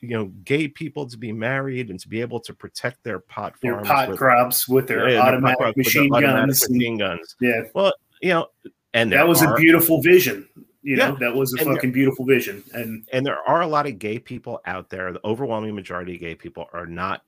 you 0.00 0.16
know 0.16 0.26
gay 0.44 0.68
people 0.68 1.06
to 1.06 1.16
be 1.16 1.32
married 1.32 1.90
and 1.90 2.00
to 2.00 2.08
be 2.08 2.20
able 2.20 2.40
to 2.40 2.54
protect 2.54 3.02
their 3.04 3.18
pot 3.18 3.54
Their 3.62 3.74
farms 3.74 3.88
pot 3.88 4.08
with, 4.08 4.18
crops 4.18 4.68
with 4.68 4.86
their 4.86 5.08
yeah, 5.08 5.14
their 5.14 5.20
pot 5.22 5.34
automatic 5.34 5.58
with 5.58 5.74
their 5.74 5.84
machine 5.84 6.14
automatic 6.14 6.46
guns. 6.46 6.62
and- 6.64 6.76
machine 6.76 6.98
guns. 6.98 7.36
yeah, 7.40 7.60
Well, 7.74 7.92
you 8.22 8.28
know, 8.30 8.46
and 8.92 9.12
that 9.12 9.26
was 9.26 9.42
are, 9.42 9.54
a 9.54 9.56
beautiful 9.56 10.00
vision. 10.00 10.48
You 10.84 10.96
know, 10.96 11.08
Yeah. 11.08 11.16
that 11.20 11.34
was 11.34 11.52
a 11.54 11.58
And 11.58 11.66
there- 11.66 11.74
fucking 11.76 11.92
beautiful 11.92 12.24
vision. 12.26 12.62
And 12.74 13.08
and 13.12 13.24
there 13.26 13.38
are 13.48 13.62
a 13.62 13.66
lot 13.66 13.86
of 13.86 13.98
gay 13.98 14.18
people 14.18 14.60
out 14.66 14.90
there. 14.90 15.12
The 15.12 15.20
overwhelming 15.26 15.74
majority 15.74 16.14
of 16.14 16.20
gay 16.20 16.34
people 16.36 16.68
are 16.72 16.86
not 16.86 17.22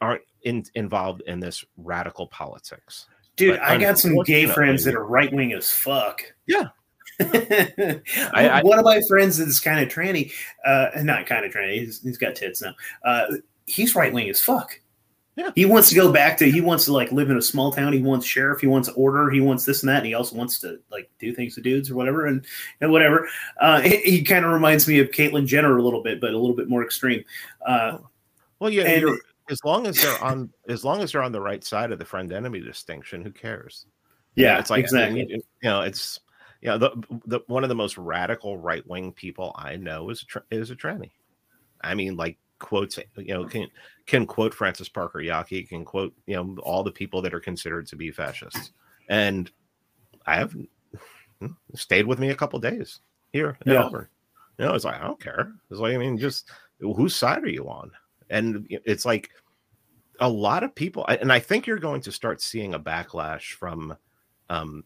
aren't 0.00 0.22
in, 0.42 0.64
involved 0.74 1.22
in 1.26 1.40
this 1.40 1.64
radical 1.76 2.26
politics. 2.26 3.06
dude, 3.36 3.58
But 3.58 3.62
I 3.62 3.78
got 3.78 3.98
some 3.98 4.14
gay 4.24 4.46
friends 4.46 4.84
that 4.84 4.94
are 4.94 5.06
right 5.06 5.32
wing 5.32 5.52
as 5.54 5.70
fuck. 5.72 6.22
Yeah. 6.46 6.64
I, 7.20 8.00
I- 8.34 8.62
One 8.62 8.78
of 8.78 8.84
my 8.84 9.00
friends 9.08 9.38
is 9.40 9.58
kind 9.60 9.80
of 9.80 9.88
tranny, 9.92 10.32
uh, 10.66 10.88
not 11.02 11.26
kind 11.26 11.44
of 11.46 11.52
tranny. 11.52 11.78
He's, 11.80 12.02
he's 12.02 12.18
got 12.18 12.34
tits 12.34 12.60
now. 12.62 12.74
Uh, 13.04 13.36
he's 13.66 13.94
right 13.94 14.12
wing 14.12 14.28
as 14.28 14.40
fuck. 14.40 14.78
Yeah. 15.34 15.50
He 15.54 15.64
wants 15.64 15.88
to 15.88 15.94
go 15.94 16.12
back 16.12 16.36
to. 16.38 16.50
He 16.50 16.60
wants 16.60 16.84
to 16.84 16.92
like 16.92 17.10
live 17.10 17.30
in 17.30 17.38
a 17.38 17.42
small 17.42 17.72
town. 17.72 17.94
He 17.94 18.02
wants 18.02 18.26
sheriff. 18.26 18.60
He 18.60 18.66
wants 18.66 18.88
order. 18.90 19.30
He 19.30 19.40
wants 19.40 19.64
this 19.64 19.82
and 19.82 19.88
that. 19.88 19.98
And 19.98 20.06
he 20.06 20.14
also 20.14 20.36
wants 20.36 20.58
to 20.60 20.78
like 20.90 21.10
do 21.18 21.34
things 21.34 21.54
to 21.54 21.62
dudes 21.62 21.90
or 21.90 21.94
whatever 21.94 22.26
and, 22.26 22.44
and 22.82 22.92
whatever. 22.92 23.28
Uh, 23.58 23.80
he 23.80 23.96
he 23.98 24.22
kind 24.22 24.44
of 24.44 24.52
reminds 24.52 24.86
me 24.86 24.98
of 24.98 25.10
Caitlyn 25.10 25.46
Jenner 25.46 25.78
a 25.78 25.82
little 25.82 26.02
bit, 26.02 26.20
but 26.20 26.34
a 26.34 26.38
little 26.38 26.56
bit 26.56 26.68
more 26.68 26.84
extreme. 26.84 27.24
Uh, 27.66 27.98
Well, 28.58 28.70
yeah, 28.70 28.84
And- 28.84 29.18
as 29.50 29.58
long 29.64 29.86
as 29.86 30.00
they're 30.00 30.22
on 30.22 30.50
as 30.68 30.84
long 30.84 31.00
as 31.02 31.12
they're 31.12 31.22
on 31.22 31.32
the 31.32 31.40
right 31.40 31.64
side 31.64 31.92
of 31.92 31.98
the 31.98 32.04
friend 32.04 32.32
enemy 32.32 32.60
distinction, 32.60 33.22
who 33.22 33.30
cares? 33.30 33.86
You 34.34 34.44
know, 34.44 34.52
yeah, 34.52 34.58
it's 34.58 34.70
like 34.70 34.80
exactly. 34.84 35.20
you 35.20 35.36
you 35.36 35.42
know, 35.64 35.80
it's 35.82 36.20
you 36.60 36.68
know, 36.68 36.78
the, 36.78 36.90
the 37.26 37.40
one 37.48 37.64
of 37.64 37.68
the 37.68 37.74
most 37.74 37.98
radical 37.98 38.56
right 38.56 38.86
wing 38.86 39.12
people 39.12 39.52
I 39.58 39.76
know 39.76 40.10
is 40.10 40.22
a, 40.22 40.26
tra- 40.26 40.44
is 40.50 40.70
a 40.70 40.76
tranny. 40.76 41.10
I 41.82 41.94
mean, 41.94 42.16
like 42.16 42.38
quotes, 42.62 42.98
you 43.16 43.34
know, 43.34 43.44
can 43.44 43.68
can 44.06 44.26
quote 44.26 44.54
Francis 44.54 44.88
Parker 44.88 45.18
Yockey, 45.18 45.68
can 45.68 45.84
quote 45.84 46.14
you 46.26 46.36
know 46.36 46.56
all 46.62 46.82
the 46.82 46.90
people 46.90 47.20
that 47.22 47.34
are 47.34 47.40
considered 47.40 47.86
to 47.88 47.96
be 47.96 48.10
fascists, 48.10 48.72
and 49.08 49.50
I 50.26 50.36
have 50.36 50.56
hmm, 51.40 51.46
stayed 51.74 52.06
with 52.06 52.18
me 52.18 52.30
a 52.30 52.34
couple 52.34 52.58
days 52.60 53.00
here 53.32 53.58
in 53.66 53.72
Yeah. 53.72 53.82
Auburn. 53.82 54.08
You 54.58 54.66
know, 54.66 54.74
it's 54.74 54.84
like 54.84 55.00
I 55.00 55.04
don't 55.04 55.20
care. 55.20 55.52
It's 55.70 55.80
like 55.80 55.94
I 55.94 55.98
mean, 55.98 56.16
just 56.16 56.50
whose 56.80 57.14
side 57.14 57.42
are 57.42 57.48
you 57.48 57.68
on? 57.68 57.90
And 58.30 58.66
it's 58.70 59.04
like 59.04 59.30
a 60.20 60.28
lot 60.28 60.62
of 60.62 60.74
people, 60.74 61.04
and 61.06 61.32
I 61.32 61.40
think 61.40 61.66
you're 61.66 61.78
going 61.78 62.00
to 62.02 62.12
start 62.12 62.40
seeing 62.40 62.74
a 62.74 62.80
backlash 62.80 63.52
from 63.52 63.96
um, 64.48 64.84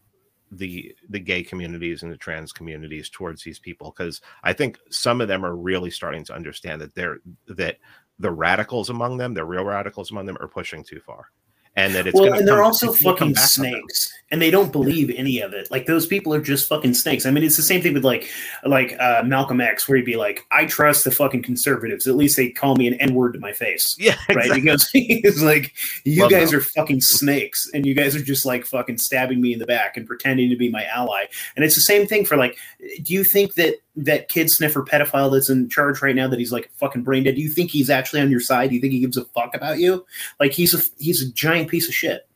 the 0.50 0.94
the 1.08 1.18
gay 1.18 1.42
communities 1.42 2.02
and 2.02 2.12
the 2.12 2.16
trans 2.16 2.52
communities 2.52 3.08
towards 3.08 3.42
these 3.42 3.58
people 3.58 3.92
because 3.96 4.20
I 4.44 4.52
think 4.52 4.78
some 4.90 5.20
of 5.20 5.28
them 5.28 5.44
are 5.44 5.56
really 5.56 5.90
starting 5.90 6.24
to 6.26 6.34
understand 6.34 6.80
that 6.80 6.94
they're 6.94 7.18
that 7.48 7.78
the 8.18 8.30
radicals 8.30 8.88
among 8.88 9.18
them, 9.18 9.34
the 9.34 9.44
real 9.44 9.64
radicals 9.64 10.10
among 10.10 10.26
them, 10.26 10.38
are 10.40 10.48
pushing 10.48 10.82
too 10.82 11.00
far, 11.00 11.30
and 11.76 11.94
that 11.94 12.06
it's 12.06 12.14
well, 12.14 12.24
gonna 12.28 12.38
and 12.40 12.48
they're 12.48 12.56
come- 12.56 12.64
also 12.64 12.92
it's 12.92 13.02
gonna 13.02 13.16
come 13.16 13.28
fucking 13.28 13.34
back 13.34 13.58
on 13.58 13.62
them. 13.72 13.80
snakes, 13.82 14.12
and 14.30 14.42
they 14.42 14.50
don't 14.50 14.72
believe 14.72 15.10
any 15.14 15.40
of 15.40 15.52
it. 15.52 15.70
Like 15.70 15.86
those 15.86 16.06
people 16.06 16.32
are 16.34 16.40
just 16.40 16.68
fucking 16.68 16.94
snakes. 16.94 17.26
I 17.26 17.30
mean, 17.30 17.44
it's 17.44 17.56
the 17.56 17.62
same 17.62 17.82
thing 17.82 17.94
with 17.94 18.04
like 18.04 18.28
like 18.64 18.96
uh, 18.98 19.22
Malcolm 19.24 19.60
X, 19.60 19.88
where 19.88 19.96
he'd 19.96 20.04
be 20.06 20.16
like, 20.16 20.44
"I 20.50 20.64
trust 20.66 21.04
the 21.04 21.10
fucking 21.10 21.42
conservatives. 21.42 22.06
At 22.06 22.16
least 22.16 22.36
they 22.36 22.50
call 22.50 22.76
me 22.76 22.86
an 22.88 22.94
N 22.94 23.14
word 23.14 23.34
to 23.34 23.38
my 23.38 23.52
face." 23.52 23.94
Yeah, 23.98 24.16
Right? 24.28 24.50
exactly. 24.50 24.60
Because 24.62 24.88
he's 25.34 25.42
like, 25.42 25.74
"You 26.04 26.22
Well, 26.22 26.30
guys 26.30 26.52
no. 26.52 26.58
are 26.58 26.62
fucking 26.62 27.02
snakes, 27.02 27.70
and 27.74 27.84
you 27.86 27.94
guys 27.94 28.16
are 28.16 28.22
just 28.22 28.46
like 28.46 28.64
fucking 28.64 28.98
stabbing 28.98 29.40
me 29.40 29.52
in 29.52 29.58
the 29.58 29.66
back 29.66 29.96
and 29.96 30.06
pretending 30.06 30.50
to 30.50 30.56
be 30.56 30.68
my 30.70 30.84
ally." 30.86 31.26
And 31.56 31.64
it's 31.64 31.74
the 31.74 31.80
same 31.82 32.06
thing 32.06 32.24
for 32.24 32.36
like, 32.36 32.56
do 33.02 33.12
you 33.12 33.22
think 33.22 33.54
that 33.54 33.74
that 33.96 34.28
kid 34.28 34.50
sniffer 34.50 34.82
pedophile 34.82 35.32
that's 35.32 35.48
in 35.48 35.68
charge 35.68 36.02
right 36.02 36.14
now 36.14 36.28
that 36.28 36.38
he's 36.38 36.52
like 36.52 36.70
fucking 36.74 37.02
brain 37.02 37.24
dead? 37.24 37.34
Do 37.34 37.40
you 37.40 37.48
think 37.48 37.70
he's 37.70 37.90
actually 37.90 38.20
on 38.20 38.30
your 38.30 38.40
side? 38.40 38.68
Do 38.68 38.74
you 38.74 38.80
think 38.80 38.92
he 38.92 39.00
gives 39.00 39.16
a 39.16 39.24
fuck 39.24 39.54
about 39.54 39.78
you? 39.78 40.04
Like 40.38 40.52
he's 40.52 40.74
a 40.74 40.78
he's 41.02 41.22
a 41.22 41.32
giant 41.32 41.70
piece 41.70 41.88
of 41.88 41.94
shit. 41.94 42.28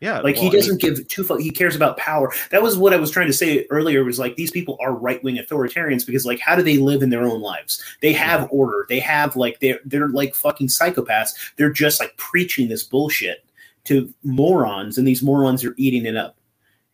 yeah. 0.00 0.20
Like 0.20 0.36
well, 0.36 0.42
he 0.44 0.48
I 0.48 0.50
mean, 0.50 0.60
doesn't 0.60 0.80
give 0.80 1.08
two 1.08 1.24
fuck. 1.24 1.40
He 1.40 1.50
cares 1.50 1.74
about 1.74 1.96
power. 1.96 2.32
That 2.50 2.62
was 2.62 2.76
what 2.76 2.92
I 2.92 2.96
was 2.98 3.10
trying 3.10 3.26
to 3.26 3.32
say 3.32 3.66
earlier. 3.70 4.04
Was 4.04 4.18
like 4.18 4.36
these 4.36 4.50
people 4.50 4.76
are 4.80 4.92
right 4.94 5.22
wing 5.24 5.36
authoritarians 5.36 6.06
because 6.06 6.26
like 6.26 6.40
how 6.40 6.54
do 6.54 6.62
they 6.62 6.78
live 6.78 7.02
in 7.02 7.10
their 7.10 7.24
own 7.24 7.40
lives? 7.40 7.82
They 8.00 8.12
have 8.12 8.48
order. 8.52 8.86
They 8.88 9.00
have 9.00 9.34
like 9.34 9.60
they're 9.60 9.80
they're 9.84 10.08
like 10.08 10.34
fucking 10.34 10.68
psychopaths. 10.68 11.30
They're 11.56 11.72
just 11.72 12.00
like 12.00 12.16
preaching 12.16 12.68
this 12.68 12.84
bullshit 12.84 13.44
to 13.84 14.12
morons, 14.22 14.98
and 14.98 15.08
these 15.08 15.22
morons 15.22 15.64
are 15.64 15.74
eating 15.78 16.06
it 16.06 16.16
up. 16.16 16.37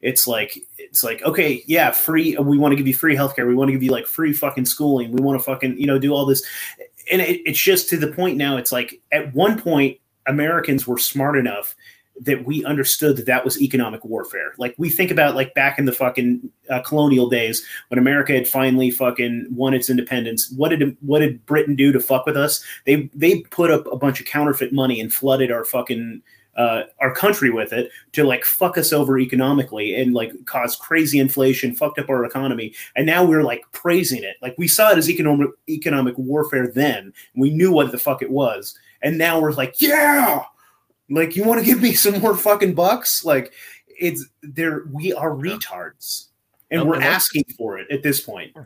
It's 0.05 0.27
like 0.27 0.59
it's 0.77 1.03
like 1.03 1.23
okay, 1.23 1.65
yeah, 1.67 1.91
free. 1.91 2.37
We 2.37 2.59
want 2.59 2.73
to 2.73 2.77
give 2.77 2.87
you 2.87 2.95
free 2.95 3.17
healthcare. 3.17 3.49
We 3.49 3.55
want 3.55 3.69
to 3.69 3.73
give 3.73 3.83
you 3.83 3.91
like 3.91 4.07
free 4.07 4.35
fucking 4.35 4.67
schooling. 4.67 5.13
We 5.13 5.23
want 5.23 5.41
to 5.41 5.43
fucking 5.43 5.79
you 5.79 5.87
know 5.87 5.99
do 5.99 6.13
all 6.13 6.27
this, 6.27 6.47
and 7.11 7.23
it, 7.23 7.41
it's 7.47 7.59
just 7.59 7.89
to 7.89 7.97
the 7.97 8.09
point 8.09 8.37
now. 8.37 8.59
It's 8.59 8.71
like 8.71 9.01
at 9.11 9.35
one 9.35 9.59
point 9.59 9.99
Americans 10.27 10.87
were 10.87 10.99
smart 10.99 11.39
enough 11.39 11.75
that 12.21 12.45
we 12.45 12.65
understood 12.67 13.17
that 13.17 13.27
that 13.27 13.47
was 13.47 13.61
economic 13.61 14.05
warfare. 14.05 14.53
Like 14.59 14.75
we 14.77 14.91
think 14.91 15.11
about 15.11 15.35
like 15.35 15.55
back 15.55 15.79
in 15.79 15.87
the 15.87 15.93
fucking 15.93 16.51
uh, 16.69 16.83
colonial 16.83 17.31
days 17.31 17.65
when 17.89 17.99
America 17.99 18.35
had 18.35 18.47
finally 18.47 18.91
fucking 18.91 19.47
won 19.51 19.73
its 19.73 19.89
independence. 19.89 20.53
What 20.55 20.69
did 20.69 20.99
what 21.01 21.21
did 21.21 21.45
Britain 21.47 21.77
do 21.77 21.93
to 21.93 21.99
fuck 21.99 22.27
with 22.27 22.37
us? 22.37 22.63
They 22.85 23.11
they 23.15 23.41
put 23.41 23.71
up 23.71 23.91
a 23.91 23.97
bunch 23.97 24.21
of 24.21 24.27
counterfeit 24.27 24.71
money 24.71 25.01
and 25.01 25.13
flooded 25.13 25.51
our 25.51 25.65
fucking 25.65 26.23
uh, 26.57 26.83
our 27.01 27.15
country 27.15 27.51
with 27.51 27.73
it 27.73 27.91
to 28.13 28.25
like 28.25 28.45
fuck 28.45 28.79
us 28.79 28.93
over 28.93 29.19
economically 29.19 29.95
and 29.95 30.15
like 30.15 30.33
cause 30.47 30.77
crazy 30.77 31.19
inflation, 31.19 31.75
fucked 31.75 31.99
up 31.99 32.09
our 32.09 32.25
economy, 32.25 32.75
and 32.97 33.07
now 33.07 33.25
we're 33.25 33.43
like 33.43 33.65
praising 33.73 34.23
it. 34.23 34.37
Like 34.43 34.55
we 34.59 34.69
saw 34.69 34.91
it 34.93 34.99
as 34.99 35.11
economic 35.11 35.51
economic 35.69 36.17
warfare 36.19 36.69
then, 36.69 37.05
and 37.05 37.13
we 37.43 37.51
knew 37.51 37.73
what 37.73 37.93
the 37.93 37.99
fuck 37.99 38.23
it 38.23 38.31
was, 38.31 38.79
and 39.03 39.19
now 39.19 39.41
we're 39.41 39.53
like, 39.53 39.81
yeah, 39.81 40.45
like 41.11 41.37
you 41.37 41.45
want 41.45 41.61
to 41.61 41.67
give 41.67 41.81
me 41.81 41.93
some 41.95 42.21
more 42.21 42.37
fucking 42.37 42.75
bucks? 42.75 43.25
Like 43.25 43.53
it's 43.89 44.25
there. 44.43 44.85
We 44.93 45.13
are 45.13 45.31
retards, 45.31 46.29
and 46.71 46.83
No, 46.83 46.87
we're 46.87 47.01
asking 47.01 47.45
for 47.57 47.79
it 47.79 47.91
at 47.91 48.03
this 48.03 48.21
point. 48.21 48.57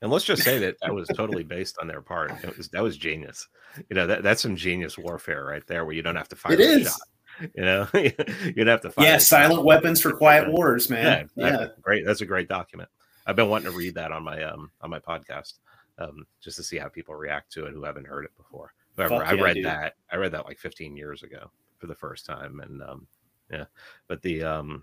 And 0.00 0.12
let's 0.12 0.24
just 0.24 0.44
say 0.44 0.60
that 0.60 0.76
that 0.80 0.94
was 0.94 1.08
totally 1.08 1.42
based 1.42 1.76
on 1.80 1.88
their 1.88 2.00
part. 2.00 2.30
It 2.44 2.56
was, 2.56 2.68
that 2.68 2.82
was 2.84 2.96
genius. 2.96 3.48
You 3.90 3.96
know, 3.96 4.06
that, 4.06 4.22
that's 4.22 4.40
some 4.40 4.54
genius 4.54 4.96
warfare 4.96 5.44
right 5.44 5.66
there, 5.66 5.84
where 5.84 5.94
you 5.94 6.02
don't 6.02 6.14
have 6.14 6.28
to 6.28 6.36
fire 6.36 6.52
It 6.52 6.60
a 6.60 6.62
is. 6.62 6.86
shot. 6.86 7.00
You 7.40 7.62
know, 7.62 7.88
you 7.94 8.52
don't 8.54 8.66
have 8.66 8.80
to 8.82 8.90
find. 8.90 9.06
Yeah, 9.06 9.18
silent 9.18 9.64
weapons 9.64 10.00
for 10.00 10.12
quiet 10.12 10.50
wars, 10.50 10.90
man. 10.90 11.30
Yeah, 11.34 11.46
exactly. 11.46 11.82
great. 11.82 12.06
That's 12.06 12.20
a 12.20 12.26
great 12.26 12.48
document. 12.48 12.88
I've 13.26 13.36
been 13.36 13.48
wanting 13.48 13.70
to 13.70 13.76
read 13.76 13.94
that 13.94 14.12
on 14.12 14.24
my 14.24 14.42
um 14.42 14.70
on 14.80 14.90
my 14.90 14.98
podcast, 14.98 15.54
um, 15.98 16.26
just 16.40 16.56
to 16.56 16.62
see 16.62 16.78
how 16.78 16.88
people 16.88 17.14
react 17.14 17.52
to 17.52 17.66
it 17.66 17.72
who 17.72 17.84
haven't 17.84 18.06
heard 18.06 18.24
it 18.24 18.36
before. 18.36 18.72
However, 18.96 19.24
I 19.24 19.34
read 19.34 19.54
dude. 19.54 19.66
that. 19.66 19.94
I 20.10 20.16
read 20.16 20.32
that 20.32 20.46
like 20.46 20.58
15 20.58 20.96
years 20.96 21.22
ago 21.22 21.50
for 21.78 21.86
the 21.86 21.94
first 21.94 22.26
time, 22.26 22.60
and 22.60 22.82
um, 22.82 23.06
yeah. 23.50 23.64
But 24.08 24.22
the 24.22 24.42
um, 24.42 24.82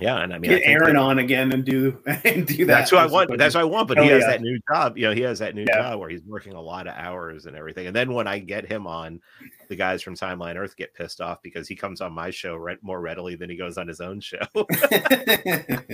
yeah, 0.00 0.16
and 0.22 0.32
I 0.34 0.38
mean, 0.38 0.50
I 0.50 0.54
get 0.54 0.64
think 0.64 0.80
Aaron 0.80 0.94
that- 0.94 1.02
on 1.02 1.18
again 1.18 1.52
and 1.52 1.64
do 1.64 2.00
and 2.24 2.46
do 2.46 2.56
that. 2.64 2.66
that's 2.66 2.90
who 2.90 2.96
I 2.96 3.06
want. 3.06 3.36
That's 3.38 3.54
what 3.54 3.60
I 3.62 3.64
want. 3.64 3.88
But 3.88 3.98
he 3.98 4.08
has 4.08 4.22
yeah. 4.22 4.30
that 4.30 4.40
new 4.40 4.58
job. 4.72 4.96
You 4.98 5.08
know, 5.08 5.14
he 5.14 5.20
has 5.22 5.38
that 5.40 5.54
new 5.54 5.64
Yeah. 5.68 5.82
job 5.82 6.00
where 6.00 6.08
he's 6.08 6.22
working 6.24 6.54
a 6.54 6.60
lot 6.60 6.86
of 6.86 6.94
hours 6.96 7.46
and 7.46 7.56
everything. 7.56 7.86
And 7.86 7.94
then 7.94 8.12
when 8.12 8.26
I 8.26 8.38
get 8.38 8.66
him 8.70 8.86
on, 8.86 9.20
the 9.68 9.76
guys 9.76 10.02
from 10.02 10.14
Timeline 10.16 10.56
Earth 10.56 10.76
get 10.76 10.94
pissed 10.94 11.20
off 11.20 11.40
because 11.42 11.68
he 11.68 11.76
comes 11.76 12.00
on 12.00 12.12
my 12.12 12.30
show 12.30 12.56
re- 12.56 12.76
more 12.82 13.00
readily 13.00 13.34
than 13.36 13.50
he 13.50 13.56
goes 13.56 13.78
on 13.78 13.86
his 13.86 14.00
own 14.00 14.20
show. 14.20 14.38
I 14.54 15.84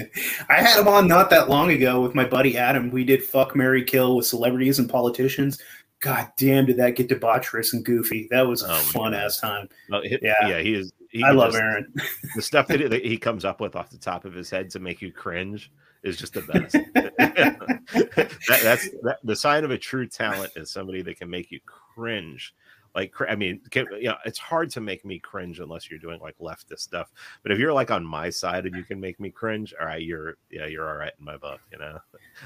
had 0.48 0.78
him 0.80 0.88
on 0.88 1.08
not 1.08 1.30
that 1.30 1.48
long 1.48 1.70
ago 1.70 2.00
with 2.00 2.14
my 2.14 2.24
buddy 2.24 2.56
Adam. 2.56 2.90
We 2.90 3.04
did 3.04 3.22
fuck 3.24 3.54
Mary 3.56 3.84
Kill 3.84 4.16
with 4.16 4.26
celebrities 4.26 4.78
and 4.78 4.88
politicians. 4.88 5.60
God 6.00 6.30
damn, 6.36 6.66
did 6.66 6.76
that 6.76 6.90
get 6.94 7.08
debaucherous 7.08 7.72
and 7.72 7.84
goofy? 7.84 8.28
That 8.30 8.46
was 8.46 8.62
a 8.62 8.70
Oh, 8.70 8.76
fun 8.76 9.14
ass 9.14 9.40
time. 9.40 9.68
Well, 9.90 10.02
Yeah. 10.04 10.34
yeah, 10.46 10.58
he 10.60 10.74
is. 10.74 10.92
He 11.10 11.22
I 11.22 11.30
love 11.30 11.52
just- 11.52 11.62
Aaron. 11.62 11.92
the 12.34 12.42
stuff 12.42 12.66
that 12.68 12.92
he, 13.04 13.16
comes 13.18 13.44
up 13.44 13.60
with 13.60 13.76
off 13.76 13.90
the 13.90 13.98
top 13.98 14.24
of 14.24 14.34
his 14.34 14.50
head 14.50 14.70
to 14.70 14.80
make 14.80 15.02
you 15.02 15.12
cringe 15.12 15.70
is 16.02 16.16
just 16.16 16.34
the 16.34 16.42
best. 16.42 16.72
that, 16.94 18.60
that's 18.62 18.90
that, 19.02 19.18
the 19.24 19.36
sign 19.36 19.64
of 19.64 19.70
a 19.70 19.78
true 19.78 20.06
talent 20.06 20.52
is 20.56 20.70
somebody 20.70 21.02
that 21.02 21.18
can 21.18 21.30
make 21.30 21.50
you 21.50 21.60
cringe. 21.66 22.54
Like, 22.94 23.12
I 23.28 23.34
mean, 23.34 23.60
can, 23.70 23.86
you 23.92 24.08
know, 24.08 24.16
it's 24.24 24.38
hard 24.38 24.70
to 24.70 24.80
make 24.80 25.04
me 25.04 25.18
cringe 25.18 25.60
unless 25.60 25.90
you're 25.90 25.98
doing 25.98 26.18
like 26.20 26.38
leftist 26.38 26.80
stuff. 26.80 27.12
But 27.42 27.52
if 27.52 27.58
you're 27.58 27.72
like 27.72 27.90
on 27.90 28.06
my 28.06 28.30
side 28.30 28.64
and 28.64 28.74
you 28.74 28.84
can 28.84 28.98
make 28.98 29.20
me 29.20 29.30
cringe, 29.30 29.74
all 29.78 29.86
right, 29.86 30.00
you're 30.00 30.36
yeah, 30.50 30.64
you're 30.66 30.88
all 30.88 30.96
right 30.96 31.12
in 31.18 31.24
my 31.24 31.36
book. 31.36 31.60
You 31.70 31.78
know, 31.78 31.98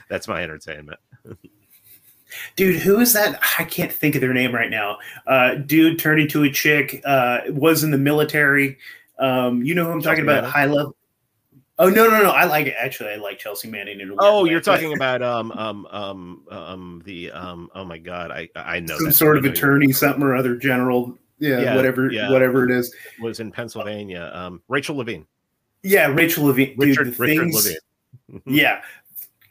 that's 0.08 0.26
my 0.26 0.42
entertainment. 0.42 0.98
Dude, 2.56 2.76
who 2.76 3.00
is 3.00 3.12
that? 3.12 3.40
I 3.58 3.64
can't 3.64 3.92
think 3.92 4.14
of 4.14 4.20
their 4.20 4.34
name 4.34 4.54
right 4.54 4.70
now. 4.70 4.98
Uh, 5.26 5.54
dude 5.54 5.98
turned 5.98 6.20
into 6.20 6.42
a 6.44 6.50
chick, 6.50 7.02
uh, 7.04 7.40
was 7.48 7.84
in 7.84 7.90
the 7.90 7.98
military. 7.98 8.78
Um, 9.18 9.62
you 9.62 9.74
know 9.74 9.84
who 9.84 9.92
I'm 9.92 10.02
talking 10.02 10.24
about? 10.24 10.42
Manning? 10.44 10.50
High 10.50 10.66
level. 10.66 10.96
Oh 11.80 11.88
no 11.88 12.06
no 12.08 12.22
no! 12.22 12.30
I 12.30 12.44
like 12.44 12.66
it. 12.66 12.74
Actually, 12.78 13.12
I 13.12 13.16
like 13.16 13.38
Chelsea 13.38 13.66
Manning. 13.66 14.00
In 14.00 14.14
oh, 14.18 14.44
way. 14.44 14.50
you're 14.50 14.60
talking 14.60 14.92
about 14.92 15.22
um 15.22 15.50
um 15.52 15.86
um 15.90 16.42
um 16.50 17.02
the 17.06 17.30
um. 17.30 17.70
Oh 17.74 17.86
my 17.86 17.96
god, 17.96 18.30
I 18.30 18.50
I 18.54 18.80
know 18.80 18.98
some 18.98 19.10
sort 19.10 19.38
of 19.38 19.46
attorney, 19.46 19.90
something 19.90 20.22
or 20.22 20.36
other, 20.36 20.56
general. 20.56 21.16
Yeah, 21.38 21.60
yeah 21.60 21.76
whatever 21.76 22.12
yeah. 22.12 22.30
whatever 22.30 22.64
it 22.66 22.70
is. 22.70 22.94
Was 23.18 23.40
in 23.40 23.50
Pennsylvania. 23.50 24.30
Um, 24.34 24.60
Rachel 24.68 24.96
Levine. 24.96 25.26
Yeah, 25.82 26.08
Rachel 26.08 26.44
Levine. 26.44 26.74
Richard, 26.76 27.04
Dude, 27.04 27.18
Richard 27.18 27.44
things, 27.44 27.78
Levine. 28.28 28.42
yeah, 28.44 28.82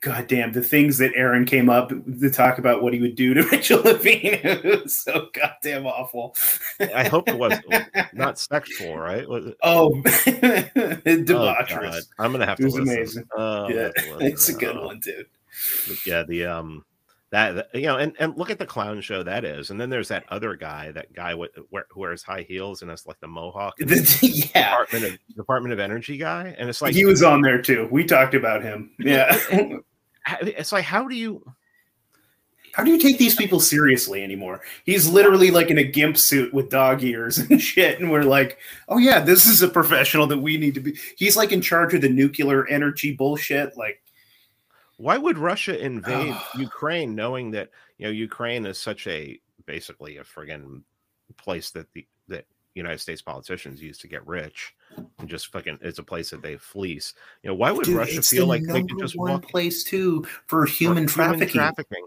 God 0.02 0.28
damn, 0.28 0.54
the 0.54 0.62
things 0.62 0.97
that 1.00 1.12
Aaron 1.14 1.45
came 1.45 1.70
up 1.70 1.89
to 1.89 2.30
talk 2.30 2.58
about 2.58 2.82
what 2.82 2.93
he 2.93 3.02
would 3.02 3.16
do 3.16 3.34
to 3.34 3.43
Rachel 3.52 3.82
Levine 3.82 4.20
it 4.43 4.84
was 4.84 4.97
so 4.97 5.28
goddamn 5.34 5.86
awful. 5.86 6.36
I 6.80 7.08
hope 7.08 7.28
it 7.28 7.38
was 7.38 7.60
not 7.68 7.89
not 8.14 8.39
sexual, 8.39 8.97
right? 8.97 9.26
Oh, 9.64 9.91
debaucherous. 10.04 12.02
Oh, 12.18 12.24
I'm 12.24 12.32
gonna 12.32 12.45
have 12.45 12.58
to. 12.58 12.64
It 12.64 12.66
was 12.66 12.76
listen. 12.76 12.95
amazing. 12.95 13.24
Oh, 13.36 13.70
yeah, 13.70 13.91
it's 14.22 14.47
a 14.47 14.54
good 14.54 14.78
one, 14.78 15.00
dude. 15.00 15.28
But 15.88 16.06
yeah, 16.06 16.24
the 16.24 16.45
um, 16.45 16.86
that 17.32 17.68
you 17.74 17.84
know, 17.84 17.97
and 17.97 18.16
and 18.20 18.38
look 18.38 18.50
at 18.50 18.58
the 18.58 18.66
clown 18.66 19.02
show 19.02 19.22
that 19.22 19.45
is, 19.45 19.70
and 19.70 19.80
then 19.80 19.89
there's 19.89 20.08
that 20.08 20.24
other 20.30 20.56
guy, 20.56 20.91
that 20.93 21.14
guy 21.14 21.36
with 21.36 21.52
who 21.56 22.00
wears 22.00 22.24
high 22.24 22.45
heels 22.47 22.82
and 22.82 22.89
it's 22.89 23.06
like 23.06 23.20
the 23.20 23.28
mohawk, 23.28 23.78
the, 23.78 24.50
yeah, 24.56 24.70
Department 24.72 25.06
of 25.06 25.36
Department 25.36 25.74
of 25.74 25.80
Energy 25.80 26.18
guy, 26.18 26.56
and 26.58 26.70
it's 26.70 26.82
like 26.82 26.95
he 26.95 27.06
was 27.06 27.22
on 27.22 27.41
there 27.41 27.62
too. 27.62 27.88
We 27.91 28.04
talked 28.04 28.34
about 28.34 28.64
him. 28.64 28.91
Yeah, 28.97 29.38
it's 30.41 30.71
like 30.71 30.86
how 30.86 31.07
do 31.07 31.15
you 31.15 31.43
how 32.73 32.84
do 32.84 32.91
you 32.91 32.99
take 32.99 33.17
these 33.17 33.36
people 33.36 33.59
seriously 33.59 34.23
anymore? 34.23 34.61
He's 34.86 35.07
literally 35.09 35.51
like 35.51 35.69
in 35.69 35.77
a 35.77 35.84
gimp 35.84 36.17
suit 36.17 36.53
with 36.53 36.69
dog 36.69 37.03
ears 37.03 37.38
and 37.49 37.61
shit. 37.61 37.99
And 37.99 38.11
we're 38.11 38.23
like, 38.23 38.57
oh, 38.88 38.97
yeah, 38.97 39.19
this 39.19 39.45
is 39.45 39.61
a 39.61 39.67
professional 39.67 40.27
that 40.27 40.39
we 40.39 40.57
need 40.57 40.75
to 40.75 40.80
be. 40.80 40.97
He's 41.17 41.38
like 41.38 41.51
in 41.51 41.61
charge 41.61 41.93
of 41.93 42.01
the 42.01 42.09
nuclear 42.09 42.67
energy 42.67 43.13
bullshit. 43.13 43.75
Like, 43.77 44.01
why 44.97 45.17
would 45.17 45.38
Russia 45.38 45.77
invade 45.77 46.36
Ukraine 46.57 47.15
knowing 47.15 47.51
that, 47.51 47.69
you 47.97 48.05
know, 48.05 48.11
Ukraine 48.11 48.65
is 48.65 48.77
such 48.77 49.07
a 49.07 49.39
basically 49.65 50.17
a 50.17 50.23
friggin' 50.23 50.84
place 51.38 51.71
that 51.71 51.91
the 51.93 52.05
that 52.27 52.45
United 52.75 52.99
States 52.99 53.21
politicians 53.21 53.82
use 53.82 53.97
to 53.99 54.07
get 54.07 54.25
rich? 54.27 54.73
And 54.97 55.29
just 55.29 55.47
fucking 55.47 55.79
it's 55.81 55.99
a 55.99 56.03
place 56.03 56.29
that 56.31 56.41
they 56.41 56.57
fleece. 56.57 57.13
You 57.43 57.49
know, 57.49 57.55
why 57.55 57.71
would 57.71 57.85
Dude, 57.85 57.95
Russia 57.95 58.21
feel 58.21 58.47
like 58.47 58.63
they 58.63 58.83
could 58.83 58.99
just 58.99 59.17
one 59.17 59.31
walk 59.31 59.49
place 59.49 59.83
too 59.83 60.25
for 60.47 60.65
human 60.65 61.07
for 61.07 61.15
trafficking? 61.15 61.47
Human 61.49 61.53
trafficking. 61.53 62.05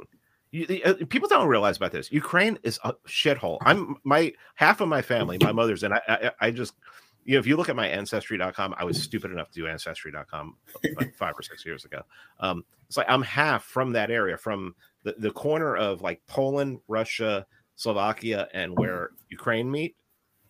You, 0.50 0.80
uh, 0.84 0.94
people 1.08 1.28
don't 1.28 1.48
realize 1.48 1.78
about 1.78 1.92
this. 1.92 2.12
Ukraine 2.12 2.58
is 2.62 2.78
a 2.84 2.92
shithole. 3.08 3.58
I'm 3.62 3.96
my 4.04 4.32
half 4.54 4.80
of 4.82 4.88
my 4.88 5.00
family, 5.00 5.38
my 5.40 5.52
mother's, 5.52 5.82
and 5.82 5.94
I, 5.94 6.00
I, 6.08 6.30
I 6.40 6.50
just 6.50 6.74
you 7.24 7.34
know, 7.34 7.38
if 7.38 7.46
you 7.46 7.56
look 7.56 7.68
at 7.68 7.76
my 7.76 7.86
ancestry.com, 7.86 8.74
I 8.76 8.84
was 8.84 9.00
stupid 9.00 9.30
enough 9.30 9.48
to 9.50 9.60
do 9.60 9.68
ancestry.com 9.68 10.56
like 10.96 11.14
five 11.16 11.34
or 11.38 11.42
six 11.42 11.64
years 11.64 11.84
ago. 11.84 12.02
Um, 12.40 12.64
it's 12.88 12.96
like 12.96 13.06
I'm 13.08 13.22
half 13.22 13.64
from 13.64 13.92
that 13.92 14.10
area, 14.10 14.36
from 14.36 14.74
the, 15.04 15.14
the 15.18 15.30
corner 15.30 15.76
of 15.76 16.02
like 16.02 16.20
Poland, 16.26 16.80
Russia, 16.88 17.46
Slovakia, 17.76 18.48
and 18.52 18.76
where 18.76 19.10
Ukraine 19.28 19.70
meet 19.70 19.96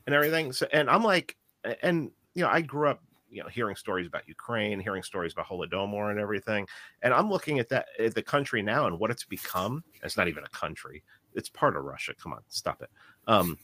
and 0.06 0.14
everything. 0.14 0.52
So, 0.52 0.66
and 0.72 0.88
I'm 0.88 1.04
like, 1.04 1.36
and 1.82 2.10
you 2.34 2.42
know, 2.42 2.48
I 2.48 2.60
grew 2.60 2.88
up, 2.88 3.02
you 3.30 3.42
know, 3.42 3.48
hearing 3.48 3.76
stories 3.76 4.06
about 4.06 4.28
Ukraine, 4.28 4.80
hearing 4.80 5.02
stories 5.02 5.32
about 5.32 5.46
Holodomor 5.46 6.10
and 6.10 6.18
everything. 6.18 6.66
And 7.02 7.14
I'm 7.14 7.30
looking 7.30 7.58
at 7.58 7.68
that 7.70 7.86
at 7.98 8.14
the 8.14 8.22
country 8.22 8.62
now 8.62 8.86
and 8.86 8.98
what 8.98 9.10
it's 9.10 9.24
become. 9.24 9.82
It's 10.02 10.16
not 10.16 10.28
even 10.28 10.44
a 10.44 10.48
country. 10.48 11.02
It's 11.34 11.48
part 11.48 11.76
of 11.76 11.84
Russia. 11.84 12.12
Come 12.20 12.32
on, 12.32 12.42
stop 12.48 12.82
it. 12.82 12.90
Um, 13.26 13.58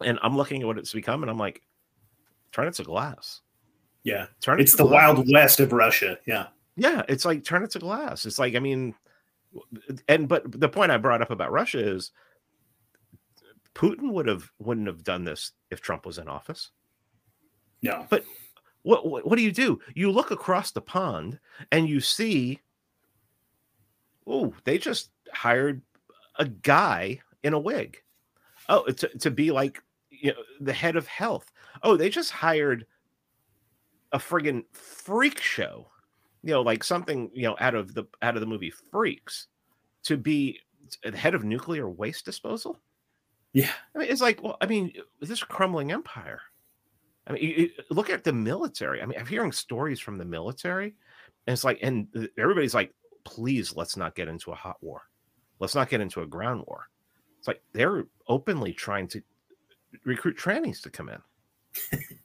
and 0.00 0.18
I'm 0.22 0.36
looking 0.36 0.62
at 0.62 0.66
what 0.66 0.78
it's 0.78 0.92
become, 0.92 1.22
and 1.22 1.30
I'm 1.30 1.38
like, 1.38 1.62
turn 2.52 2.66
it 2.66 2.74
to 2.74 2.84
glass. 2.84 3.42
Yeah, 4.02 4.26
turn 4.40 4.58
it. 4.58 4.64
It's 4.64 4.74
the 4.74 4.84
glass. 4.84 5.14
wild 5.16 5.32
west 5.32 5.60
of 5.60 5.72
Russia. 5.72 6.18
Yeah, 6.26 6.48
yeah. 6.76 7.02
It's 7.08 7.24
like 7.24 7.44
turn 7.44 7.62
it 7.62 7.70
to 7.70 7.78
glass. 7.78 8.26
It's 8.26 8.38
like 8.38 8.54
I 8.54 8.58
mean, 8.58 8.94
and 10.08 10.28
but 10.28 10.60
the 10.60 10.68
point 10.68 10.90
I 10.90 10.98
brought 10.98 11.22
up 11.22 11.30
about 11.30 11.52
Russia 11.52 11.78
is 11.78 12.10
Putin 13.74 14.12
would 14.12 14.26
have 14.26 14.50
wouldn't 14.58 14.86
have 14.86 15.04
done 15.04 15.24
this 15.24 15.52
if 15.70 15.80
Trump 15.80 16.06
was 16.06 16.18
in 16.18 16.28
office. 16.28 16.70
No. 17.84 18.06
But 18.08 18.24
what, 18.82 19.06
what, 19.06 19.26
what 19.26 19.36
do 19.36 19.42
you 19.42 19.52
do? 19.52 19.78
You 19.94 20.10
look 20.10 20.30
across 20.30 20.72
the 20.72 20.80
pond 20.80 21.38
and 21.70 21.88
you 21.88 22.00
see, 22.00 22.60
oh, 24.26 24.54
they 24.64 24.78
just 24.78 25.10
hired 25.32 25.82
a 26.38 26.46
guy 26.46 27.20
in 27.42 27.52
a 27.52 27.58
wig. 27.58 27.98
Oh, 28.68 28.86
to, 28.86 29.08
to 29.18 29.30
be 29.30 29.50
like 29.52 29.82
you 30.10 30.32
know, 30.32 30.42
the 30.60 30.72
head 30.72 30.96
of 30.96 31.06
health. 31.06 31.52
Oh, 31.82 31.96
they 31.96 32.08
just 32.08 32.30
hired 32.30 32.86
a 34.12 34.18
friggin' 34.18 34.64
freak 34.72 35.40
show. 35.40 35.86
You 36.42 36.52
know, 36.52 36.62
like 36.62 36.82
something, 36.82 37.30
you 37.34 37.42
know, 37.42 37.56
out 37.60 37.74
of 37.74 37.94
the 37.94 38.04
out 38.22 38.34
of 38.34 38.40
the 38.40 38.46
movie 38.46 38.72
Freaks 38.90 39.48
to 40.04 40.16
be 40.16 40.60
the 41.02 41.16
head 41.16 41.34
of 41.34 41.44
nuclear 41.44 41.88
waste 41.88 42.24
disposal. 42.24 42.80
Yeah. 43.52 43.70
I 43.94 43.98
mean, 43.98 44.08
it's 44.10 44.20
like, 44.20 44.42
well, 44.42 44.56
I 44.60 44.66
mean, 44.66 44.92
this 45.20 45.42
crumbling 45.42 45.92
empire. 45.92 46.40
I 47.26 47.32
mean, 47.32 47.42
you, 47.42 47.54
you 47.56 47.70
look 47.90 48.10
at 48.10 48.24
the 48.24 48.32
military. 48.32 49.02
I 49.02 49.06
mean, 49.06 49.18
I'm 49.18 49.26
hearing 49.26 49.52
stories 49.52 50.00
from 50.00 50.18
the 50.18 50.24
military, 50.24 50.94
and 51.46 51.52
it's 51.52 51.64
like, 51.64 51.78
and 51.82 52.06
everybody's 52.38 52.74
like, 52.74 52.92
please, 53.24 53.74
let's 53.74 53.96
not 53.96 54.14
get 54.14 54.28
into 54.28 54.52
a 54.52 54.54
hot 54.56 54.76
war. 54.80 55.02
Let's 55.58 55.74
not 55.74 55.88
get 55.88 56.00
into 56.00 56.22
a 56.22 56.26
ground 56.26 56.64
war. 56.66 56.88
It's 57.38 57.48
like 57.48 57.62
they're 57.72 58.04
openly 58.28 58.72
trying 58.72 59.08
to 59.08 59.22
recruit 60.04 60.36
trannies 60.36 60.82
to 60.82 60.90
come 60.90 61.08
in. 61.08 61.18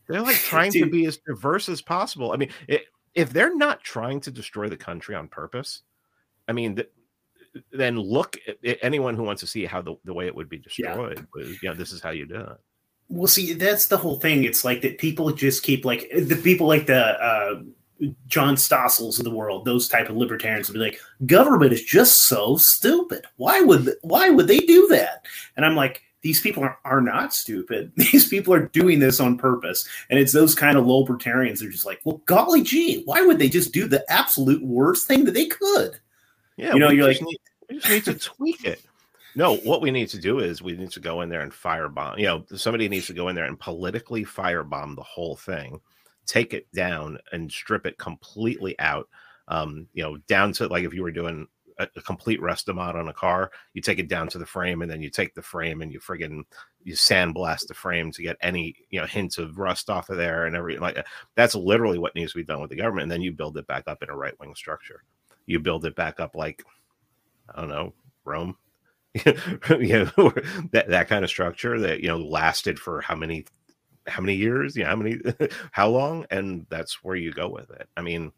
They're 0.08 0.22
like 0.22 0.36
trying 0.38 0.72
to 0.74 0.90
be 0.90 1.06
as 1.06 1.18
diverse 1.18 1.70
as 1.70 1.82
possible. 1.82 2.32
I 2.32 2.38
mean, 2.38 2.50
it, 2.68 2.86
if 3.16 3.32
they're 3.32 3.56
not 3.56 3.84
trying 3.84 4.20
to 4.22 4.32
destroy 4.32 4.70
the 4.70 4.78
country 4.78 5.16
on 5.16 5.28
purpose, 5.28 5.84
I 6.48 6.54
mean, 6.54 6.76
th- 6.76 6.90
then 7.72 8.00
look 8.00 8.38
at 8.48 8.80
anyone 8.82 9.16
who 9.16 9.24
wants 9.24 9.42
to 9.42 9.48
see 9.48 9.66
how 9.66 9.82
the, 9.82 9.96
the 10.06 10.14
way 10.14 10.28
it 10.28 10.36
would 10.36 10.50
be 10.50 10.58
destroyed. 10.58 11.18
Yeah. 11.18 11.26
Was, 11.34 11.62
you 11.62 11.70
know, 11.70 11.76
this 11.76 11.92
is 11.92 12.02
how 12.02 12.12
you 12.12 12.26
do 12.26 12.40
it. 12.40 12.58
Well, 13.10 13.28
see, 13.28 13.54
that's 13.54 13.88
the 13.88 13.98
whole 13.98 14.20
thing. 14.20 14.44
It's 14.44 14.64
like 14.64 14.82
that 14.82 15.00
people 15.00 15.32
just 15.32 15.64
keep 15.64 15.84
like 15.84 16.10
the 16.12 16.40
people 16.42 16.68
like 16.68 16.86
the 16.86 17.22
uh, 17.22 17.62
John 18.28 18.56
Stossels 18.56 19.18
of 19.18 19.26
the 19.26 19.32
world, 19.32 19.66
those 19.66 19.88
type 19.88 20.10
of 20.10 20.16
libertarians 20.16 20.70
will 20.70 20.76
be 20.76 20.80
like, 20.80 21.00
government 21.26 21.74
is 21.74 21.84
just 21.84 22.28
so 22.28 22.56
stupid. 22.58 23.26
Why 23.38 23.62
would 23.62 23.96
why 24.02 24.30
would 24.30 24.48
they 24.48 24.60
do 24.60 24.88
that? 24.90 25.26
And 25.58 25.66
I'm 25.66 25.76
like, 25.76 26.04
these 26.22 26.42
people 26.42 26.64
are, 26.64 26.78
are 26.86 27.02
not 27.02 27.34
stupid. 27.34 27.92
These 27.96 28.28
people 28.28 28.54
are 28.54 28.68
doing 28.68 29.00
this 29.00 29.20
on 29.20 29.38
purpose. 29.38 29.88
And 30.10 30.20
it's 30.20 30.34
those 30.34 30.54
kind 30.54 30.78
of 30.78 30.86
libertarians 30.86 31.64
are 31.64 31.70
just 31.70 31.86
like, 31.86 32.02
well, 32.04 32.22
golly 32.26 32.62
gee, 32.62 33.04
why 33.06 33.22
would 33.22 33.40
they 33.40 33.48
just 33.48 33.74
do 33.74 33.88
the 33.88 34.04
absolute 34.12 34.62
worst 34.62 35.08
thing 35.08 35.24
that 35.26 35.34
they 35.34 35.46
could? 35.46 35.98
Yeah, 36.58 36.74
you 36.74 36.80
know, 36.80 36.90
you're 36.90 37.08
like, 37.08 37.22
need, 37.22 37.38
we 37.70 37.80
just 37.80 37.90
need 37.90 38.06
to 38.06 38.16
tweak 38.16 38.66
it. 38.66 38.82
No, 39.36 39.58
what 39.58 39.82
we 39.82 39.92
need 39.92 40.10
to 40.10 40.20
do 40.20 40.40
is 40.40 40.62
we 40.62 40.76
need 40.76 40.92
to 40.92 41.00
go 41.00 41.22
in 41.22 41.30
there 41.30 41.42
and 41.42 41.52
firebomb. 41.52 42.18
You 42.18 42.26
know, 42.26 42.46
somebody 42.56 42.90
needs 42.90 43.08
to 43.08 43.14
go 43.14 43.28
in 43.28 43.36
there 43.36 43.46
and 43.46 43.60
politically 43.60 44.26
firebomb 44.26 44.96
the 44.96 45.04
whole 45.04 45.36
thing, 45.36 45.80
take 46.26 46.54
it 46.54 46.72
down 46.74 47.20
and 47.32 47.52
strip 47.52 47.86
it 47.86 47.98
completely 47.98 48.78
out. 48.80 49.08
Um, 49.48 49.88
you 49.94 50.04
know, 50.04 50.18
down 50.28 50.54
to 50.54 50.68
like 50.68 50.84
if 50.84 50.94
you 50.94 51.04
were 51.04 51.12
doing 51.12 51.48
a, 51.80 51.88
a 51.96 52.02
complete 52.02 52.40
restomod 52.40 52.96
on 52.96 53.08
a 53.08 53.14
car, 53.14 53.52
you 53.74 53.82
take 53.82 54.00
it 54.00 54.10
down 54.10 54.28
to 54.30 54.38
the 54.38 54.46
frame 54.46 54.82
and 54.82 54.92
then 54.92 55.02
you 55.02 55.10
take 55.10 55.34
the 55.34 55.42
frame 55.42 55.82
and 55.82 55.92
you 55.92 56.00
friggin' 56.00 56.44
you 56.84 56.94
sandblast 56.94 57.68
the 57.68 57.74
frame 57.74 58.12
to 58.12 58.22
get 58.22 58.38
any 58.42 58.76
you 58.90 59.00
know 59.00 59.08
hints 59.08 59.38
of 59.38 59.58
rust 59.58 59.90
off 59.90 60.10
of 60.10 60.18
there 60.18 60.46
and 60.46 60.56
everything 60.56 60.82
like 60.82 60.96
that. 60.96 61.08
That's 61.36 61.56
literally 61.56 61.98
what 61.98 62.16
needs 62.16 62.34
to 62.34 62.38
be 62.40 62.44
done 62.44 62.62
with 62.62 62.70
the 62.70 62.76
government. 62.76 63.04
And 63.04 63.12
then 63.12 63.22
you 63.22 63.32
build 63.32 63.58
it 63.58 63.68
back 63.68 63.84
up 63.88 64.04
in 64.04 64.10
a 64.10 64.16
right 64.16 64.38
wing 64.40 64.56
structure. 64.56 65.04
You 65.46 65.60
build 65.60 65.86
it 65.86 65.96
back 65.96 66.20
up 66.20 66.36
like 66.36 66.64
I 67.54 67.62
don't 67.62 67.70
know, 67.70 67.94
Rome, 68.26 68.56
you 69.80 70.12
know 70.18 70.34
that 70.72 70.86
that 70.90 71.08
kind 71.08 71.24
of 71.24 71.30
structure 71.30 71.80
that 71.80 72.02
you 72.02 72.08
know 72.08 72.18
lasted 72.20 72.80
for 72.80 73.02
how 73.02 73.16
many 73.16 73.46
how 74.08 74.22
many 74.22 74.36
years? 74.36 74.78
Yeah 74.78 74.88
how 74.88 74.96
many 74.96 75.20
how 75.72 75.90
long? 75.90 76.26
And 76.32 76.66
that's 76.70 77.04
where 77.04 77.16
you 77.16 77.32
go 77.32 77.50
with 77.50 77.70
it. 77.72 77.88
I 77.98 78.02
mean 78.02 78.32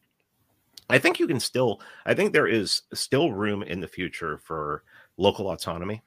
i 0.90 1.00
think 1.00 1.20
you 1.20 1.28
can 1.28 1.40
still 1.40 1.80
i 2.06 2.14
think 2.14 2.34
there 2.34 2.48
is 2.48 2.84
still 2.94 3.32
room 3.32 3.64
in 3.64 3.80
the 3.80 3.88
future 3.88 4.38
for 4.38 4.84
local 5.18 5.50
autonomy. 5.52 6.02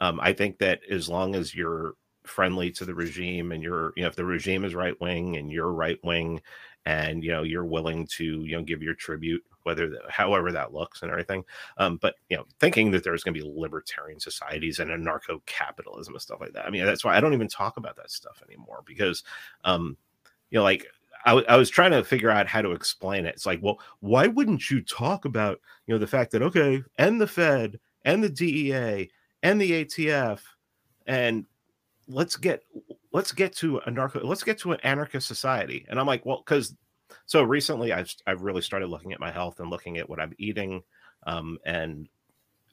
Um, 0.00 0.20
i 0.22 0.32
think 0.32 0.58
that 0.58 0.80
as 0.90 1.08
long 1.08 1.34
as 1.34 1.54
you're 1.54 1.94
friendly 2.24 2.70
to 2.72 2.84
the 2.84 2.94
regime 2.94 3.52
and 3.52 3.62
you're 3.62 3.92
you 3.96 4.02
know 4.02 4.08
if 4.08 4.16
the 4.16 4.24
regime 4.24 4.64
is 4.64 4.74
right 4.74 4.98
wing 5.00 5.36
and 5.36 5.50
you're 5.50 5.72
right 5.72 5.98
wing 6.04 6.40
and 6.86 7.24
you 7.24 7.30
know 7.30 7.42
you're 7.42 7.64
willing 7.64 8.06
to 8.06 8.44
you 8.44 8.56
know 8.56 8.62
give 8.62 8.82
your 8.82 8.94
tribute 8.94 9.42
whether 9.64 9.92
however 10.08 10.52
that 10.52 10.72
looks 10.72 11.02
and 11.02 11.10
everything 11.10 11.44
um, 11.78 11.96
but 11.96 12.14
you 12.28 12.36
know 12.36 12.44
thinking 12.58 12.90
that 12.90 13.04
there's 13.04 13.22
going 13.22 13.34
to 13.34 13.40
be 13.40 13.52
libertarian 13.54 14.18
societies 14.18 14.78
and 14.78 14.90
anarcho 14.90 15.44
capitalism 15.46 16.14
and 16.14 16.22
stuff 16.22 16.40
like 16.40 16.52
that 16.52 16.66
i 16.66 16.70
mean 16.70 16.84
that's 16.84 17.04
why 17.04 17.16
i 17.16 17.20
don't 17.20 17.34
even 17.34 17.48
talk 17.48 17.76
about 17.76 17.96
that 17.96 18.10
stuff 18.10 18.42
anymore 18.48 18.82
because 18.86 19.22
um 19.64 19.96
you 20.50 20.58
know 20.58 20.62
like 20.62 20.86
I, 21.26 21.30
w- 21.30 21.46
I 21.48 21.56
was 21.56 21.68
trying 21.68 21.90
to 21.90 22.02
figure 22.02 22.30
out 22.30 22.46
how 22.46 22.62
to 22.62 22.70
explain 22.72 23.26
it. 23.26 23.34
It's 23.34 23.46
like 23.46 23.60
well 23.62 23.80
why 24.00 24.26
wouldn't 24.26 24.70
you 24.70 24.80
talk 24.80 25.24
about 25.24 25.60
you 25.86 25.94
know 25.94 25.98
the 25.98 26.06
fact 26.06 26.30
that 26.32 26.42
okay 26.42 26.82
and 26.98 27.20
the 27.20 27.26
fed 27.26 27.78
and 28.04 28.24
the 28.24 28.28
dea 28.28 29.10
and 29.42 29.60
the 29.60 29.84
atf 29.84 30.40
and 31.06 31.44
let's 32.08 32.36
get 32.36 32.62
let's 33.12 33.32
get 33.32 33.54
to 33.56 33.80
anarcho 33.86 34.24
let's 34.24 34.42
get 34.42 34.58
to 34.58 34.72
an 34.72 34.80
anarchist 34.82 35.26
society? 35.26 35.84
And 35.88 36.00
i'm 36.00 36.06
like 36.06 36.24
well 36.24 36.42
because 36.44 36.74
So 37.30 37.44
recently, 37.44 37.92
I've 37.92 38.12
I've 38.26 38.42
really 38.42 38.60
started 38.60 38.88
looking 38.88 39.12
at 39.12 39.20
my 39.20 39.30
health 39.30 39.60
and 39.60 39.70
looking 39.70 39.98
at 39.98 40.10
what 40.10 40.18
I'm 40.18 40.34
eating, 40.38 40.82
um, 41.28 41.60
and 41.64 42.08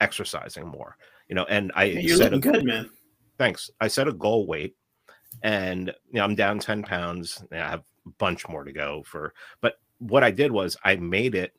exercising 0.01 0.65
more. 0.65 0.97
You 1.29 1.35
know, 1.35 1.43
and 1.43 1.71
I 1.75 1.83
you're 1.83 2.17
looking 2.17 2.39
a, 2.39 2.39
good, 2.39 2.65
man. 2.65 2.89
Thanks. 3.37 3.69
I 3.79 3.87
set 3.87 4.07
a 4.07 4.13
goal 4.13 4.47
weight, 4.47 4.75
and 5.43 5.93
you 6.07 6.13
know 6.13 6.23
I'm 6.23 6.33
down 6.33 6.57
ten 6.57 6.81
pounds. 6.81 7.43
I 7.51 7.57
have 7.57 7.83
a 8.07 8.09
bunch 8.17 8.49
more 8.49 8.63
to 8.63 8.71
go 8.71 9.03
for, 9.05 9.35
but 9.61 9.75
what 9.99 10.23
I 10.23 10.31
did 10.31 10.51
was 10.51 10.75
I 10.83 10.95
made 10.95 11.35
it 11.35 11.53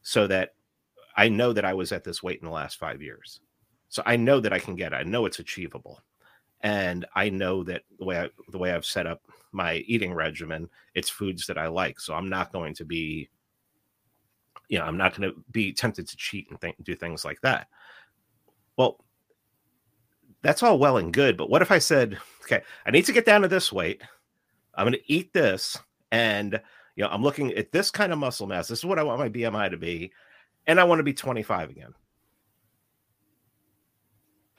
so 0.00 0.26
that 0.28 0.54
I 1.18 1.28
know 1.28 1.52
that 1.52 1.66
I 1.66 1.74
was 1.74 1.92
at 1.92 2.04
this 2.04 2.22
weight 2.22 2.40
in 2.40 2.46
the 2.46 2.54
last 2.54 2.78
five 2.78 3.02
years. 3.02 3.40
So 3.90 4.02
I 4.06 4.16
know 4.16 4.40
that 4.40 4.54
I 4.54 4.60
can 4.60 4.76
get 4.76 4.94
it. 4.94 4.96
I 4.96 5.02
know 5.02 5.26
it's 5.26 5.40
achievable. 5.40 6.00
And 6.62 7.06
I 7.14 7.30
know 7.30 7.64
that 7.64 7.82
the 7.98 8.04
way 8.04 8.20
I, 8.20 8.30
the 8.50 8.58
way 8.58 8.72
I've 8.72 8.84
set 8.84 9.06
up 9.06 9.22
my 9.52 9.76
eating 9.86 10.12
regimen, 10.12 10.68
it's 10.94 11.08
foods 11.08 11.46
that 11.46 11.58
I 11.58 11.68
like. 11.68 11.98
So 11.98 12.14
I'm 12.14 12.28
not 12.28 12.52
going 12.52 12.74
to 12.74 12.84
be, 12.84 13.28
you 14.68 14.78
know, 14.78 14.84
I'm 14.84 14.96
not 14.96 15.16
going 15.16 15.30
to 15.30 15.36
be 15.50 15.72
tempted 15.72 16.06
to 16.08 16.16
cheat 16.16 16.50
and 16.50 16.60
th- 16.60 16.76
do 16.82 16.94
things 16.94 17.24
like 17.24 17.40
that. 17.40 17.68
Well, 18.76 19.02
that's 20.42 20.62
all 20.62 20.78
well 20.78 20.98
and 20.98 21.12
good. 21.12 21.36
But 21.36 21.50
what 21.50 21.62
if 21.62 21.70
I 21.70 21.78
said, 21.78 22.18
okay, 22.44 22.62
I 22.86 22.90
need 22.90 23.06
to 23.06 23.12
get 23.12 23.24
down 23.26 23.42
to 23.42 23.48
this 23.48 23.72
weight. 23.72 24.02
I'm 24.74 24.84
going 24.84 24.92
to 24.92 25.12
eat 25.12 25.32
this. 25.32 25.78
And, 26.12 26.60
you 26.96 27.04
know, 27.04 27.10
I'm 27.10 27.22
looking 27.22 27.52
at 27.54 27.72
this 27.72 27.90
kind 27.90 28.12
of 28.12 28.18
muscle 28.18 28.46
mass. 28.46 28.68
This 28.68 28.80
is 28.80 28.84
what 28.84 28.98
I 28.98 29.02
want 29.02 29.18
my 29.18 29.28
BMI 29.28 29.70
to 29.70 29.76
be. 29.76 30.12
And 30.66 30.78
I 30.78 30.84
want 30.84 30.98
to 30.98 31.04
be 31.04 31.14
25 31.14 31.70
again 31.70 31.94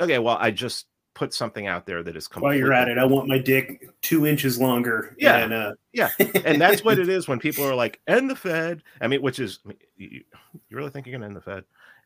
okay, 0.01 0.19
well, 0.19 0.37
I 0.39 0.51
just 0.51 0.87
put 1.13 1.33
something 1.33 1.67
out 1.67 1.85
there 1.85 2.03
that 2.03 2.15
is 2.15 2.27
completely. 2.27 2.57
While 2.57 2.57
you're 2.57 2.73
at 2.73 2.87
it, 2.87 2.97
I 2.97 3.05
want 3.05 3.27
my 3.27 3.37
dick 3.37 3.89
two 4.01 4.25
inches 4.25 4.59
longer. 4.59 5.15
Yeah, 5.17 5.37
and, 5.37 5.53
uh... 5.53 5.73
yeah, 5.93 6.09
and 6.45 6.59
that's 6.59 6.83
what 6.83 6.99
it 6.99 7.09
is 7.17 7.27
when 7.27 7.39
people 7.39 7.65
are 7.65 7.75
like, 7.75 7.99
"End 8.07 8.29
the 8.29 8.35
Fed." 8.35 8.83
I 8.99 9.07
mean, 9.07 9.21
which 9.21 9.39
is, 9.39 9.59
you, 9.97 10.23
you 10.69 10.77
really 10.77 10.89
think 10.89 11.05
you're 11.05 11.11
going 11.11 11.21
to 11.21 11.27
end 11.27 11.35
the 11.35 11.41
Fed? 11.41 11.63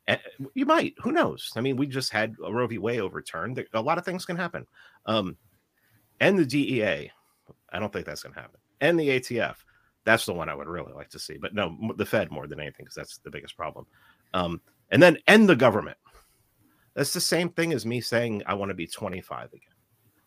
And 0.07 0.19
you 0.53 0.65
might. 0.65 0.94
Who 1.02 1.11
knows? 1.11 1.52
I 1.56 1.61
mean, 1.61 1.77
we 1.77 1.88
just 1.88 2.11
had 2.11 2.36
a 2.44 2.53
Roe 2.53 2.68
v. 2.68 2.77
Wade 2.77 2.99
overturned. 2.99 3.64
A 3.73 3.82
lot 3.82 3.98
of 3.98 4.06
things 4.06 4.26
can 4.26 4.38
happen. 4.38 4.68
Um, 5.06 5.38
and 6.19 6.38
the 6.38 6.45
DEA. 6.45 7.11
I 7.69 7.80
don't 7.80 7.91
think 7.91 8.06
that's 8.06 8.23
going 8.23 8.34
to 8.34 8.41
happen. 8.41 8.60
And 8.82 8.99
the 8.99 9.10
ATF. 9.10 9.56
That's 10.03 10.26
the 10.26 10.34
one 10.34 10.49
I 10.49 10.56
would 10.56 10.68
really 10.68 10.94
like 10.94 11.10
to 11.10 11.19
see. 11.19 11.38
But 11.38 11.56
no, 11.56 11.76
the 11.98 12.06
Fed 12.06 12.32
more 12.32 12.45
than 12.45 12.60
anything 12.60 12.86
because 12.86 12.95
that's 12.95 13.18
the 13.18 13.32
biggest 13.32 13.57
problem. 13.57 13.88
Um, 14.36 14.61
and 14.91 15.02
then 15.02 15.18
end 15.27 15.49
the 15.49 15.56
government. 15.56 15.98
That's 16.96 17.14
the 17.14 17.22
same 17.22 17.50
thing 17.50 17.74
as 17.74 17.86
me 17.86 18.02
saying 18.02 18.44
I 18.46 18.54
want 18.54 18.70
to 18.70 18.76
be 18.76 18.88
25 18.88 19.54
again. 19.54 19.60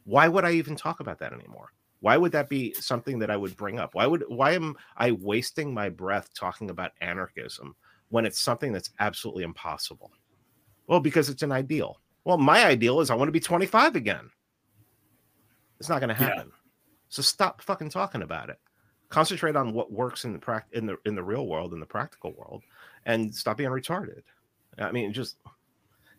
Why 0.04 0.28
would 0.28 0.44
I 0.44 0.52
even 0.52 0.76
talk 0.76 1.00
about 1.00 1.18
that 1.18 1.32
anymore? 1.32 1.72
Why 2.00 2.16
would 2.16 2.32
that 2.32 2.48
be 2.48 2.72
something 2.74 3.18
that 3.18 3.30
I 3.30 3.36
would 3.36 3.56
bring 3.56 3.78
up? 3.78 3.94
Why 3.94 4.06
would 4.06 4.24
why 4.28 4.52
am 4.52 4.76
I 4.96 5.12
wasting 5.12 5.74
my 5.74 5.88
breath 5.88 6.32
talking 6.34 6.70
about 6.70 6.92
anarchism 7.00 7.74
when 8.10 8.24
it's 8.24 8.38
something 8.38 8.72
that's 8.72 8.90
absolutely 9.00 9.42
impossible? 9.42 10.12
Well, 10.86 11.00
because 11.00 11.28
it's 11.28 11.42
an 11.42 11.52
ideal. 11.52 12.00
Well, 12.24 12.38
my 12.38 12.64
ideal 12.64 13.00
is 13.00 13.10
I 13.10 13.14
want 13.14 13.28
to 13.28 13.32
be 13.32 13.40
25 13.40 13.96
again. 13.96 14.30
It's 15.80 15.88
not 15.88 16.00
going 16.00 16.08
to 16.08 16.14
happen. 16.14 16.48
Yeah. 16.48 16.58
So 17.08 17.22
stop 17.22 17.62
fucking 17.62 17.90
talking 17.90 18.22
about 18.22 18.50
it. 18.50 18.58
Concentrate 19.08 19.56
on 19.56 19.72
what 19.72 19.90
works 19.90 20.24
in 20.24 20.32
the 20.32 20.38
pract- 20.38 20.72
in 20.72 20.86
the 20.86 20.96
in 21.06 21.14
the 21.14 21.22
real 21.22 21.46
world 21.46 21.72
in 21.72 21.80
the 21.80 21.86
practical 21.86 22.32
world 22.34 22.62
and 23.06 23.34
stop 23.34 23.56
being 23.56 23.70
retarded. 23.70 24.22
I 24.78 24.92
mean, 24.92 25.12
just 25.12 25.38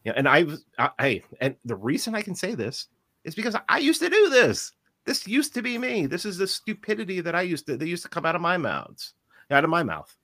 yeah, 0.04 0.14
and 0.16 0.28
I 0.28 0.44
was, 0.44 0.66
hey, 1.00 1.24
and 1.42 1.56
the 1.66 1.76
reason 1.76 2.16
I 2.16 2.22
can 2.22 2.36
say 2.36 2.56
this 2.56 2.88
is 3.24 3.36
because 3.36 3.56
I 3.68 3.80
used 3.80 4.02
to 4.02 4.10
do 4.10 4.30
this. 4.30 4.72
This 5.06 5.28
used 5.28 5.54
to 5.56 5.62
be 5.62 5.78
me. 5.78 6.06
This 6.06 6.26
is 6.26 6.38
the 6.38 6.48
stupidity 6.48 7.22
that 7.22 7.36
I 7.36 7.42
used 7.42 7.66
to, 7.68 7.78
that 7.78 7.88
used 7.88 8.04
to 8.04 8.10
come 8.10 8.26
out 8.26 8.36
of 8.36 8.42
my 8.42 8.58
mouths, 8.58 9.14
out 9.52 9.64
of 9.64 9.70
my 9.70 9.84
mouth. 9.84 10.16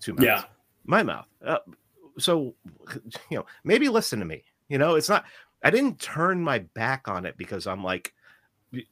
Two 0.00 0.14
mouths. 0.14 0.24
Yeah. 0.24 0.44
My 0.84 1.02
mouth. 1.02 1.28
Uh, 1.44 1.58
so, 2.18 2.54
you 3.30 3.38
know, 3.38 3.46
maybe 3.64 3.88
listen 3.88 4.18
to 4.20 4.24
me. 4.24 4.44
You 4.68 4.78
know, 4.78 4.94
it's 4.94 5.08
not, 5.08 5.24
I 5.62 5.70
didn't 5.70 6.00
turn 6.00 6.42
my 6.42 6.60
back 6.60 7.08
on 7.08 7.26
it 7.26 7.36
because 7.36 7.66
I'm 7.66 7.84
like, 7.84 8.12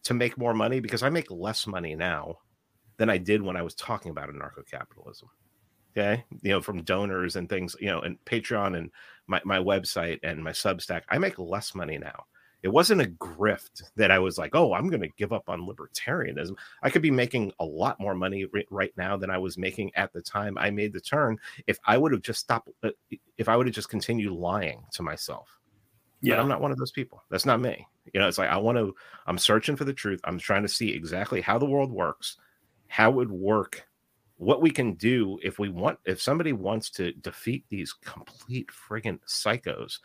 to 0.05 0.15
make 0.15 0.39
more 0.39 0.55
money, 0.55 0.79
because 0.79 1.03
I 1.03 1.11
make 1.11 1.31
less 1.31 1.67
money 1.67 1.97
now 1.97 2.39
than 2.99 3.11
I 3.11 3.19
did 3.19 3.43
when 3.43 3.57
I 3.57 3.63
was 3.63 3.75
talking 3.75 4.11
about 4.11 4.29
anarcho 4.29 4.65
capitalism 4.71 5.29
okay 5.93 6.25
you 6.43 6.51
know 6.51 6.61
from 6.61 6.83
donors 6.83 7.37
and 7.37 7.49
things 7.49 7.77
you 7.81 7.89
know 7.89 8.01
and 8.01 8.17
patreon 8.25 8.77
and 8.77 8.91
my, 9.27 9.41
my 9.45 9.59
website 9.59 10.19
and 10.23 10.43
my 10.43 10.53
substack 10.53 11.03
i 11.09 11.19
make 11.19 11.39
less 11.39 11.75
money 11.75 11.99
now. 11.99 12.25
It 12.63 12.69
wasn't 12.73 13.01
a 13.01 13.07
grift 13.07 13.83
that 13.97 14.11
i 14.11 14.19
was 14.19 14.39
like 14.39 14.55
oh 14.55 14.73
i'm 14.73 14.89
going 14.89 15.03
to 15.03 15.09
give 15.17 15.33
up 15.33 15.49
on 15.49 15.67
libertarianism. 15.67 16.57
I 16.83 16.91
could 16.91 17.03
be 17.03 17.11
making 17.11 17.53
a 17.59 17.65
lot 17.65 17.99
more 17.99 18.15
money 18.15 18.47
right 18.71 18.93
now 18.97 19.17
than 19.17 19.31
i 19.31 19.39
was 19.39 19.59
making 19.59 19.91
at 19.95 20.13
the 20.13 20.23
time 20.23 20.57
i 20.59 20.71
made 20.71 20.93
the 20.93 21.01
turn 21.01 21.39
if 21.67 21.79
i 21.87 21.97
would 21.99 22.13
have 22.13 22.23
just 22.23 22.41
stopped 22.41 22.69
uh, 22.83 22.91
if 23.39 23.49
i 23.49 23.57
would 23.57 23.67
have 23.67 23.75
just 23.75 23.89
continued 23.89 24.33
lying 24.33 24.85
to 24.93 25.03
myself. 25.03 25.49
Yeah 26.21 26.37
but 26.37 26.43
i'm 26.43 26.49
not 26.49 26.61
one 26.61 26.71
of 26.71 26.79
those 26.79 26.93
people. 26.93 27.23
That's 27.31 27.47
not 27.47 27.61
me. 27.61 27.87
You 28.13 28.21
know 28.21 28.29
it's 28.29 28.39
like 28.39 28.51
i 28.51 28.57
want 28.57 28.79
to 28.79 28.95
i'm 29.27 29.39
searching 29.39 29.77
for 29.77 29.85
the 29.85 29.95
truth. 29.95 30.21
I'm 30.25 30.39
trying 30.39 30.63
to 30.63 30.69
see 30.69 30.91
exactly 30.91 31.41
how 31.41 31.59
the 31.59 31.67
world 31.67 31.91
works 31.91 32.37
how 32.93 33.09
it 33.09 33.15
would 33.15 33.31
work 33.31 33.87
what 34.43 34.61
we 34.61 34.71
can 34.71 34.95
do 34.95 35.39
if 35.43 35.59
we 35.59 35.69
want 35.69 35.99
if 36.05 36.21
somebody 36.21 36.53
wants 36.53 36.91
to 36.91 37.13
defeat 37.13 37.65
these 37.69 37.93
complete 37.93 38.69
friggin' 38.69 39.21
psychos 39.27 39.99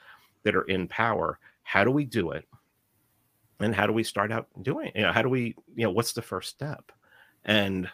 that 0.43 0.55
are 0.55 0.63
in 0.63 0.87
power 0.87 1.39
how 1.63 1.83
do 1.83 1.91
we 1.91 2.05
do 2.05 2.31
it? 2.31 2.45
And 3.59 3.75
how 3.75 3.87
do 3.87 3.91
we 3.91 4.03
start 4.03 4.31
out 4.31 4.47
doing 4.61 4.91
you 4.95 5.01
know 5.01 5.11
how 5.11 5.21
do 5.21 5.29
we 5.29 5.55
you 5.75 5.83
know 5.83 5.91
what's 5.91 6.13
the 6.13 6.21
first 6.21 6.49
step? 6.49 6.91
And 7.45 7.89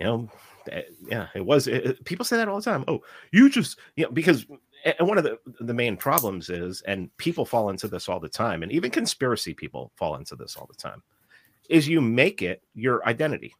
you 0.00 0.06
know 0.06 0.30
eh, 0.70 0.82
yeah 1.06 1.28
it 1.34 1.44
was 1.44 1.68
it, 1.68 2.04
people 2.04 2.24
say 2.24 2.36
that 2.36 2.48
all 2.48 2.56
the 2.56 2.70
time 2.70 2.84
oh 2.88 3.00
you 3.30 3.48
just 3.48 3.78
you 3.96 4.04
know 4.04 4.10
because 4.10 4.44
eh, 4.84 4.92
and 4.98 5.06
one 5.06 5.16
of 5.16 5.24
the 5.24 5.38
the 5.60 5.74
main 5.74 5.96
problems 5.96 6.50
is 6.50 6.82
and 6.82 7.16
people 7.18 7.44
fall 7.44 7.70
into 7.70 7.86
this 7.86 8.08
all 8.08 8.18
the 8.18 8.28
time 8.28 8.62
and 8.64 8.72
even 8.72 8.90
conspiracy 8.90 9.54
people 9.54 9.92
fall 9.94 10.16
into 10.16 10.34
this 10.34 10.56
all 10.56 10.66
the 10.66 10.74
time 10.74 11.02
is 11.70 11.88
you 11.88 12.00
make 12.00 12.42
it 12.42 12.62
your 12.74 13.06
identity 13.06 13.54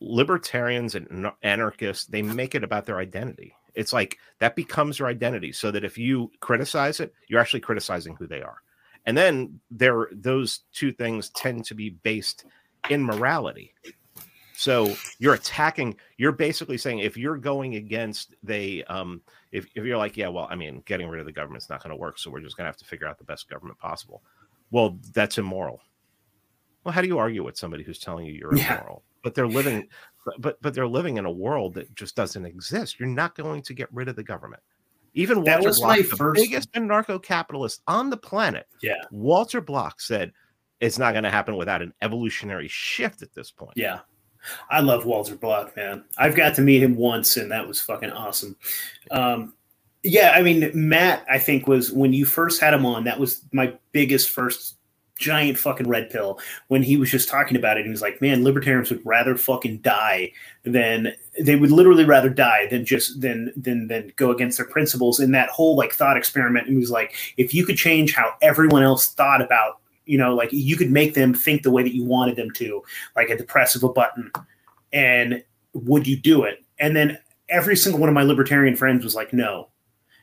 libertarians 0.00 0.94
and 0.94 1.30
anarchists 1.42 2.06
they 2.06 2.22
make 2.22 2.54
it 2.54 2.64
about 2.64 2.86
their 2.86 2.98
identity. 2.98 3.54
It's 3.74 3.92
like 3.92 4.18
that 4.38 4.56
becomes 4.56 4.98
your 4.98 5.08
identity 5.08 5.52
so 5.52 5.70
that 5.70 5.84
if 5.84 5.98
you 5.98 6.30
criticize 6.40 7.00
it 7.00 7.12
you're 7.28 7.40
actually 7.40 7.60
criticizing 7.60 8.14
who 8.16 8.26
they 8.26 8.42
are. 8.42 8.58
And 9.06 9.16
then 9.16 9.60
there 9.70 10.08
those 10.12 10.60
two 10.72 10.92
things 10.92 11.30
tend 11.30 11.64
to 11.66 11.74
be 11.74 11.90
based 11.90 12.44
in 12.90 13.02
morality. 13.02 13.74
So 14.54 14.94
you're 15.18 15.34
attacking 15.34 15.96
you're 16.16 16.32
basically 16.32 16.78
saying 16.78 17.00
if 17.00 17.16
you're 17.16 17.36
going 17.36 17.76
against 17.76 18.34
they 18.42 18.84
um 18.84 19.20
if, 19.52 19.66
if 19.74 19.84
you're 19.84 19.96
like 19.96 20.16
yeah 20.16 20.28
well 20.28 20.46
i 20.50 20.54
mean 20.54 20.82
getting 20.84 21.08
rid 21.08 21.20
of 21.20 21.26
the 21.26 21.32
government's 21.32 21.70
not 21.70 21.82
going 21.82 21.90
to 21.90 21.96
work 21.96 22.18
so 22.18 22.30
we're 22.30 22.40
just 22.40 22.56
going 22.56 22.64
to 22.64 22.68
have 22.68 22.76
to 22.76 22.84
figure 22.84 23.06
out 23.06 23.18
the 23.18 23.24
best 23.24 23.48
government 23.48 23.78
possible. 23.78 24.22
Well 24.70 24.98
that's 25.12 25.38
immoral 25.38 25.80
well 26.88 26.94
how 26.94 27.02
do 27.02 27.06
you 27.06 27.18
argue 27.18 27.44
with 27.44 27.58
somebody 27.58 27.84
who's 27.84 27.98
telling 27.98 28.24
you 28.24 28.32
you're 28.32 28.56
yeah. 28.56 28.78
immoral 28.78 29.02
but 29.22 29.34
they're 29.34 29.46
living 29.46 29.86
but 30.38 30.60
but 30.60 30.74
they're 30.74 30.88
living 30.88 31.16
in 31.16 31.24
a 31.24 31.30
world 31.30 31.74
that 31.74 31.94
just 31.94 32.16
doesn't 32.16 32.44
exist. 32.44 32.98
You're 32.98 33.08
not 33.08 33.34
going 33.34 33.62
to 33.62 33.74
get 33.74 33.88
rid 33.92 34.08
of 34.08 34.16
the 34.16 34.22
government. 34.22 34.62
Even 35.14 35.42
that 35.44 35.62
was 35.62 35.80
Block, 35.80 35.96
the 35.96 36.02
first... 36.04 36.40
biggest 36.40 36.72
anarcho-capitalist 36.72 37.82
on 37.86 38.10
the 38.10 38.16
planet, 38.16 38.66
yeah, 38.82 39.02
Walter 39.10 39.60
Block 39.60 40.00
said 40.00 40.32
it's 40.80 40.98
not 40.98 41.12
going 41.12 41.24
to 41.24 41.30
happen 41.30 41.56
without 41.56 41.82
an 41.82 41.92
evolutionary 42.02 42.68
shift 42.68 43.22
at 43.22 43.32
this 43.34 43.50
point. 43.50 43.72
Yeah. 43.76 44.00
I 44.70 44.80
love 44.80 45.04
Walter 45.04 45.34
Block, 45.34 45.76
man. 45.76 46.04
I've 46.16 46.36
got 46.36 46.54
to 46.54 46.62
meet 46.62 46.82
him 46.82 46.94
once, 46.94 47.36
and 47.36 47.50
that 47.50 47.66
was 47.66 47.80
fucking 47.80 48.12
awesome. 48.12 48.56
Um, 49.10 49.54
yeah, 50.04 50.30
I 50.30 50.42
mean, 50.42 50.70
Matt, 50.74 51.26
I 51.28 51.38
think 51.38 51.66
was 51.66 51.90
when 51.90 52.12
you 52.12 52.24
first 52.24 52.60
had 52.60 52.72
him 52.72 52.86
on. 52.86 53.02
That 53.04 53.18
was 53.18 53.42
my 53.52 53.74
biggest 53.90 54.30
first 54.30 54.77
giant 55.18 55.58
fucking 55.58 55.88
red 55.88 56.08
pill 56.08 56.38
when 56.68 56.82
he 56.82 56.96
was 56.96 57.10
just 57.10 57.28
talking 57.28 57.56
about 57.56 57.76
it. 57.76 57.84
He 57.84 57.90
was 57.90 58.00
like, 58.00 58.22
man, 58.22 58.44
libertarians 58.44 58.90
would 58.90 59.04
rather 59.04 59.36
fucking 59.36 59.78
die 59.78 60.32
than 60.62 61.12
they 61.38 61.56
would 61.56 61.70
literally 61.70 62.04
rather 62.04 62.30
die 62.30 62.66
than 62.70 62.84
just 62.84 63.20
than 63.20 63.52
than 63.56 63.88
than 63.88 64.12
go 64.16 64.30
against 64.30 64.56
their 64.56 64.66
principles 64.66 65.20
in 65.20 65.32
that 65.32 65.50
whole 65.50 65.76
like 65.76 65.92
thought 65.92 66.16
experiment. 66.16 66.68
He 66.68 66.76
was 66.76 66.90
like, 66.90 67.14
if 67.36 67.52
you 67.52 67.66
could 67.66 67.76
change 67.76 68.14
how 68.14 68.32
everyone 68.40 68.82
else 68.82 69.08
thought 69.08 69.42
about, 69.42 69.80
you 70.06 70.16
know, 70.16 70.34
like 70.34 70.50
you 70.52 70.76
could 70.76 70.90
make 70.90 71.14
them 71.14 71.34
think 71.34 71.62
the 71.62 71.70
way 71.70 71.82
that 71.82 71.94
you 71.94 72.04
wanted 72.04 72.36
them 72.36 72.50
to, 72.52 72.82
like 73.16 73.30
at 73.30 73.38
the 73.38 73.44
press 73.44 73.74
of 73.74 73.82
a 73.82 73.92
button. 73.92 74.30
And 74.92 75.42
would 75.74 76.06
you 76.06 76.16
do 76.16 76.44
it? 76.44 76.64
And 76.78 76.96
then 76.96 77.18
every 77.48 77.76
single 77.76 78.00
one 78.00 78.08
of 78.08 78.14
my 78.14 78.22
libertarian 78.22 78.76
friends 78.76 79.04
was 79.04 79.14
like, 79.14 79.32
no 79.32 79.68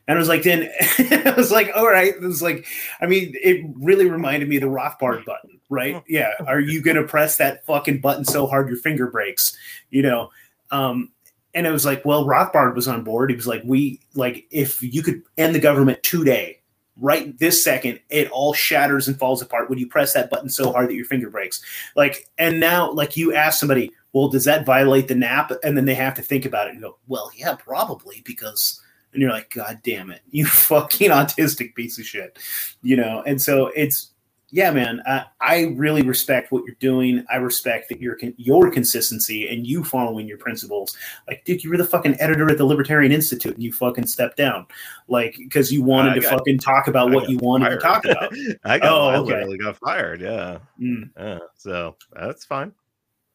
and 0.07 0.17
I 0.17 0.19
was 0.19 0.27
like, 0.27 0.43
then 0.43 0.69
I 0.99 1.33
was 1.35 1.51
like, 1.51 1.71
all 1.75 1.87
right. 1.87 2.13
It 2.13 2.21
was 2.21 2.41
like, 2.41 2.65
I 3.01 3.07
mean, 3.07 3.33
it 3.41 3.65
really 3.75 4.09
reminded 4.09 4.47
me 4.47 4.57
of 4.57 4.61
the 4.61 4.67
Rothbard 4.67 5.25
button, 5.25 5.59
right? 5.69 6.03
Yeah. 6.07 6.31
Are 6.45 6.59
you 6.59 6.81
going 6.81 6.97
to 6.97 7.03
press 7.03 7.37
that 7.37 7.65
fucking 7.65 8.01
button 8.01 8.25
so 8.25 8.45
hard 8.45 8.69
your 8.69 8.77
finger 8.77 9.07
breaks? 9.07 9.57
You 9.89 10.03
know? 10.03 10.29
Um, 10.71 11.11
and 11.53 11.65
it 11.65 11.71
was 11.71 11.85
like, 11.85 12.03
well, 12.05 12.25
Rothbard 12.25 12.75
was 12.75 12.87
on 12.87 13.03
board. 13.03 13.29
He 13.29 13.35
was 13.35 13.47
like, 13.47 13.61
we, 13.65 14.01
like, 14.13 14.45
if 14.51 14.83
you 14.83 15.01
could 15.01 15.23
end 15.37 15.55
the 15.55 15.59
government 15.59 16.03
today, 16.03 16.59
right 16.99 17.37
this 17.39 17.63
second, 17.63 17.99
it 18.09 18.29
all 18.29 18.53
shatters 18.53 19.07
and 19.07 19.17
falls 19.17 19.41
apart 19.41 19.69
when 19.69 19.79
you 19.79 19.87
press 19.87 20.13
that 20.13 20.29
button 20.29 20.49
so 20.49 20.71
hard 20.71 20.89
that 20.89 20.95
your 20.95 21.05
finger 21.05 21.29
breaks. 21.29 21.61
Like, 21.95 22.29
and 22.37 22.59
now, 22.59 22.91
like, 22.91 23.17
you 23.17 23.33
ask 23.33 23.59
somebody, 23.59 23.91
well, 24.13 24.27
does 24.27 24.43
that 24.45 24.65
violate 24.65 25.07
the 25.07 25.15
nap? 25.15 25.51
And 25.63 25.77
then 25.77 25.85
they 25.85 25.95
have 25.95 26.15
to 26.15 26.21
think 26.21 26.45
about 26.45 26.67
it 26.67 26.73
and 26.73 26.81
go, 26.81 26.97
well, 27.07 27.31
yeah, 27.35 27.55
probably 27.55 28.21
because 28.25 28.81
and 29.15 29.21
you're 29.21 29.31
like, 29.31 29.49
God 29.49 29.79
damn 29.83 30.11
it, 30.11 30.21
you 30.29 30.45
fucking 30.45 31.09
autistic 31.09 31.73
piece 31.73 31.97
of 31.97 32.05
shit, 32.05 32.37
you 32.83 32.95
know. 32.95 33.23
And 33.25 33.41
so 33.41 33.67
it's 33.75 34.11
yeah, 34.51 34.71
man. 34.71 35.01
I, 35.05 35.25
I 35.41 35.63
really 35.75 36.01
respect 36.01 36.51
what 36.51 36.63
you're 36.65 36.77
doing. 36.79 37.25
I 37.29 37.37
respect 37.37 37.89
that 37.89 37.99
your 37.99 38.17
your 38.37 38.71
consistency 38.71 39.49
and 39.49 39.67
you 39.67 39.83
following 39.83 40.27
your 40.27 40.37
principles. 40.37 40.95
Like, 41.27 41.43
dude, 41.45 41.63
you 41.63 41.69
were 41.69 41.77
the 41.77 41.83
fucking 41.83 42.15
editor 42.21 42.49
at 42.49 42.57
the 42.57 42.63
Libertarian 42.63 43.11
Institute, 43.11 43.55
and 43.55 43.61
you 43.61 43.73
fucking 43.73 44.07
stepped 44.07 44.37
down, 44.37 44.67
like 45.07 45.35
because 45.37 45.73
you 45.73 45.83
wanted 45.83 46.13
to 46.13 46.21
got, 46.21 46.37
fucking 46.37 46.59
talk 46.59 46.87
about 46.87 47.11
what 47.11 47.29
you 47.29 47.37
wanted 47.39 47.65
fired. 47.65 47.79
to 47.81 47.85
talk 47.85 48.05
about. 48.05 48.33
I 48.63 48.79
got, 48.79 48.91
oh, 48.93 49.07
I 49.07 49.17
okay. 49.17 49.33
literally 49.33 49.57
got 49.57 49.77
fired. 49.77 50.21
Yeah. 50.21 50.59
Mm. 50.79 51.09
yeah. 51.17 51.39
So 51.55 51.97
that's 52.13 52.45
fine. 52.45 52.71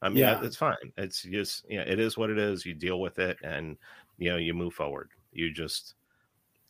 I 0.03 0.09
mean, 0.09 0.19
yeah. 0.19 0.43
it's 0.43 0.57
fine. 0.57 0.77
It's 0.97 1.23
just, 1.23 1.67
you 1.69 1.77
know, 1.77 1.85
it 1.87 1.99
is 1.99 2.17
what 2.17 2.31
it 2.31 2.39
is. 2.39 2.65
You 2.65 2.73
deal 2.73 3.01
with 3.01 3.19
it, 3.19 3.37
and 3.43 3.77
you 4.17 4.31
know, 4.31 4.37
you 4.37 4.55
move 4.55 4.75
forward. 4.75 5.11
You 5.33 5.53
just, 5.53 5.95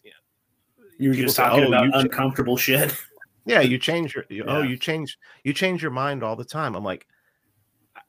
yeah. 0.05 0.13
You 0.99 1.11
were 1.11 1.15
just 1.15 1.37
talking 1.37 1.61
say, 1.61 1.65
oh, 1.65 1.69
about 1.69 2.01
uncomfortable 2.01 2.57
ch- 2.57 2.63
shit. 2.63 2.97
Yeah, 3.47 3.61
you 3.61 3.79
change 3.79 4.15
your. 4.15 4.25
You, 4.29 4.45
oh, 4.45 4.53
yeah. 4.53 4.59
Oh, 4.59 4.63
you 4.63 4.77
change. 4.77 5.19
You 5.45 5.53
change 5.53 5.83
your 5.83 5.91
mind 5.91 6.23
all 6.23 6.37
the 6.37 6.45
time. 6.45 6.77
I'm 6.77 6.85
like, 6.85 7.07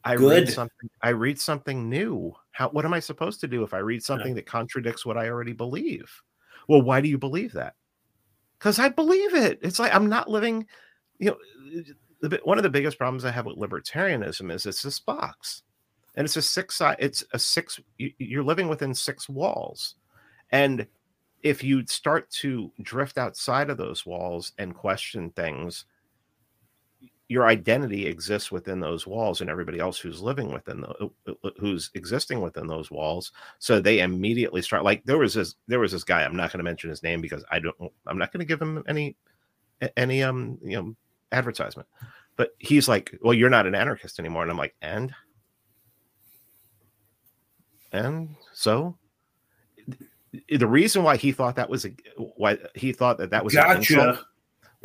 I 0.04 0.16
Good. 0.16 0.46
read 0.46 0.50
something. 0.50 0.90
I 1.02 1.10
read 1.10 1.40
something 1.40 1.90
new. 1.90 2.34
How? 2.52 2.70
What 2.70 2.86
am 2.86 2.94
I 2.94 3.00
supposed 3.00 3.40
to 3.42 3.48
do 3.48 3.64
if 3.64 3.74
I 3.74 3.80
read 3.80 4.04
something 4.04 4.30
yeah. 4.30 4.36
that 4.36 4.46
contradicts 4.46 5.06
what 5.06 5.18
I 5.18 5.30
already 5.30 5.54
believe? 5.54 6.12
Well, 6.68 6.82
why 6.82 7.02
do 7.02 7.08
you 7.08 7.18
believe 7.18 7.54
that? 7.54 7.76
Because 8.60 8.78
I 8.78 8.90
believe 8.90 9.34
it. 9.34 9.60
It's 9.62 9.80
like 9.80 9.94
I'm 9.96 10.10
not 10.10 10.30
living. 10.30 10.68
You 11.18 11.32
know, 11.32 11.38
the, 12.22 12.40
one 12.44 12.58
of 12.58 12.64
the 12.64 12.70
biggest 12.70 12.98
problems 12.98 13.26
I 13.26 13.32
have 13.32 13.46
with 13.46 13.58
libertarianism 13.58 14.52
is 14.54 14.66
it's 14.66 14.82
this 14.82 15.00
box, 15.00 15.64
and 16.16 16.26
it's 16.26 16.38
a 16.38 16.42
six 16.42 16.76
side. 16.76 16.98
It's 17.00 17.24
a 17.34 17.40
six. 17.40 17.80
You're 17.98 18.44
living 18.44 18.68
within 18.68 18.94
six 18.94 19.30
walls, 19.30 19.96
and 20.52 20.88
if 21.44 21.64
you 21.64 21.86
start 21.88 22.30
to 22.30 22.72
drift 22.82 23.18
outside 23.18 23.70
of 23.70 23.78
those 23.78 24.06
walls 24.06 24.54
and 24.58 24.76
question 24.76 25.32
things, 25.32 25.86
your 27.32 27.48
identity 27.48 28.06
exists 28.08 28.52
within 28.52 28.82
those 28.82 29.08
walls 29.08 29.40
and 29.40 29.50
everybody 29.50 29.80
else 29.80 29.98
who's 29.98 30.22
living 30.22 30.52
within 30.52 30.82
the 30.82 30.90
uh, 30.90 31.08
uh, 31.28 31.34
uh, 31.46 31.50
who's 31.60 31.90
existing 31.94 32.42
within 32.42 32.68
those 32.68 32.92
walls. 32.92 33.32
So 33.58 33.80
they 33.80 34.02
immediately 34.02 34.62
start 34.62 34.84
like 34.84 35.04
there 35.06 35.18
was 35.18 35.34
this 35.34 35.56
there 35.68 35.80
was 35.80 35.94
this 35.94 36.04
guy 36.04 36.24
i'm 36.24 36.36
not 36.36 36.52
going 36.52 36.58
to 36.60 36.64
mention 36.70 36.90
his 36.90 37.04
name 37.04 37.22
because 37.22 37.46
i 37.50 37.58
don't 37.58 37.76
i'm 38.06 38.18
not 38.18 38.34
going 38.34 38.42
to 38.42 38.46
give 38.46 38.62
him 38.62 38.84
any 38.86 39.16
any 39.96 40.22
um 40.24 40.60
you 40.62 40.76
know 40.76 40.96
advertisement. 41.32 41.88
But 42.36 42.50
he's 42.60 42.90
like 42.90 43.18
well 43.22 43.34
you're 43.34 43.50
not 43.50 43.66
an 43.66 43.76
anarchist 43.76 44.20
anymore. 44.20 44.42
And 44.42 44.52
i'm 44.52 44.58
like 44.58 44.76
and? 44.82 45.14
And 47.94 48.36
so 48.54 48.98
the 50.50 50.68
reason 50.68 51.04
why 51.04 51.18
he 51.18 51.32
thought 51.32 51.56
that 51.56 51.70
was 51.70 51.86
a 51.86 51.92
why 52.38 52.58
he 52.76 52.94
thought 52.94 53.18
that 53.18 53.30
that 53.32 53.44
was 53.44 53.54
gotcha. 53.54 54.20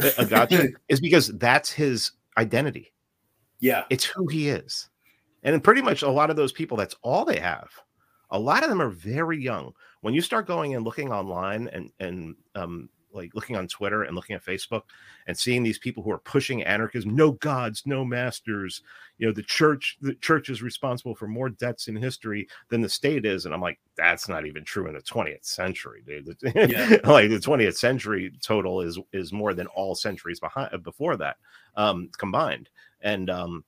a, 0.01 0.13
a 0.19 0.25
gotcha 0.25 0.69
is 0.89 1.01
because 1.01 1.29
that's 1.39 1.71
his 1.71 2.13
identity. 2.37 2.93
Yeah, 3.61 3.85
it's 3.91 4.05
who 4.05 4.27
he 4.27 4.49
is, 4.49 4.89
and 5.43 5.63
pretty 5.63 5.83
much 5.83 6.03
a 6.03 6.11
lot 6.11 6.31
of 6.31 6.37
those 6.37 6.53
people, 6.53 6.77
that's 6.77 6.97
all 7.03 7.25
they 7.25 7.39
have. 7.39 7.69
A 8.31 8.39
lot 8.39 8.65
of 8.65 8.69
them 8.69 8.83
are 8.83 8.91
very 8.91 9.41
young. 9.41 9.73
When 10.01 10.13
you 10.13 10.21
start 10.21 10.47
going 10.47 10.75
and 10.75 10.85
looking 10.85 11.13
online 11.13 11.69
and 11.69 11.91
and 12.01 12.35
um, 12.55 12.89
like 13.17 13.35
looking 13.35 13.57
on 13.57 13.67
Twitter 13.67 14.03
and 14.03 14.15
looking 14.15 14.37
at 14.37 14.45
Facebook 14.45 14.83
and 15.27 15.37
seeing 15.37 15.63
these 15.63 15.79
people 15.79 16.03
who 16.03 16.11
are 16.11 16.19
pushing 16.19 16.63
anarchism, 16.63 17.17
no 17.17 17.33
gods, 17.33 17.83
no 17.87 18.05
masters. 18.05 18.83
You 19.19 19.27
know, 19.27 19.33
the 19.33 19.43
church, 19.43 19.97
the 20.01 20.15
church 20.15 20.51
is 20.51 20.63
responsible 20.63 21.15
for 21.15 21.27
more 21.27 21.49
debts 21.49 21.89
in 21.89 21.97
history 21.97 22.47
than 22.69 22.83
the 22.83 22.89
state 22.89 23.25
is. 23.25 23.47
And 23.47 23.55
I'm 23.55 23.61
like, 23.61 23.81
that's 23.97 24.29
not 24.29 24.47
even 24.47 24.63
true 24.63 24.87
in 24.87 24.95
the 24.95 25.01
20th 25.01 25.45
century, 25.45 26.03
dude. 26.07 26.37
Yeah. 26.55 26.99
like 27.05 27.31
the 27.31 27.39
20th 27.39 27.77
century 27.77 28.33
total 28.43 28.81
is 28.81 28.99
is 29.13 29.33
more 29.33 29.55
than 29.55 29.67
all 29.69 29.95
centuries 29.95 30.41
behind 30.41 30.83
before 30.83 31.17
that 31.17 31.37
um 31.77 32.11
combined. 32.19 32.69
And 33.01 33.31
um 33.31 33.65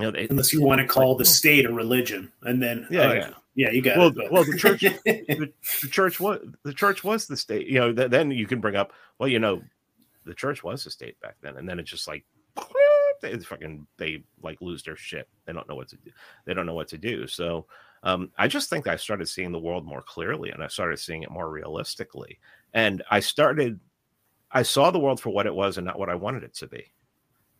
you 0.00 0.06
know, 0.06 0.12
they, 0.12 0.28
unless 0.28 0.52
you 0.52 0.62
want 0.62 0.80
to 0.80 0.86
call 0.86 1.14
the 1.14 1.24
state 1.24 1.66
a 1.66 1.72
religion, 1.72 2.32
and 2.42 2.62
then 2.62 2.86
yeah, 2.90 3.00
uh, 3.02 3.12
yeah. 3.12 3.30
Yeah, 3.60 3.72
you 3.72 3.82
got 3.82 3.98
well, 3.98 4.08
it. 4.08 4.32
Well, 4.32 4.44
the 4.44 4.56
church, 4.56 4.80
the, 5.04 5.52
the, 5.82 5.88
church 5.88 6.18
was 6.18 6.40
the 6.62 6.72
church 6.72 7.04
was 7.04 7.26
the 7.26 7.36
state. 7.36 7.66
You 7.66 7.80
know, 7.80 7.92
th- 7.92 8.10
then 8.10 8.30
you 8.30 8.46
can 8.46 8.58
bring 8.58 8.74
up, 8.74 8.94
well, 9.18 9.28
you 9.28 9.38
know, 9.38 9.60
the 10.24 10.32
church 10.32 10.64
was 10.64 10.82
the 10.82 10.90
state 10.90 11.20
back 11.20 11.36
then, 11.42 11.58
and 11.58 11.68
then 11.68 11.78
it's 11.78 11.90
just 11.90 12.08
like 12.08 12.24
they 13.20 13.38
fucking 13.38 13.86
they 13.98 14.24
like 14.42 14.62
lose 14.62 14.82
their 14.82 14.96
shit. 14.96 15.28
They 15.44 15.52
don't 15.52 15.68
know 15.68 15.74
what 15.74 15.88
to 15.88 15.96
do. 15.96 16.10
They 16.46 16.54
don't 16.54 16.64
know 16.64 16.72
what 16.72 16.88
to 16.88 16.96
do. 16.96 17.26
So 17.26 17.66
um, 18.02 18.30
I 18.38 18.48
just 18.48 18.70
think 18.70 18.86
I 18.86 18.96
started 18.96 19.28
seeing 19.28 19.52
the 19.52 19.58
world 19.58 19.84
more 19.84 20.00
clearly, 20.00 20.48
and 20.52 20.62
I 20.62 20.68
started 20.68 20.98
seeing 20.98 21.22
it 21.22 21.30
more 21.30 21.50
realistically. 21.50 22.38
And 22.72 23.02
I 23.10 23.20
started, 23.20 23.78
I 24.50 24.62
saw 24.62 24.90
the 24.90 24.98
world 24.98 25.20
for 25.20 25.28
what 25.28 25.46
it 25.46 25.54
was 25.54 25.76
and 25.76 25.86
not 25.86 25.98
what 25.98 26.08
I 26.08 26.14
wanted 26.14 26.44
it 26.44 26.54
to 26.54 26.66
be 26.66 26.94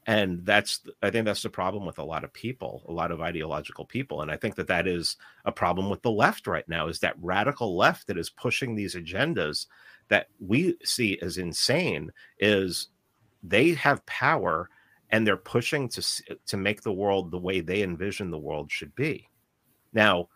and 0.06 0.44
that's 0.46 0.80
i 1.02 1.10
think 1.10 1.24
that's 1.24 1.42
the 1.42 1.50
problem 1.50 1.84
with 1.84 1.98
a 1.98 2.04
lot 2.04 2.24
of 2.24 2.32
people 2.32 2.82
a 2.88 2.92
lot 2.92 3.10
of 3.10 3.20
ideological 3.20 3.84
people 3.84 4.22
and 4.22 4.30
i 4.30 4.36
think 4.36 4.54
that 4.54 4.66
that 4.66 4.86
is 4.86 5.16
a 5.44 5.52
problem 5.52 5.90
with 5.90 6.00
the 6.02 6.10
left 6.10 6.46
right 6.46 6.68
now 6.68 6.88
is 6.88 6.98
that 6.98 7.14
radical 7.20 7.76
left 7.76 8.06
that 8.06 8.18
is 8.18 8.30
pushing 8.30 8.74
these 8.74 8.94
agendas 8.94 9.66
that 10.08 10.28
we 10.40 10.76
see 10.82 11.18
as 11.22 11.38
insane 11.38 12.10
is 12.38 12.88
they 13.42 13.70
have 13.72 14.04
power 14.06 14.68
and 15.10 15.26
they're 15.26 15.36
pushing 15.36 15.88
to 15.88 16.02
to 16.46 16.56
make 16.56 16.82
the 16.82 16.92
world 16.92 17.30
the 17.30 17.38
way 17.38 17.60
they 17.60 17.82
envision 17.82 18.30
the 18.30 18.38
world 18.38 18.70
should 18.70 18.94
be. 18.94 19.28
Now 19.92 20.28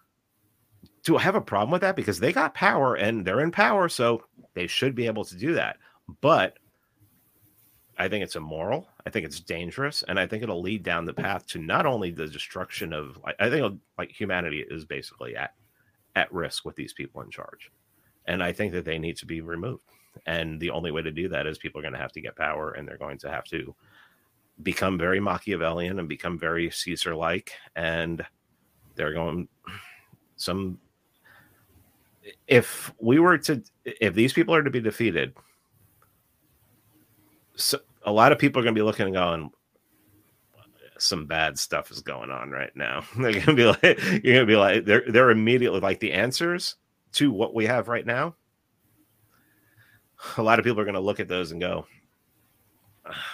do 1.03 1.16
I 1.16 1.23
have 1.23 1.35
a 1.35 1.41
problem 1.41 1.70
with 1.70 1.82
that? 1.82 1.97
Because 1.97 2.19
they 2.19 2.32
got 2.32 2.55
power 2.55 2.95
and 2.95 3.24
they're 3.24 3.41
in 3.41 3.51
power 3.51 3.89
so 3.89 4.23
they 4.55 4.66
should 4.66 4.95
be 4.95 5.07
able 5.07 5.24
to 5.24 5.36
do 5.36 5.55
that 5.55 5.77
but 6.20 6.59
I 7.96 8.08
think 8.08 8.24
it's 8.24 8.36
immoral. 8.36 8.88
I 9.06 9.10
think 9.10 9.24
it's 9.24 9.40
dangerous, 9.40 10.02
and 10.08 10.18
I 10.18 10.26
think 10.26 10.42
it'll 10.42 10.60
lead 10.60 10.82
down 10.82 11.04
the 11.04 11.14
path 11.14 11.46
to 11.48 11.58
not 11.58 11.86
only 11.86 12.10
the 12.10 12.26
destruction 12.26 12.92
of. 12.92 13.18
I 13.38 13.48
think 13.48 13.80
like 13.98 14.10
humanity 14.10 14.64
is 14.68 14.84
basically 14.84 15.36
at 15.36 15.54
at 16.16 16.32
risk 16.32 16.64
with 16.64 16.76
these 16.76 16.92
people 16.92 17.22
in 17.22 17.30
charge, 17.30 17.70
and 18.26 18.42
I 18.42 18.52
think 18.52 18.72
that 18.72 18.84
they 18.84 18.98
need 18.98 19.16
to 19.18 19.26
be 19.26 19.40
removed. 19.40 19.84
And 20.26 20.60
the 20.60 20.70
only 20.70 20.92
way 20.92 21.02
to 21.02 21.10
do 21.10 21.28
that 21.28 21.46
is 21.46 21.58
people 21.58 21.80
are 21.80 21.82
going 21.82 21.94
to 21.94 22.00
have 22.00 22.12
to 22.12 22.20
get 22.20 22.36
power, 22.36 22.72
and 22.72 22.86
they're 22.86 22.96
going 22.98 23.18
to 23.18 23.30
have 23.30 23.44
to 23.46 23.74
become 24.62 24.96
very 24.96 25.18
Machiavellian 25.20 25.98
and 25.98 26.08
become 26.08 26.38
very 26.38 26.70
Caesar-like, 26.70 27.52
and 27.74 28.24
they're 28.94 29.12
going 29.12 29.48
some. 30.36 30.78
If 32.46 32.92
we 32.98 33.18
were 33.18 33.38
to, 33.38 33.62
if 33.84 34.14
these 34.14 34.32
people 34.32 34.54
are 34.54 34.62
to 34.62 34.70
be 34.70 34.80
defeated, 34.80 35.34
so 37.56 37.78
a 38.05 38.12
lot 38.12 38.32
of 38.32 38.39
people 38.39 38.60
are 38.60 38.64
going 38.64 38.74
to 38.74 38.78
be 38.78 38.85
looking 38.85 39.06
and 39.06 39.14
going, 39.14 39.51
some 40.98 41.26
bad 41.26 41.59
stuff 41.59 41.90
is 41.90 42.01
going 42.01 42.31
on 42.31 42.51
right 42.51 42.74
now. 42.74 43.05
They're 43.16 43.32
going 43.32 43.44
to 43.44 43.55
be 43.55 43.64
like, 43.64 43.82
you're 43.82 44.35
going 44.35 44.47
to 44.47 44.47
be 44.47 44.56
like, 44.56 44.85
they're 44.85 45.05
they're 45.09 45.31
immediately 45.31 45.81
like 45.81 46.01
the 46.01 46.12
answers 46.12 46.76
to 47.12 47.32
what 47.32 47.55
we 47.55 47.66
have 47.66 47.89
right 47.89 48.06
now. 48.06 48.35
A 50.36 50.43
lot 50.43 50.59
of 50.59 50.64
people 50.64 50.81
are 50.81 50.85
going 50.85 50.94
to 50.94 51.01
look 51.01 51.20
at 51.20 51.28
those 51.28 51.52
and 51.52 51.60
go, 51.60 51.86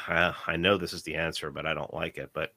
uh, 0.08 0.32
I 0.46 0.56
know 0.56 0.76
this 0.76 0.92
is 0.92 1.02
the 1.02 1.14
answer, 1.14 1.50
but 1.50 1.66
I 1.66 1.74
don't 1.74 1.94
like 1.94 2.18
it. 2.18 2.30
But 2.32 2.52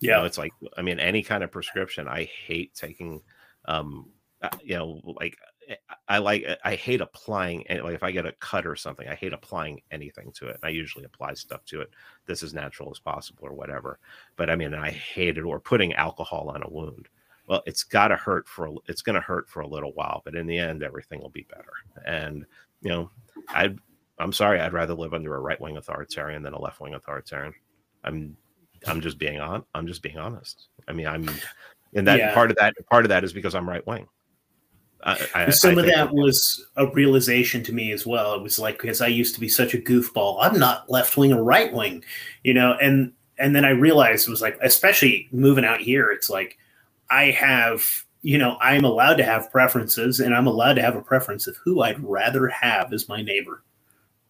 yeah, 0.00 0.16
you 0.16 0.16
know, 0.18 0.24
it's 0.26 0.38
like, 0.38 0.52
I 0.76 0.82
mean, 0.82 1.00
any 1.00 1.22
kind 1.22 1.42
of 1.42 1.50
prescription. 1.50 2.06
I 2.06 2.24
hate 2.24 2.74
taking, 2.74 3.22
um, 3.64 4.10
uh, 4.42 4.50
you 4.62 4.76
know, 4.76 5.00
like 5.04 5.36
Eh, 5.68 5.74
I 6.08 6.18
like 6.18 6.44
eh, 6.44 6.56
I 6.64 6.74
hate 6.74 7.00
applying 7.00 7.64
like 7.68 7.94
if 7.94 8.02
I 8.02 8.10
get 8.10 8.26
a 8.26 8.32
cut 8.32 8.66
or 8.66 8.76
something, 8.76 9.08
I 9.08 9.14
hate 9.14 9.32
applying 9.32 9.82
anything 9.90 10.32
to 10.32 10.48
it. 10.48 10.58
I 10.62 10.68
usually 10.68 11.04
apply 11.04 11.34
stuff 11.34 11.64
to 11.66 11.80
it 11.80 11.90
This 12.26 12.42
as 12.42 12.54
natural 12.54 12.90
as 12.90 12.98
possible 12.98 13.44
or 13.46 13.54
whatever. 13.54 13.98
But 14.36 14.50
I 14.50 14.56
mean, 14.56 14.74
I 14.74 14.90
hate 14.90 15.38
it 15.38 15.42
or 15.42 15.60
putting 15.60 15.94
alcohol 15.94 16.50
on 16.54 16.62
a 16.62 16.70
wound. 16.70 17.08
Well, 17.46 17.62
it's 17.66 17.84
got 17.84 18.08
to 18.08 18.16
hurt 18.16 18.48
for 18.48 18.74
it's 18.86 19.02
going 19.02 19.14
to 19.14 19.20
hurt 19.20 19.48
for 19.48 19.60
a 19.60 19.68
little 19.68 19.92
while, 19.92 20.22
but 20.24 20.34
in 20.34 20.46
the 20.46 20.58
end, 20.58 20.82
everything 20.82 21.20
will 21.20 21.30
be 21.30 21.46
better. 21.50 21.72
And 22.06 22.46
you 22.80 22.90
know, 22.90 23.10
I 23.48 23.74
I'm 24.18 24.32
sorry, 24.32 24.60
I'd 24.60 24.72
rather 24.72 24.94
live 24.94 25.14
under 25.14 25.34
a 25.36 25.40
right 25.40 25.60
wing 25.60 25.76
authoritarian 25.76 26.42
than 26.42 26.54
a 26.54 26.60
left 26.60 26.80
wing 26.80 26.94
authoritarian. 26.94 27.54
I'm 28.04 28.36
I'm 28.86 29.00
just 29.00 29.18
being 29.18 29.40
on 29.40 29.64
I'm 29.74 29.86
just 29.86 30.02
being 30.02 30.18
honest. 30.18 30.68
I 30.88 30.92
mean, 30.92 31.06
I'm 31.06 31.28
and 31.94 32.06
that 32.06 32.18
yeah. 32.18 32.34
part 32.34 32.50
of 32.50 32.56
that 32.58 32.74
part 32.90 33.04
of 33.04 33.08
that 33.10 33.24
is 33.24 33.32
because 33.32 33.54
I'm 33.54 33.68
right 33.68 33.86
wing. 33.86 34.06
I, 35.04 35.18
I, 35.34 35.50
Some 35.50 35.78
I 35.78 35.82
of 35.82 35.86
that 35.86 36.12
was 36.12 36.64
a 36.76 36.86
realization 36.88 37.62
to 37.64 37.72
me 37.72 37.92
as 37.92 38.06
well. 38.06 38.34
It 38.34 38.42
was 38.42 38.58
like 38.58 38.80
because 38.80 39.00
I 39.00 39.06
used 39.08 39.34
to 39.34 39.40
be 39.40 39.48
such 39.48 39.74
a 39.74 39.78
goofball. 39.78 40.38
I'm 40.40 40.58
not 40.58 40.90
left 40.90 41.16
wing 41.16 41.32
or 41.32 41.42
right 41.42 41.72
wing, 41.72 42.02
you 42.42 42.54
know, 42.54 42.72
and 42.80 43.12
and 43.38 43.54
then 43.54 43.64
I 43.64 43.70
realized 43.70 44.26
it 44.26 44.30
was 44.30 44.40
like, 44.42 44.58
especially 44.62 45.28
moving 45.30 45.64
out 45.64 45.80
here, 45.80 46.10
it's 46.10 46.30
like 46.30 46.56
I 47.10 47.24
have, 47.32 48.04
you 48.22 48.38
know, 48.38 48.56
I'm 48.60 48.84
allowed 48.84 49.16
to 49.16 49.24
have 49.24 49.52
preferences, 49.52 50.20
and 50.20 50.34
I'm 50.34 50.46
allowed 50.46 50.74
to 50.74 50.82
have 50.82 50.96
a 50.96 51.02
preference 51.02 51.46
of 51.46 51.56
who 51.58 51.82
I'd 51.82 52.02
rather 52.02 52.48
have 52.48 52.92
as 52.92 53.08
my 53.08 53.20
neighbor. 53.20 53.62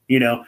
You 0.09 0.19
know, 0.19 0.45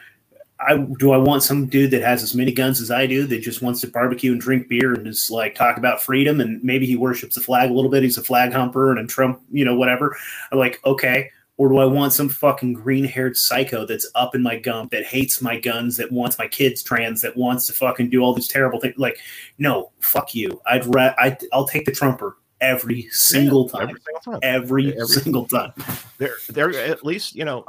I 0.61 0.77
do 0.99 1.12
I 1.12 1.16
want 1.19 1.43
some 1.43 1.66
dude 1.66 1.91
that 1.91 2.03
has 2.03 2.23
as 2.23 2.35
many 2.35 2.51
guns 2.53 2.81
as 2.81 2.91
I 2.91 3.07
do 3.07 3.27
that 3.27 3.41
just 3.41 3.61
wants 3.62 3.81
to 3.83 3.89
barbecue 3.89 4.33
and 4.33 4.41
drink 4.41 4.69
beer 4.69 4.95
and 4.95 5.05
just 5.05 5.31
like 5.31 5.55
talk 5.55 5.77
about 5.77 6.03
freedom 6.03 6.41
and 6.41 6.62
maybe 6.65 6.87
he 6.87 6.97
worships 6.97 7.35
the 7.35 7.41
flag 7.43 7.70
a 7.70 7.74
little 7.74 7.91
bit. 7.91 8.03
He's 8.03 8.16
a 8.19 8.23
flag 8.24 8.53
humper 8.53 8.91
and 8.91 8.99
a 9.01 9.07
Trump, 9.07 9.43
you 9.51 9.65
know, 9.65 9.74
whatever. 9.77 10.16
I'm 10.51 10.59
like, 10.59 10.81
okay. 10.85 11.31
Or 11.59 11.69
do 11.70 11.78
I 11.78 11.87
want 11.87 12.12
some 12.12 12.28
fucking 12.28 12.74
green 12.74 13.05
haired 13.05 13.35
psycho 13.37 13.87
that's 13.87 14.11
up 14.15 14.35
in 14.35 14.43
my 14.43 14.59
gump 14.59 14.91
that 14.93 15.05
hates 15.07 15.41
my 15.41 15.59
guns, 15.59 15.97
that 15.97 16.12
wants 16.12 16.39
my 16.39 16.47
kids 16.49 16.83
trans, 16.83 17.23
that 17.23 17.35
wants 17.35 17.66
to 17.69 17.73
fucking 17.73 18.11
do 18.11 18.20
all 18.20 18.35
these 18.35 18.49
terrible 18.49 18.78
things? 18.78 18.99
Like, 18.99 19.19
no, 19.57 19.91
fuck 20.01 20.35
you. 20.35 20.61
I'd 20.66 20.85
ra- 20.95 21.15
I, 21.16 21.35
I'll 21.55 21.66
take 21.66 21.87
the 21.87 21.93
Trumper 21.93 22.37
every 22.61 23.09
single 23.11 23.70
Yeah, 23.73 23.81
time. 23.81 23.89
every 23.89 24.01
single 24.03 24.20
time. 24.33 24.41
Every, 24.43 24.93
Every- 24.93 25.07
single 25.07 25.47
time. 25.47 25.73
they're 26.19 26.37
they're 26.51 26.73
at 26.78 27.05
least 27.07 27.35
you 27.35 27.45
know 27.47 27.65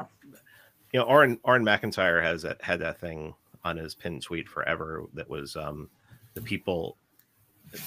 you 0.93 0.99
know 0.99 1.07
Aaron 1.07 1.39
McIntyre 1.45 2.21
has 2.21 2.41
that 2.43 2.61
had 2.61 2.79
that 2.79 2.99
thing 2.99 3.33
on 3.63 3.77
his 3.77 3.95
pinned 3.95 4.23
tweet 4.23 4.47
forever 4.47 5.03
that 5.13 5.29
was 5.29 5.55
um 5.55 5.89
the 6.33 6.41
people 6.41 6.97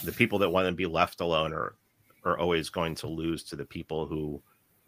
the 0.05 0.13
people 0.13 0.39
that 0.39 0.51
want 0.51 0.67
to 0.67 0.73
be 0.73 0.87
left 0.87 1.21
alone 1.21 1.53
are 1.53 1.77
are 2.25 2.39
always 2.39 2.69
going 2.69 2.95
to 2.95 3.07
lose 3.07 3.43
to 3.45 3.57
the 3.57 3.65
people 3.65 4.07
who 4.07 4.43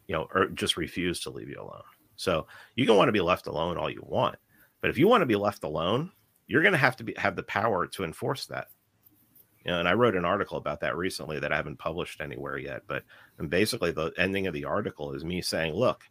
you 0.07 0.15
know 0.15 0.29
or 0.35 0.49
just 0.49 0.77
refuse 0.77 1.21
to 1.21 1.31
leave 1.31 1.49
you 1.49 1.61
alone 1.61 1.83
so 2.17 2.47
you 2.77 2.87
can 2.87 2.97
want 2.97 3.09
to 3.09 3.13
be 3.13 3.21
left 3.21 3.47
alone 3.47 3.79
all 3.79 3.91
you 3.91 4.05
want 4.07 4.37
but 4.81 4.91
if 4.91 4.99
you 4.99 5.09
want 5.09 5.23
to 5.23 5.27
be 5.27 5.37
left 5.37 5.65
alone 5.65 6.11
you're 6.47 6.63
going 6.63 6.73
to 6.73 6.79
have 6.79 6.97
to 6.97 7.05
be 7.05 7.15
have 7.17 7.37
the 7.37 7.43
power 7.43 7.87
to 7.87 8.05
enforce 8.05 8.47
that 8.47 8.67
you 9.65 9.71
know, 9.71 9.79
and 9.79 9.89
I 9.89 9.93
wrote 9.93 10.17
an 10.17 10.25
article 10.25 10.59
about 10.59 10.81
that 10.81 10.97
recently 10.97 11.39
that 11.39 11.53
I 11.53 11.57
haven't 11.57 11.79
published 11.79 12.21
anywhere 12.21 12.59
yet. 12.59 12.83
But 12.87 13.05
and 13.39 13.49
basically, 13.49 13.93
the 13.93 14.13
ending 14.19 14.47
of 14.47 14.55
the 14.55 14.65
article 14.65 15.13
is 15.13 15.25
me 15.25 15.41
saying, 15.41 15.75
"Look, 15.75 16.03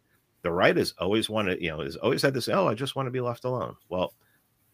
the 0.42 0.50
right 0.52 0.76
has 0.76 0.92
always 0.98 1.30
wanted, 1.30 1.60
you 1.60 1.70
know, 1.70 1.80
has 1.80 1.96
always 1.96 2.22
had 2.22 2.34
this. 2.34 2.48
Oh, 2.48 2.68
I 2.68 2.74
just 2.74 2.96
want 2.96 3.06
to 3.06 3.10
be 3.12 3.20
left 3.20 3.44
alone. 3.44 3.76
Well, 3.88 4.14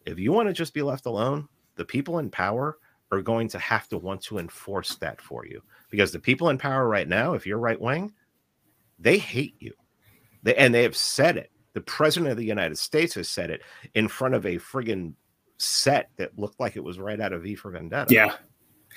if 0.07 0.19
you 0.19 0.33
want 0.33 0.49
to 0.49 0.53
just 0.55 0.75
be 0.75 0.83
left 0.83 1.07
alone, 1.07 1.49
the 1.77 1.85
people 1.85 2.19
in 2.19 2.31
power 2.31 2.79
are 3.13 3.23
going 3.23 3.49
to 3.49 3.59
have 3.59 3.89
to 3.89 3.99
want 3.99 4.23
to 4.23 4.39
enforce 4.39 4.97
that 4.97 5.21
for 5.21 5.47
you 5.47 5.63
because 5.91 6.13
the 6.13 6.19
people 6.19 6.49
in 6.51 6.59
power 6.59 6.87
right 6.89 7.09
now, 7.09 7.35
if 7.35 7.47
you're 7.47 7.59
right 7.59 7.81
wing, 7.81 8.13
they 8.99 9.19
hate 9.19 9.55
you. 9.61 9.73
They 10.43 10.55
and 10.57 10.75
they 10.75 10.83
have 10.83 10.97
said 10.97 11.37
it. 11.37 11.51
The 11.75 11.81
president 11.83 12.31
of 12.33 12.39
the 12.39 12.45
United 12.45 12.79
States 12.79 13.15
has 13.15 13.29
said 13.29 13.51
it 13.51 13.63
in 13.95 14.09
front 14.09 14.35
of 14.35 14.45
a 14.47 14.57
friggin' 14.57 15.15
set 15.59 16.11
that 16.17 16.39
looked 16.39 16.59
like 16.61 16.77
it 16.77 16.85
was 16.85 16.99
right 16.99 17.21
out 17.21 17.33
of 17.33 17.43
V 17.43 17.55
for 17.55 17.71
Vendetta. 17.71 18.13
Yeah. 18.13 18.35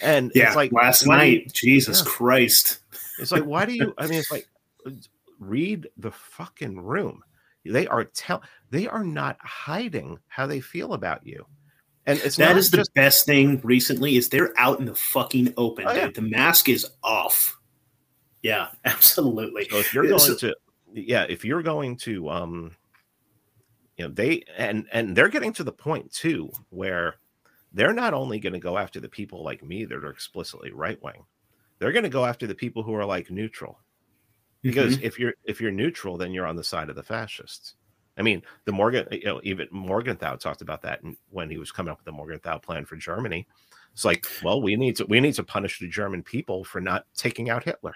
And 0.02 0.32
Yeah. 0.34 0.48
it's 0.48 0.56
like 0.56 0.72
last 0.72 1.04
do 1.04 1.12
you- 1.12 1.18
night. 1.18 1.52
Jesus 1.54 2.00
Yeah. 2.04 2.12
Christ. 2.12 2.80
it's 3.20 3.32
like, 3.32 3.44
why 3.44 3.66
do 3.66 3.74
you? 3.74 3.94
I 3.98 4.08
mean, 4.08 4.20
it's 4.20 4.32
like, 4.32 4.48
read 5.42 5.90
the 5.98 6.12
fucking 6.12 6.80
room. 6.80 7.22
They 7.66 7.88
are 7.88 8.06
tell. 8.06 8.42
They 8.70 8.88
are 8.88 9.04
not 9.04 9.38
hiding 9.42 10.20
how 10.28 10.48
they 10.48 10.62
feel 10.62 10.94
about 10.94 11.28
you, 11.28 11.46
and 12.06 12.20
it's 12.20 12.38
That 12.38 12.58
is 12.58 12.72
the 12.72 12.86
best 12.96 13.26
thing 13.26 13.60
recently 13.64 14.16
is 14.16 14.30
they're 14.30 14.54
out 14.58 14.80
in 14.80 14.86
the 14.86 14.96
fucking 14.96 15.54
open, 15.58 15.86
Oh, 15.88 15.94
yeah. 15.94 16.10
The 16.14 16.22
mask 16.22 16.70
is 16.70 16.88
off. 17.04 17.60
Yeah, 18.42 18.70
absolutely. 18.86 19.68
So 19.70 19.78
if 19.78 19.94
you're 19.94 20.08
going 20.08 20.20
so- 20.20 20.36
to, 20.38 20.56
yeah, 20.94 21.26
if 21.30 21.46
you're 21.46 21.62
going 21.62 21.98
to, 21.98 22.30
um, 22.30 22.72
you 23.98 24.08
know, 24.08 24.14
they 24.14 24.44
and 24.58 24.88
and 24.92 25.16
they're 25.16 25.30
getting 25.30 25.54
to 25.54 25.64
the 25.64 25.72
point 25.72 26.12
too 26.12 26.52
where 26.70 27.16
they're 27.74 27.94
not 27.94 28.16
only 28.16 28.40
going 28.40 28.54
to 28.54 28.60
go 28.60 28.78
after 28.78 29.00
the 29.00 29.08
people 29.10 29.44
like 29.44 29.64
me 29.64 29.86
that 29.86 30.04
are 30.04 30.10
explicitly 30.10 30.72
right 30.72 31.02
wing, 31.04 31.26
they're 31.78 31.92
going 31.92 32.04
to 32.04 32.10
go 32.10 32.26
after 32.26 32.48
the 32.48 32.56
people 32.56 32.82
who 32.82 32.96
are 32.96 33.06
like 33.06 33.30
neutral. 33.30 33.78
Because 34.62 34.98
Mhm. 34.98 35.04
if 35.04 35.20
you're 35.20 35.34
if 35.44 35.60
you're 35.62 35.72
neutral 35.72 36.18
then 36.18 36.32
you're 36.32 36.46
on 36.48 36.56
the 36.56 36.64
side 36.64 36.90
of 36.90 36.96
the 36.96 37.04
fascists 37.04 37.76
i 38.18 38.22
mean 38.22 38.42
the 38.66 38.72
morgan 38.72 39.08
you 39.12 39.24
know 39.26 39.40
even 39.44 39.68
morgenthau 39.72 40.36
talked 40.36 40.62
about 40.62 40.82
that 40.82 41.02
when 41.30 41.50
he 41.50 41.58
was 41.58 41.72
coming 41.72 41.92
up 41.92 41.98
with 41.98 42.06
the 42.06 42.12
morgenthau 42.12 42.58
plan 42.58 42.86
for 42.86 42.96
germany 42.96 43.48
it's 43.94 44.06
like 44.06 44.28
well 44.44 44.62
we 44.62 44.76
need 44.76 44.96
to 44.96 45.06
we 45.06 45.20
need 45.20 45.34
to 45.34 45.44
punish 45.44 45.80
the 45.80 45.88
german 45.88 46.22
people 46.22 46.64
for 46.64 46.80
not 46.82 47.06
taking 47.16 47.50
out 47.50 47.64
hitler 47.64 47.94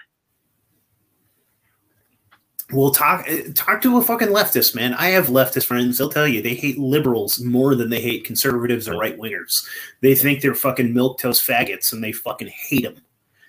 Well, 2.72 2.90
talk 2.90 3.28
uh, 3.30 3.52
talk 3.54 3.80
to 3.82 3.96
a 3.96 4.02
fucking 4.02 4.26
leftist, 4.26 4.74
man. 4.74 4.92
I 4.94 5.10
have 5.10 5.28
leftist 5.28 5.66
friends. 5.66 5.98
They'll 5.98 6.08
tell 6.08 6.26
you 6.26 6.42
they 6.42 6.54
hate 6.56 6.78
liberals 6.78 7.38
more 7.40 7.76
than 7.76 7.90
they 7.90 8.00
hate 8.00 8.24
conservatives 8.24 8.88
or 8.88 8.98
right 8.98 9.16
wingers. 9.16 9.64
They 10.00 10.16
think 10.16 10.40
they're 10.42 10.52
fucking 10.52 10.92
milk 10.92 11.20
toast 11.20 11.46
faggots, 11.46 11.92
and 11.92 12.02
they 12.02 12.10
fucking 12.10 12.48
hate 12.48 12.82
them. 12.82 12.96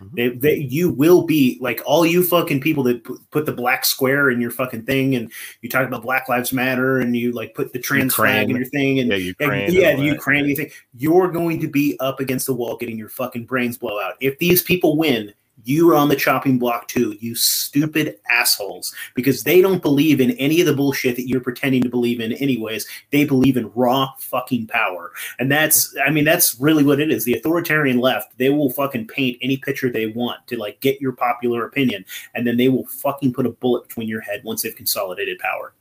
Mhm. 0.01 0.15
They, 0.15 0.29
they, 0.29 0.55
you 0.57 0.89
will 0.89 1.25
be 1.25 1.57
like 1.59 1.81
all 1.85 2.05
you 2.05 2.23
fucking 2.23 2.61
people 2.61 2.83
that 2.83 3.03
put, 3.03 3.19
put 3.31 3.45
the 3.45 3.51
black 3.51 3.83
square 3.83 4.29
in 4.29 4.39
your 4.39 4.51
fucking 4.51 4.83
thing, 4.83 5.15
and 5.15 5.31
you 5.61 5.69
talk 5.69 5.87
about 5.87 6.03
Black 6.03 6.29
Lives 6.29 6.53
Matter, 6.53 6.99
and 6.99 7.15
you 7.15 7.31
like 7.31 7.55
put 7.55 7.73
the 7.73 7.79
trans 7.79 8.13
flag 8.13 8.49
in 8.49 8.55
your 8.55 8.65
thing, 8.65 8.99
and 8.99 9.09
yeah 9.09 9.15
and- 9.15 9.23
ukraine 9.25 9.71
yeah, 9.71 9.89
and 9.89 9.99
the 9.99 10.03
all 10.03 10.07
that. 10.09 10.13
Ukraine, 10.13 10.45
you 10.45 10.55
think 10.55 10.73
you're 10.93 11.31
going 11.31 11.59
to 11.61 11.67
be 11.67 11.97
up 11.99 12.19
against 12.19 12.45
the 12.45 12.53
wall 12.53 12.77
getting 12.77 12.97
your 12.97 13.09
fucking 13.09 13.45
brains 13.45 13.77
blow 13.77 13.99
out. 13.99 14.13
If 14.21 14.37
these 14.37 14.61
people 14.61 14.97
win, 14.97 15.33
you 15.67 15.89
are 15.91 15.95
on 15.95 16.07
the 16.07 16.15
chopping 16.15 16.57
block 16.57 16.87
too, 16.87 17.17
you 17.19 17.35
stupid 17.35 18.17
assholes, 18.29 18.93
because 19.15 19.43
they 19.43 19.61
don't 19.61 19.81
believe 19.81 20.21
in 20.21 20.31
any 20.31 20.61
of 20.61 20.67
the 20.67 20.73
bullshit 20.73 21.15
that 21.17 21.27
you're 21.27 21.41
pretending 21.41 21.81
to 21.83 21.89
believe 21.89 22.21
in, 22.21 22.31
anyways. 22.33 22.87
They 23.11 23.25
believe 23.25 23.57
in 23.57 23.71
raw 23.75 24.13
fucking 24.19 24.67
power. 24.67 25.11
And 25.39 25.51
that's, 25.51 25.93
I 26.05 26.09
mean, 26.09 26.23
that's 26.23 26.57
really 26.59 26.83
what 26.83 27.01
it 27.01 27.11
is. 27.11 27.25
The 27.25 27.33
authoritarian 27.33 27.99
left, 27.99 28.37
they 28.37 28.49
will 28.49 28.69
fucking 28.69 29.07
paint 29.07 29.37
any 29.41 29.57
picture 29.57 29.89
they 29.91 30.07
want 30.07 30.47
to 30.47 30.57
like 30.57 30.79
get 30.79 31.01
your 31.01 31.11
popular 31.11 31.65
opinion, 31.65 32.05
and 32.33 32.47
then 32.47 32.55
they 32.57 32.69
will 32.69 32.87
fucking 32.87 33.33
put 33.33 33.45
a 33.45 33.49
bullet 33.49 33.87
between 33.87 34.07
your 34.07 34.21
head 34.21 34.41
once 34.45 34.61
they've 34.61 34.75
consolidated 34.75 35.37
power. 35.39 35.73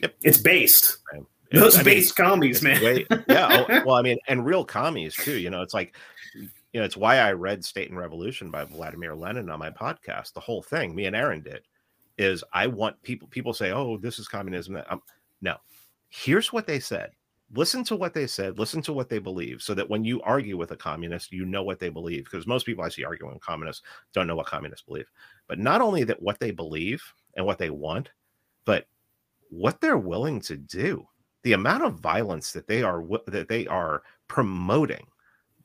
Yep. 0.00 0.14
It's 0.22 0.38
based. 0.38 0.98
Those 1.52 1.74
I 1.76 1.78
mean, 1.78 1.84
based 1.84 2.16
commies, 2.16 2.62
man. 2.62 2.82
way- 2.82 3.06
yeah 3.28 3.64
oh, 3.68 3.82
well 3.86 3.94
i 3.94 4.02
mean 4.02 4.18
and 4.26 4.44
real 4.44 4.64
commies 4.64 5.14
too 5.14 5.38
you 5.38 5.50
know 5.50 5.62
it's 5.62 5.74
like 5.74 5.94
you 6.74 6.80
know 6.80 6.84
it's 6.84 6.96
why 6.96 7.16
i 7.16 7.32
read 7.32 7.64
state 7.64 7.88
and 7.88 7.98
revolution 7.98 8.50
by 8.50 8.64
vladimir 8.64 9.14
lenin 9.14 9.48
on 9.48 9.58
my 9.58 9.70
podcast 9.70 10.34
the 10.34 10.40
whole 10.40 10.60
thing 10.60 10.94
me 10.94 11.06
and 11.06 11.16
aaron 11.16 11.40
did 11.40 11.62
is 12.18 12.44
i 12.52 12.66
want 12.66 13.00
people 13.02 13.26
people 13.28 13.54
say 13.54 13.72
oh 13.72 13.96
this 13.96 14.18
is 14.18 14.28
communism. 14.28 14.80
Um, 14.88 15.00
no. 15.40 15.56
Here's 16.08 16.52
what 16.52 16.66
they 16.66 16.78
said. 16.78 17.10
Listen 17.54 17.84
to 17.84 17.96
what 17.96 18.14
they 18.14 18.26
said. 18.26 18.58
Listen 18.58 18.80
to 18.82 18.92
what 18.92 19.08
they 19.08 19.18
believe 19.18 19.62
so 19.62 19.74
that 19.74 19.88
when 19.88 20.04
you 20.04 20.22
argue 20.22 20.56
with 20.56 20.70
a 20.70 20.76
communist 20.76 21.32
you 21.32 21.44
know 21.44 21.62
what 21.62 21.78
they 21.78 21.88
believe 21.88 22.24
because 22.24 22.46
most 22.46 22.66
people 22.66 22.84
i 22.84 22.88
see 22.88 23.04
arguing 23.04 23.34
with 23.34 23.42
communists 23.42 23.82
don't 24.12 24.26
know 24.26 24.36
what 24.36 24.46
communists 24.46 24.86
believe. 24.86 25.10
But 25.46 25.58
not 25.58 25.80
only 25.80 26.04
that 26.04 26.22
what 26.22 26.38
they 26.38 26.50
believe 26.50 27.02
and 27.36 27.44
what 27.44 27.58
they 27.58 27.70
want 27.70 28.10
but 28.64 28.86
what 29.50 29.80
they're 29.80 29.98
willing 29.98 30.40
to 30.40 30.56
do 30.56 31.06
the 31.42 31.52
amount 31.52 31.84
of 31.84 32.00
violence 32.00 32.52
that 32.52 32.66
they 32.66 32.82
are 32.82 33.04
that 33.26 33.48
they 33.48 33.66
are 33.66 34.02
promoting 34.28 35.06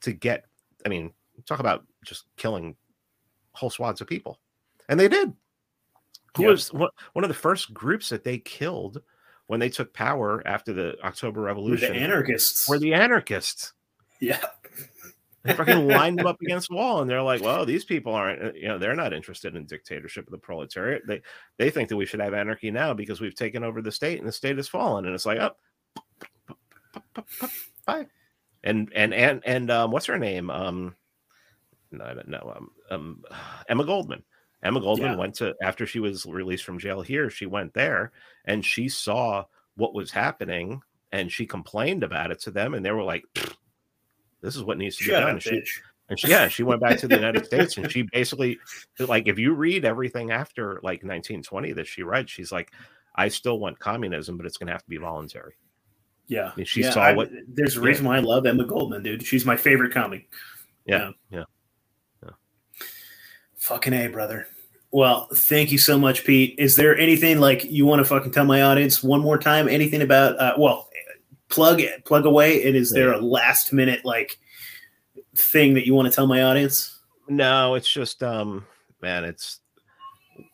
to 0.02 0.14
get 0.14 0.46
i 0.86 0.90
mean 0.90 1.12
talk 1.46 1.60
about 1.60 1.86
just 2.06 2.26
killing 2.38 2.76
whole 3.54 3.70
swaths 3.70 4.02
of 4.02 4.08
people. 4.08 4.40
And 4.90 5.00
they 5.00 5.08
did. 5.08 5.34
Who 6.38 6.44
Yeah. 6.44 6.50
was 6.50 6.70
one 6.72 7.24
of 7.24 7.28
the 7.28 7.34
first 7.34 7.74
groups 7.74 8.10
that 8.10 8.24
they 8.24 8.38
killed 8.40 9.02
when 9.48 9.60
they 9.60 9.70
took 9.70 9.94
power 9.94 10.42
after 10.46 10.74
the 10.74 10.96
october 11.04 11.42
We're 11.42 11.48
revolution? 11.48 11.94
the 11.94 12.00
anarchists. 12.00 12.68
were 12.70 12.78
the 12.80 12.94
anarchists. 12.94 13.74
Yeah. 14.20 14.40
they 15.44 15.54
fucking 15.54 15.88
lined 15.98 16.20
them 16.20 16.28
up 16.28 16.42
against 16.42 16.70
the 16.70 16.76
wall 16.76 17.02
and 17.02 17.10
they're 17.10 17.22
like 17.22 17.42
well 17.42 17.66
these 17.66 17.86
people 17.86 18.14
aren't 18.14 18.44
uh, 18.44 18.52
you 18.54 18.68
know 18.68 18.78
they're 18.78 18.96
not 18.96 19.14
interested 19.14 19.56
in 19.56 19.66
dictatorship 19.66 20.28
of 20.28 20.32
the 20.32 20.38
proletariat. 20.38 21.04
They 21.08 21.22
they 21.58 21.70
think 21.70 21.88
that 21.90 21.98
we 21.98 22.06
should 22.06 22.20
have 22.20 22.34
anarchy 22.34 22.70
now 22.72 22.94
because 22.94 23.22
we've 23.22 23.36
taken 23.36 23.64
over 23.64 23.82
the 23.82 23.92
state 23.92 24.20
and 24.20 24.28
the 24.28 24.32
state 24.34 24.58
has 24.58 24.68
fallen. 24.68 25.06
And 25.06 25.16
it's 25.16 25.26
like 25.26 25.40
up 25.40 25.58
bye 27.86 28.06
and 28.64 28.92
and 28.96 29.14
and 29.14 29.42
and 29.46 29.72
um 29.72 29.92
what's 29.92 30.06
her 30.08 30.20
name 30.20 30.50
um 30.50 30.96
no 31.92 32.04
I 32.04 32.12
um, 32.12 32.72
um 32.90 33.24
emma 33.68 33.86
goldman 33.86 34.24
emma 34.62 34.80
goldman 34.80 35.12
Yeah. 35.12 35.18
went 35.18 35.36
to 35.36 35.56
after 35.62 35.86
she 35.86 36.00
was 36.00 36.26
released 36.26 36.64
from 36.64 36.80
jail 36.80 37.02
here 37.02 37.30
she 37.30 37.46
went 37.46 37.74
there 37.74 38.12
and 38.46 38.64
she 38.64 38.90
saw 38.90 39.46
what 39.76 39.94
was 39.94 40.12
happening 40.12 40.82
and 41.12 41.32
she 41.32 41.46
complained 41.46 42.04
about 42.04 42.32
it 42.32 42.40
to 42.42 42.52
them 42.52 42.74
and 42.74 42.86
they 42.86 42.92
were 42.92 43.04
like 43.04 43.24
this 44.42 44.56
is 44.56 44.64
what 44.64 44.78
needs 44.78 44.98
to 44.98 45.04
be 45.04 45.12
done. 45.12 45.36
up, 45.36 45.42
She, 45.42 45.62
and 46.10 46.20
she, 46.20 46.30
yeah, 46.30 46.48
she 46.48 46.64
went 46.64 46.82
back 46.82 46.98
to 46.98 47.08
the 47.08 47.16
United 47.24 47.46
States 47.46 47.78
and 47.78 47.92
she 47.92 48.04
basically, 48.04 48.58
like, 49.00 49.28
if 49.28 49.38
you 49.38 49.54
read 49.54 49.86
everything 49.86 50.32
after 50.32 50.76
like 50.76 51.04
1920 51.04 51.74
that 51.74 51.88
she 51.88 52.04
writes, 52.04 52.32
she's 52.32 52.52
like, 52.52 52.72
I 53.16 53.28
still 53.28 53.60
want 53.60 53.80
communism, 53.80 54.38
but 54.38 54.46
it's 54.46 54.58
going 54.58 54.68
to 54.68 54.74
have 54.74 54.84
to 54.84 54.90
be 54.90 54.98
voluntary. 54.98 55.56
Yeah. 56.30 56.52
mean, 56.56 56.66
she 56.66 56.82
yeah, 56.82 56.92
saw 56.92 57.02
I- 57.02 57.14
what- 57.14 57.32
There's 57.48 57.76
a 57.76 57.82
reason 57.82 58.06
why 58.06 58.16
I 58.16 58.20
love 58.22 58.46
Emma 58.46 58.64
Goldman, 58.64 59.04
dude. 59.04 59.26
She's 59.26 59.46
my 59.46 59.58
favorite 59.58 59.92
comic. 59.94 60.30
Yeah, 60.86 61.12
yeah. 61.32 61.44
Fucking 63.58 63.94
A, 63.94 64.08
brother. 64.08 64.48
Well, 64.92 65.28
thank 65.34 65.72
you 65.72 65.78
so 65.78 66.00
much, 66.00 66.26
Pete. 66.26 66.56
Is 66.58 66.76
there 66.76 66.98
anything 66.98 67.40
like 67.40 67.64
you 67.66 67.86
want 67.86 68.00
to 68.00 68.06
fucking 68.06 68.32
tell 68.32 68.46
my 68.46 68.64
audience 68.64 69.04
one 69.04 69.20
more 69.22 69.38
time? 69.38 69.68
Anything 69.68 70.02
about, 70.02 70.40
uh, 70.40 70.54
well, 70.58 70.90
plug 71.50 71.82
plug 72.06 72.26
away. 72.26 72.66
And 72.66 72.76
is 72.76 72.92
there 72.92 73.12
a 73.12 73.20
last 73.20 73.72
minute 73.74 74.04
like 74.06 74.40
thing 75.36 75.74
that 75.76 75.86
you 75.86 75.94
want 75.94 76.08
to 76.08 76.16
tell 76.16 76.26
my 76.26 76.42
audience? 76.44 77.00
No, 77.28 77.76
it's 77.76 77.92
just, 77.92 78.24
um, 78.24 78.66
man, 79.02 79.24
it's 79.26 79.60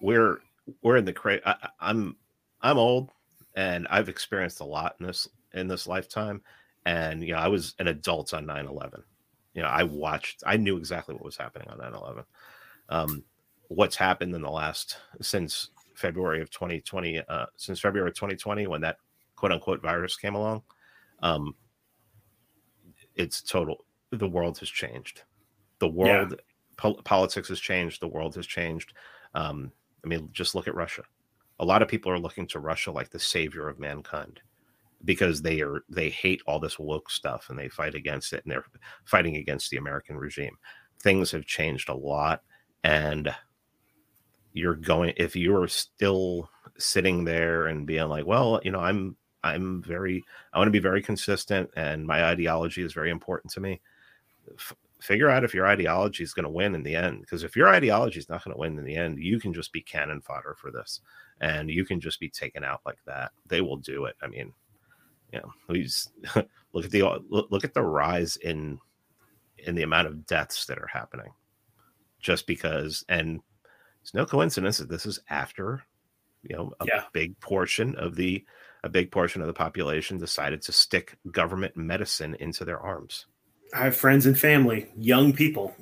we're 0.01 0.39
we're 0.81 0.97
in 0.97 1.05
the 1.05 1.13
cra 1.13 1.39
I, 1.45 1.51
I- 1.51 1.69
I'm 1.79 2.17
I'm 2.61 2.77
old 2.77 3.11
and 3.55 3.87
I've 3.89 4.09
experienced 4.09 4.59
a 4.59 4.65
lot 4.65 4.95
in 4.99 5.05
this 5.05 5.29
in 5.55 5.67
this 5.67 5.87
lifetime, 5.87 6.41
and 6.85 7.23
you 7.23 7.33
know, 7.33 7.39
I 7.39 7.47
was 7.47 7.73
an 7.79 7.87
adult 7.87 8.33
on 8.33 8.45
9/11. 8.45 9.03
You 9.53 9.61
know, 9.61 9.69
I 9.69 9.83
watched, 9.83 10.43
I 10.45 10.57
knew 10.57 10.77
exactly 10.77 11.15
what 11.15 11.23
was 11.23 11.37
happening 11.37 11.67
on 11.69 11.79
9/11. 11.79 12.25
Um, 12.89 13.23
what's 13.69 13.95
happened 13.95 14.35
in 14.35 14.41
the 14.41 14.51
last 14.51 14.97
since 15.21 15.69
February 15.95 16.41
of 16.41 16.49
2020, 16.51 17.21
uh, 17.27 17.45
since 17.55 17.79
February 17.79 18.09
of 18.09 18.15
2020, 18.15 18.67
when 18.67 18.81
that 18.81 18.97
quote 19.35 19.51
unquote 19.51 19.81
virus 19.81 20.15
came 20.15 20.35
along, 20.35 20.61
um, 21.23 21.55
it's 23.15 23.41
total. 23.41 23.85
The 24.11 24.27
world 24.27 24.59
has 24.59 24.69
changed. 24.69 25.23
The 25.79 25.87
world, 25.87 26.31
yeah. 26.31 26.37
po- 26.77 27.01
politics 27.03 27.49
has 27.49 27.59
changed. 27.59 28.01
The 28.01 28.07
world 28.07 28.35
has 28.35 28.45
changed. 28.45 28.93
Um, 29.33 29.71
I 30.03 30.07
mean, 30.07 30.29
just 30.31 30.53
look 30.55 30.67
at 30.67 30.75
Russia. 30.75 31.03
A 31.59 31.65
lot 31.65 31.81
of 31.81 31.87
people 31.87 32.11
are 32.11 32.19
looking 32.19 32.47
to 32.47 32.59
Russia 32.59 32.91
like 32.91 33.09
the 33.09 33.19
savior 33.19 33.67
of 33.67 33.79
mankind 33.79 34.41
because 35.03 35.41
they 35.41 35.61
are 35.61 35.81
they 35.89 36.09
hate 36.09 36.41
all 36.47 36.59
this 36.59 36.79
woke 36.79 37.09
stuff 37.09 37.49
and 37.49 37.59
they 37.59 37.69
fight 37.69 37.95
against 37.95 38.33
it 38.33 38.43
and 38.43 38.51
they're 38.51 38.65
fighting 39.05 39.35
against 39.37 39.69
the 39.69 39.77
American 39.77 40.17
regime. 40.17 40.57
Things 41.01 41.31
have 41.31 41.45
changed 41.45 41.89
a 41.89 41.93
lot, 41.93 42.41
and 42.83 43.33
you're 44.53 44.75
going 44.75 45.13
if 45.17 45.35
you're 45.35 45.67
still 45.67 46.49
sitting 46.77 47.25
there 47.25 47.67
and 47.67 47.85
being 47.85 48.07
like, 48.07 48.25
well, 48.25 48.59
you 48.63 48.71
know, 48.71 48.79
I'm 48.79 49.15
I'm 49.43 49.83
very 49.83 50.23
I 50.53 50.57
want 50.57 50.67
to 50.67 50.71
be 50.71 50.79
very 50.79 51.01
consistent 51.01 51.69
and 51.75 52.07
my 52.07 52.25
ideology 52.25 52.81
is 52.81 52.93
very 52.93 53.11
important 53.11 53.53
to 53.53 53.59
me. 53.59 53.81
F- 54.53 54.75
figure 54.99 55.29
out 55.29 55.43
if 55.43 55.53
your 55.53 55.67
ideology 55.67 56.23
is 56.23 56.33
going 56.33 56.45
to 56.45 56.49
win 56.49 56.73
in 56.73 56.83
the 56.83 56.95
end 56.95 57.21
because 57.21 57.43
if 57.43 57.55
your 57.55 57.67
ideology 57.67 58.17
is 58.17 58.29
not 58.29 58.43
going 58.43 58.53
to 58.53 58.59
win 58.59 58.77
in 58.79 58.85
the 58.85 58.95
end, 58.95 59.19
you 59.19 59.39
can 59.39 59.53
just 59.53 59.71
be 59.71 59.81
cannon 59.81 60.21
fodder 60.21 60.55
for 60.59 60.71
this 60.71 61.01
and 61.41 61.69
you 61.69 61.85
can 61.85 61.99
just 61.99 62.19
be 62.19 62.29
taken 62.29 62.63
out 62.63 62.81
like 62.85 62.99
that. 63.05 63.31
They 63.45 63.61
will 63.61 63.77
do 63.77 64.05
it. 64.05 64.15
I 64.21 64.27
mean, 64.27 64.53
you 65.35 65.41
know, 65.41 66.43
look 66.73 66.85
at 66.85 66.91
the 66.91 67.23
look 67.29 67.63
at 67.63 67.73
the 67.73 67.81
rise 67.81 68.37
in 68.37 68.79
in 69.57 69.75
the 69.75 69.83
amount 69.83 70.07
of 70.07 70.25
deaths 70.25 70.65
that 70.65 70.77
are 70.77 70.89
happening 70.91 71.31
just 72.19 72.47
because 72.47 73.05
and 73.09 73.39
it's 74.01 74.13
no 74.13 74.25
coincidence 74.25 74.77
that 74.77 74.89
this 74.89 75.05
is 75.05 75.19
after 75.29 75.83
you 76.43 76.55
know 76.55 76.71
a 76.79 76.85
yeah. 76.87 77.03
big 77.13 77.39
portion 77.39 77.95
of 77.95 78.15
the 78.15 78.43
a 78.83 78.89
big 78.89 79.11
portion 79.11 79.41
of 79.41 79.47
the 79.47 79.53
population 79.53 80.17
decided 80.17 80.61
to 80.61 80.71
stick 80.71 81.17
government 81.31 81.75
medicine 81.75 82.35
into 82.39 82.63
their 82.63 82.79
arms. 82.79 83.25
I 83.73 83.85
have 83.85 83.95
friends 83.95 84.27
and 84.27 84.37
family, 84.37 84.87
young 84.95 85.33
people, 85.33 85.75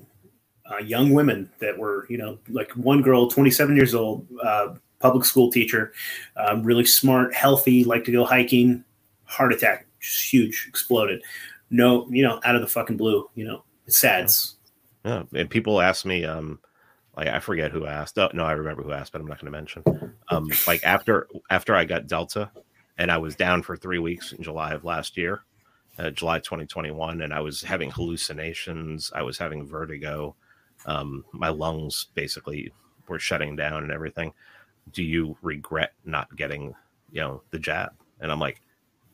uh, 0.72 0.78
young 0.78 1.12
women 1.12 1.52
that 1.60 1.78
were, 1.78 2.08
you 2.10 2.18
know, 2.18 2.40
like 2.48 2.72
one 2.72 3.02
girl, 3.02 3.30
27 3.30 3.76
years 3.76 3.94
old, 3.94 4.26
uh, 4.42 4.76
public 5.00 5.26
school 5.26 5.52
teacher, 5.52 5.92
um, 6.38 6.64
really 6.64 6.86
smart, 6.86 7.34
healthy, 7.34 7.84
like 7.84 8.06
to 8.06 8.12
go 8.14 8.24
hiking, 8.24 8.86
heart 9.26 9.54
attack, 9.54 9.88
just 10.00 10.32
huge, 10.32 10.66
exploded. 10.68 11.22
No, 11.70 12.08
you 12.10 12.24
know, 12.24 12.40
out 12.44 12.56
of 12.56 12.62
the 12.62 12.68
fucking 12.68 12.98
blue, 12.98 13.30
you 13.36 13.45
know, 13.45 13.64
it's 13.88 13.98
sad. 13.98 14.30
Yeah. 15.04 15.24
And 15.34 15.50
people 15.50 15.82
ask 15.82 16.06
me, 16.06 16.26
um, 16.26 16.60
like 17.18 17.28
I 17.28 17.40
forget 17.40 17.72
who 17.72 17.86
asked. 17.86 18.18
Oh, 18.18 18.30
no, 18.34 18.44
I 18.44 18.54
remember 18.54 18.84
who 18.84 18.91
asked, 18.91 19.12
but 19.12 19.22
I'm 19.22 19.28
not 19.28 19.40
going 19.40 19.52
to 19.52 19.58
mention. 19.58 19.84
Um, 20.30 20.50
like 20.68 20.84
after 20.84 21.28
after 21.50 21.76
I 21.76 21.86
got 21.86 22.08
Delta, 22.08 22.50
and 22.98 23.12
I 23.12 23.18
was 23.18 23.36
down 23.36 23.62
for 23.62 23.76
three 23.76 24.00
weeks 24.00 24.32
in 24.32 24.41
July 24.41 24.74
of 24.74 24.84
last 24.84 25.18
year, 25.18 25.44
uh, 26.00 26.10
July 26.10 26.40
2021, 26.40 27.22
and 27.22 27.34
I 27.34 27.40
was 27.40 27.62
having 27.62 27.91
hallucinations. 27.91 29.12
I 29.14 29.22
was 29.22 29.38
having 29.38 29.68
vertigo. 29.68 30.36
Um, 30.86 31.24
my 31.32 31.50
lungs 31.50 32.08
basically 32.16 32.74
were 33.08 33.20
shutting 33.20 33.56
down 33.56 33.84
and 33.84 33.91
everything. 33.91 34.34
Do 34.91 35.04
you 35.04 35.38
regret 35.41 35.94
not 36.04 36.36
getting, 36.36 36.74
you 37.12 37.22
know, 37.22 37.41
the 37.52 37.60
jab? 37.60 37.91
And 38.20 38.32
I'm 38.32 38.40
like, 38.40 38.62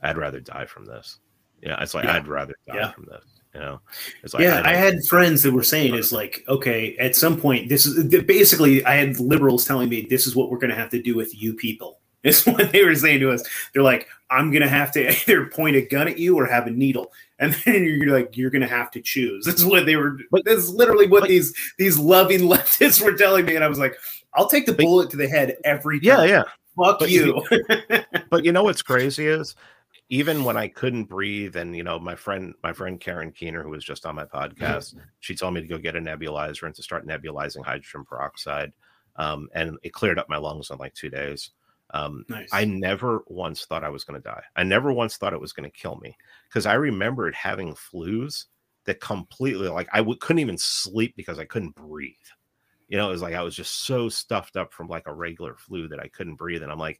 I'd 0.01 0.17
rather 0.17 0.39
die 0.39 0.65
from 0.65 0.85
this. 0.85 1.19
Yeah, 1.61 1.81
it's 1.81 1.93
like 1.93 2.05
yeah. 2.05 2.15
I'd 2.15 2.27
rather 2.27 2.55
die 2.67 2.75
yeah. 2.75 2.91
from 2.91 3.05
this. 3.05 3.23
You 3.53 3.59
know, 3.61 3.81
it's 4.23 4.33
like 4.33 4.43
yeah. 4.43 4.61
I, 4.63 4.71
I, 4.71 4.75
had 4.75 5.03
friends 5.09 5.41
that 5.41 5.51
were 5.51 5.63
saying 5.63 5.95
it's 5.95 6.11
like 6.11 6.43
okay, 6.47 6.95
at 6.97 7.15
some 7.15 7.39
point, 7.39 7.67
this 7.67 7.85
is 7.85 8.03
basically 8.23 8.85
I 8.85 8.95
had 8.95 9.19
liberals 9.19 9.65
telling 9.65 9.89
me 9.89 10.05
this 10.07 10.27
is 10.27 10.35
what 10.35 10.51
we're 10.51 10.59
going 10.59 10.69
to 10.69 10.75
have 10.75 10.91
to 10.91 11.01
do 11.01 11.15
with 11.15 11.39
you 11.39 11.55
people 11.55 11.99
is 12.23 12.45
what 12.45 12.71
they 12.71 12.83
were 12.83 12.95
saying 12.95 13.21
to 13.21 13.31
us. 13.31 13.47
They're 13.73 13.83
like, 13.83 14.07
I'm 14.29 14.51
gonna 14.51 14.67
have 14.67 14.91
to 14.93 15.09
either 15.21 15.45
point 15.45 15.77
a 15.77 15.81
gun 15.81 16.07
at 16.07 16.19
you 16.19 16.37
or 16.37 16.45
have 16.45 16.67
a 16.67 16.71
needle, 16.71 17.11
and 17.39 17.53
then 17.65 17.83
you're 17.83 18.13
like, 18.13 18.35
you're 18.35 18.49
gonna 18.49 18.67
have 18.67 18.91
to 18.91 19.01
choose. 19.01 19.45
This 19.45 19.55
is 19.55 19.65
what 19.65 19.85
they 19.85 19.95
were. 19.95 20.17
But, 20.29 20.43
this 20.45 20.59
is 20.59 20.69
literally 20.69 21.07
what 21.07 21.27
these 21.27 21.53
these 21.77 21.97
loving 21.97 22.41
leftists 22.41 23.01
were 23.01 23.13
telling 23.13 23.45
me, 23.45 23.55
and 23.55 23.63
I 23.63 23.67
was 23.67 23.79
like, 23.79 23.95
I'll 24.33 24.49
take 24.49 24.65
the 24.65 24.73
bullet 24.73 25.09
to 25.11 25.17
the 25.17 25.27
head 25.27 25.57
every 25.63 25.99
time. 25.99 26.07
Yeah, 26.07 26.23
yeah. 26.23 26.43
Fuck 26.77 26.99
but 26.99 27.09
you. 27.09 27.41
but 28.29 28.45
you 28.45 28.51
know 28.51 28.63
what's 28.63 28.81
crazy 28.81 29.27
is 29.27 29.55
even 30.09 30.43
when 30.43 30.57
I 30.57 30.67
couldn't 30.67 31.05
breathe, 31.05 31.55
and 31.55 31.75
you 31.75 31.83
know, 31.83 31.99
my 31.99 32.15
friend, 32.15 32.53
my 32.63 32.73
friend 32.73 32.99
Karen 32.99 33.31
Keener, 33.31 33.63
who 33.63 33.69
was 33.69 33.85
just 33.85 34.05
on 34.05 34.15
my 34.15 34.25
podcast, 34.25 34.95
mm-hmm. 34.95 34.99
she 35.19 35.35
told 35.35 35.53
me 35.53 35.61
to 35.61 35.67
go 35.67 35.77
get 35.77 35.95
a 35.95 35.99
nebulizer 35.99 36.63
and 36.63 36.75
to 36.75 36.83
start 36.83 37.07
nebulizing 37.07 37.63
hydrogen 37.63 38.05
peroxide. 38.05 38.73
Um, 39.15 39.49
and 39.53 39.77
it 39.83 39.93
cleared 39.93 40.17
up 40.17 40.29
my 40.29 40.37
lungs 40.37 40.71
in 40.71 40.77
like 40.77 40.93
two 40.95 41.09
days. 41.09 41.51
Um, 41.91 42.25
nice. 42.29 42.49
I 42.51 42.65
never 42.65 43.23
once 43.27 43.65
thought 43.65 43.83
I 43.83 43.89
was 43.89 44.03
going 44.03 44.19
to 44.19 44.27
die. 44.27 44.43
I 44.55 44.63
never 44.63 44.93
once 44.93 45.17
thought 45.17 45.33
it 45.33 45.41
was 45.41 45.53
going 45.53 45.69
to 45.69 45.77
kill 45.77 45.97
me 45.97 46.15
because 46.47 46.65
I 46.65 46.73
remembered 46.73 47.35
having 47.35 47.73
flus 47.73 48.45
that 48.85 49.01
completely 49.01 49.67
like 49.67 49.89
I 49.93 49.97
w- 49.97 50.17
couldn't 50.17 50.39
even 50.39 50.57
sleep 50.57 51.15
because 51.15 51.39
I 51.39 51.45
couldn't 51.45 51.75
breathe. 51.75 52.15
You 52.87 52.97
know, 52.97 53.09
it 53.09 53.11
was 53.11 53.21
like 53.21 53.35
I 53.35 53.43
was 53.43 53.55
just 53.55 53.85
so 53.85 54.09
stuffed 54.09 54.57
up 54.57 54.73
from 54.73 54.87
like 54.87 55.05
a 55.05 55.13
regular 55.13 55.55
flu 55.55 55.87
that 55.89 55.99
I 55.99 56.07
couldn't 56.07 56.35
breathe, 56.35 56.63
and 56.63 56.71
I'm 56.71 56.79
like, 56.79 56.99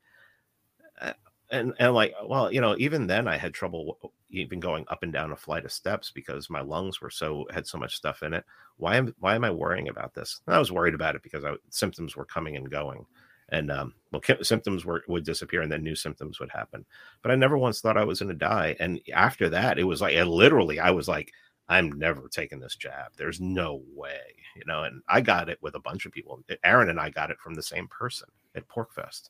and 1.52 1.74
and 1.80 1.94
like, 1.94 2.14
well, 2.26 2.52
you 2.52 2.62
know, 2.62 2.76
even 2.78 3.08
then 3.08 3.28
I 3.28 3.38
had 3.38 3.54
trouble 3.54 4.14
even 4.30 4.60
going 4.60 4.86
up 4.90 5.04
and 5.04 5.12
down 5.12 5.32
a 5.32 5.36
flight 5.36 5.66
of 5.66 5.72
steps 5.72 6.12
because 6.12 6.50
my 6.50 6.62
lungs 6.62 7.02
were 7.02 7.10
so 7.10 7.48
had 7.52 7.66
so 7.66 7.78
much 7.78 7.96
stuff 7.96 8.24
in 8.24 8.34
it. 8.34 8.46
Why 8.78 8.98
am 8.98 9.14
why 9.20 9.36
am 9.36 9.44
I 9.44 9.52
worrying 9.52 9.90
about 9.90 10.14
this? 10.14 10.42
And 10.46 10.56
I 10.56 10.60
was 10.60 10.72
worried 10.72 10.94
about 10.94 11.16
it 11.16 11.24
because 11.24 11.44
I, 11.46 11.56
symptoms 11.70 12.16
were 12.16 12.26
coming 12.26 12.56
and 12.56 12.70
going 12.70 13.06
and 13.52 13.72
um, 13.72 13.94
well, 14.12 14.22
symptoms 14.42 14.86
were, 14.86 15.04
would 15.08 15.24
disappear 15.24 15.62
and 15.62 15.72
then 15.72 15.84
new 15.84 15.96
symptoms 15.96 16.40
would 16.40 16.52
happen. 16.52 16.86
But 17.22 17.32
I 17.32 17.36
never 17.36 17.58
once 17.58 17.82
thought 17.82 17.98
I 17.98 18.04
was 18.04 18.20
going 18.20 18.30
to 18.30 18.36
die. 18.36 18.76
And 18.80 19.00
after 19.14 19.50
that, 19.50 19.80
it 19.80 19.84
was 19.84 20.02
like, 20.02 20.16
literally, 20.16 20.80
I 20.80 20.92
was 20.92 21.08
like, 21.08 21.32
I'm 21.68 21.92
never 21.92 22.28
taking 22.28 22.60
this 22.60 22.76
jab. 22.76 23.12
There's 23.16 23.40
no 23.40 23.84
way, 23.94 24.36
you 24.56 24.64
know. 24.66 24.84
And 24.84 25.02
I 25.08 25.22
got 25.22 25.50
it 25.50 25.60
with 25.62 25.76
a 25.76 25.80
bunch 25.80 26.06
of 26.06 26.12
people. 26.12 26.44
Aaron 26.64 26.90
and 26.90 27.00
I 27.00 27.10
got 27.10 27.32
it 27.32 27.40
from 27.40 27.54
the 27.54 27.64
same 27.64 27.88
person 27.88 28.28
at 28.56 28.68
PorcFest, 28.68 29.30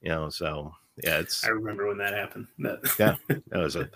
you 0.00 0.08
know. 0.08 0.28
So 0.28 0.72
yeah, 1.02 1.18
it's. 1.18 1.44
I 1.44 1.48
remember 1.48 1.86
when 1.86 1.98
that 1.98 2.14
happened. 2.14 2.46
yeah, 2.98 3.16
it 3.28 3.42
was 3.52 3.76
a. 3.76 3.90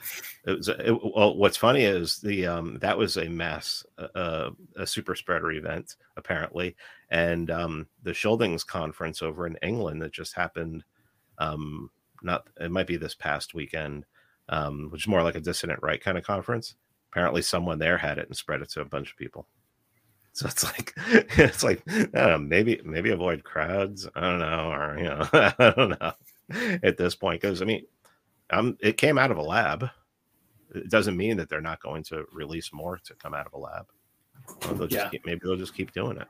It 0.47 0.59
was. 0.59 0.69
A, 0.69 0.89
it, 0.89 1.01
well, 1.03 1.35
what's 1.35 1.57
funny 1.57 1.85
is 1.85 2.19
the 2.19 2.47
um 2.47 2.79
that 2.81 2.99
was 2.99 3.17
a 3.17 3.29
mass 3.29 3.85
uh, 3.99 4.51
a 4.77 4.87
super 4.87 5.15
spreader 5.15 5.53
event 5.53 5.97
apparently, 6.19 6.77
and 7.11 7.51
um 7.51 7.87
the 8.03 8.11
Schildings 8.11 8.67
conference 8.67 9.23
over 9.23 9.47
in 9.47 9.57
England 9.63 10.03
that 10.03 10.13
just 10.13 10.35
happened, 10.35 10.85
um 11.39 11.91
not 12.23 12.47
it 12.61 12.71
might 12.71 12.87
be 12.87 12.99
this 12.99 13.15
past 13.15 13.55
weekend, 13.55 14.05
um 14.51 14.89
which 14.91 15.03
is 15.05 15.09
more 15.09 15.23
like 15.23 15.37
a 15.37 15.41
dissident 15.41 15.83
right 15.83 16.03
kind 16.03 16.19
of 16.19 16.25
conference. 16.25 16.75
Apparently, 17.11 17.41
someone 17.41 17.79
there 17.79 17.99
had 17.99 18.19
it 18.19 18.27
and 18.27 18.37
spread 18.37 18.61
it 18.61 18.69
to 18.71 18.83
a 18.83 18.85
bunch 18.85 19.11
of 19.11 19.17
people. 19.17 19.47
So 20.33 20.47
it's 20.47 20.65
like 20.65 20.93
it's 21.39 21.65
like 21.65 21.83
I 21.89 22.03
don't 22.13 22.15
know, 22.15 22.39
maybe 22.39 22.81
maybe 22.85 23.11
avoid 23.11 23.43
crowds. 23.43 24.07
I 24.15 24.21
don't 24.21 24.39
know, 24.39 24.71
or 24.71 24.99
you 24.99 25.05
know, 25.05 25.29
I 25.33 25.73
don't 25.77 25.99
know. 26.01 26.13
at 26.83 26.97
this 26.97 27.15
point 27.15 27.41
because 27.41 27.63
I 27.63 27.65
mean, 27.65 27.85
um, 28.51 28.77
it 28.81 28.97
came 28.97 29.19
out 29.19 29.31
of 29.31 29.39
a 29.39 29.43
lab. 29.43 29.89
It 30.75 30.89
doesn't 30.89 31.17
mean 31.17 31.37
that 31.37 31.49
they're 31.49 31.61
not 31.61 31.83
going 31.83 32.05
to 32.05 32.25
release 32.33 32.73
more 32.73 32.99
to 33.05 33.15
come 33.15 33.35
out 33.35 33.47
of 33.47 33.53
a 33.55 33.59
lab. 33.59 33.87
they'll 34.61 34.87
just 34.87 34.93
yeah. 34.93 35.09
keep, 35.09 35.27
maybe 35.27 35.41
they'll 35.43 35.57
just 35.57 35.75
keep 35.75 35.93
doing 35.93 36.17
it. 36.17 36.29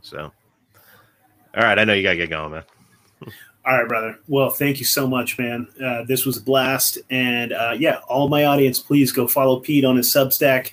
So, 0.00 0.32
all 1.54 1.62
right, 1.62 1.78
I 1.78 1.84
know 1.84 1.92
you 1.92 2.02
gotta 2.02 2.16
get 2.16 2.30
going, 2.30 2.52
man. 2.52 2.64
All 3.64 3.78
right, 3.78 3.86
brother. 3.86 4.18
Well, 4.26 4.50
thank 4.50 4.80
you 4.80 4.84
so 4.84 5.06
much, 5.06 5.38
man. 5.38 5.68
Uh, 5.80 6.02
this 6.02 6.26
was 6.26 6.36
a 6.36 6.42
blast, 6.42 6.98
and 7.10 7.52
uh, 7.52 7.76
yeah, 7.78 8.00
all 8.08 8.28
my 8.28 8.44
audience, 8.44 8.80
please 8.80 9.12
go 9.12 9.28
follow 9.28 9.60
Pete 9.60 9.84
on 9.84 9.96
his 9.96 10.12
Substack. 10.12 10.72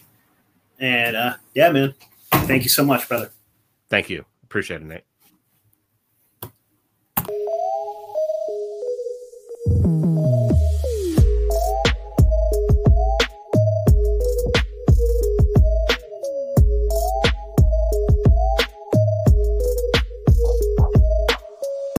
And 0.80 1.16
uh, 1.16 1.36
yeah, 1.54 1.72
man, 1.72 1.94
thank 2.32 2.64
you 2.64 2.70
so 2.70 2.84
much, 2.84 3.08
brother. 3.08 3.32
Thank 3.90 4.10
you. 4.10 4.26
Appreciate 4.44 4.82
it, 4.82 4.88
Nate. 4.88 5.04